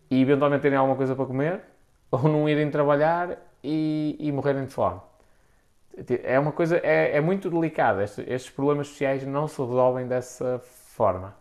e 0.09 0.19
eventualmente 0.19 0.63
terem 0.63 0.75
alguma 0.75 0.97
coisa 0.97 1.15
para 1.15 1.23
comer? 1.23 1.61
Ou 2.09 2.23
não 2.23 2.49
irem 2.49 2.71
trabalhar 2.71 3.37
e, 3.63 4.17
e 4.19 4.31
morrerem 4.31 4.65
de 4.65 4.73
fome. 4.73 4.99
É 6.23 6.39
uma 6.39 6.51
coisa, 6.51 6.77
é, 6.77 7.17
é 7.17 7.21
muito 7.21 7.47
delicada. 7.47 8.03
Estes, 8.03 8.25
estes, 8.27 8.49
problemas 8.49 8.87
sociais 8.87 9.23
não 9.23 9.47
se 9.47 9.61
resolvem 9.61 10.07
dessa 10.07 10.57
forma. 10.95 11.35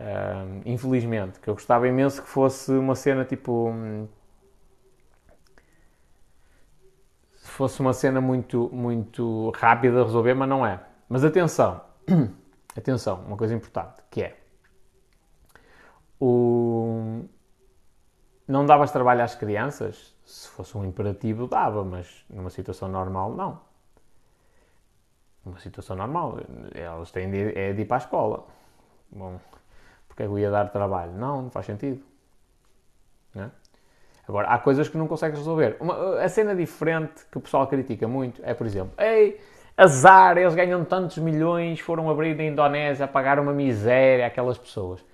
Uh, 0.00 0.62
infelizmente, 0.64 1.38
que 1.38 1.50
eu 1.50 1.54
gostava 1.54 1.86
imenso 1.86 2.22
que 2.22 2.28
fosse 2.28 2.72
uma 2.72 2.94
cena 2.94 3.26
tipo. 3.26 3.70
Fosse 7.54 7.80
uma 7.80 7.92
cena 7.92 8.20
muito, 8.20 8.68
muito 8.72 9.50
rápida 9.56 9.98
de 9.98 10.04
resolver, 10.04 10.34
mas 10.34 10.48
não 10.48 10.66
é. 10.66 10.80
Mas 11.08 11.24
atenção, 11.24 11.80
atenção, 12.76 13.20
uma 13.26 13.36
coisa 13.36 13.54
importante, 13.54 14.02
que 14.10 14.22
é 14.22 14.36
o... 16.20 17.24
não 18.48 18.64
davas 18.66 18.90
trabalho 18.90 19.22
às 19.22 19.34
crianças 19.34 20.14
se 20.24 20.48
fosse 20.48 20.76
um 20.76 20.84
imperativo, 20.84 21.46
dava, 21.46 21.84
mas 21.84 22.24
numa 22.30 22.50
situação 22.50 22.88
normal, 22.88 23.34
não. 23.34 23.60
Numa 25.44 25.58
situação 25.58 25.94
normal, 25.94 26.38
elas 26.74 27.10
têm 27.10 27.30
de, 27.30 27.56
é 27.58 27.72
de 27.72 27.82
ir 27.82 27.84
para 27.84 27.98
a 27.98 28.04
escola. 28.04 28.46
Bom, 29.10 29.38
porque 30.08 30.22
é 30.22 30.26
eu 30.26 30.38
ia 30.38 30.50
dar 30.50 30.70
trabalho? 30.70 31.12
Não, 31.12 31.42
não 31.42 31.50
faz 31.50 31.66
sentido. 31.66 32.02
É? 34.26 34.30
Agora, 34.30 34.48
há 34.48 34.58
coisas 34.58 34.88
que 34.88 34.96
não 34.96 35.06
consegues 35.06 35.38
resolver. 35.38 35.76
Uma, 35.80 36.20
a 36.20 36.28
cena 36.28 36.54
diferente 36.54 37.24
que 37.30 37.38
o 37.38 37.40
pessoal 37.40 37.66
critica 37.66 38.08
muito 38.08 38.40
é, 38.44 38.54
por 38.54 38.66
exemplo, 38.66 38.92
ei, 38.98 39.40
azar, 39.76 40.38
eles 40.38 40.54
ganham 40.54 40.84
tantos 40.84 41.18
milhões, 41.18 41.80
foram 41.80 42.10
abrir 42.10 42.36
na 42.36 42.44
Indonésia 42.44 43.06
pagar 43.06 43.38
uma 43.38 43.52
miséria 43.52 44.26
àquelas 44.26 44.58
pessoas. 44.58 45.04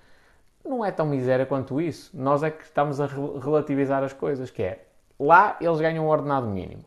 Não 0.64 0.84
é 0.84 0.90
tão 0.90 1.06
miséria 1.06 1.46
quanto 1.46 1.80
isso. 1.80 2.10
Nós 2.14 2.42
é 2.42 2.50
que 2.50 2.62
estamos 2.64 3.00
a 3.00 3.06
relativizar 3.06 4.02
as 4.02 4.12
coisas, 4.12 4.50
que 4.50 4.62
é, 4.62 4.80
Lá 5.20 5.58
eles 5.60 5.78
ganham 5.78 6.06
um 6.06 6.08
ordenado 6.08 6.46
mínimo. 6.46 6.82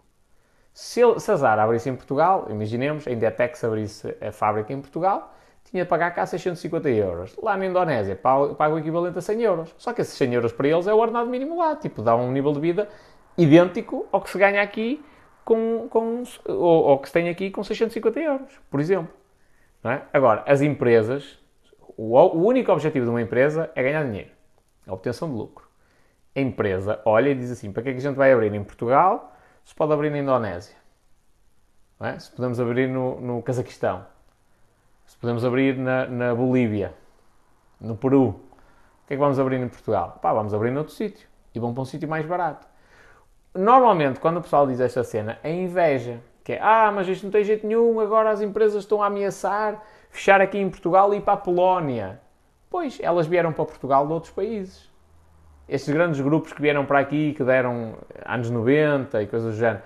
Se, 0.74 1.02
se 1.20 1.32
a 1.32 1.36
Zara 1.36 1.64
abrisse 1.64 1.88
em 1.88 1.95
Portugal, 1.95 2.48
imaginemos, 2.50 3.08
a 3.08 3.12
Indetex 3.12 3.64
abrisse 3.64 4.18
a 4.20 4.32
fábrica 4.32 4.74
em 4.74 4.82
Portugal, 4.82 5.36
tinha 5.74 5.84
de 5.84 5.90
pagar 5.90 6.12
cá 6.12 6.24
650 6.24 6.90
euros. 6.90 7.36
Lá 7.41 7.58
na 7.58 7.66
Indonésia 7.66 8.16
paga 8.16 8.76
o 8.76 8.78
equivalente 8.78 9.18
a 9.18 9.22
100 9.22 9.41
euros. 9.41 9.76
Só 9.76 9.91
que 9.91 10.02
esses 10.02 10.16
100 10.16 10.36
euros 10.36 10.52
para 10.54 10.68
eles 10.68 10.86
é 10.86 10.94
o 10.94 10.98
ordenado 10.98 11.28
mínimo 11.28 11.58
lá. 11.58 11.76
Tipo, 11.76 12.04
dá 12.04 12.16
um 12.16 12.32
nível 12.32 12.54
de 12.54 12.60
vida 12.60 12.88
idêntico 13.36 14.08
ao 14.12 14.22
que 14.22 14.30
se 14.30 14.38
ganha 14.38 14.62
aqui 14.62 15.04
com, 15.44 15.88
com 15.90 16.24
ou, 16.48 16.84
ou 16.84 17.00
que 17.00 17.08
se 17.08 17.14
tem 17.14 17.28
aqui 17.28 17.50
com 17.50 17.64
650 17.64 18.20
euros, 18.20 18.60
por 18.70 18.80
exemplo. 18.80 19.12
É? 19.84 20.02
Agora, 20.14 20.44
as 20.45 20.62
empresas, 20.62 21.40
o, 21.98 22.16
o 22.16 22.45
único 22.45 22.72
objetivo 22.72 23.06
de 23.06 23.10
uma 23.10 23.22
empresa 23.22 23.72
é 23.76 23.82
ganhar 23.82 24.06
dinheiro, 24.06 24.30
a 24.88 24.94
obtenção 24.94 25.28
de 25.28 25.36
lucro 25.36 25.74
a 26.36 26.40
empresa 26.40 27.00
olha 27.06 27.30
e 27.30 27.36
diz 27.36 27.52
assim: 27.52 27.72
para 27.72 27.84
que 27.84 27.90
é 27.90 27.91
que 27.94 28.00
a 28.00 28.02
gente 28.02 28.16
vai 28.16 28.32
abrir 28.32 28.54
em 28.54 28.64
Portugal 28.64 29.36
se 29.64 29.74
pode 29.74 29.94
abrir 29.94 30.10
na 30.10 30.18
Indonésia? 30.18 30.76
É? 32.00 32.20
Se 32.20 32.32
podemos 32.32 32.60
abrir 32.60 32.88
no, 32.90 33.22
no 33.22 33.41
Cazaquistão, 33.41 34.06
se 35.06 35.18
podemos 35.18 35.44
abrir 35.46 35.78
na, 35.78 36.06
na, 36.06 36.36
Bolívia, 36.36 36.94
no 37.80 37.96
Peru, 37.96 38.30
o 38.30 39.08
que 39.08 39.14
é 39.14 39.16
que 39.16 39.22
vamos 39.22 39.40
abrir 39.40 39.58
em 39.58 39.68
Portugal? 39.68 40.20
Pá, 40.22 40.34
vamos 40.34 40.54
abrir 40.54 40.72
noutro 40.72 40.94
sítio 40.94 41.28
e 41.54 41.60
vão 41.60 41.74
para 41.74 41.82
um 41.82 41.86
sítio 41.86 42.08
mais 42.08 42.26
barato. 42.26 42.68
Normalmente, 43.54 44.20
quando 44.20 44.38
o 44.38 44.42
pessoal 44.42 44.66
diz 44.66 44.80
esta 44.80 45.04
cena, 45.04 45.38
é 45.44 45.52
inveja. 45.52 46.20
Que 46.44 46.54
é, 46.54 46.60
ah, 46.62 46.92
mas 46.94 47.08
isto 47.08 47.24
não 47.24 47.32
tem 47.32 47.44
jeito 47.44 47.66
nenhum, 47.66 48.00
agora 48.00 48.30
as 48.30 48.42
empresas 48.42 48.84
estão 48.84 49.02
a 49.02 49.08
ameaçar 49.08 49.82
fechar 50.10 50.42
aqui 50.42 50.58
em 50.58 50.70
Portugal 50.70 51.14
e 51.14 51.18
ir 51.18 51.22
para 51.22 51.34
a 51.34 51.38
Polónia. 51.38 52.20
Pois, 52.70 53.00
elas 53.02 53.28
vieram 53.28 53.54
para 53.54 53.66
Portugal 53.66 54.06
de 54.06 54.14
outros 54.14 54.32
países 54.32 54.92
estes 55.68 55.94
grandes 55.94 56.20
grupos 56.20 56.54
que 56.54 56.62
vieram 56.62 56.86
para 56.86 57.00
aqui, 57.00 57.34
que 57.34 57.44
deram 57.44 57.96
anos 58.26 58.50
90 58.50 59.22
e 59.24 59.28
coisas 59.28 59.54
do 59.54 59.60
género, 59.60 59.82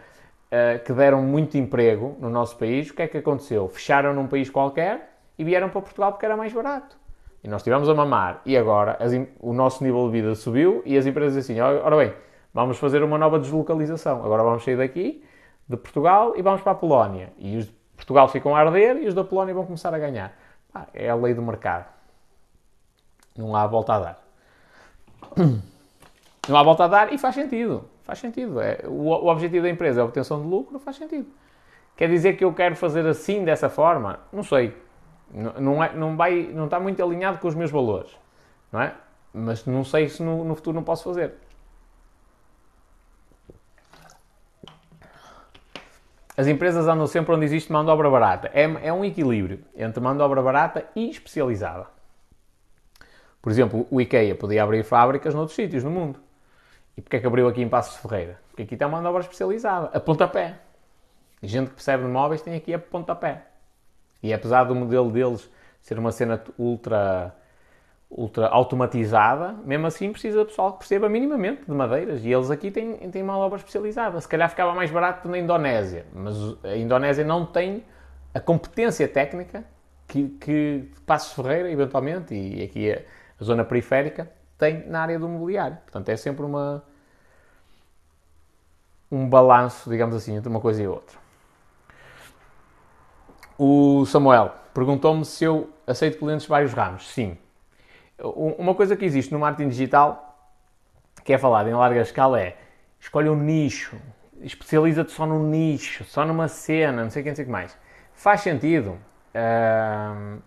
uh, 0.48 0.84
que 0.84 0.94
deram 0.94 1.22
muito 1.22 1.58
emprego 1.58 2.16
no 2.20 2.30
nosso 2.30 2.58
país, 2.58 2.90
o 2.90 2.94
que 2.94 3.02
é 3.02 3.08
que 3.08 3.18
aconteceu? 3.18 3.68
Fecharam 3.68 4.14
num 4.14 4.28
país 4.28 4.50
qualquer 4.50 5.18
e 5.38 5.44
vieram 5.44 5.70
para 5.70 5.82
Portugal 5.82 6.12
porque 6.12 6.26
era 6.26 6.36
mais 6.36 6.52
barato. 6.54 6.98
E 7.44 7.48
nós 7.48 7.62
estivemos 7.62 7.88
a 7.88 7.94
mamar. 7.94 8.42
E 8.46 8.58
agora 8.58 8.98
as, 9.00 9.12
o 9.40 9.54
nosso 9.54 9.84
nível 9.84 10.06
de 10.08 10.12
vida 10.12 10.36
subiu 10.36 10.82
e 10.86 10.98
as 10.98 11.06
empresas 11.06 11.38
assim, 11.38 11.60
ora 11.60 11.96
bem, 11.96 12.14
vamos 12.54 12.78
fazer 12.78 13.04
uma 13.04 13.18
nova 13.18 13.40
deslocalização. 13.40 14.24
Agora 14.24 14.44
vamos 14.44 14.64
sair 14.64 14.78
daqui, 14.78 15.24
de 15.68 15.78
Portugal, 15.78 16.34
e 16.36 16.42
vamos 16.42 16.62
para 16.62 16.72
a 16.72 16.76
Polónia. 16.76 17.32
E 17.38 17.58
os 17.58 17.66
de 17.66 17.74
Portugal 17.96 18.28
ficam 18.28 18.56
a 18.56 18.60
arder 18.60 18.98
e 18.98 19.08
os 19.08 19.14
da 19.14 19.24
Polónia 19.24 19.54
vão 19.54 19.66
começar 19.66 19.94
a 19.94 20.00
ganhar. 20.00 20.34
Pá, 20.72 20.88
é 20.94 21.10
a 21.10 21.16
lei 21.16 21.34
do 21.34 21.42
mercado. 21.42 21.86
Não 23.38 23.56
há 23.56 23.68
volta 23.68 23.94
a 23.94 24.00
dar. 24.00 24.24
Não 26.48 26.56
há 26.58 26.64
volta 26.64 26.86
a 26.86 26.88
dar 26.88 27.14
e 27.14 27.18
faz 27.18 27.36
sentido. 27.36 27.90
Faz 28.08 28.20
sentido. 28.20 28.62
É, 28.62 28.80
o, 28.86 29.10
o 29.10 29.28
objetivo 29.28 29.64
da 29.64 29.70
empresa 29.70 30.00
é 30.00 30.02
a 30.02 30.06
obtenção 30.06 30.42
de 30.42 30.48
lucro, 30.48 30.80
faz 30.80 30.96
sentido. 30.96 31.28
Quer 31.94 32.08
dizer 32.08 32.38
que 32.38 32.46
eu 32.46 32.54
quero 32.54 32.74
fazer 32.74 33.06
assim, 33.06 33.44
dessa 33.44 33.68
forma? 33.68 34.22
Não 34.32 34.44
sei. 34.44 34.74
Não, 35.30 35.54
não, 35.60 35.84
é, 35.84 35.94
não, 35.94 36.16
vai, 36.16 36.44
não 36.54 36.66
está 36.66 36.80
muito 36.80 37.04
alinhado 37.04 37.38
com 37.38 37.50
os 37.50 37.54
meus 37.54 37.70
valores. 37.70 38.18
Não 38.72 38.82
é? 38.82 38.96
Mas 39.34 39.66
não 39.66 39.84
sei 39.84 40.08
se 40.08 40.24
no, 40.24 40.46
no 40.46 40.56
futuro 40.56 40.74
não 40.74 40.86
posso 40.86 41.04
fazer. 41.04 41.34
As 46.38 46.48
empresas 46.48 46.88
andam 46.88 47.08
sempre 47.08 47.36
onde 47.36 47.44
existe 47.44 47.74
mão 47.74 47.84
de 47.84 47.92
obra 47.92 48.10
barata. 48.10 48.50
É, 48.54 48.88
é 48.88 48.94
um 48.94 49.04
equilíbrio 49.04 49.66
entre 49.76 50.02
mão 50.02 50.16
de 50.16 50.24
obra 50.24 50.42
barata 50.42 50.86
e 50.96 51.10
especializada. 51.10 51.88
Por 53.42 53.52
exemplo, 53.52 53.86
o 53.92 54.00
IKEA 54.00 54.34
podia 54.34 54.64
abrir 54.64 54.86
fábricas 54.86 55.36
noutros 55.36 55.58
sítios 55.58 55.84
no 55.84 55.92
mundo. 55.92 56.27
E 56.98 57.02
porquê 57.02 57.18
é 57.18 57.20
que 57.20 57.28
abriu 57.28 57.48
aqui 57.48 57.62
em 57.62 57.70
Passos 57.70 57.98
Ferreira? 57.98 58.40
Porque 58.50 58.64
aqui 58.64 58.76
tem 58.76 58.88
uma 58.88 58.94
mão 58.94 59.02
de 59.02 59.08
obra 59.08 59.22
especializada, 59.22 59.96
a 59.96 60.00
pontapé. 60.00 60.56
A 61.42 61.46
gente 61.46 61.68
que 61.70 61.76
percebe 61.76 62.04
de 62.04 62.10
móveis 62.10 62.42
tem 62.42 62.56
aqui 62.56 62.74
a 62.74 62.80
pontapé. 62.80 63.46
E 64.24 64.34
apesar 64.34 64.64
do 64.64 64.74
modelo 64.74 65.12
deles 65.12 65.50
ser 65.80 66.00
uma 66.00 66.12
cena 66.12 66.44
ultra 66.58 67.36
ultra 68.10 68.48
automatizada, 68.48 69.54
mesmo 69.66 69.86
assim 69.86 70.12
precisa 70.12 70.40
de 70.40 70.46
pessoal 70.46 70.72
que 70.74 70.80
perceba 70.80 71.10
minimamente 71.10 71.66
de 71.66 71.72
madeiras. 71.72 72.24
E 72.24 72.32
eles 72.32 72.50
aqui 72.50 72.72
têm, 72.72 72.96
têm 73.12 73.22
uma 73.22 73.38
obra 73.38 73.58
especializada. 73.58 74.20
Se 74.22 74.28
calhar 74.28 74.50
ficava 74.50 74.74
mais 74.74 74.90
barato 74.90 75.28
na 75.28 75.38
Indonésia, 75.38 76.06
mas 76.14 76.36
a 76.64 76.76
Indonésia 76.78 77.26
não 77.26 77.46
tem 77.46 77.84
a 78.34 78.40
competência 78.40 79.08
técnica 79.08 79.66
que, 80.08 80.30
que 80.40 80.90
Passos 81.06 81.34
Ferreira, 81.34 81.70
eventualmente, 81.70 82.34
e 82.34 82.64
aqui 82.64 82.92
a 82.94 83.44
zona 83.44 83.66
periférica, 83.66 84.32
tem 84.58 84.88
na 84.88 85.02
área 85.02 85.20
do 85.20 85.28
mobiliário. 85.28 85.78
Portanto, 85.78 86.10
é 86.10 86.18
sempre 86.18 86.46
uma, 86.46 86.84
um 89.12 89.28
balanço, 89.28 89.90
digamos 89.90 90.16
assim, 90.16 90.36
entre 90.36 90.50
uma 90.50 90.60
coisa 90.60 90.82
e 90.82 90.88
outra. 90.88 91.18
O 93.58 94.06
Samuel 94.06 94.54
perguntou-me 94.74 95.26
se 95.26 95.44
eu 95.44 95.70
aceito 95.86 96.20
clientes 96.20 96.44
de 96.44 96.50
vários 96.50 96.74
ramos. 96.74 97.08
Sim. 97.10 97.38
Uma 98.20 98.76
coisa 98.76 98.96
que 98.96 99.06
existe 99.06 99.32
no 99.32 99.40
marketing 99.40 99.70
digital, 99.70 100.52
que 101.24 101.34
é 101.34 101.38
falado 101.38 101.68
em 101.68 101.74
larga 101.74 102.02
escala, 102.02 102.40
é 102.40 102.58
escolhe 103.00 103.30
um 103.30 103.36
nicho, 103.36 103.96
especializa-te 104.42 105.12
só 105.12 105.26
num 105.26 105.50
nicho, 105.50 106.04
só 106.06 106.26
numa 106.26 106.48
cena, 106.48 107.04
não 107.04 107.10
sei 107.10 107.22
o 107.22 107.24
que, 107.24 107.30
não 107.30 107.36
sei 107.36 107.44
o 107.44 107.48
que 107.48 107.52
mais. 107.52 107.78
Faz 108.14 108.42
sentido? 108.42 108.98
Uh, 109.34 110.42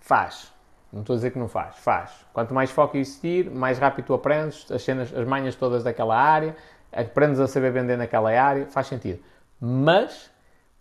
faz. 0.00 0.52
Não 0.92 1.00
estou 1.00 1.14
a 1.14 1.16
dizer 1.16 1.30
que 1.30 1.38
não 1.38 1.48
faz. 1.48 1.76
Faz. 1.76 2.10
Quanto 2.32 2.54
mais 2.54 2.70
foco 2.70 2.96
existir, 2.96 3.50
mais 3.50 3.78
rápido 3.78 4.06
tu 4.06 4.14
aprendes 4.14 4.70
as 4.70 4.82
cenas, 4.82 5.14
as 5.14 5.26
manhas 5.26 5.54
todas 5.54 5.84
daquela 5.84 6.16
área, 6.16 6.56
aprendes 6.92 7.40
a 7.40 7.46
saber 7.46 7.72
vender 7.72 7.96
naquela 7.96 8.30
área, 8.30 8.66
faz 8.66 8.86
sentido. 8.86 9.20
Mas 9.60 10.30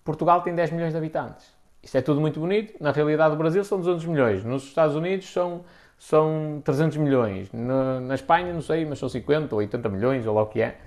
Portugal 0.03 0.41
tem 0.41 0.55
10 0.55 0.71
milhões 0.71 0.91
de 0.91 0.97
habitantes. 0.97 1.55
Isto 1.84 1.97
é 1.97 2.01
tudo 2.01 2.21
muito 2.21 2.39
bonito. 2.39 2.81
Na 2.81 2.91
realidade, 2.91 3.34
o 3.34 3.38
Brasil 3.38 3.63
são 3.63 3.79
200 3.79 4.05
milhões. 4.05 4.43
Nos 4.43 4.63
Estados 4.63 4.95
Unidos 4.95 5.31
são 5.31 5.63
são 5.97 6.61
300 6.63 6.97
milhões. 6.97 7.51
Na, 7.51 7.99
na, 7.99 8.15
Espanha, 8.15 8.53
não 8.53 8.61
sei, 8.61 8.85
mas 8.85 8.99
são 8.99 9.09
50 9.09 9.53
ou 9.55 9.59
80 9.59 9.89
milhões, 9.89 10.27
ou 10.27 10.35
lá 10.35 10.43
o 10.43 10.47
que 10.47 10.61
é. 10.61 10.77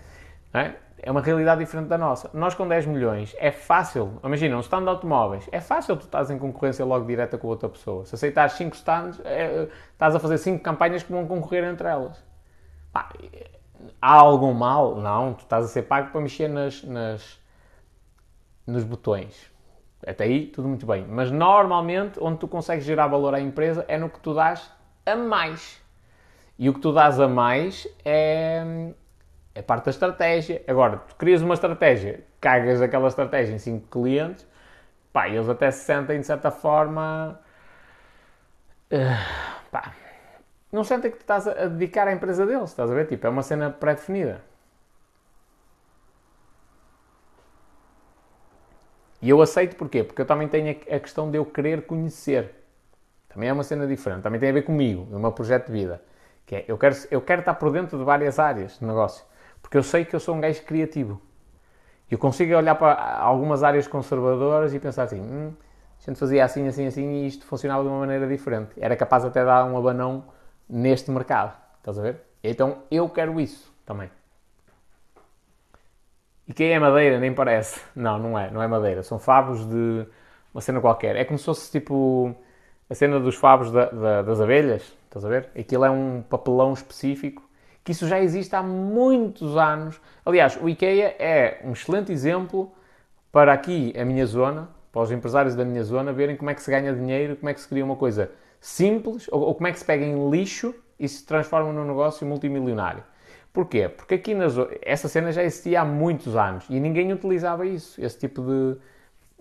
é. 0.54 0.74
É 1.02 1.10
uma 1.10 1.22
realidade 1.22 1.64
diferente 1.64 1.88
da 1.88 1.96
nossa. 1.96 2.30
Nós 2.34 2.54
com 2.54 2.68
10 2.68 2.86
milhões 2.86 3.34
é 3.38 3.50
fácil, 3.50 4.20
imagina, 4.22 4.56
um 4.56 4.60
stand 4.60 4.82
de 4.82 4.88
automóveis, 4.90 5.48
é 5.50 5.60
fácil 5.60 5.96
tu 5.96 6.04
estás 6.04 6.30
em 6.30 6.38
concorrência 6.38 6.84
logo 6.84 7.06
direta 7.06 7.38
com 7.38 7.48
outra 7.48 7.68
pessoa. 7.68 8.04
Se 8.04 8.14
aceitares 8.14 8.52
5 8.54 8.76
stands, 8.76 9.20
é, 9.24 9.68
estás 9.92 10.14
a 10.14 10.20
fazer 10.20 10.36
5 10.36 10.62
campanhas 10.62 11.02
que 11.02 11.10
vão 11.10 11.26
concorrer 11.26 11.64
entre 11.64 11.88
elas. 11.88 12.22
Pá, 12.92 13.08
há 14.00 14.12
algum 14.14 14.52
mal? 14.52 14.96
Não, 14.96 15.32
tu 15.32 15.40
estás 15.40 15.64
a 15.64 15.68
ser 15.68 15.82
pago 15.82 16.10
para 16.10 16.20
mexer 16.20 16.48
nas, 16.48 16.82
nas, 16.84 17.40
nos 18.66 18.84
botões. 18.84 19.50
Até 20.06 20.24
aí, 20.24 20.46
tudo 20.46 20.68
muito 20.68 20.86
bem. 20.86 21.06
Mas 21.06 21.30
normalmente, 21.30 22.18
onde 22.20 22.38
tu 22.38 22.48
consegues 22.48 22.84
gerar 22.84 23.06
valor 23.06 23.34
à 23.34 23.40
empresa 23.40 23.84
é 23.88 23.98
no 23.98 24.08
que 24.08 24.20
tu 24.20 24.34
dás 24.34 24.70
a 25.04 25.16
mais. 25.16 25.80
E 26.58 26.68
o 26.68 26.74
que 26.74 26.80
tu 26.80 26.92
dás 26.92 27.18
a 27.18 27.28
mais 27.28 27.88
é, 28.04 28.92
é 29.54 29.62
parte 29.62 29.84
da 29.86 29.90
estratégia. 29.90 30.62
Agora, 30.66 30.98
tu 30.98 31.16
crias 31.16 31.42
uma 31.42 31.54
estratégia, 31.54 32.24
cagas 32.40 32.80
aquela 32.82 33.08
estratégia 33.08 33.54
em 33.54 33.58
5 33.58 33.88
clientes, 33.88 34.46
pá, 35.12 35.28
eles 35.28 35.48
até 35.48 35.70
se 35.70 35.84
sentem 35.84 36.20
de 36.20 36.26
certa 36.26 36.50
forma. 36.50 37.40
Uh, 38.92 39.70
pá, 39.70 39.94
não 40.72 40.84
sentem 40.84 41.10
que 41.10 41.18
tu 41.18 41.22
estás 41.22 41.48
a 41.48 41.66
dedicar 41.66 42.06
à 42.08 42.12
empresa 42.12 42.46
deles, 42.46 42.70
estás 42.70 42.90
a 42.90 42.94
ver? 42.94 43.06
Tipo, 43.06 43.26
é 43.26 43.30
uma 43.30 43.42
cena 43.42 43.70
pré-definida. 43.70 44.42
E 49.22 49.28
eu 49.28 49.40
aceito 49.42 49.76
porquê? 49.76 50.02
Porque 50.02 50.22
eu 50.22 50.26
também 50.26 50.48
tenho 50.48 50.70
a 50.70 50.98
questão 50.98 51.30
de 51.30 51.36
eu 51.36 51.44
querer 51.44 51.86
conhecer. 51.86 52.54
Também 53.28 53.48
é 53.48 53.52
uma 53.52 53.62
cena 53.64 53.86
diferente. 53.86 54.22
Também 54.22 54.40
tem 54.40 54.50
a 54.50 54.52
ver 54.52 54.62
comigo, 54.62 55.06
no 55.10 55.18
meu 55.18 55.32
projeto 55.32 55.66
de 55.66 55.72
vida. 55.72 56.02
Que 56.46 56.56
é, 56.56 56.64
eu 56.66 56.78
quero, 56.78 56.96
eu 57.10 57.20
quero 57.20 57.40
estar 57.40 57.54
por 57.54 57.70
dentro 57.70 57.98
de 57.98 58.04
várias 58.04 58.38
áreas 58.38 58.78
de 58.78 58.84
negócio. 58.84 59.24
Porque 59.62 59.76
eu 59.76 59.82
sei 59.82 60.04
que 60.04 60.14
eu 60.14 60.20
sou 60.20 60.34
um 60.34 60.40
gajo 60.40 60.62
criativo. 60.62 61.20
Eu 62.10 62.18
consigo 62.18 62.54
olhar 62.56 62.74
para 62.74 63.18
algumas 63.18 63.62
áreas 63.62 63.86
conservadoras 63.86 64.74
e 64.74 64.80
pensar 64.80 65.04
assim, 65.04 65.20
hum, 65.20 65.52
a 65.98 66.10
gente 66.10 66.18
fazia 66.18 66.44
assim, 66.44 66.66
assim, 66.66 66.86
assim 66.86 67.08
e 67.08 67.26
isto 67.26 67.44
funcionava 67.46 67.82
de 67.82 67.88
uma 67.88 68.00
maneira 68.00 68.26
diferente. 68.26 68.72
Era 68.78 68.96
capaz 68.96 69.24
até 69.24 69.40
de 69.40 69.46
dar 69.46 69.64
um 69.64 69.76
abanão 69.76 70.24
neste 70.68 71.10
mercado. 71.10 71.56
Estás 71.78 71.98
a 71.98 72.02
ver? 72.02 72.20
Então 72.42 72.78
eu 72.90 73.08
quero 73.08 73.40
isso 73.40 73.72
também. 73.86 74.10
E 76.48 76.52
quem 76.52 76.72
é 76.72 76.78
madeira 76.80 77.20
nem 77.20 77.32
parece. 77.32 77.80
Não, 77.94 78.18
não 78.18 78.38
é. 78.38 78.50
Não 78.50 78.62
é 78.62 78.66
madeira. 78.66 79.02
São 79.02 79.18
favos 79.18 79.64
de 79.66 80.04
uma 80.52 80.60
cena 80.60 80.80
qualquer. 80.80 81.14
É 81.16 81.24
como 81.24 81.38
se 81.38 81.44
fosse 81.44 81.70
tipo 81.70 82.34
a 82.88 82.94
cena 82.94 83.20
dos 83.20 83.36
favos 83.36 83.70
da, 83.70 83.86
da, 83.86 84.22
das 84.22 84.40
abelhas, 84.40 84.82
estás 85.04 85.24
a 85.24 85.28
ver? 85.28 85.50
Aquilo 85.56 85.84
é 85.84 85.90
um 85.90 86.22
papelão 86.28 86.72
específico, 86.72 87.48
que 87.84 87.92
isso 87.92 88.06
já 88.06 88.20
existe 88.20 88.54
há 88.54 88.62
muitos 88.62 89.56
anos. 89.56 90.00
Aliás, 90.24 90.58
o 90.60 90.68
IKEA 90.68 91.16
é 91.18 91.60
um 91.64 91.72
excelente 91.72 92.12
exemplo 92.12 92.72
para 93.32 93.52
aqui, 93.52 93.94
a 93.98 94.04
minha 94.04 94.26
zona, 94.26 94.68
para 94.92 95.02
os 95.02 95.10
empresários 95.10 95.54
da 95.54 95.64
minha 95.64 95.82
zona, 95.84 96.12
verem 96.12 96.36
como 96.36 96.50
é 96.50 96.54
que 96.54 96.62
se 96.62 96.70
ganha 96.70 96.92
dinheiro, 96.92 97.36
como 97.36 97.48
é 97.48 97.54
que 97.54 97.60
se 97.60 97.68
cria 97.68 97.84
uma 97.84 97.96
coisa 97.96 98.30
simples, 98.60 99.28
ou, 99.30 99.40
ou 99.42 99.54
como 99.54 99.66
é 99.68 99.72
que 99.72 99.78
se 99.78 99.84
pega 99.84 100.04
em 100.04 100.30
lixo 100.30 100.74
e 100.98 101.08
se 101.08 101.24
transforma 101.24 101.72
num 101.72 101.84
negócio 101.84 102.26
multimilionário. 102.26 103.02
Porquê? 103.52 103.88
Porque 103.88 104.14
aqui 104.14 104.34
na 104.34 104.48
zona, 104.48 104.70
essa 104.82 105.08
cena 105.08 105.32
já 105.32 105.42
existia 105.42 105.80
há 105.80 105.84
muitos 105.84 106.36
anos 106.36 106.64
e 106.68 106.78
ninguém 106.78 107.12
utilizava 107.12 107.66
isso, 107.66 108.00
esse 108.00 108.18
tipo 108.18 108.42
de, 108.42 108.76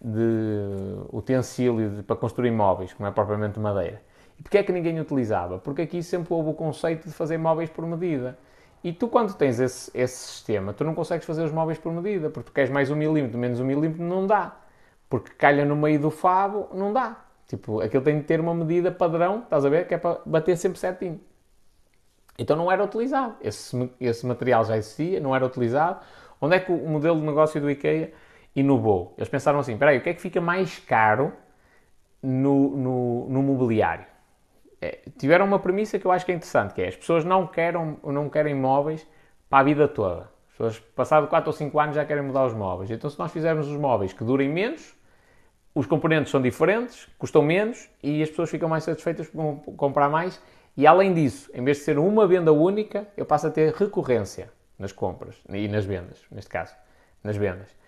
de 0.01 1.05
utensílio 1.11 2.03
para 2.03 2.15
construir 2.15 2.51
móveis, 2.51 2.93
como 2.93 3.07
é 3.07 3.11
propriamente 3.11 3.59
madeira. 3.59 4.01
E 4.39 4.43
porquê 4.43 4.59
é 4.59 4.63
que 4.63 4.71
ninguém 4.71 4.99
utilizava? 4.99 5.59
Porque 5.59 5.81
aqui 5.81 6.01
sempre 6.01 6.33
houve 6.33 6.49
o 6.49 6.53
conceito 6.53 7.07
de 7.07 7.13
fazer 7.13 7.37
móveis 7.37 7.69
por 7.69 7.85
medida. 7.85 8.37
E 8.83 8.93
tu, 8.93 9.09
quando 9.09 9.33
tens 9.33 9.59
esse, 9.59 9.91
esse 9.93 10.15
sistema, 10.15 10.73
tu 10.73 10.85
não 10.85 10.95
consegues 10.95 11.25
fazer 11.25 11.43
os 11.43 11.51
móveis 11.51 11.77
por 11.77 11.91
medida, 11.91 12.29
porque 12.29 12.49
tu 12.49 12.53
queres 12.53 12.69
mais 12.69 12.89
um 12.89 12.95
milímetro, 12.95 13.37
menos 13.37 13.59
um 13.59 13.65
milímetro, 13.65 14.01
não 14.01 14.25
dá. 14.25 14.55
Porque 15.09 15.31
calha 15.31 15.65
no 15.65 15.75
meio 15.75 15.99
do 15.99 16.09
favo, 16.09 16.69
não 16.73 16.93
dá. 16.93 17.17
Tipo, 17.47 17.81
aquilo 17.81 18.03
tem 18.03 18.17
de 18.17 18.23
ter 18.23 18.39
uma 18.39 18.55
medida 18.55 18.91
padrão, 18.91 19.39
estás 19.39 19.65
a 19.65 19.69
ver? 19.69 19.87
Que 19.87 19.95
é 19.95 19.97
para 19.97 20.21
bater 20.25 20.55
sempre 20.55 20.79
certinho. 20.79 21.19
Então 22.37 22.55
não 22.55 22.71
era 22.71 22.81
utilizado. 22.81 23.35
Esse, 23.41 23.91
esse 23.99 24.25
material 24.25 24.63
já 24.63 24.77
existia, 24.77 25.19
não 25.19 25.35
era 25.35 25.45
utilizado. 25.45 25.99
Onde 26.39 26.55
é 26.55 26.59
que 26.59 26.71
o 26.71 26.87
modelo 26.87 27.19
de 27.19 27.25
negócio 27.25 27.59
do 27.59 27.69
IKEA 27.69 28.13
inovou. 28.55 29.13
Eles 29.17 29.27
pensaram 29.27 29.59
assim: 29.59 29.73
espera 29.73 29.91
aí, 29.91 29.97
o 29.97 30.01
que 30.01 30.09
é 30.09 30.13
que 30.13 30.21
fica 30.21 30.39
mais 30.39 30.79
caro 30.79 31.33
no, 32.23 32.77
no, 32.77 33.29
no 33.29 33.43
mobiliário? 33.43 34.05
É, 34.81 34.99
tiveram 35.17 35.45
uma 35.45 35.59
premissa 35.59 35.99
que 35.99 36.05
eu 36.05 36.11
acho 36.11 36.25
que 36.25 36.31
é 36.31 36.35
interessante, 36.35 36.73
que 36.73 36.81
é 36.81 36.87
as 36.87 36.95
pessoas 36.95 37.25
não 37.25 37.45
querem, 37.45 37.97
não 38.03 38.29
querem 38.29 38.55
móveis 38.55 39.05
para 39.49 39.59
a 39.59 39.63
vida 39.63 39.87
toda. 39.87 40.21
As 40.21 40.51
pessoas, 40.51 40.79
passado 40.95 41.27
4 41.27 41.49
ou 41.49 41.53
5 41.53 41.79
anos, 41.79 41.95
já 41.95 42.05
querem 42.05 42.23
mudar 42.23 42.45
os 42.45 42.53
móveis. 42.53 42.89
Então, 42.89 43.09
se 43.09 43.19
nós 43.19 43.31
fizermos 43.31 43.67
os 43.67 43.77
móveis 43.77 44.13
que 44.13 44.23
durem 44.23 44.49
menos, 44.49 44.95
os 45.75 45.85
componentes 45.85 46.31
são 46.31 46.41
diferentes, 46.41 47.07
custam 47.17 47.41
menos 47.41 47.89
e 48.01 48.21
as 48.21 48.29
pessoas 48.29 48.49
ficam 48.49 48.67
mais 48.67 48.83
satisfeitas 48.83 49.27
por 49.27 49.61
comprar 49.75 50.09
mais. 50.09 50.41
E 50.75 50.87
além 50.87 51.13
disso, 51.13 51.49
em 51.53 51.63
vez 51.63 51.77
de 51.77 51.83
ser 51.83 51.97
uma 51.99 52.25
venda 52.25 52.51
única, 52.51 53.07
eu 53.17 53.25
passo 53.25 53.47
a 53.47 53.51
ter 53.51 53.73
recorrência 53.73 54.51
nas 54.77 54.91
compras 54.91 55.35
e 55.49 55.67
nas 55.67 55.85
vendas, 55.85 56.21
neste 56.31 56.49
caso, 56.49 56.73
nas 57.23 57.35
vendas. 57.35 57.78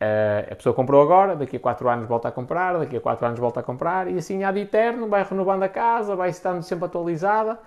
Uh, 0.00 0.52
a 0.52 0.54
pessoa 0.54 0.74
comprou 0.74 1.02
agora, 1.02 1.34
daqui 1.34 1.56
a 1.56 1.60
4 1.60 1.88
anos 1.88 2.06
volta 2.06 2.28
a 2.28 2.32
comprar, 2.32 2.78
daqui 2.78 2.96
a 2.96 3.00
4 3.00 3.26
anos 3.26 3.38
volta 3.38 3.60
a 3.60 3.62
comprar, 3.62 4.08
e 4.08 4.16
assim 4.16 4.44
há 4.44 4.52
de 4.52 4.60
eterno, 4.60 5.08
vai 5.08 5.24
renovando 5.24 5.64
a 5.64 5.68
casa, 5.68 6.14
vai 6.14 6.30
estando 6.30 6.62
sempre 6.62 6.84
atualizada, 6.84 7.58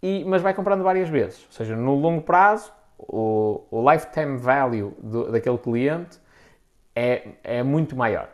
e, 0.00 0.24
mas 0.24 0.40
vai 0.40 0.54
comprando 0.54 0.82
várias 0.82 1.08
vezes. 1.08 1.44
Ou 1.46 1.52
seja, 1.52 1.76
no 1.76 1.94
longo 1.94 2.22
prazo, 2.22 2.72
o, 2.96 3.64
o 3.70 3.90
lifetime 3.90 4.38
value 4.38 4.94
do, 5.02 5.32
daquele 5.32 5.58
cliente 5.58 6.18
é, 6.94 7.28
é 7.42 7.62
muito 7.62 7.96
maior. 7.96 8.28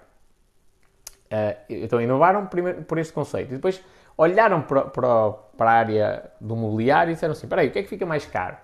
Uh, 1.27 1.57
então 1.69 2.01
inovaram 2.01 2.47
primeiro 2.47 2.83
por 2.83 2.99
este 2.99 3.13
conceito. 3.13 3.53
E 3.53 3.57
depois 3.57 3.83
olharam 4.17 4.63
para, 4.63 4.83
para, 4.83 5.31
para 5.57 5.71
a 5.71 5.75
área 5.75 6.31
do 6.41 6.55
mobiliário 6.55 7.11
e 7.11 7.15
disseram 7.15 7.33
assim: 7.33 7.47
espera 7.47 7.63
aí, 7.63 7.69
o 7.69 7.71
que 7.71 7.79
é 7.79 7.83
que 7.83 7.89
fica 7.89 8.07
mais 8.07 8.27
caro? 8.27 8.57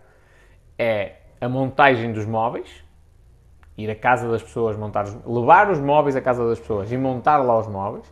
é 0.82 1.16
a 1.40 1.48
montagem 1.48 2.12
dos 2.12 2.27
móveis, 2.27 2.85
ir 3.76 3.90
à 3.90 3.94
casa 3.94 4.30
das 4.30 4.42
pessoas, 4.42 4.76
montar, 4.76 5.06
levar 5.26 5.70
os 5.70 5.80
móveis 5.80 6.14
à 6.16 6.20
casa 6.20 6.46
das 6.48 6.60
pessoas 6.60 6.90
e 6.92 6.96
montar 6.96 7.38
lá 7.38 7.58
os 7.58 7.66
móveis, 7.66 8.04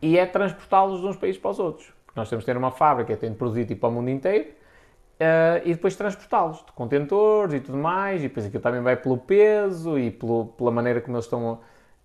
e 0.00 0.18
é 0.18 0.24
transportá-los 0.26 1.00
de 1.00 1.06
uns 1.06 1.16
países 1.16 1.40
para 1.40 1.50
os 1.50 1.58
outros. 1.58 1.92
Nós 2.14 2.28
temos 2.28 2.44
que 2.44 2.50
ter 2.50 2.56
uma 2.56 2.70
fábrica 2.70 3.16
tem 3.16 3.30
de 3.30 3.36
produzir 3.36 3.64
tipo 3.64 3.82
para 3.82 3.90
o 3.90 3.92
mundo 3.92 4.10
inteiro 4.10 4.48
uh, 4.48 5.62
e 5.64 5.74
depois 5.74 5.94
transportá-los 5.94 6.64
de 6.64 6.72
contentores 6.72 7.54
e 7.54 7.60
tudo 7.60 7.78
mais, 7.78 8.20
e 8.20 8.28
depois 8.28 8.46
aquilo 8.46 8.62
também 8.62 8.80
vai 8.80 8.96
pelo 8.96 9.18
peso 9.18 9.98
e 9.98 10.10
pelo, 10.10 10.46
pela 10.46 10.70
maneira 10.70 11.00
como 11.00 11.16
eles 11.16 11.26
estão 11.26 11.60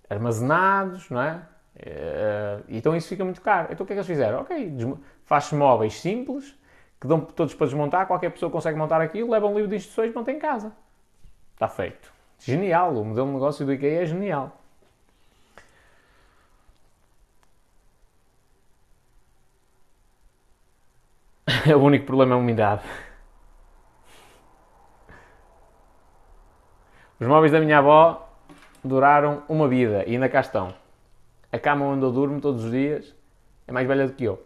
armazenados, 0.09 1.09
não 1.09 1.21
é? 1.21 1.41
Uh, 1.75 2.63
então 2.69 2.95
isso 2.95 3.07
fica 3.07 3.23
muito 3.23 3.41
caro. 3.41 3.69
Então 3.71 3.83
o 3.83 3.87
que 3.87 3.93
é 3.93 3.95
que 3.95 3.99
eles 3.99 4.07
fizeram? 4.07 4.41
Ok, 4.41 4.73
faz-se 5.23 5.55
móveis 5.55 5.99
simples, 5.99 6.55
que 6.99 7.07
dão 7.07 7.19
todos 7.21 7.53
para 7.53 7.65
desmontar, 7.65 8.07
qualquer 8.07 8.29
pessoa 8.29 8.51
consegue 8.51 8.77
montar 8.77 9.01
aquilo, 9.01 9.31
leva 9.31 9.47
um 9.47 9.55
livro 9.55 9.69
de 9.69 9.77
instruções 9.77 10.11
e 10.11 10.15
monta 10.15 10.31
em 10.31 10.39
casa. 10.39 10.71
Está 11.53 11.67
feito. 11.67 12.13
Genial, 12.39 12.93
o 12.93 13.05
modelo 13.05 13.27
de 13.27 13.33
negócio 13.33 13.65
do 13.65 13.73
IKEA 13.73 14.03
é 14.03 14.05
genial. 14.05 14.57
o 21.75 21.79
único 21.79 22.05
problema 22.05 22.33
é 22.33 22.35
a 22.35 22.39
umidade. 22.39 22.83
Os 27.19 27.27
móveis 27.27 27.51
da 27.51 27.59
minha 27.59 27.77
avó 27.77 28.29
duraram 28.83 29.43
uma 29.47 29.67
vida 29.67 30.03
e 30.05 30.13
ainda 30.13 30.27
cá 30.27 30.41
estão. 30.41 30.73
A 31.51 31.57
cama 31.59 31.85
onde 31.85 32.03
eu 32.03 32.11
durmo 32.11 32.41
todos 32.41 32.65
os 32.65 32.71
dias 32.71 33.15
é 33.67 33.71
mais 33.71 33.87
velha 33.87 34.07
do 34.07 34.13
que 34.13 34.25
eu. 34.25 34.43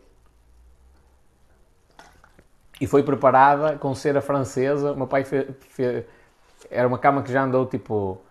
E 2.80 2.86
foi 2.86 3.02
preparada 3.02 3.78
com 3.78 3.96
cera 3.96 4.22
francesa. 4.22 4.92
O 4.92 4.96
meu 4.96 5.08
pai 5.08 5.24
fez, 5.24 5.48
fez, 5.70 6.06
era 6.70 6.88
uma 6.88 6.98
cama 6.98 7.22
que 7.24 7.32
já 7.32 7.44
andou 7.44 7.66
tipo 7.66 8.22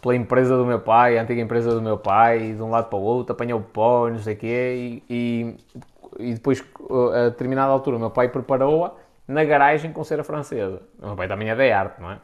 pela 0.00 0.14
empresa 0.14 0.56
do 0.56 0.64
meu 0.64 0.80
pai, 0.80 1.18
a 1.18 1.22
antiga 1.22 1.40
empresa 1.40 1.74
do 1.74 1.82
meu 1.82 1.98
pai, 1.98 2.52
de 2.52 2.62
um 2.62 2.70
lado 2.70 2.88
para 2.88 2.98
o 2.98 3.02
outro, 3.02 3.32
apanhou 3.32 3.60
pó, 3.60 4.08
não 4.08 4.18
sei 4.18 4.34
o 4.34 4.36
quê, 4.36 5.02
e, 5.10 5.56
e, 6.18 6.28
e, 6.30 6.34
depois, 6.34 6.62
a 7.12 7.30
determinada 7.30 7.72
altura, 7.72 7.96
o 7.96 7.98
meu 7.98 8.10
pai 8.10 8.28
preparou-a 8.28 8.94
na 9.26 9.44
garagem 9.44 9.92
com 9.92 10.04
cera 10.04 10.22
francesa. 10.22 10.82
O 11.00 11.06
meu 11.06 11.16
pai 11.16 11.26
também 11.26 11.50
é 11.50 11.56
da 11.56 11.78
arte, 11.78 12.00
não 12.00 12.12
é? 12.12 12.20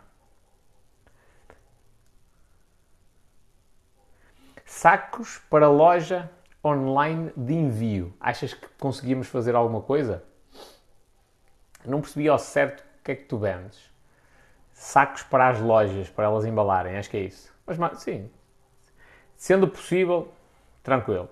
Sacos 4.64 5.38
para 5.50 5.68
loja 5.68 6.30
online 6.64 7.32
de 7.36 7.52
envio. 7.52 8.14
Achas 8.20 8.54
que 8.54 8.66
conseguimos 8.78 9.28
fazer 9.28 9.54
alguma 9.54 9.82
coisa? 9.82 10.22
Não 11.84 12.00
percebi 12.00 12.28
ao 12.28 12.38
certo 12.38 12.80
o 12.80 13.04
que 13.04 13.12
é 13.12 13.16
que 13.16 13.24
tu 13.24 13.36
vendes. 13.36 13.91
Sacos 14.82 15.22
para 15.22 15.48
as 15.48 15.60
lojas, 15.60 16.10
para 16.10 16.24
elas 16.24 16.44
embalarem, 16.44 16.98
acho 16.98 17.09
que 17.09 17.16
é 17.16 17.20
isso. 17.20 17.54
Mas 17.64 18.02
sim, 18.02 18.28
sendo 19.36 19.68
possível, 19.68 20.32
tranquilo. 20.82 21.28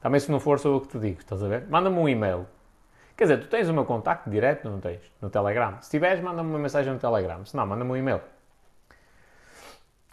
Também 0.00 0.18
se 0.18 0.28
não 0.28 0.40
for, 0.40 0.58
sou 0.58 0.74
eu 0.74 0.80
que 0.80 0.88
te 0.88 0.98
digo, 0.98 1.20
estás 1.20 1.40
a 1.40 1.46
ver? 1.46 1.68
Manda-me 1.68 1.96
um 1.96 2.08
e-mail. 2.08 2.48
Quer 3.16 3.24
dizer, 3.24 3.40
tu 3.42 3.46
tens 3.46 3.68
o 3.68 3.72
meu 3.72 3.84
contacto 3.84 4.28
direto, 4.28 4.68
não 4.68 4.80
tens? 4.80 5.00
No 5.22 5.30
Telegram. 5.30 5.80
Se 5.80 5.88
tiveres, 5.88 6.20
manda-me 6.20 6.50
uma 6.50 6.58
mensagem 6.58 6.92
no 6.92 6.98
Telegram. 6.98 7.44
Se 7.46 7.56
não, 7.56 7.64
manda-me 7.64 7.92
um 7.92 7.96
e-mail. 7.96 8.20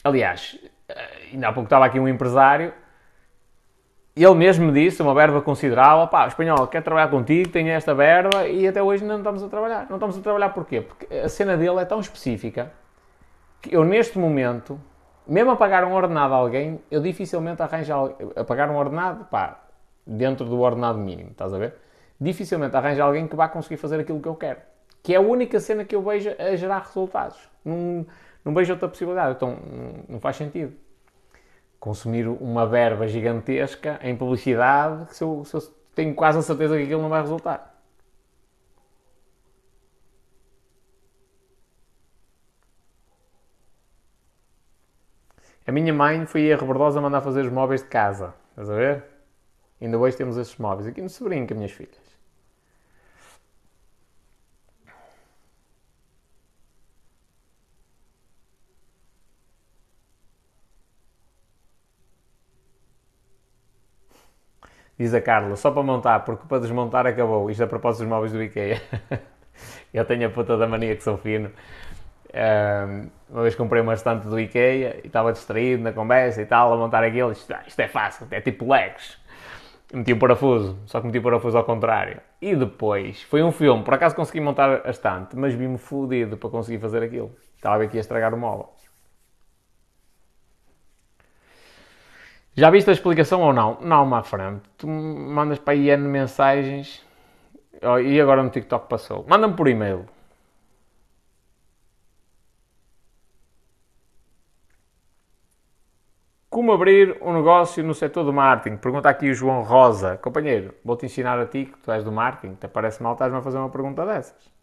Aliás, 0.03 0.59
eh, 0.87 1.29
ainda 1.33 1.47
há 1.47 1.51
pouco 1.51 1.65
estava 1.65 1.87
aqui 1.87 1.99
um 1.99 2.07
empresário 2.07 2.71
ele 4.23 4.35
mesmo 4.35 4.67
me 4.67 4.71
disse, 4.71 5.01
uma 5.01 5.13
verba 5.13 5.41
considerável, 5.41 6.07
pá, 6.07 6.25
espanhol 6.25 6.65
quer 6.67 6.81
trabalhar 6.81 7.09
contigo, 7.09 7.49
tem 7.49 7.69
esta 7.69 7.93
verba 7.93 8.47
e 8.47 8.65
até 8.65 8.81
hoje 8.81 9.03
não 9.03 9.17
estamos 9.17 9.43
a 9.43 9.49
trabalhar. 9.49 9.87
Não 9.89 9.97
estamos 9.97 10.17
a 10.17 10.21
trabalhar 10.21 10.49
porquê? 10.49 10.79
Porque 10.79 11.13
a 11.13 11.27
cena 11.27 11.57
dele 11.57 11.81
é 11.81 11.85
tão 11.85 11.99
específica 11.99 12.71
que 13.61 13.75
eu 13.75 13.83
neste 13.83 14.17
momento, 14.17 14.79
mesmo 15.27 15.51
a 15.51 15.57
pagar 15.57 15.83
um 15.83 15.93
ordenado 15.93 16.33
a 16.33 16.37
alguém, 16.37 16.79
eu 16.89 17.01
dificilmente 17.01 17.61
arranjo 17.61 18.15
a 18.37 18.43
pagar 18.45 18.69
um 18.69 18.77
ordenado, 18.77 19.25
pá, 19.25 19.59
dentro 20.07 20.45
do 20.45 20.61
ordenado 20.61 20.97
mínimo, 20.97 21.31
estás 21.31 21.53
a 21.53 21.57
ver? 21.57 21.75
Dificilmente 22.17 22.77
arranjo 22.77 23.03
alguém 23.03 23.27
que 23.27 23.35
vá 23.35 23.49
conseguir 23.49 23.75
fazer 23.75 23.99
aquilo 23.99 24.21
que 24.21 24.29
eu 24.29 24.35
quero. 24.35 24.59
Que 25.03 25.13
é 25.13 25.17
a 25.17 25.21
única 25.21 25.59
cena 25.59 25.83
que 25.83 25.93
eu 25.93 26.01
vejo 26.01 26.29
a 26.39 26.55
gerar 26.55 26.79
resultados. 26.79 27.37
Não, 27.65 28.05
não 28.45 28.53
vejo 28.53 28.71
outra 28.71 28.87
possibilidade, 28.87 29.35
então 29.35 29.57
não 30.07 30.21
faz 30.21 30.37
sentido 30.37 30.84
consumir 31.85 32.27
uma 32.27 32.65
verba 32.65 33.07
gigantesca 33.07 33.99
em 34.01 34.15
publicidade 34.17 35.05
que 35.05 35.15
se 35.15 35.23
eu, 35.23 35.45
se 35.45 35.53
eu 35.55 35.61
tenho 35.93 36.15
quase 36.15 36.39
a 36.39 36.41
certeza 36.41 36.75
que 36.75 36.83
aquilo 36.83 37.03
não 37.03 37.09
vai 37.09 37.21
resultar. 37.21 37.79
A 45.67 45.71
minha 45.71 45.93
mãe 45.93 46.25
foi 46.25 46.51
a 46.51 46.57
rebordosa 46.57 46.99
mandar 46.99 47.21
fazer 47.21 47.41
os 47.41 47.51
móveis 47.51 47.83
de 47.83 47.87
casa. 47.87 48.33
Estás 48.49 48.67
a 48.67 48.75
ver? 48.75 49.03
Ainda 49.79 49.99
hoje 49.99 50.17
temos 50.17 50.37
esses 50.37 50.57
móveis. 50.57 50.87
Aqui 50.87 51.03
no 51.03 51.09
sobrinho 51.09 51.45
com 51.45 51.53
as 51.53 51.57
minhas 51.57 51.71
filhas. 51.71 52.04
Diz 64.97 65.13
a 65.13 65.21
Carla, 65.21 65.55
só 65.57 65.71
para 65.71 65.83
montar, 65.83 66.21
porque 66.21 66.47
para 66.47 66.59
desmontar 66.59 67.05
acabou. 67.05 67.49
Isto 67.49 67.63
a 67.63 67.67
propósito 67.67 68.03
dos 68.03 68.09
móveis 68.09 68.31
do 68.31 68.41
IKEA. 68.41 68.81
eu 69.93 70.05
tenho 70.05 70.27
a 70.27 70.29
puta 70.29 70.57
da 70.57 70.67
mania 70.67 70.95
que 70.95 71.03
sou 71.03 71.17
fino. 71.17 71.51
uma 73.29 73.41
vez 73.41 73.55
comprei 73.55 73.81
uma 73.81 73.93
estante 73.93 74.25
do 74.27 74.39
IKEA 74.39 75.01
e 75.03 75.07
estava 75.07 75.33
distraído 75.33 75.83
na 75.83 75.91
conversa 75.91 76.41
e 76.41 76.45
tal, 76.45 76.73
a 76.73 76.77
montar 76.77 77.03
aquilo. 77.03 77.31
Isto, 77.31 77.53
ah, 77.53 77.63
isto 77.67 77.79
é 77.79 77.87
fácil, 77.89 78.25
é 78.31 78.39
tipo 78.39 78.71
Legs. 78.71 79.17
Meti 79.93 80.13
um 80.13 80.19
parafuso, 80.19 80.79
só 80.85 80.99
que 80.99 81.07
meti 81.07 81.19
o 81.19 81.21
parafuso 81.21 81.57
ao 81.57 81.63
contrário. 81.63 82.21
E 82.41 82.55
depois, 82.55 83.21
foi 83.23 83.43
um 83.43 83.51
filme, 83.51 83.83
por 83.83 83.93
acaso 83.93 84.15
consegui 84.15 84.39
montar 84.39 84.81
a 84.85 84.89
estante, 84.89 85.35
mas 85.35 85.53
vi-me 85.53 85.77
fodido 85.77 86.37
para 86.37 86.49
conseguir 86.49 86.79
fazer 86.79 87.03
aquilo. 87.03 87.31
Estava 87.55 87.83
a 87.83 87.85
estragar 87.85 88.33
o 88.33 88.37
móvel. 88.37 88.69
Já 92.57 92.69
viste 92.69 92.89
a 92.89 92.93
explicação 92.93 93.41
ou 93.41 93.53
não? 93.53 93.77
Não, 93.81 94.05
má 94.05 94.23
frente. 94.23 94.61
Tu 94.77 94.87
mandas 94.87 95.59
para 95.59 95.73
aí 95.73 95.89
N 95.89 96.07
mensagens 96.07 97.03
oh, 97.83 97.99
e 97.99 98.19
agora 98.21 98.41
no 98.43 98.49
TikTok 98.49 98.87
passou. 98.87 99.25
Manda-me 99.27 99.55
por 99.55 99.67
e-mail. 99.67 100.05
Como 106.49 106.71
abrir 106.71 107.17
um 107.21 107.33
negócio 107.33 107.83
no 107.83 107.93
setor 107.93 108.23
do 108.23 108.31
marketing? 108.31 108.77
Pergunta 108.77 109.09
aqui 109.09 109.29
o 109.29 109.33
João 109.33 109.61
Rosa. 109.61 110.17
Companheiro, 110.17 110.73
vou-te 110.85 111.05
ensinar 111.05 111.37
a 111.37 111.45
ti 111.45 111.65
que 111.65 111.77
tu 111.79 111.91
és 111.91 112.03
do 112.05 112.11
marketing. 112.11 112.55
Te 112.55 112.69
parece 112.69 113.03
mal 113.03 113.13
estás-me 113.13 113.37
a 113.37 113.41
fazer 113.41 113.57
uma 113.57 113.69
pergunta 113.69 114.05
dessas. 114.05 114.54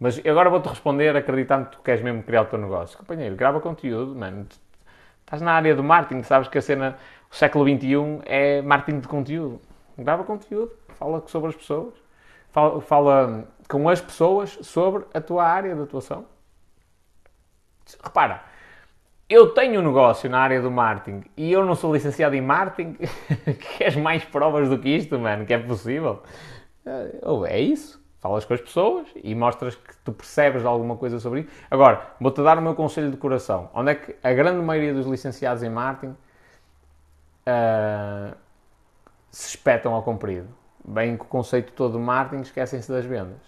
Mas 0.00 0.18
agora 0.26 0.48
vou-te 0.48 0.66
responder 0.66 1.14
acreditando 1.14 1.66
que 1.66 1.76
tu 1.76 1.82
queres 1.82 2.02
mesmo 2.02 2.22
criar 2.22 2.42
o 2.42 2.46
teu 2.46 2.58
negócio. 2.58 2.96
Companheiro, 2.96 3.36
grava 3.36 3.60
conteúdo, 3.60 4.16
mano. 4.16 4.46
Estás 5.20 5.42
na 5.42 5.52
área 5.52 5.76
do 5.76 5.84
marketing, 5.84 6.22
sabes 6.22 6.48
que 6.48 6.56
a 6.56 6.62
cena, 6.62 6.96
o 7.30 7.34
século 7.34 7.64
XXI 7.68 8.22
é 8.24 8.62
marketing 8.62 9.00
de 9.00 9.08
conteúdo. 9.08 9.60
Grava 9.98 10.24
conteúdo, 10.24 10.72
fala 10.98 11.22
sobre 11.26 11.50
as 11.50 11.54
pessoas, 11.54 11.92
fala, 12.50 12.80
fala 12.80 13.48
com 13.68 13.88
as 13.90 14.00
pessoas 14.00 14.58
sobre 14.62 15.04
a 15.12 15.20
tua 15.20 15.44
área 15.44 15.74
de 15.76 15.82
atuação. 15.82 16.24
Repara, 18.02 18.42
eu 19.28 19.50
tenho 19.50 19.80
um 19.80 19.84
negócio 19.84 20.30
na 20.30 20.40
área 20.40 20.62
do 20.62 20.70
marketing 20.70 21.24
e 21.36 21.52
eu 21.52 21.64
não 21.64 21.74
sou 21.74 21.92
licenciado 21.92 22.34
em 22.34 22.40
marketing. 22.40 22.96
Queres 23.76 23.96
mais 23.96 24.24
provas 24.24 24.70
do 24.70 24.78
que 24.78 24.88
isto, 24.88 25.18
mano? 25.18 25.44
Que 25.44 25.52
é 25.52 25.58
possível? 25.58 26.22
Ou 27.22 27.46
é 27.46 27.60
isso? 27.60 27.99
Falas 28.20 28.44
com 28.44 28.54
as 28.54 28.60
pessoas 28.60 29.08
e 29.16 29.34
mostras 29.34 29.74
que 29.74 29.96
tu 30.04 30.12
percebes 30.12 30.64
alguma 30.64 30.96
coisa 30.96 31.18
sobre 31.18 31.40
isso. 31.40 31.50
Agora, 31.70 32.14
vou-te 32.20 32.42
dar 32.42 32.58
o 32.58 32.62
meu 32.62 32.74
conselho 32.74 33.10
de 33.10 33.16
coração. 33.16 33.70
Onde 33.74 33.92
é 33.92 33.94
que 33.94 34.16
a 34.22 34.32
grande 34.32 34.62
maioria 34.62 34.92
dos 34.94 35.06
licenciados 35.06 35.62
em 35.62 35.70
marketing 35.70 36.16
uh, 37.46 38.36
se 39.30 39.48
espetam 39.48 39.94
ao 39.94 40.02
comprido? 40.02 40.48
Bem 40.84 41.16
que 41.16 41.22
o 41.22 41.26
conceito 41.26 41.72
todo 41.72 41.98
de 41.98 42.04
marketing 42.04 42.42
esquecem-se 42.42 42.90
das 42.90 43.04
vendas. 43.04 43.40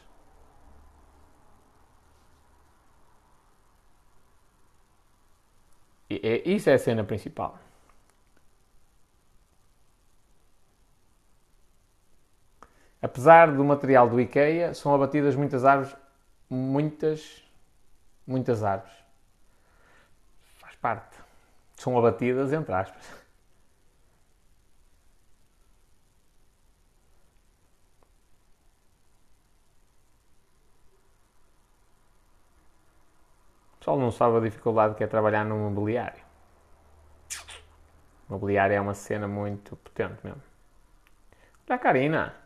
E, 6.09 6.43
e, 6.44 6.55
isso 6.57 6.69
é 6.70 6.74
a 6.74 6.78
cena 6.78 7.05
principal. 7.05 7.59
Apesar 13.02 13.50
do 13.50 13.64
material 13.64 14.08
do 14.08 14.20
IKEA, 14.20 14.72
são 14.74 14.94
abatidas 14.94 15.34
muitas 15.34 15.64
árvores, 15.64 15.96
muitas, 16.48 17.42
muitas 18.24 18.62
árvores. 18.62 18.94
Faz 20.60 20.76
parte. 20.76 21.18
São 21.74 21.98
abatidas 21.98 22.52
entre 22.52 22.72
aspas. 22.72 23.04
O 33.74 33.78
pessoal 33.80 33.98
não 33.98 34.12
sabe 34.12 34.36
a 34.36 34.40
dificuldade 34.40 34.94
que 34.94 35.02
é 35.02 35.08
trabalhar 35.08 35.44
num 35.44 35.68
mobiliário. 35.68 36.22
O 38.28 38.34
mobiliário 38.34 38.76
é 38.76 38.80
uma 38.80 38.94
cena 38.94 39.26
muito 39.26 39.74
potente 39.74 40.24
mesmo. 40.24 40.40
Olha 41.66 41.76
a 41.76 41.78
Karina! 41.80 42.41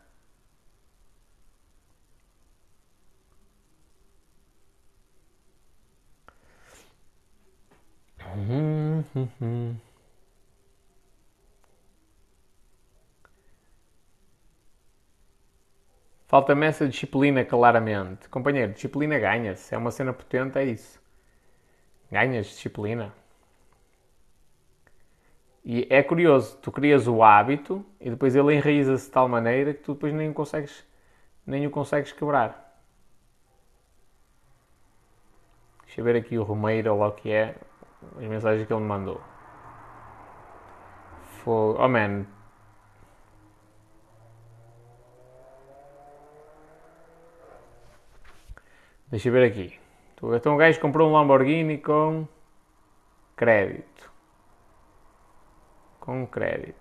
Falta-me 16.27 16.65
essa 16.67 16.87
disciplina, 16.87 17.43
claramente. 17.43 18.29
Companheiro, 18.29 18.73
disciplina 18.73 19.17
ganha-se. 19.17 19.73
É 19.73 19.77
uma 19.77 19.91
cena 19.91 20.13
potente, 20.13 20.57
é 20.57 20.65
isso. 20.65 21.01
Ganhas 22.11 22.47
disciplina. 22.47 23.13
E 25.63 25.85
é 25.89 26.01
curioso, 26.01 26.57
tu 26.61 26.71
crias 26.71 27.07
o 27.07 27.21
hábito 27.21 27.85
e 27.99 28.09
depois 28.09 28.35
ele 28.35 28.55
enraiza-se 28.55 29.05
de 29.05 29.11
tal 29.11 29.27
maneira 29.27 29.73
que 29.73 29.81
tu 29.81 29.93
depois 29.93 30.13
nem 30.13 30.29
o 30.29 30.33
consegues, 30.33 30.85
nem 31.45 31.67
o 31.67 31.71
consegues 31.71 32.11
quebrar. 32.13 32.81
Deixa 35.85 36.01
eu 36.01 36.05
ver 36.05 36.15
aqui 36.15 36.37
o 36.37 36.43
Romeiro 36.43 36.93
ou 36.93 37.01
o 37.01 37.11
que 37.11 37.31
é, 37.31 37.55
as 38.17 38.25
mensagens 38.25 38.67
que 38.67 38.73
ele 38.73 38.81
me 38.81 38.87
mandou. 38.87 39.21
Foi, 41.43 41.75
oh 41.79 41.87
man. 41.87 42.25
Deixa 49.09 49.29
eu 49.29 49.33
ver 49.33 49.47
aqui. 49.47 49.79
Então 50.21 50.55
o 50.55 50.57
gajo 50.57 50.79
comprou 50.81 51.09
um 51.09 51.13
Lamborghini 51.13 51.77
com 51.77 52.27
crédito. 53.35 54.11
Com 55.99 56.25
crédito. 56.25 56.75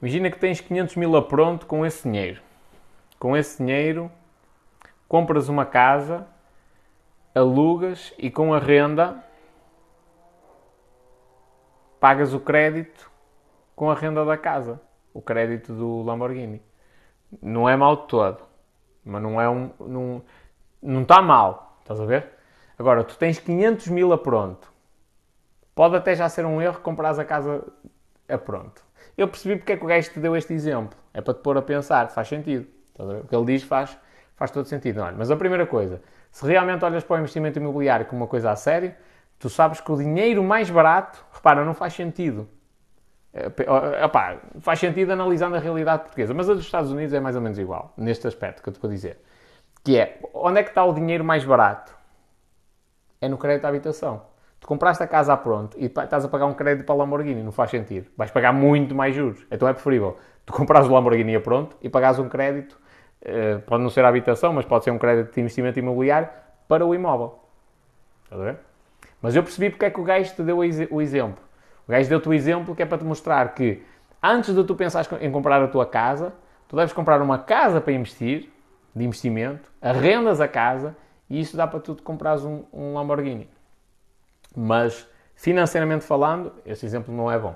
Imagina 0.00 0.30
que 0.30 0.38
tens 0.38 0.60
500 0.60 0.96
mil 0.96 1.16
a 1.16 1.22
pronto 1.22 1.66
com 1.66 1.84
esse 1.86 2.02
dinheiro. 2.02 2.42
Com 3.18 3.36
esse 3.36 3.58
dinheiro 3.58 4.10
compras 5.08 5.48
uma 5.48 5.64
casa, 5.64 6.26
alugas 7.36 8.14
e 8.18 8.30
com 8.30 8.54
a 8.54 8.58
renda 8.58 9.22
pagas 12.00 12.32
o 12.32 12.40
crédito 12.40 13.10
com 13.74 13.90
a 13.90 13.94
renda 13.94 14.24
da 14.24 14.36
casa. 14.38 14.80
O 15.12 15.20
crédito 15.20 15.72
do 15.72 16.02
Lamborghini. 16.02 16.62
Não 17.42 17.68
é 17.68 17.76
mal 17.76 17.96
de 17.96 18.08
todo. 18.08 18.42
Mas 19.04 19.22
não 19.22 19.40
é 19.40 19.48
um. 19.48 19.70
Não, 19.78 20.22
não 20.82 21.02
está 21.02 21.20
mal. 21.22 21.78
Estás 21.80 22.00
a 22.00 22.04
ver? 22.04 22.30
Agora, 22.78 23.04
tu 23.04 23.16
tens 23.16 23.38
500 23.38 23.88
mil 23.88 24.12
a 24.12 24.18
pronto. 24.18 24.72
Pode 25.74 25.96
até 25.96 26.14
já 26.14 26.28
ser 26.28 26.44
um 26.44 26.60
erro 26.60 26.80
comprares 26.80 27.18
a 27.18 27.24
casa 27.24 27.62
a 28.28 28.38
pronto. 28.38 28.82
Eu 29.16 29.28
percebi 29.28 29.56
porque 29.56 29.72
é 29.72 29.76
que 29.76 29.84
o 29.84 29.88
gajo 29.88 30.10
te 30.10 30.20
deu 30.20 30.36
este 30.36 30.52
exemplo. 30.52 30.98
É 31.12 31.20
para 31.20 31.34
te 31.34 31.40
pôr 31.40 31.56
a 31.56 31.62
pensar, 31.62 32.10
faz 32.10 32.28
sentido. 32.28 32.66
O 32.98 33.26
que 33.26 33.34
ele 33.34 33.44
diz 33.44 33.62
faz, 33.62 33.96
faz 34.36 34.50
todo 34.50 34.66
sentido. 34.66 35.00
Olha, 35.00 35.14
mas 35.16 35.30
a 35.30 35.36
primeira 35.36 35.66
coisa, 35.66 36.02
se 36.36 36.46
realmente 36.46 36.84
olhas 36.84 37.02
para 37.02 37.16
o 37.16 37.18
investimento 37.20 37.58
imobiliário 37.58 38.04
como 38.04 38.20
uma 38.20 38.26
coisa 38.26 38.50
a 38.50 38.56
sério, 38.56 38.94
tu 39.38 39.48
sabes 39.48 39.80
que 39.80 39.90
o 39.90 39.96
dinheiro 39.96 40.44
mais 40.44 40.68
barato, 40.68 41.24
repara, 41.32 41.64
não 41.64 41.72
faz 41.72 41.94
sentido. 41.94 42.46
Epá, 43.32 44.32
é, 44.32 44.60
faz 44.60 44.78
sentido 44.78 45.12
analisando 45.12 45.56
a 45.56 45.58
realidade 45.58 46.02
portuguesa, 46.02 46.34
mas 46.34 46.50
a 46.50 46.52
dos 46.52 46.66
Estados 46.66 46.92
Unidos 46.92 47.14
é 47.14 47.20
mais 47.20 47.36
ou 47.36 47.40
menos 47.40 47.58
igual, 47.58 47.94
neste 47.96 48.26
aspecto 48.26 48.62
que 48.62 48.68
eu 48.68 48.72
te 48.74 48.78
vou 48.78 48.90
dizer. 48.90 49.18
Que 49.82 49.96
é, 49.96 50.20
onde 50.34 50.60
é 50.60 50.62
que 50.62 50.68
está 50.68 50.84
o 50.84 50.92
dinheiro 50.92 51.24
mais 51.24 51.42
barato? 51.42 51.96
É 53.18 53.30
no 53.30 53.38
crédito 53.38 53.64
à 53.64 53.68
habitação. 53.68 54.20
Tu 54.60 54.66
compraste 54.66 55.02
a 55.02 55.06
casa 55.06 55.32
a 55.32 55.38
pronto 55.38 55.74
e 55.78 55.86
estás 55.86 56.22
a 56.22 56.28
pagar 56.28 56.44
um 56.44 56.54
crédito 56.54 56.84
para 56.84 56.94
a 56.96 56.98
Lamborghini, 56.98 57.42
não 57.42 57.50
faz 57.50 57.70
sentido. 57.70 58.10
Vais 58.14 58.30
pagar 58.30 58.52
muito 58.52 58.94
mais 58.94 59.14
juros. 59.14 59.46
Então 59.50 59.66
é 59.66 59.72
preferível 59.72 60.18
tu 60.44 60.52
comprares 60.52 60.86
o 60.86 60.92
Lamborghini 60.92 61.34
a 61.34 61.40
pronto 61.40 61.78
e 61.80 61.88
pagares 61.88 62.18
um 62.18 62.28
crédito, 62.28 62.78
pode 63.66 63.82
não 63.82 63.90
ser 63.90 64.04
a 64.04 64.08
habitação, 64.08 64.52
mas 64.52 64.64
pode 64.64 64.84
ser 64.84 64.90
um 64.90 64.98
crédito 64.98 65.34
de 65.34 65.40
investimento 65.40 65.78
imobiliário 65.78 66.28
para 66.68 66.84
o 66.84 66.94
imóvel. 66.94 67.38
Estás 68.24 68.40
a 68.40 68.44
ver? 68.44 68.58
Mas 69.20 69.34
eu 69.34 69.42
percebi 69.42 69.70
porque 69.70 69.84
é 69.84 69.90
que 69.90 70.00
o 70.00 70.04
gajo 70.04 70.34
te 70.34 70.42
deu 70.42 70.58
o 70.58 71.00
exemplo. 71.02 71.42
O 71.86 71.92
gajo 71.92 72.08
deu-te 72.08 72.28
o 72.28 72.34
exemplo 72.34 72.74
que 72.74 72.82
é 72.82 72.86
para 72.86 72.98
te 72.98 73.04
mostrar 73.04 73.54
que 73.54 73.82
antes 74.22 74.54
de 74.54 74.64
tu 74.64 74.74
pensares 74.74 75.08
em 75.20 75.30
comprar 75.30 75.62
a 75.62 75.68
tua 75.68 75.86
casa, 75.86 76.32
tu 76.68 76.76
deves 76.76 76.92
comprar 76.92 77.20
uma 77.22 77.38
casa 77.38 77.80
para 77.80 77.92
investir, 77.92 78.50
de 78.94 79.04
investimento, 79.04 79.70
arrendas 79.80 80.40
a 80.40 80.48
casa 80.48 80.96
e 81.28 81.40
isso 81.40 81.56
dá 81.56 81.66
para 81.66 81.80
tu 81.80 81.94
comprares 82.02 82.44
um, 82.44 82.64
um 82.72 82.94
Lamborghini. 82.94 83.48
Mas, 84.54 85.08
financeiramente 85.34 86.04
falando, 86.04 86.52
esse 86.64 86.86
exemplo 86.86 87.14
não 87.14 87.30
é 87.30 87.38
bom. 87.38 87.54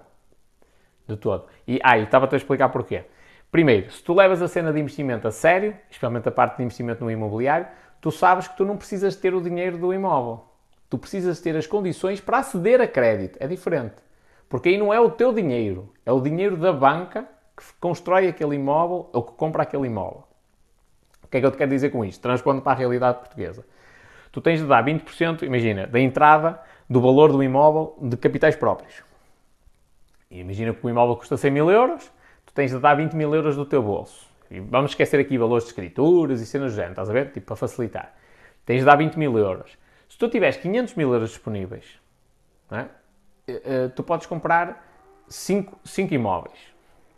De 1.09 1.16
todo. 1.16 1.47
E, 1.66 1.80
ah, 1.82 1.98
e 1.98 2.05
estava-te 2.05 2.34
a 2.34 2.36
explicar 2.36 2.68
porquê. 2.68 3.05
Primeiro, 3.51 3.90
se 3.90 4.02
tu 4.02 4.14
levas 4.14 4.40
a 4.40 4.48
cena 4.48 4.72
de 4.72 4.78
investimento 4.78 5.27
a 5.27 5.32
sério, 5.32 5.77
especialmente 5.90 6.28
a 6.28 6.32
parte 6.32 6.56
de 6.56 6.62
investimento 6.62 7.05
no 7.05 7.10
imobiliário, 7.10 7.66
tu 8.01 8.10
sabes 8.10 8.47
que 8.47 8.56
tu 8.56 8.64
não 8.64 8.77
precisas 8.77 9.16
ter 9.16 9.35
o 9.35 9.40
dinheiro 9.40 9.77
do 9.77 9.93
imóvel. 9.93 10.44
Tu 10.89 10.97
precisas 10.97 11.40
ter 11.40 11.56
as 11.56 11.66
condições 11.66 12.20
para 12.20 12.39
aceder 12.39 12.81
a 12.81 12.86
crédito. 12.86 13.36
É 13.40 13.47
diferente. 13.47 13.97
Porque 14.48 14.68
aí 14.68 14.78
não 14.78 14.93
é 14.93 15.01
o 15.01 15.10
teu 15.10 15.32
dinheiro, 15.32 15.93
é 16.05 16.12
o 16.12 16.20
dinheiro 16.20 16.56
da 16.56 16.72
banca 16.72 17.28
que 17.56 17.64
constrói 17.81 18.27
aquele 18.27 18.56
imóvel 18.56 19.09
ou 19.12 19.22
que 19.22 19.32
compra 19.32 19.62
aquele 19.62 19.86
imóvel. 19.86 20.24
O 21.22 21.28
que 21.28 21.36
é 21.36 21.40
que 21.40 21.47
eu 21.47 21.52
te 21.52 21.56
quero 21.56 21.70
dizer 21.70 21.90
com 21.90 22.05
isto? 22.05 22.20
Transpondo 22.20 22.60
para 22.60 22.72
a 22.72 22.74
realidade 22.74 23.18
portuguesa. 23.18 23.64
Tu 24.32 24.40
tens 24.40 24.60
de 24.60 24.66
dar 24.66 24.85
20%, 24.85 25.43
imagina, 25.43 25.86
da 25.86 26.01
entrada 26.01 26.60
do 26.89 27.01
valor 27.01 27.31
do 27.31 27.43
imóvel 27.43 27.97
de 28.01 28.16
capitais 28.16 28.56
próprios. 28.56 29.05
E 30.28 30.40
imagina 30.40 30.72
que 30.72 30.85
o 30.85 30.90
imóvel 30.90 31.16
custa 31.16 31.36
100 31.36 31.51
mil 31.51 31.70
euros, 31.70 32.10
tens 32.61 32.73
de 32.73 32.78
dar 32.78 32.95
20 32.95 33.15
mil 33.15 33.35
euros 33.35 33.57
do 33.57 33.65
teu 33.65 33.82
bolso. 33.82 34.28
E 34.51 34.61
vamos 34.61 34.91
esquecer 34.91 35.19
aqui 35.19 35.39
valores 35.39 35.65
de 35.65 35.70
escrituras 35.70 36.43
e 36.43 36.47
cenas 36.47 36.73
do 36.73 36.77
género, 36.77 36.93
estás 36.93 37.09
a 37.09 37.12
ver? 37.12 37.32
Tipo, 37.32 37.47
para 37.47 37.57
facilitar. 37.57 38.15
Tens 38.66 38.81
de 38.81 38.85
dar 38.85 38.97
20 38.97 39.19
mil 39.19 39.39
euros. 39.39 39.78
Se 40.07 40.19
tu 40.19 40.28
tiveres 40.28 40.59
500 40.59 40.95
mil 40.95 41.11
euros 41.15 41.31
disponíveis, 41.31 41.99
é? 42.70 42.85
Eh, 43.49 43.62
eh, 43.65 43.89
tu 43.89 44.03
podes 44.03 44.27
comprar 44.27 44.87
5 45.27 45.81
imóveis. 46.11 46.59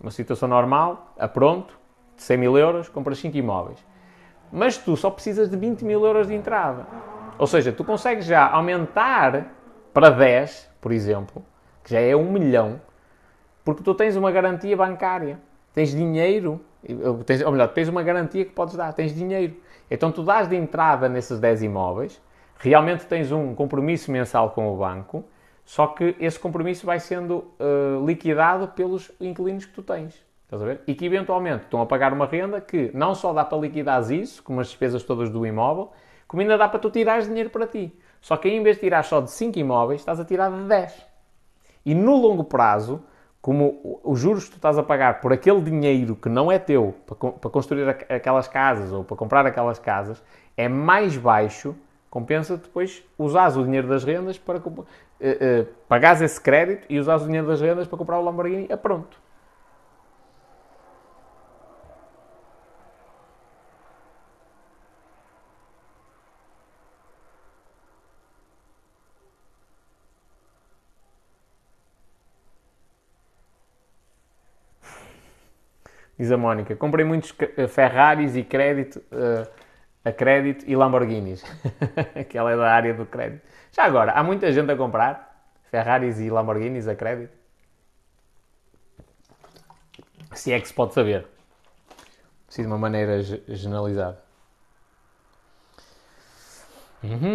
Uma 0.00 0.12
situação 0.12 0.48
normal, 0.48 1.12
a 1.18 1.26
pronto, 1.26 1.76
de 2.14 2.22
100 2.22 2.36
mil 2.36 2.56
euros, 2.56 2.88
compras 2.88 3.18
5 3.18 3.36
imóveis. 3.36 3.84
Mas 4.52 4.78
tu 4.78 4.96
só 4.96 5.10
precisas 5.10 5.50
de 5.50 5.56
20 5.56 5.84
mil 5.84 6.06
euros 6.06 6.28
de 6.28 6.34
entrada. 6.34 6.86
Ou 7.36 7.48
seja, 7.48 7.72
tu 7.72 7.82
consegues 7.82 8.26
já 8.26 8.48
aumentar 8.48 9.52
para 9.92 10.08
10, 10.08 10.70
por 10.80 10.92
exemplo, 10.92 11.44
que 11.82 11.90
já 11.90 12.00
é 12.00 12.14
1 12.14 12.30
milhão, 12.30 12.80
porque 13.64 13.82
tu 13.82 13.94
tens 13.94 14.16
uma 14.16 14.30
garantia 14.30 14.76
bancária. 14.76 15.38
Tens 15.74 15.90
dinheiro, 15.90 16.60
tens, 17.24 17.42
ou 17.42 17.50
melhor, 17.52 17.68
tens 17.68 17.88
uma 17.88 18.02
garantia 18.02 18.44
que 18.44 18.52
podes 18.52 18.76
dar, 18.76 18.92
tens 18.92 19.14
dinheiro. 19.14 19.56
Então 19.90 20.12
tu 20.12 20.22
dás 20.22 20.48
de 20.48 20.56
entrada 20.56 21.08
nesses 21.08 21.40
10 21.40 21.62
imóveis, 21.62 22.20
realmente 22.58 23.06
tens 23.06 23.32
um 23.32 23.54
compromisso 23.54 24.10
mensal 24.10 24.50
com 24.50 24.72
o 24.72 24.76
banco 24.76 25.24
só 25.64 25.86
que 25.86 26.16
esse 26.18 26.38
compromisso 26.38 26.84
vai 26.84 26.98
sendo 27.00 27.44
uh, 27.58 28.04
liquidado 28.04 28.68
pelos 28.68 29.10
inquilinos 29.20 29.64
que 29.64 29.72
tu 29.72 29.82
tens. 29.82 30.14
Estás 30.44 30.60
a 30.60 30.66
ver? 30.66 30.80
E 30.86 30.94
que 30.94 31.06
eventualmente 31.06 31.64
estão 31.64 31.80
a 31.80 31.86
pagar 31.86 32.12
uma 32.12 32.26
renda 32.26 32.60
que 32.60 32.90
não 32.92 33.14
só 33.14 33.32
dá 33.32 33.44
para 33.44 33.58
liquidar 33.58 34.02
isso, 34.12 34.42
como 34.42 34.60
as 34.60 34.68
despesas 34.68 35.02
todas 35.02 35.30
do 35.30 35.46
imóvel, 35.46 35.92
como 36.28 36.42
ainda 36.42 36.58
dá 36.58 36.68
para 36.68 36.78
tu 36.78 36.90
tirares 36.90 37.26
dinheiro 37.26 37.48
para 37.48 37.66
ti. 37.66 37.96
Só 38.20 38.36
que 38.36 38.48
aí, 38.48 38.54
em 38.54 38.62
vez 38.62 38.76
de 38.76 38.82
tirar 38.82 39.02
só 39.02 39.20
de 39.20 39.30
5 39.30 39.58
imóveis, 39.58 40.00
estás 40.00 40.20
a 40.20 40.24
tirar 40.24 40.50
de 40.50 40.64
10. 40.64 41.06
E 41.86 41.94
no 41.94 42.16
longo 42.16 42.44
prazo, 42.44 43.02
como 43.42 44.00
os 44.02 44.18
juros 44.18 44.44
que 44.44 44.52
tu 44.52 44.56
estás 44.56 44.78
a 44.78 44.82
pagar 44.82 45.20
por 45.20 45.32
aquele 45.32 45.60
dinheiro 45.60 46.16
que 46.16 46.28
não 46.28 46.50
é 46.50 46.58
teu 46.58 46.94
para 47.06 47.50
construir 47.50 47.88
aquelas 48.08 48.48
casas 48.48 48.92
ou 48.92 49.04
para 49.04 49.16
comprar 49.16 49.44
aquelas 49.44 49.78
casas 49.78 50.22
é 50.56 50.68
mais 50.68 51.16
baixo 51.16 51.74
Compensa 52.12 52.58
depois 52.58 53.02
usares 53.16 53.56
o 53.56 53.64
dinheiro 53.64 53.88
das 53.88 54.04
rendas 54.04 54.36
para 54.36 54.58
uh, 54.58 54.70
uh, 54.70 54.84
pagares 55.88 56.20
esse 56.20 56.38
crédito 56.38 56.84
e 56.90 56.98
usares 56.98 57.22
o 57.22 57.24
dinheiro 57.24 57.46
das 57.46 57.58
rendas 57.58 57.88
para 57.88 57.96
comprar 57.96 58.18
o 58.18 58.22
Lamborghini 58.22 58.70
a 58.70 58.76
pronto. 58.76 59.16
Diz 76.22 76.30
a 76.30 76.36
Mónica, 76.36 76.76
comprei 76.76 77.04
muitos 77.04 77.34
eh, 77.56 77.66
Ferraris 77.66 78.36
e 78.36 78.44
crédito. 78.44 79.02
Uh, 79.10 79.44
a 80.04 80.12
crédito 80.12 80.64
e 80.68 80.76
Lamborghinis. 80.76 81.42
que 82.30 82.38
ela 82.38 82.52
é 82.52 82.56
da 82.56 82.72
área 82.72 82.94
do 82.94 83.04
crédito. 83.04 83.42
Já 83.72 83.82
agora, 83.82 84.12
há 84.12 84.22
muita 84.22 84.52
gente 84.52 84.70
a 84.70 84.76
comprar 84.76 85.50
Ferraris 85.68 86.20
e 86.20 86.30
Lamborghinis 86.30 86.86
a 86.86 86.94
crédito? 86.94 87.32
Se 90.32 90.52
é 90.52 90.60
que 90.60 90.68
se 90.68 90.74
pode 90.74 90.94
saber. 90.94 91.26
Assim 92.48 92.62
de 92.62 92.68
uma 92.68 92.78
maneira 92.78 93.20
generalizada. 93.48 94.22
Uhum. 97.02 97.32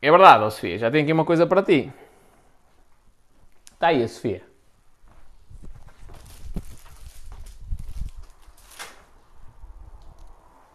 É 0.00 0.08
verdade, 0.12 0.44
Sofia, 0.52 0.78
já 0.78 0.92
tenho 0.92 1.02
aqui 1.02 1.12
uma 1.12 1.24
coisa 1.24 1.44
para 1.44 1.60
ti. 1.60 1.92
Está 3.84 3.90
aí 3.90 4.08
Sofia. 4.08 4.42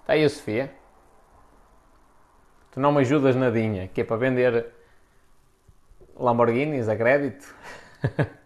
Está 0.01 0.13
aí 0.13 0.29
Sofia. 0.29 0.71
Tu 2.69 2.79
não 2.79 2.91
me 2.91 2.99
ajudas 2.99 3.35
nadinha, 3.35 3.87
que 3.87 4.01
é 4.01 4.03
para 4.03 4.15
vender 4.15 4.71
Lamborghinis 6.15 6.87
a 6.87 6.95
crédito. 6.95 7.51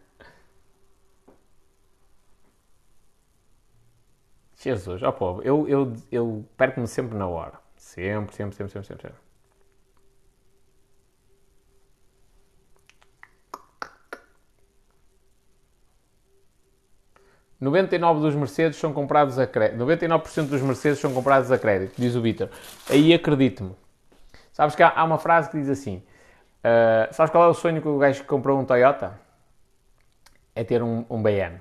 Jesus, 4.56 5.03
ó 5.03 5.10
oh, 5.10 5.14
povo, 5.14 5.41
eu, 5.41 5.68
eu, 5.68 5.94
eu 6.10 6.45
perco-me 6.56 6.88
sempre 6.88 7.18
na 7.18 7.27
hora. 7.27 7.60
Sempre, 7.76 8.34
sempre, 8.34 8.56
sempre, 8.56 8.72
sempre, 8.72 9.02
sempre. 9.02 9.33
99 17.64 18.19
dos 18.19 18.35
Mercedes 18.35 18.77
são 18.77 18.91
comprados 18.91 19.40
a 19.40 19.48
crédito. 19.48 19.80
99% 19.80 20.48
dos 20.48 20.61
Mercedes 20.61 20.99
são 20.99 21.14
comprados 21.14 21.49
a 21.49 21.57
crédito, 21.57 21.94
diz 21.98 22.14
o 22.14 22.22
Vitor. 22.22 22.49
Aí 22.90 23.14
acredito-me. 23.14 23.73
Sabes 24.52 24.76
que 24.76 24.84
há, 24.84 24.91
há, 24.94 25.03
uma 25.03 25.18
frase 25.18 25.49
que 25.49 25.57
diz 25.57 25.69
assim: 25.69 26.03
uh, 26.60 27.14
Sabes 27.14 27.31
qual 27.31 27.45
é 27.45 27.48
o 27.48 27.53
sonho 27.53 27.81
que 27.81 27.88
o 27.88 27.98
gajo 27.98 28.22
que 28.22 28.27
comprou 28.27 28.60
um 28.60 28.65
Toyota? 28.65 29.18
É 30.53 30.64
ter 30.64 30.84
um, 30.84 31.06
um 31.10 31.23
BM. 31.23 31.60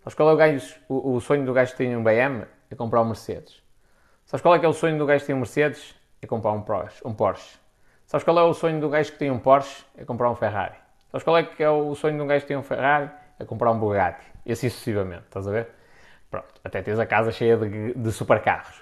Sabes 0.00 0.14
qual 0.14 0.28
é 0.28 0.32
o, 0.32 0.36
gajo, 0.36 0.74
o, 0.88 1.14
o, 1.14 1.20
sonho 1.20 1.46
do 1.46 1.52
gajo 1.52 1.70
que 1.70 1.78
tem 1.78 1.96
um 1.96 2.02
BM? 2.02 2.44
É 2.70 2.74
comprar 2.74 3.00
um 3.00 3.06
Mercedes. 3.06 3.62
Sabes 4.26 4.42
qual 4.42 4.54
é 4.56 4.58
que 4.58 4.66
é 4.66 4.68
o 4.68 4.72
sonho 4.74 4.98
do 4.98 5.06
gajo 5.06 5.20
que 5.20 5.28
tem 5.28 5.36
um 5.36 5.38
Mercedes? 5.38 5.94
É 6.20 6.26
comprar 6.26 6.50
um 6.50 6.62
Porsche. 6.62 7.00
Um 7.04 7.14
Porsche. 7.14 7.58
Sabes 8.06 8.24
qual 8.24 8.38
é 8.38 8.42
o 8.42 8.52
sonho 8.52 8.80
do 8.80 8.88
gajo 8.88 9.12
que 9.12 9.18
tem 9.18 9.30
um 9.30 9.38
Porsche? 9.38 9.84
É 9.96 10.04
comprar 10.04 10.30
um 10.30 10.34
Ferrari. 10.34 10.74
Sabes 11.12 11.22
qual 11.22 11.38
é 11.38 11.44
que 11.44 11.62
é 11.62 11.70
o 11.70 11.94
sonho 11.94 12.16
de 12.16 12.22
um 12.22 12.26
gajo 12.26 12.42
que 12.42 12.48
tem 12.48 12.56
um 12.56 12.62
Ferrari? 12.62 13.08
É 13.38 13.44
comprar 13.44 13.70
um 13.70 13.78
Bugatti. 13.78 14.26
E 14.44 14.52
assim 14.52 14.68
sucessivamente, 14.68 15.24
estás 15.24 15.46
a 15.46 15.50
ver? 15.50 15.68
Pronto, 16.30 16.48
até 16.62 16.82
tens 16.82 16.98
a 16.98 17.06
casa 17.06 17.30
cheia 17.30 17.56
de, 17.56 17.94
de 17.94 18.12
supercarros. 18.12 18.80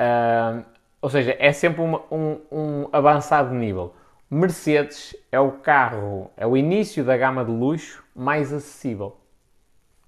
Uh, 0.00 0.64
ou 1.00 1.10
seja, 1.10 1.36
é 1.38 1.52
sempre 1.52 1.82
uma, 1.82 2.02
um, 2.10 2.40
um 2.50 2.88
avançado 2.92 3.54
nível. 3.54 3.94
Mercedes 4.30 5.14
é 5.30 5.38
o 5.38 5.52
carro, 5.52 6.30
é 6.36 6.46
o 6.46 6.56
início 6.56 7.04
da 7.04 7.16
gama 7.16 7.44
de 7.44 7.50
luxo 7.50 8.02
mais 8.14 8.52
acessível. 8.52 9.16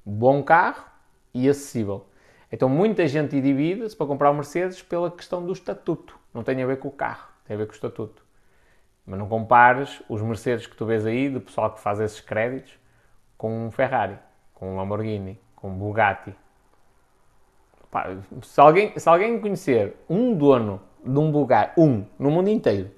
Bom 0.04 0.42
carro 0.42 0.84
e 1.34 1.48
acessível. 1.48 2.06
Então 2.50 2.68
muita 2.68 3.06
gente 3.06 3.40
divide-se 3.40 3.94
para 3.94 4.06
comprar 4.06 4.30
o 4.30 4.34
Mercedes 4.34 4.82
pela 4.82 5.10
questão 5.10 5.44
do 5.44 5.52
estatuto. 5.52 6.18
Não 6.32 6.42
tem 6.42 6.62
a 6.62 6.66
ver 6.66 6.78
com 6.78 6.88
o 6.88 6.92
carro, 6.92 7.28
tem 7.44 7.54
a 7.54 7.58
ver 7.58 7.66
com 7.66 7.72
o 7.72 7.74
estatuto. 7.74 8.24
Mas 9.04 9.18
não 9.18 9.28
compares 9.28 10.02
os 10.08 10.22
Mercedes 10.22 10.66
que 10.66 10.74
tu 10.74 10.86
vês 10.86 11.06
aí, 11.06 11.28
do 11.28 11.40
pessoal 11.40 11.72
que 11.72 11.80
faz 11.80 12.00
esses 12.00 12.20
créditos, 12.20 12.78
com 13.36 13.66
um 13.66 13.70
Ferrari, 13.70 14.18
com 14.54 14.72
um 14.72 14.76
Lamborghini, 14.76 15.38
com 15.54 15.68
um 15.68 15.78
Bugatti. 15.78 16.34
Pá, 17.90 18.16
se, 18.42 18.60
alguém, 18.60 18.98
se 18.98 19.08
alguém 19.08 19.40
conhecer 19.40 19.96
um 20.08 20.34
dono 20.34 20.80
de 21.04 21.18
um 21.18 21.30
Bugatti, 21.30 21.80
um, 21.80 22.04
no 22.18 22.30
mundo 22.30 22.48
inteiro, 22.48 22.90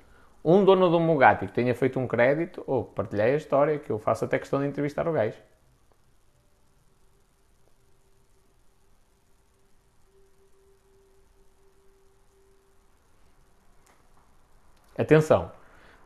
um 0.44 0.65
dono 0.65 0.89
de 0.89 0.97
um 0.97 1.06
Bugatti 1.06 1.47
que 1.47 1.52
tenha 1.52 1.74
feito 1.74 1.98
um 1.98 2.06
crédito, 2.06 2.62
ou 2.66 2.81
oh, 2.81 2.85
partilhei 2.85 3.35
a 3.35 3.36
história, 3.36 3.78
que 3.78 3.90
eu 3.90 3.98
faço 3.98 4.24
até 4.24 4.39
questão 4.39 4.60
de 4.60 4.66
entrevistar 4.66 5.06
o 5.09 5.12
gajo. 5.12 5.39
Atenção, 14.98 15.52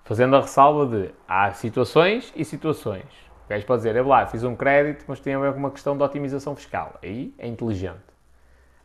fazendo 0.05 0.37
a 0.37 0.41
ressalva 0.43 0.87
de 0.87 1.15
há 1.27 1.51
situações 1.55 2.31
e 2.37 2.45
situações. 2.45 3.32
Gajo 3.53 3.67
pode 3.67 3.81
dizer, 3.81 3.97
é 3.97 4.03
lá, 4.03 4.27
fiz 4.27 4.43
um 4.45 4.57
crédito, 4.57 5.05
mas 5.07 5.21
tem 5.21 5.35
a 5.35 5.39
ver 5.39 5.53
com 5.53 5.59
uma 5.59 5.71
questão 5.71 5.95
de 5.97 6.03
otimização 6.03 6.57
fiscal. 6.57 6.95
Aí 7.03 7.35
é 7.39 7.47
inteligente. 7.47 8.01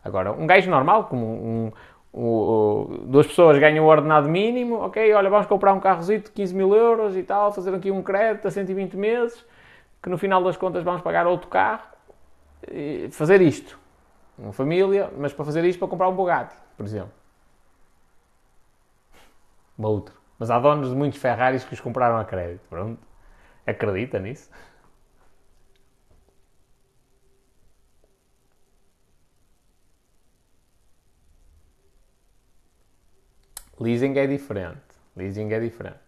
Agora, 0.04 0.34
um 0.34 0.46
gajo 0.46 0.70
normal, 0.70 1.06
como 1.06 1.26
um, 1.26 1.72
um, 2.14 2.22
um, 2.22 3.06
duas 3.06 3.28
pessoas 3.28 3.58
ganham 3.60 3.86
o 3.86 3.88
ordenado 3.88 4.28
mínimo, 4.28 4.76
ok, 4.76 5.14
olha, 5.14 5.30
vamos 5.30 5.48
comprar 5.48 5.74
um 5.74 5.80
carrozito 5.80 6.26
de 6.26 6.32
15 6.32 6.54
mil 6.54 6.76
euros 6.76 7.16
e 7.16 7.24
tal, 7.24 7.54
fazer 7.54 7.74
aqui 7.74 7.92
um 7.92 8.04
crédito 8.04 8.48
a 8.48 8.52
120 8.52 8.98
meses, 8.98 9.46
que 10.04 10.10
no 10.10 10.18
final 10.18 10.44
das 10.44 10.58
contas 10.58 10.84
vamos 10.84 11.02
pagar 11.02 11.26
outro 11.28 11.48
carro, 11.48 11.88
e 12.70 13.08
fazer 13.12 13.42
isto. 13.42 13.80
Uma 14.38 14.52
família, 14.52 15.10
mas 15.18 15.34
para 15.34 15.46
fazer 15.46 15.64
isto 15.64 15.80
para 15.80 15.88
comprar 15.88 16.10
um 16.10 16.16
Bugatti, 16.16 16.56
por 16.76 16.86
exemplo. 16.86 17.12
Uma 19.78 19.88
outra. 19.90 20.14
Mas 20.38 20.52
há 20.52 20.60
donos 20.60 20.90
de 20.90 20.96
muitos 20.96 21.20
Ferraris 21.20 21.64
que 21.64 21.74
os 21.74 21.80
compraram 21.80 22.18
a 22.18 22.26
crédito, 22.26 22.62
pronto. 22.70 23.00
Acredita 23.68 24.18
nisso? 24.20 24.50
Leasing 33.80 34.18
é 34.18 34.26
diferente. 34.26 34.82
Leasing 35.16 35.52
é 35.52 35.60
diferente. 35.60 36.00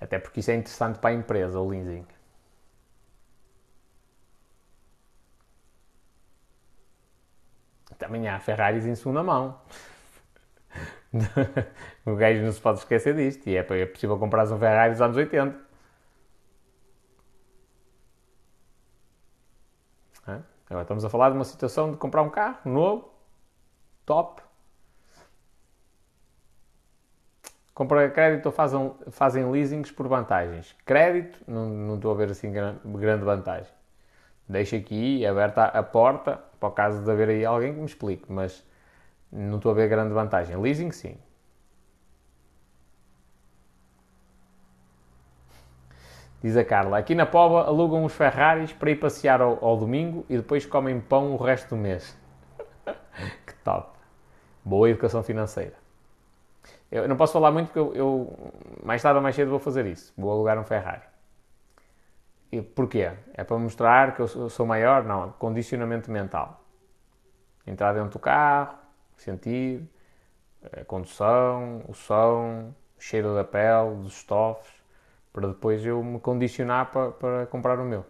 Até 0.00 0.18
porque 0.18 0.40
isso 0.40 0.50
é 0.50 0.54
interessante 0.54 0.98
para 0.98 1.10
a 1.10 1.12
empresa, 1.12 1.58
o 1.58 1.68
leasing. 1.68 2.06
Também 7.98 8.28
há 8.28 8.38
Ferraris 8.40 8.86
em 8.86 8.94
segunda 8.94 9.22
mão. 9.22 9.60
o 12.06 12.14
gajo 12.14 12.42
não 12.42 12.52
se 12.52 12.60
pode 12.60 12.78
esquecer 12.78 13.14
disto. 13.14 13.46
E 13.48 13.56
é, 13.56 13.62
possível 13.86 14.18
comprar 14.18 14.50
um 14.50 14.58
Ferrari 14.58 14.92
dos 14.92 15.02
anos 15.02 15.16
80. 15.16 15.69
Agora 20.70 20.82
estamos 20.82 21.04
a 21.04 21.10
falar 21.10 21.30
de 21.30 21.36
uma 21.36 21.44
situação 21.44 21.90
de 21.90 21.96
comprar 21.96 22.22
um 22.22 22.30
carro 22.30 22.58
novo, 22.64 23.10
top. 24.06 24.40
Compra 27.74 28.08
crédito 28.08 28.46
ou 28.46 28.52
fazem, 28.52 28.94
fazem 29.10 29.50
leasings 29.50 29.90
por 29.90 30.06
vantagens. 30.06 30.76
Crédito, 30.86 31.42
não, 31.48 31.68
não 31.68 31.94
estou 31.96 32.12
a 32.12 32.14
ver 32.14 32.30
assim 32.30 32.52
grande, 32.52 32.78
grande 32.84 33.24
vantagem. 33.24 33.72
Deixo 34.48 34.76
aqui 34.76 35.26
aberta 35.26 35.64
a 35.64 35.82
porta 35.82 36.38
para 36.60 36.68
o 36.68 36.72
caso 36.72 37.02
de 37.02 37.10
haver 37.10 37.30
aí 37.30 37.44
alguém 37.44 37.72
que 37.72 37.80
me 37.80 37.86
explique, 37.86 38.30
mas 38.30 38.64
não 39.32 39.56
estou 39.56 39.72
a 39.72 39.74
ver 39.74 39.88
grande 39.88 40.14
vantagem. 40.14 40.56
Leasing, 40.56 40.92
sim. 40.92 41.16
Diz 46.42 46.56
a 46.56 46.64
Carla, 46.64 46.96
aqui 46.96 47.14
na 47.14 47.26
Pova 47.26 47.64
alugam 47.64 48.02
os 48.02 48.14
Ferraris 48.14 48.72
para 48.72 48.90
ir 48.90 48.96
passear 48.96 49.42
ao, 49.42 49.62
ao 49.62 49.76
domingo 49.76 50.24
e 50.26 50.38
depois 50.38 50.64
comem 50.64 50.98
pão 50.98 51.34
o 51.34 51.36
resto 51.36 51.68
do 51.68 51.76
mês. 51.76 52.18
que 53.46 53.54
top. 53.62 53.98
Boa 54.64 54.88
educação 54.88 55.22
financeira. 55.22 55.74
Eu 56.90 57.06
não 57.06 57.16
posso 57.16 57.34
falar 57.34 57.50
muito 57.50 57.66
porque 57.66 57.78
eu, 57.78 57.94
eu, 57.94 58.52
mais 58.82 59.02
tarde 59.02 59.16
ou 59.16 59.22
mais 59.22 59.36
cedo 59.36 59.50
vou 59.50 59.58
fazer 59.58 59.84
isso. 59.84 60.14
Vou 60.16 60.32
alugar 60.32 60.58
um 60.58 60.64
Ferrari. 60.64 61.02
E 62.50 62.62
porquê? 62.62 63.12
É 63.34 63.44
para 63.44 63.58
mostrar 63.58 64.14
que 64.14 64.22
eu 64.22 64.26
sou, 64.26 64.48
sou 64.48 64.64
maior? 64.64 65.04
Não, 65.04 65.32
condicionamento 65.32 66.10
mental. 66.10 66.64
Entrar 67.66 67.92
dentro 67.92 68.12
do 68.12 68.18
carro, 68.18 68.78
sentir 69.14 69.82
a 70.72 70.84
condução, 70.86 71.82
o 71.86 71.92
som, 71.92 72.74
o 72.96 73.00
cheiro 73.00 73.34
da 73.34 73.44
pele, 73.44 73.94
dos 73.96 74.14
estofos 74.14 74.79
para 75.32 75.48
depois 75.48 75.84
eu 75.84 76.02
me 76.02 76.18
condicionar 76.20 76.90
para, 76.90 77.10
para 77.12 77.46
comprar 77.46 77.78
o 77.78 77.84
meu. 77.84 78.04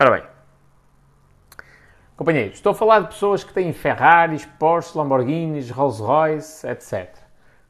Ora 0.00 0.12
bem, 0.12 0.22
companheiros, 2.16 2.54
estou 2.54 2.70
a 2.70 2.74
falar 2.74 3.00
de 3.00 3.08
pessoas 3.08 3.42
que 3.42 3.52
têm 3.52 3.72
Ferraris, 3.72 4.46
Porsche, 4.46 4.96
Lamborghinis, 4.96 5.70
Rolls 5.70 6.00
Royce, 6.00 6.64
etc. 6.68 7.27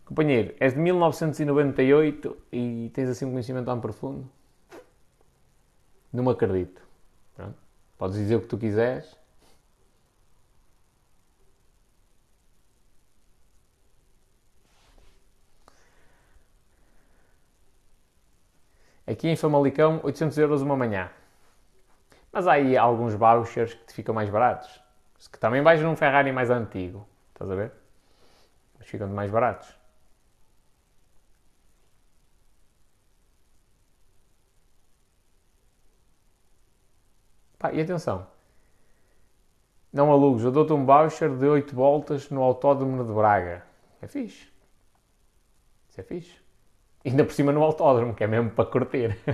Companheiro, 0.08 0.54
és 0.58 0.72
de 0.72 0.80
1998 0.80 2.34
e 2.50 2.90
tens 2.94 3.10
assim 3.10 3.26
um 3.26 3.30
conhecimento 3.30 3.66
tão 3.66 3.78
profundo? 3.78 4.26
Não 6.10 6.24
me 6.24 6.30
acredito. 6.30 6.80
Pronto. 7.36 7.58
Podes 7.98 8.16
dizer 8.16 8.36
o 8.36 8.40
que 8.40 8.46
tu 8.46 8.56
quiseres. 8.56 9.14
Aqui 19.06 19.28
em 19.28 19.36
Famalicão, 19.36 20.00
800 20.02 20.38
euros 20.38 20.62
uma 20.62 20.74
manhã. 20.74 21.10
Mas 22.32 22.46
há 22.46 22.52
aí 22.52 22.78
alguns 22.78 23.12
vouchers 23.12 23.74
que 23.74 23.84
te 23.88 23.92
ficam 23.92 24.14
mais 24.14 24.30
baratos. 24.30 24.82
Que 25.30 25.38
também 25.38 25.60
vais 25.60 25.82
num 25.82 25.94
Ferrari 25.94 26.32
mais 26.32 26.48
antigo. 26.48 27.06
Estás 27.34 27.50
a 27.50 27.54
ver? 27.54 27.72
Mas 28.78 28.88
ficam 28.88 29.06
mais 29.08 29.30
baratos. 29.30 29.77
Pá, 37.58 37.72
e 37.72 37.80
atenção. 37.80 38.26
Não 39.92 40.12
alugues, 40.12 40.44
eu 40.44 40.52
dou-te 40.52 40.72
um 40.72 40.84
voucher 40.84 41.34
de 41.36 41.46
8 41.46 41.74
voltas 41.74 42.30
no 42.30 42.42
Autódromo 42.42 43.04
de 43.04 43.12
Braga. 43.12 43.64
É 44.00 44.06
fixe. 44.06 44.48
Isso 45.88 46.00
é 46.00 46.04
fixe. 46.04 46.36
Ainda 47.04 47.24
por 47.24 47.32
cima 47.32 47.52
no 47.52 47.62
autódromo, 47.62 48.14
que 48.14 48.24
é 48.24 48.26
mesmo 48.26 48.50
para 48.50 48.66
curtir. 48.66 49.16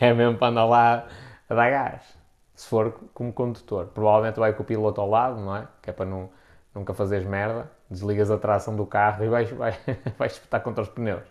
é 0.00 0.12
mesmo 0.12 0.38
para 0.38 0.48
andar 0.48 0.64
lá 0.64 1.08
a 1.48 1.54
dar 1.54 1.70
gás. 1.70 2.18
Se 2.54 2.68
for 2.68 2.92
como 3.12 3.32
condutor. 3.32 3.86
Provavelmente 3.88 4.38
vai 4.38 4.52
com 4.52 4.62
o 4.62 4.66
piloto 4.66 5.00
ao 5.00 5.08
lado, 5.08 5.40
não 5.40 5.56
é? 5.56 5.68
Que 5.82 5.90
é 5.90 5.92
para 5.92 6.06
não, 6.06 6.30
nunca 6.74 6.94
fazeres 6.94 7.26
merda. 7.26 7.70
Desligas 7.90 8.30
a 8.30 8.38
tração 8.38 8.74
do 8.74 8.86
carro 8.86 9.24
e 9.24 9.28
vais, 9.28 9.50
vais, 9.52 9.76
vais 10.18 10.32
espetar 10.32 10.62
contra 10.62 10.82
os 10.82 10.88
pneus. 10.88 11.24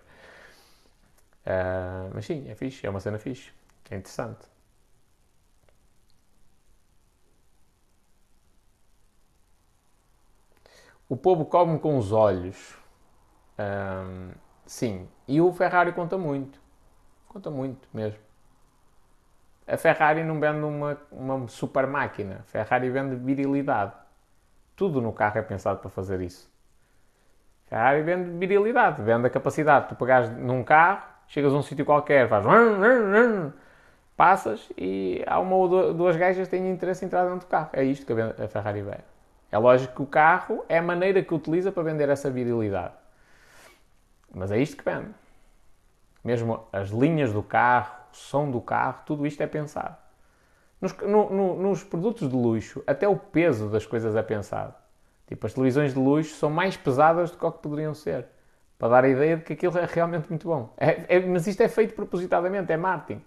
Uh, 1.46 2.10
mas 2.14 2.26
sim, 2.26 2.50
é 2.50 2.56
fixe. 2.56 2.86
É 2.86 2.90
uma 2.90 3.00
cena 3.00 3.20
fixe. 3.20 3.52
É 3.90 3.98
interessante. 3.98 4.53
O 11.08 11.18
povo 11.18 11.46
come 11.46 11.80
com 11.80 11.98
os 11.98 12.12
olhos. 12.12 12.78
Um, 13.60 14.32
sim. 14.66 15.08
E 15.28 15.42
o 15.42 15.52
Ferrari 15.52 15.92
conta 15.92 16.18
muito. 16.18 16.60
Conta 17.28 17.50
muito 17.50 17.88
mesmo. 17.94 18.20
A 19.68 19.78
Ferrari 19.78 20.24
não 20.24 20.40
vende 20.40 20.64
uma, 20.64 20.98
uma 21.12 21.48
super 21.48 21.88
máquina. 21.88 22.40
A 22.42 22.44
Ferrari 22.44 22.90
vende 22.90 23.16
virilidade. 23.16 23.94
Tudo 24.76 25.02
no 25.02 25.14
carro 25.14 25.38
é 25.38 25.42
pensado 25.42 25.80
para 25.80 25.90
fazer 25.90 26.22
isso. 26.22 26.52
A 27.66 27.70
Ferrari 27.70 28.02
vende 28.04 28.30
virilidade, 28.38 29.02
vende 29.02 29.28
a 29.28 29.30
capacidade. 29.30 29.90
Tu 29.90 29.96
pegares 29.96 30.30
num 30.30 30.64
carro, 30.64 31.04
chegas 31.28 31.54
a 31.54 31.58
um 31.58 31.62
sítio 31.62 31.86
qualquer, 31.86 32.28
faz 32.28 32.46
passas 34.16 34.70
e 34.78 35.24
há 35.26 35.40
uma 35.40 35.56
ou 35.56 35.94
duas 35.94 36.16
gajas 36.16 36.48
que 36.48 36.52
têm 36.52 36.70
interesse 36.70 37.04
em 37.04 37.08
entrar 37.08 37.24
dentro 37.24 37.40
do 37.40 37.46
carro. 37.48 37.70
É 37.74 37.84
isto 37.84 38.06
que 38.06 38.14
a 38.14 38.48
Ferrari 38.48 38.82
vende. 38.82 39.13
É 39.54 39.58
lógico 39.60 39.94
que 39.98 40.02
o 40.02 40.08
carro 40.08 40.66
é 40.68 40.80
a 40.80 40.82
maneira 40.82 41.22
que 41.22 41.32
utiliza 41.32 41.72
para 41.72 41.84
vender 41.84 42.10
essa 42.10 42.28
virilidade. 42.28 42.96
Mas 44.34 44.52
é 44.52 44.58
isto 44.58 44.76
que 44.76 44.84
vende. 44.84 45.12
Mesmo 46.24 46.66
as 46.74 46.90
linhas 46.90 47.32
do 47.32 47.44
carro, 47.44 47.96
o 48.12 48.16
som 48.16 48.50
do 48.50 48.60
carro, 48.60 49.04
tudo 49.06 49.28
isto 49.28 49.44
é 49.44 49.46
pensado. 49.46 49.96
Nos, 50.82 50.98
no, 50.98 51.30
no, 51.30 51.56
nos 51.62 51.84
produtos 51.84 52.28
de 52.28 52.36
luxo, 52.36 52.84
até 52.88 53.08
o 53.08 53.16
peso 53.16 53.70
das 53.70 53.86
coisas 53.86 54.16
é 54.16 54.24
pensado. 54.24 54.74
Tipo, 55.28 55.46
as 55.46 55.54
televisões 55.54 55.94
de 55.94 56.00
luxo 56.00 56.34
são 56.34 56.50
mais 56.50 56.76
pesadas 56.76 57.30
do 57.30 57.38
que 57.38 57.46
o 57.46 57.52
que 57.52 57.62
poderiam 57.62 57.94
ser. 57.94 58.26
Para 58.80 58.88
dar 58.88 59.04
a 59.04 59.08
ideia 59.08 59.38
de 59.38 59.44
que 59.44 59.54
aquilo 59.54 59.78
é 59.78 59.86
realmente 59.86 60.30
muito 60.30 60.48
bom. 60.48 60.74
É, 60.78 61.18
é, 61.18 61.20
mas 61.20 61.46
isto 61.46 61.62
é 61.62 61.68
feito 61.68 61.94
propositadamente, 61.94 62.72
é 62.72 62.78
marketing. 62.78 63.24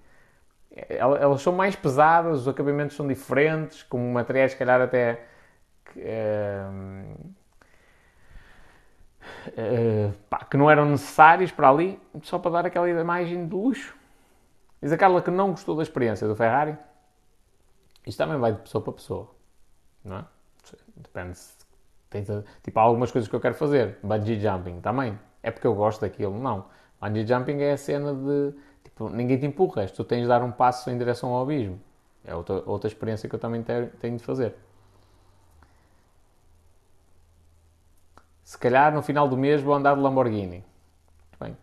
É, 0.75 0.97
elas 0.97 1.41
são 1.41 1.53
mais 1.53 1.77
pesadas, 1.77 2.41
os 2.41 2.49
acabamentos 2.49 2.97
são 2.97 3.07
diferentes, 3.07 3.85
com 3.85 3.97
materiais, 4.11 4.51
se 4.51 4.59
calhar, 4.59 4.81
até 4.81 5.36
uh, 5.99 7.33
pá, 10.29 10.45
que 10.45 10.57
não 10.57 10.71
eram 10.71 10.87
necessários 10.87 11.51
para 11.51 11.69
ali, 11.69 12.01
só 12.23 12.39
para 12.39 12.51
dar 12.51 12.67
aquela 12.67 12.89
imagem 12.89 13.47
de 13.47 13.55
luxo. 13.55 13.97
Diz 14.83 14.93
a 14.93 14.97
Carla 14.97 15.23
que 15.23 15.31
não 15.31 15.51
gostou 15.51 15.77
da 15.77 15.83
experiência 15.83 16.29
do 16.29 16.37
Ferrari. 16.37 16.77
Isto 18.07 18.19
também 18.19 18.39
vai 18.39 18.53
de 18.53 18.61
pessoa 18.61 18.83
para 18.83 18.93
pessoa, 18.93 19.31
não 20.05 20.19
é? 20.19 20.25
Depende 20.97 21.37
se 21.37 21.57
tens, 22.09 22.29
tipo, 22.63 22.79
há 22.79 22.83
algumas 22.83 23.11
coisas 23.11 23.29
que 23.29 23.35
eu 23.35 23.41
quero 23.41 23.55
fazer. 23.55 23.99
Bungee 24.03 24.39
jumping 24.39 24.81
também. 24.81 25.19
É 25.43 25.51
porque 25.51 25.67
eu 25.67 25.75
gosto 25.75 26.01
daquilo, 26.01 26.39
não. 26.39 26.67
Bungee 27.01 27.27
jumping 27.27 27.61
é 27.61 27.73
a 27.73 27.77
cena 27.77 28.15
de, 28.15 28.55
tipo, 28.85 29.09
ninguém 29.09 29.39
te 29.39 29.47
empurra, 29.47 29.87
tu 29.87 30.05
tens 30.05 30.23
de 30.23 30.29
dar 30.29 30.43
um 30.43 30.53
passo 30.53 30.89
em 30.91 30.97
direção 30.97 31.31
ao 31.31 31.43
abismo. 31.43 31.81
É 32.25 32.35
outra, 32.35 32.63
outra 32.67 32.89
experiência 32.89 33.29
que 33.29 33.35
eu 33.35 33.39
também 33.39 33.63
tenho 33.63 34.17
de 34.17 34.23
fazer. 34.23 34.55
Se 38.47 38.57
calhar 38.57 38.95
no 38.95 39.03
final 39.03 39.29
do 39.29 39.37
mês 39.37 39.61
vou 39.61 39.75
andar 39.75 39.97
de 39.97 40.01
Lamborghini. 40.01 40.65
Muito 41.19 41.39
bem. 41.41 41.57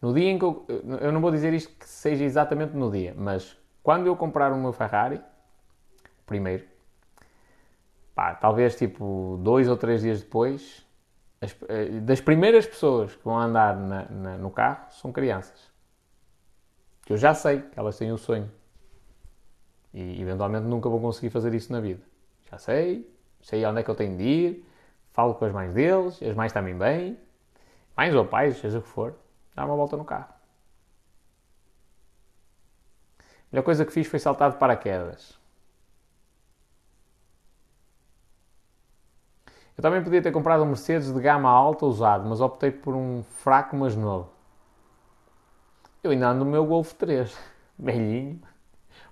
No 0.00 0.14
dia 0.14 0.30
em 0.30 0.38
que 0.38 0.44
eu, 0.44 0.64
eu 1.00 1.10
não 1.10 1.20
vou 1.20 1.32
dizer 1.32 1.52
isto 1.52 1.76
que 1.76 1.88
seja 1.88 2.22
exatamente 2.22 2.72
no 2.72 2.88
dia, 2.88 3.12
mas 3.18 3.58
quando 3.82 4.06
eu 4.06 4.14
comprar 4.14 4.52
o 4.52 4.56
meu 4.56 4.72
Ferrari, 4.72 5.20
primeiro, 6.24 6.64
pá, 8.14 8.32
talvez 8.32 8.76
tipo 8.76 9.40
dois 9.42 9.68
ou 9.68 9.76
três 9.76 10.02
dias 10.02 10.20
depois, 10.20 10.86
as, 11.40 11.56
eh, 11.68 11.98
das 11.98 12.20
primeiras 12.20 12.64
pessoas 12.64 13.16
que 13.16 13.24
vão 13.24 13.36
andar 13.36 13.76
na, 13.76 14.04
na, 14.04 14.38
no 14.38 14.52
carro 14.52 14.88
são 14.90 15.10
crianças. 15.10 15.68
Que 17.04 17.12
eu 17.12 17.16
já 17.16 17.34
sei 17.34 17.60
que 17.60 17.76
elas 17.76 17.98
têm 17.98 18.12
o 18.12 18.18
sonho. 18.18 18.48
E 19.92 20.22
eventualmente 20.22 20.64
nunca 20.64 20.88
vou 20.88 21.00
conseguir 21.00 21.30
fazer 21.30 21.52
isso 21.54 21.72
na 21.72 21.80
vida. 21.80 22.02
Já 22.48 22.56
sei, 22.56 23.12
sei 23.40 23.66
onde 23.66 23.80
é 23.80 23.82
que 23.82 23.90
eu 23.90 23.96
tenho 23.96 24.16
de 24.16 24.22
ir, 24.22 24.67
falo 25.12 25.34
com 25.34 25.44
as 25.44 25.52
mães 25.52 25.72
deles, 25.72 26.22
as 26.22 26.34
mães 26.34 26.52
também 26.52 26.76
bem, 26.76 27.18
mães 27.96 28.14
ou 28.14 28.24
pais, 28.24 28.58
seja 28.58 28.78
o 28.78 28.82
que 28.82 28.88
for, 28.88 29.14
dá 29.54 29.64
uma 29.64 29.76
volta 29.76 29.96
no 29.96 30.04
carro. 30.04 30.32
A 33.18 33.22
melhor 33.52 33.64
coisa 33.64 33.84
que 33.84 33.92
fiz 33.92 34.06
foi 34.06 34.18
saltar 34.18 34.50
de 34.50 34.58
paraquedas. 34.58 35.38
Eu 39.76 39.82
também 39.82 40.02
podia 40.02 40.20
ter 40.20 40.32
comprado 40.32 40.64
um 40.64 40.66
Mercedes 40.66 41.12
de 41.12 41.20
gama 41.20 41.48
alta 41.48 41.86
usado, 41.86 42.28
mas 42.28 42.40
optei 42.40 42.70
por 42.70 42.94
um 42.94 43.22
fraco, 43.22 43.76
mas 43.76 43.94
novo. 43.94 44.28
Eu 46.02 46.10
ainda 46.10 46.28
ando 46.30 46.44
no 46.44 46.50
meu 46.50 46.66
Golf 46.66 46.92
3, 46.94 47.36
velhinho. 47.78 48.40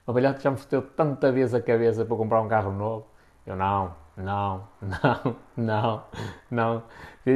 O 0.06 0.12
velhote 0.12 0.42
já 0.42 0.50
me 0.50 0.56
foteu 0.56 0.82
tanta 0.82 1.30
vez 1.32 1.54
a 1.54 1.62
cabeça 1.62 2.04
para 2.04 2.16
comprar 2.16 2.40
um 2.40 2.48
carro 2.48 2.72
novo. 2.72 3.06
Eu 3.46 3.56
não, 3.56 3.94
não, 4.16 4.66
não, 4.82 5.36
não, 5.56 6.04
não. 6.50 6.82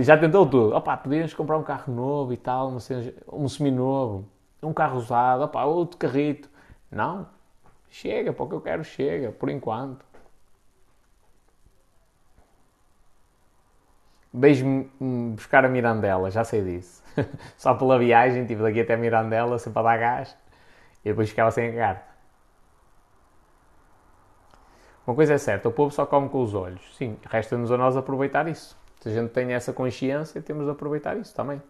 Já 0.02 0.16
tentou 0.16 0.46
tudo. 0.46 0.74
Opa, 0.74 0.96
podíamos 0.96 1.34
comprar 1.34 1.58
um 1.58 1.62
carro 1.62 1.92
novo 1.92 2.32
e 2.32 2.36
tal, 2.36 2.72
um 3.32 3.48
semi-novo, 3.48 4.28
um 4.62 4.72
carro 4.72 4.98
usado, 4.98 5.42
opa, 5.44 5.64
outro 5.64 5.98
carrito. 5.98 6.48
Não, 6.90 7.28
chega, 7.90 8.32
para 8.32 8.44
o 8.44 8.48
que 8.48 8.54
eu 8.54 8.60
quero 8.60 8.84
chega, 8.84 9.32
por 9.32 9.50
enquanto. 9.50 10.04
Beijo-me 14.32 14.88
buscar 15.34 15.64
a 15.64 15.68
Mirandela, 15.68 16.30
já 16.30 16.44
sei 16.44 16.62
disso. 16.62 17.02
Só 17.58 17.74
pela 17.74 17.98
viagem, 17.98 18.46
tipo 18.46 18.62
daqui 18.62 18.80
até 18.80 18.96
Mirandela, 18.96 19.58
sempre 19.58 19.80
a 19.80 19.82
dar 19.82 19.98
gás. 19.98 20.36
E 21.04 21.08
depois 21.10 21.30
ficava 21.30 21.50
sem 21.50 21.68
a 21.70 21.72
Uma 25.10 25.16
coisa 25.16 25.34
é 25.34 25.38
certa, 25.38 25.68
o 25.68 25.72
povo 25.72 25.92
só 25.92 26.06
come 26.06 26.28
com 26.28 26.40
os 26.40 26.54
olhos. 26.54 26.80
Sim, 26.96 27.16
resta-nos 27.28 27.72
a 27.72 27.76
nós 27.76 27.96
aproveitar 27.96 28.46
isso. 28.46 28.78
Se 29.00 29.08
a 29.08 29.12
gente 29.12 29.30
tem 29.30 29.52
essa 29.52 29.72
consciência, 29.72 30.40
temos 30.40 30.66
de 30.66 30.70
aproveitar 30.70 31.16
isso 31.16 31.34
também. 31.34 31.60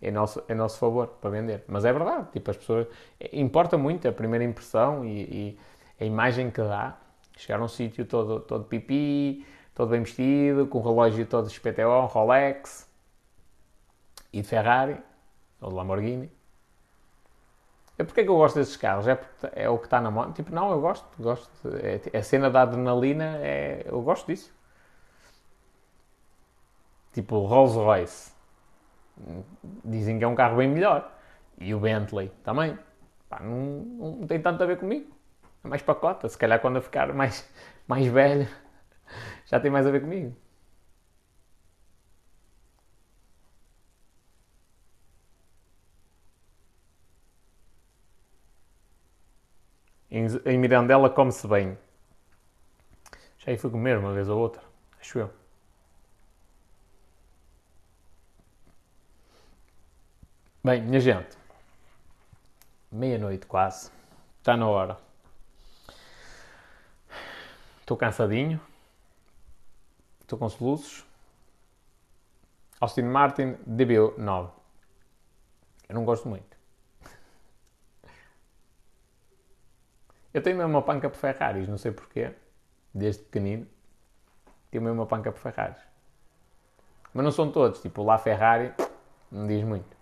É 0.00 0.10
nosso, 0.10 0.42
é 0.48 0.54
nosso 0.54 0.78
favor 0.78 1.06
para 1.20 1.28
vender. 1.28 1.64
Mas 1.68 1.84
é 1.84 1.92
verdade, 1.92 2.28
tipo, 2.32 2.50
as 2.50 2.56
pessoas. 2.56 2.86
Importa 3.30 3.76
muito 3.76 4.08
a 4.08 4.12
primeira 4.12 4.42
impressão 4.42 5.04
e, 5.04 5.20
e 5.20 5.58
a 6.00 6.06
imagem 6.06 6.50
que 6.50 6.62
dá. 6.62 6.96
Chegar 7.36 7.60
a 7.60 7.64
um 7.64 7.68
sítio 7.68 8.06
todo, 8.06 8.40
todo 8.40 8.64
pipi, 8.64 9.46
todo 9.74 9.90
bem 9.90 10.00
vestido, 10.00 10.66
com 10.66 10.78
o 10.78 10.82
relógio 10.82 11.26
todo 11.26 11.50
XPTO, 11.50 12.06
Rolex 12.06 12.88
e 14.32 14.40
de 14.40 14.48
Ferrari 14.48 14.96
ou 15.60 15.68
de 15.68 15.74
Lamborghini. 15.74 16.32
É 17.98 18.04
porque 18.04 18.20
é 18.20 18.24
que 18.24 18.30
eu 18.30 18.36
gosto 18.36 18.56
desses 18.56 18.76
carros? 18.76 19.08
É, 19.08 19.14
porque 19.14 19.48
é 19.54 19.68
o 19.68 19.78
que 19.78 19.86
está 19.86 20.00
na 20.00 20.10
mão? 20.10 20.32
Tipo, 20.32 20.54
não, 20.54 20.70
eu 20.70 20.80
gosto. 20.80 21.06
gosto 21.18 21.50
é, 21.82 22.18
a 22.18 22.22
cena 22.22 22.50
da 22.50 22.62
adrenalina, 22.62 23.38
é, 23.38 23.84
eu 23.86 24.02
gosto 24.02 24.26
disso. 24.26 24.52
Tipo, 27.12 27.46
Rolls 27.46 27.76
Royce. 27.76 28.32
Dizem 29.84 30.18
que 30.18 30.24
é 30.24 30.28
um 30.28 30.34
carro 30.34 30.56
bem 30.56 30.68
melhor. 30.68 31.10
E 31.58 31.74
o 31.74 31.80
Bentley 31.80 32.30
também. 32.44 32.78
Pá, 33.28 33.40
não, 33.40 33.56
não 34.20 34.26
tem 34.26 34.40
tanto 34.40 34.62
a 34.62 34.66
ver 34.66 34.78
comigo. 34.78 35.10
É 35.64 35.68
mais 35.68 35.82
pacota. 35.82 36.28
Se 36.28 36.36
calhar 36.38 36.60
quando 36.60 36.76
eu 36.76 36.82
ficar 36.82 37.12
mais, 37.14 37.48
mais 37.88 38.06
velho, 38.06 38.48
já 39.46 39.58
tem 39.60 39.70
mais 39.70 39.86
a 39.86 39.90
ver 39.90 40.00
comigo. 40.00 40.34
Em, 50.16 50.56
Mirandela 50.56 51.10
come-se 51.10 51.46
bem. 51.46 51.76
Já 53.36 53.50
aí 53.50 53.58
fui 53.58 53.70
comer 53.70 53.98
uma 53.98 54.14
vez 54.14 54.30
ou 54.30 54.38
outra, 54.38 54.62
acho 54.98 55.18
eu. 55.18 55.30
Bem, 60.64 60.80
minha 60.80 61.00
gente, 61.00 61.36
meia-noite 62.90 63.44
quase. 63.44 63.90
Está 64.38 64.56
na 64.56 64.66
hora. 64.66 64.96
Estou 67.80 67.94
cansadinho. 67.94 68.58
Estou 70.22 70.38
com 70.38 70.48
soluços. 70.48 71.04
Austin 72.80 73.02
Martin 73.02 73.52
DB9. 73.68 74.50
Eu 75.88 75.94
não 75.94 76.06
gosto 76.06 76.26
muito. 76.26 76.55
Eu 80.36 80.42
tenho 80.42 80.58
mesmo 80.58 80.72
uma 80.72 80.82
panca 80.82 81.08
por 81.08 81.16
Ferraris, 81.16 81.66
não 81.66 81.78
sei 81.78 81.92
porquê. 81.92 82.30
Desde 82.92 83.22
pequenino. 83.22 83.66
Tenho 84.70 84.84
mesmo 84.84 85.00
uma 85.00 85.06
panca 85.06 85.32
por 85.32 85.40
Ferraris. 85.40 85.78
Mas 87.14 87.24
não 87.24 87.32
são 87.32 87.50
todos. 87.50 87.80
Tipo, 87.80 88.02
lá 88.02 88.18
Ferrari 88.18 88.70
não 89.32 89.46
diz 89.46 89.64
muito. 89.64 89.96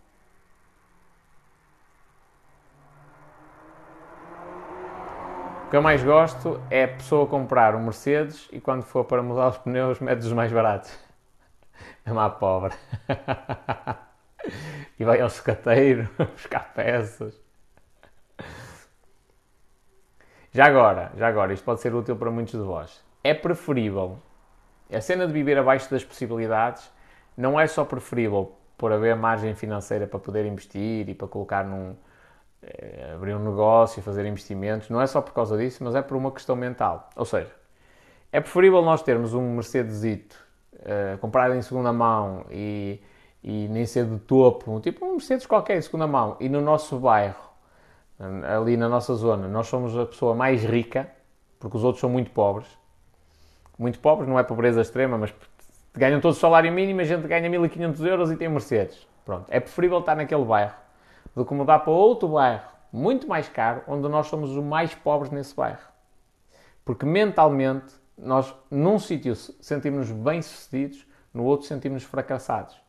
O 5.67 5.71
que 5.71 5.77
eu 5.77 5.83
mais 5.83 6.03
gosto 6.03 6.61
é 6.69 6.83
a 6.83 6.89
pessoa 6.89 7.29
comprar 7.29 7.77
um 7.77 7.85
Mercedes 7.85 8.49
e 8.51 8.61
quando 8.61 8.83
for 8.83 9.05
para 9.05 9.23
mudar 9.23 9.51
os 9.51 9.59
pneus 9.59 10.01
mete 10.01 10.23
os 10.23 10.33
mais 10.33 10.51
baratos. 10.51 10.99
É 12.05 12.11
uma 12.11 12.29
pobre. 12.29 12.75
e 14.99 15.05
vai 15.05 15.21
ao 15.21 15.31
secateiro 15.31 16.11
buscar 16.35 16.75
peças. 16.75 17.44
Já 20.55 20.67
agora, 20.67 21.11
já 21.17 21.27
agora, 21.27 21.53
isto 21.53 21.65
pode 21.65 21.81
ser 21.81 21.93
útil 21.93 22.15
para 22.15 22.31
muitos 22.31 22.55
de 22.55 22.65
vós. 22.65 23.05
É 23.25 23.35
preferível 23.35 24.19
a 24.93 25.01
cena 25.01 25.27
de 25.27 25.33
viver 25.33 25.59
abaixo 25.59 25.91
das 25.91 26.05
possibilidades 26.05 26.89
não 27.37 27.59
é 27.59 27.67
só 27.67 27.85
preferível 27.85 28.53
por 28.79 28.93
haver 28.93 29.17
margem 29.17 29.53
financeira 29.57 30.07
para 30.07 30.21
poder 30.21 30.47
investir 30.47 31.09
e 31.09 31.13
para 31.15 31.27
colocar 31.27 31.65
num. 31.65 31.97
Eh, 32.63 33.15
abrir 33.17 33.35
um 33.35 33.41
negócio, 33.41 34.01
fazer 34.01 34.25
investimentos, 34.27 34.89
não 34.89 35.01
é 35.01 35.09
só 35.09 35.21
por 35.21 35.35
causa 35.35 35.59
disso, 35.59 35.83
mas 35.83 35.97
é 35.97 36.03
por 36.03 36.17
uma 36.17 36.31
questão 36.31 36.55
mental. 36.55 37.11
Ou 37.17 37.25
seja, 37.25 37.51
é 38.31 38.41
preferível 38.41 38.81
nós 38.81 39.03
termos 39.03 39.35
um 39.35 39.55
Mercedesito 39.55 40.37
uh, 40.75 41.19
comprado 41.19 41.55
em 41.55 41.63
segunda 41.63 41.93
mão 41.93 42.47
e, 42.49 43.03
e 43.43 43.67
nem 43.69 43.85
ser 43.87 44.07
de 44.07 44.19
topo, 44.21 44.81
tipo 44.81 45.05
um 45.05 45.13
Mercedes 45.13 45.47
qualquer 45.47 45.79
em 45.79 45.83
segunda 45.83 46.07
mão, 46.07 46.37
e 46.39 46.49
no 46.49 46.61
nosso 46.61 46.97
bairro, 46.99 47.54
ali 48.19 48.77
na 48.77 48.89
nossa 48.89 49.15
zona, 49.15 49.49
nós 49.49 49.67
somos 49.67 49.97
a 49.99 50.07
pessoa 50.07 50.35
mais 50.35 50.63
rica, 50.63 51.11
porque 51.59 51.77
os 51.77 51.85
outros 51.85 52.01
são 52.01 52.11
muito 52.11 52.31
pobres. 52.31 52.69
Muito 53.79 53.99
pobres, 53.99 54.29
não 54.29 54.39
é 54.39 54.43
pobreza 54.43 54.81
extrema, 54.81 55.19
mas 55.19 55.35
ganham 55.93 56.21
todos 56.21 56.37
o 56.37 56.41
salário 56.41 56.73
mínimo, 56.73 57.01
a 57.01 57.05
gente 57.05 57.27
ganha 57.27 57.49
1500 57.49 58.01
euros 58.05 58.31
e 58.31 58.37
tem 58.37 58.49
Mercedes. 58.49 59.07
Pronto, 59.25 59.47
é 59.49 59.59
preferível 59.59 59.99
estar 59.99 60.15
naquele 60.15 60.45
bairro 60.45 60.75
do 61.35 61.45
que 61.45 61.55
mudar 61.55 61.81
para 61.81 61.91
outro 61.91 62.29
bairro 62.29 62.75
muito 62.95 63.27
mais 63.27 63.49
caro, 63.49 63.83
onde 63.89 64.09
nós 64.09 64.29
somos 64.29 64.51
os 64.51 64.63
mais 64.63 64.95
pobres 64.95 65.33
nesse 65.33 65.53
bairro. 65.53 65.83
Porque 66.85 67.05
mentalmente, 67.05 67.93
nós 68.17 68.55
num 68.71 69.01
sítio 69.01 69.35
sentimos-nos 69.35 70.13
bem-sucedidos, 70.13 71.05
no 71.33 71.43
outro 71.43 71.67
sentimos-nos 71.67 72.09
fracassados. 72.09 72.81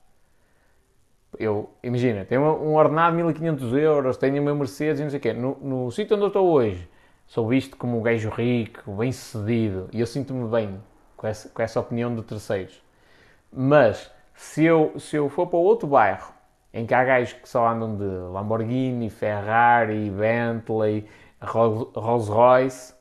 Eu, 1.40 1.70
imagina, 1.84 2.26
tenho 2.26 2.42
um 2.42 2.76
ordenado 2.76 3.16
de 3.16 3.24
1500 3.24 3.74
euros, 3.74 4.18
tenho 4.18 4.42
o 4.42 4.46
meu 4.46 4.56
Mercedes 4.56 5.00
e 5.00 5.04
não 5.04 5.10
sei 5.10 5.20
o 5.20 5.22
quê. 5.22 5.34
No, 5.34 5.58
no 5.62 5.92
sítio 5.92 6.16
onde 6.16 6.26
eu 6.26 6.28
estou 6.28 6.48
hoje, 6.48 6.90
sou 7.28 7.48
visto 7.48 7.78
como 7.78 8.00
um 8.00 8.02
gajo 8.02 8.30
rico, 8.30 8.92
bem-sucedido, 8.92 9.90
e 9.92 10.00
eu 10.00 10.08
sinto-me 10.08 10.48
bem 10.50 10.82
com 11.18 11.28
essa, 11.28 11.50
com 11.50 11.62
essa 11.62 11.80
opinião 11.80 12.16
de 12.16 12.22
terceiros. 12.24 12.82
Mas 13.52 14.12
se 14.34 14.66
eu, 14.66 15.00
se 15.00 15.16
eu 15.16 15.30
for 15.30 15.48
para 15.48 15.58
outro 15.58 15.88
bairro 15.88 16.34
em 16.74 16.86
que 16.86 16.94
há 16.94 17.04
gajos 17.04 17.34
que 17.34 17.48
só 17.48 17.68
andam 17.68 17.96
de 17.96 18.04
Lamborghini, 18.04 19.10
Ferrari, 19.10 20.10
Bentley, 20.10 21.08
Rolls 21.42 22.30
Royce, 22.30 22.94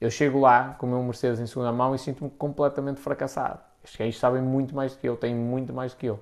eu 0.00 0.10
chego 0.10 0.40
lá 0.40 0.74
com 0.78 0.86
o 0.86 0.90
meu 0.90 1.02
Mercedes 1.02 1.40
em 1.40 1.46
segunda 1.46 1.72
mão 1.72 1.94
e 1.94 1.98
sinto-me 1.98 2.30
completamente 2.30 3.00
fracassado. 3.00 3.60
Estes 3.82 3.98
gajos 3.98 4.18
sabem 4.18 4.42
muito 4.42 4.74
mais 4.74 4.94
do 4.94 4.98
que 4.98 5.08
eu, 5.08 5.16
têm 5.16 5.34
muito 5.34 5.72
mais 5.72 5.92
do 5.92 5.98
que 5.98 6.06
eu. 6.06 6.20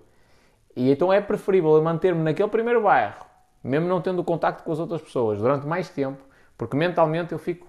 E 0.77 0.91
então 0.91 1.13
é 1.13 1.21
preferível 1.21 1.81
manter-me 1.83 2.23
naquele 2.23 2.49
primeiro 2.49 2.83
bairro, 2.83 3.25
mesmo 3.63 3.89
não 3.89 4.01
tendo 4.01 4.23
contacto 4.25 4.63
com 4.63 4.73
as 4.73 4.79
outras 4.79 5.03
pessoas, 5.03 5.39
durante 5.39 5.67
mais 5.67 5.89
tempo, 5.89 6.23
porque 6.57 6.77
mentalmente 6.77 7.33
eu 7.33 7.39
fico 7.39 7.67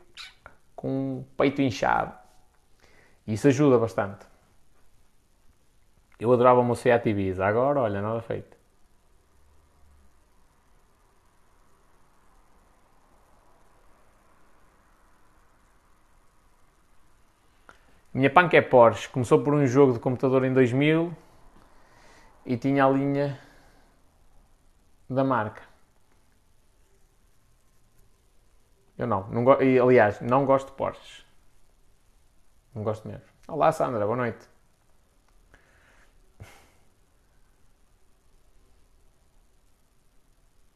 com 0.75 1.19
o 1.19 1.25
peito 1.37 1.61
inchado. 1.61 2.13
Isso 3.27 3.47
ajuda 3.47 3.77
bastante. 3.77 4.25
Eu 6.19 6.31
adorava 6.31 6.59
o 6.59 6.63
meu 6.63 6.75
Seat 6.75 7.09
Ibiza. 7.09 7.45
Agora, 7.45 7.81
olha, 7.81 8.01
nada 8.01 8.21
feito. 8.21 8.57
Minha 18.13 18.29
punk 18.29 18.53
é 18.55 18.61
Porsche. 18.61 19.09
Começou 19.09 19.41
por 19.43 19.53
um 19.53 19.65
jogo 19.65 19.93
de 19.93 19.99
computador 19.99 20.43
em 20.43 20.53
2000 20.53 21.11
e 22.45 22.57
tinha 22.57 22.85
a 22.85 22.89
linha 22.89 23.39
da 25.09 25.23
marca. 25.23 25.61
Eu 28.97 29.07
não. 29.07 29.27
não 29.29 29.51
aliás, 29.51 30.21
não 30.21 30.45
gosto 30.45 30.67
de 30.67 30.73
Porsche. 30.73 31.25
Não 32.73 32.83
gosto 32.83 33.07
mesmo. 33.07 33.25
Olá, 33.47 33.71
Sandra. 33.71 34.05
Boa 34.05 34.15
noite. 34.17 34.47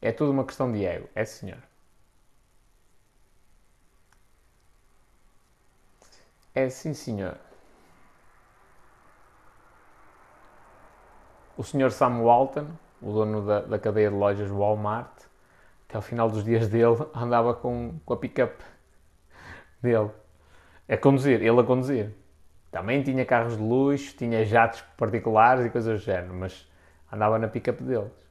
É 0.00 0.12
tudo 0.12 0.30
uma 0.32 0.44
questão 0.46 0.72
de 0.72 0.84
ego. 0.84 1.08
É 1.14 1.24
senhor. 1.24 1.62
É 6.54 6.68
sim, 6.68 6.92
senhor. 6.94 7.38
O 11.56 11.64
senhor 11.64 11.90
Sam 11.90 12.22
Walton, 12.22 12.66
o 13.00 13.12
dono 13.12 13.46
da, 13.46 13.60
da 13.60 13.78
cadeia 13.78 14.10
de 14.10 14.16
lojas 14.16 14.50
Walmart, 14.50 15.10
até 15.88 15.96
ao 15.96 16.02
final 16.02 16.28
dos 16.28 16.44
dias 16.44 16.68
dele, 16.68 16.96
andava 17.14 17.54
com, 17.54 17.94
com 18.04 18.14
a 18.14 18.16
pick-up 18.16 18.62
dele. 19.82 20.10
A 20.88 20.96
conduzir, 20.96 21.42
ele 21.42 21.60
a 21.60 21.64
conduzir. 21.64 22.10
Também 22.70 23.02
tinha 23.02 23.24
carros 23.24 23.56
de 23.56 23.62
luxo, 23.62 24.14
tinha 24.16 24.44
jatos 24.44 24.82
particulares 24.96 25.64
e 25.64 25.70
coisas 25.70 26.00
do 26.00 26.04
género, 26.04 26.34
mas 26.34 26.68
andava 27.10 27.38
na 27.38 27.48
pick-up 27.48 27.82
deles 27.82 28.26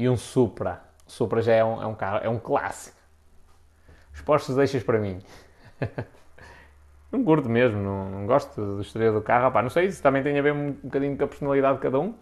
e 0.00 0.08
um 0.08 0.16
Supra. 0.16 0.80
O 1.06 1.10
Supra 1.10 1.42
já 1.42 1.52
é 1.52 1.62
um, 1.62 1.82
é 1.82 1.86
um 1.86 1.94
carro, 1.94 2.20
é 2.24 2.28
um 2.28 2.38
clássico. 2.38 2.96
Os 4.14 4.22
Porsches 4.22 4.56
deixas 4.56 4.82
para 4.82 4.98
mim. 4.98 5.20
não 7.12 7.22
curto 7.22 7.50
mesmo, 7.50 7.78
não, 7.78 8.08
não 8.08 8.26
gosto 8.26 8.58
do 8.58 8.80
exterior 8.80 9.12
do 9.12 9.20
carro. 9.20 9.48
Opá, 9.48 9.60
não 9.60 9.68
sei 9.68 9.90
se 9.90 10.02
também 10.02 10.22
tem 10.22 10.38
a 10.38 10.42
ver 10.42 10.54
um 10.54 10.72
bocadinho 10.72 11.18
com 11.18 11.24
a 11.24 11.28
personalidade 11.28 11.76
de 11.76 11.82
cada 11.82 12.00
um. 12.00 12.14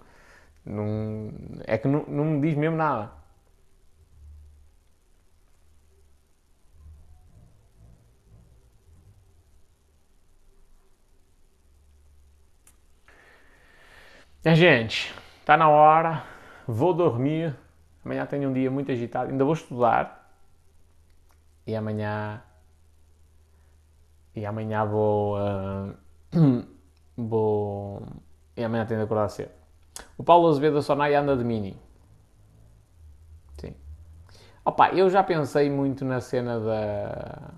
Não, 0.69 1.33
é 1.67 1.79
que 1.79 1.89
não, 1.89 2.05
não 2.07 2.25
me 2.25 2.41
diz 2.43 2.55
mesmo 2.57 2.77
nada. 2.77 3.11
A 14.45 14.55
gente, 14.55 15.15
está 15.41 15.57
na 15.57 15.69
hora, 15.69 16.25
vou 16.67 16.95
dormir. 16.95 17.57
Amanhã 18.05 18.25
tenho 18.27 18.49
um 18.51 18.53
dia 18.53 18.71
muito 18.71 18.91
agitado, 18.93 19.31
ainda 19.31 19.45
vou 19.45 19.55
estudar 19.55 20.31
e 21.67 21.75
amanhã 21.77 22.43
e 24.35 24.47
amanhã 24.47 24.85
vou 24.87 25.37
uh, 25.37 25.95
vou 27.17 28.07
e 28.57 28.65
amanhã 28.65 28.87
tenho 28.87 29.01
de 29.01 29.05
acordar 29.05 29.29
cedo. 29.29 29.68
O 30.19 30.25
Paulo 30.25 30.49
Azevedo 30.49 30.75
da 30.75 30.83
Sonai 30.83 31.15
anda 31.15 31.37
de 31.37 31.45
mini. 31.45 31.81
Sim. 33.61 33.75
Opa, 34.65 34.91
eu 34.91 35.09
já 35.09 35.23
pensei 35.23 35.71
muito 35.71 36.05
na 36.05 36.21
cena 36.21 36.61
da 36.61 37.55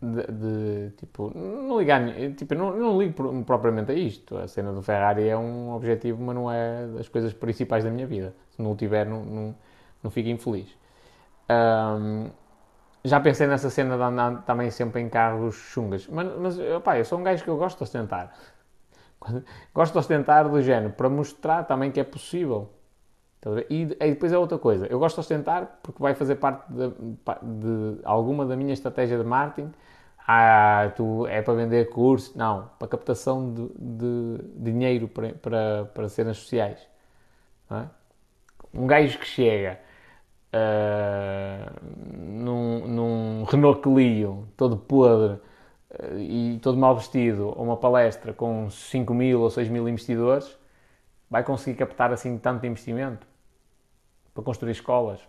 de, 0.00 0.26
de, 0.90 0.90
tipo, 0.96 1.32
não 1.34 1.78
ligar, 1.78 2.02
tipo, 2.36 2.54
não, 2.54 2.76
não 2.76 3.00
ligo 3.00 3.44
propriamente 3.44 3.92
a 3.92 3.94
isto. 3.94 4.36
A 4.36 4.46
cena 4.48 4.72
do 4.72 4.82
Ferrari 4.82 5.28
é 5.28 5.36
um 5.36 5.72
objetivo, 5.72 6.22
mas 6.22 6.34
não 6.34 6.50
é 6.50 6.86
das 6.88 7.08
coisas 7.08 7.32
principais 7.32 7.84
da 7.84 7.90
minha 7.90 8.06
vida. 8.06 8.34
Se 8.50 8.62
não 8.62 8.72
o 8.72 8.76
tiver, 8.76 9.06
não, 9.06 9.24
não, 9.24 9.54
não 10.02 10.10
fico 10.10 10.28
infeliz. 10.28 10.68
Um, 11.50 12.28
já 13.04 13.20
pensei 13.20 13.46
nessa 13.46 13.70
cena 13.70 13.96
de 13.96 14.02
andar 14.02 14.42
também 14.44 14.70
sempre 14.70 15.00
em 15.00 15.08
carros 15.08 15.54
chungas, 15.54 16.08
mas, 16.08 16.26
mas 16.38 16.58
eu 16.58 17.04
sou 17.04 17.18
um 17.18 17.22
gajo 17.22 17.44
que 17.44 17.50
eu 17.50 17.56
gosto 17.56 17.78
de 17.78 17.84
ostentar. 17.84 18.32
Gosto 19.74 19.92
de 19.92 19.98
ostentar 19.98 20.48
do 20.48 20.62
género, 20.62 20.92
para 20.92 21.08
mostrar 21.08 21.64
também 21.64 21.90
que 21.90 22.00
é 22.00 22.04
possível. 22.04 22.70
E, 23.70 23.82
e 23.82 23.86
depois 23.86 24.32
é 24.32 24.38
outra 24.38 24.58
coisa. 24.58 24.86
Eu 24.86 24.98
gosto 24.98 25.16
de 25.16 25.20
ostentar 25.20 25.78
porque 25.80 26.02
vai 26.02 26.14
fazer 26.16 26.34
parte 26.34 26.64
de, 26.72 26.88
de 26.88 28.00
alguma 28.02 28.44
da 28.44 28.56
minha 28.56 28.72
estratégia 28.72 29.16
de 29.16 29.22
marketing 29.22 29.72
ah, 30.26 30.92
tu 30.96 31.26
é 31.28 31.40
para 31.40 31.54
vender 31.54 31.88
cursos. 31.90 32.34
Não, 32.34 32.68
para 32.78 32.88
captação 32.88 33.54
de, 33.54 33.68
de 33.78 34.38
dinheiro 34.72 35.06
para, 35.08 35.32
para, 35.34 35.84
para 35.94 36.08
cenas 36.08 36.38
sociais. 36.38 36.80
É? 37.70 37.84
Um 38.74 38.86
gajo 38.86 39.18
que 39.18 39.26
chega 39.26 39.78
uh, 40.52 41.70
num, 42.18 42.86
num 42.88 43.44
Renault 43.44 43.80
Clio, 43.80 44.48
todo 44.56 44.76
podre 44.76 45.38
e 46.18 46.58
todo 46.62 46.76
mal 46.78 46.96
vestido, 46.96 47.54
a 47.56 47.62
uma 47.62 47.76
palestra 47.76 48.32
com 48.32 48.68
5 48.70 49.14
mil 49.14 49.40
ou 49.40 49.50
6 49.50 49.68
mil 49.68 49.88
investidores, 49.88 50.56
vai 51.30 51.42
conseguir 51.42 51.78
captar 51.78 52.12
assim 52.12 52.38
tanto 52.38 52.66
investimento 52.66 53.26
para 54.34 54.42
construir 54.42 54.72
escolas? 54.72 55.20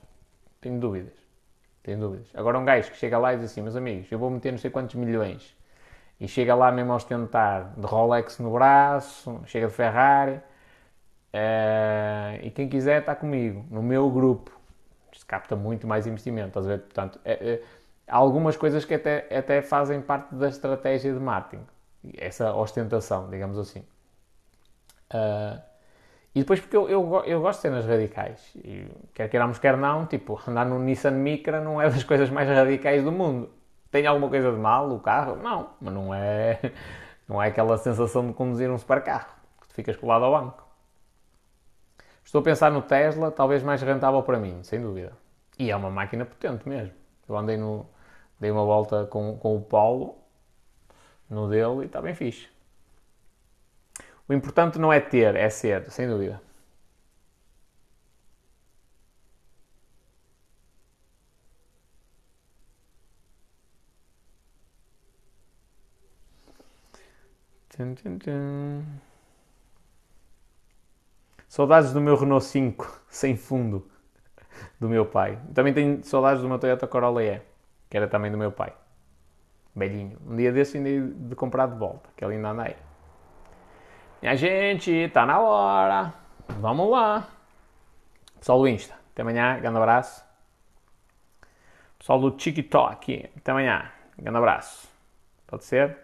Tenho 0.61 0.79
dúvidas. 0.79 1.13
Tenho 1.83 1.99
dúvidas. 1.99 2.27
Agora 2.33 2.59
um 2.59 2.65
gajo 2.65 2.91
que 2.91 2.97
chega 2.97 3.17
lá 3.17 3.33
e 3.33 3.37
diz 3.37 3.51
assim, 3.51 3.61
meus 3.61 3.75
amigos, 3.75 4.11
eu 4.11 4.19
vou 4.19 4.29
meter 4.29 4.51
não 4.51 4.59
sei 4.59 4.69
quantos 4.69 4.95
milhões 4.95 5.55
e 6.19 6.27
chega 6.27 6.55
lá 6.55 6.71
mesmo 6.71 6.91
a 6.93 6.95
ostentar 6.95 7.73
de 7.77 7.85
Rolex 7.85 8.39
no 8.39 8.51
braço, 8.51 9.41
chega 9.45 9.67
de 9.67 9.73
Ferrari, 9.73 10.41
uh, 11.33 12.41
e 12.41 12.49
quem 12.51 12.67
quiser 12.67 13.01
está 13.01 13.15
comigo, 13.15 13.65
no 13.69 13.83
meu 13.83 14.09
grupo. 14.09 14.51
Isto 15.11 15.25
capta 15.25 15.55
muito 15.55 15.87
mais 15.87 16.07
investimento, 16.07 16.49
estás 16.49 16.65
a 16.65 16.69
ver? 16.69 16.79
Portanto, 16.79 17.19
é, 17.23 17.33
é, 17.33 17.61
algumas 18.07 18.55
coisas 18.55 18.85
que 18.85 18.93
até, 18.93 19.27
até 19.35 19.61
fazem 19.61 20.01
parte 20.01 20.33
da 20.33 20.47
estratégia 20.47 21.13
de 21.13 21.19
marketing, 21.19 21.65
essa 22.17 22.53
ostentação, 22.53 23.29
digamos 23.29 23.57
assim. 23.57 23.83
Uh, 25.13 25.61
e 26.33 26.41
depois 26.41 26.59
porque 26.59 26.77
eu, 26.77 26.87
eu, 26.89 27.23
eu, 27.25 27.41
gosto 27.41 27.59
de 27.59 27.61
cenas 27.63 27.85
radicais. 27.85 28.51
E 28.55 28.87
quer 29.13 29.29
queiramos, 29.29 29.57
quer 29.59 29.75
não, 29.75 30.05
tipo, 30.05 30.39
andar 30.47 30.65
num 30.65 30.79
Nissan 30.79 31.11
Micra 31.11 31.61
não 31.61 31.81
é 31.81 31.89
das 31.89 32.03
coisas 32.03 32.29
mais 32.29 32.47
radicais 32.47 33.03
do 33.03 33.11
mundo. 33.11 33.49
Tem 33.89 34.05
alguma 34.05 34.29
coisa 34.29 34.51
de 34.51 34.57
mal 34.57 34.89
o 34.91 34.99
carro? 34.99 35.37
Não, 35.37 35.71
mas 35.81 35.93
não 35.93 36.13
é, 36.13 36.59
não 37.27 37.41
é 37.41 37.47
aquela 37.47 37.77
sensação 37.77 38.27
de 38.27 38.33
conduzir 38.33 38.69
um 38.69 38.77
supercarro, 38.77 39.29
que 39.61 39.67
tu 39.67 39.73
ficas 39.73 39.95
colado 39.95 40.25
ao 40.25 40.31
banco. 40.31 40.67
Estou 42.23 42.41
a 42.41 42.43
pensar 42.43 42.69
no 42.71 42.81
Tesla, 42.81 43.31
talvez 43.31 43.63
mais 43.63 43.81
rentável 43.81 44.21
para 44.21 44.37
mim, 44.37 44.61
sem 44.61 44.81
dúvida. 44.81 45.13
E 45.57 45.71
é 45.71 45.75
uma 45.75 45.89
máquina 45.89 46.25
potente 46.25 46.67
mesmo. 46.67 46.93
Eu 47.27 47.37
andei 47.37 47.57
no, 47.57 47.85
dei 48.39 48.51
uma 48.51 48.65
volta 48.65 49.05
com, 49.07 49.37
com 49.37 49.55
o 49.57 49.61
Paulo 49.61 50.17
no 51.29 51.49
dele 51.49 51.83
e 51.83 51.85
está 51.85 52.01
bem 52.01 52.15
fixe. 52.15 52.47
O 54.27 54.33
importante 54.33 54.77
não 54.79 54.91
é 54.91 54.99
ter, 54.99 55.35
é 55.35 55.49
ser, 55.49 55.89
sem 55.91 56.07
dúvida. 56.07 56.41
Tum, 67.69 67.93
tum, 67.93 68.17
tum. 68.17 68.83
Saudades 71.47 71.93
do 71.93 72.01
meu 72.01 72.15
Renault 72.15 72.43
5 72.45 73.01
sem 73.07 73.37
fundo 73.37 73.87
do 74.79 74.89
meu 74.89 75.05
pai. 75.05 75.39
Também 75.53 75.73
tenho 75.73 76.03
saudades 76.03 76.41
do 76.41 76.49
meu 76.49 76.59
Toyota 76.59 76.87
Corolla 76.87 77.23
E, 77.23 77.41
que 77.89 77.97
era 77.97 78.07
também 78.07 78.31
do 78.31 78.37
meu 78.37 78.51
pai. 78.51 78.73
Belinho. 79.75 80.17
Um 80.25 80.35
dia 80.35 80.51
desse 80.51 80.77
ainda 80.77 81.13
de 81.29 81.35
comprar 81.35 81.67
de 81.67 81.77
volta, 81.77 82.09
que 82.15 82.25
ele 82.25 82.35
ainda 82.35 82.49
anda 82.49 82.63
aí. 82.63 82.75
Minha 84.21 84.35
gente, 84.35 85.09
tá 85.09 85.25
na 85.25 85.39
hora. 85.39 86.13
Vamos 86.59 86.89
lá. 86.89 87.27
Pessoal 88.39 88.59
do 88.59 88.67
Insta, 88.67 88.95
até 89.11 89.21
amanhã. 89.21 89.59
Grande 89.59 89.77
abraço. 89.77 90.25
Pessoal 91.99 92.19
do 92.19 92.31
TikTok, 92.31 93.29
até 93.37 93.51
amanhã. 93.51 93.91
Grande 94.17 94.37
abraço. 94.37 94.89
Pode 95.45 95.63
ser? 95.63 95.97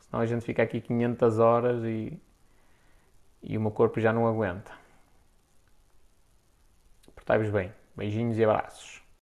Senão 0.00 0.22
a 0.22 0.26
gente 0.26 0.44
fica 0.44 0.62
aqui 0.62 0.80
500 0.80 1.38
horas 1.38 1.84
e, 1.84 2.20
e 3.42 3.56
o 3.56 3.60
meu 3.60 3.70
corpo 3.70 4.00
já 4.00 4.12
não 4.12 4.26
aguenta. 4.26 4.72
Portai-vos 7.14 7.50
bem. 7.50 7.72
Beijinhos 7.94 8.38
e 8.38 8.44
abraços. 8.44 8.97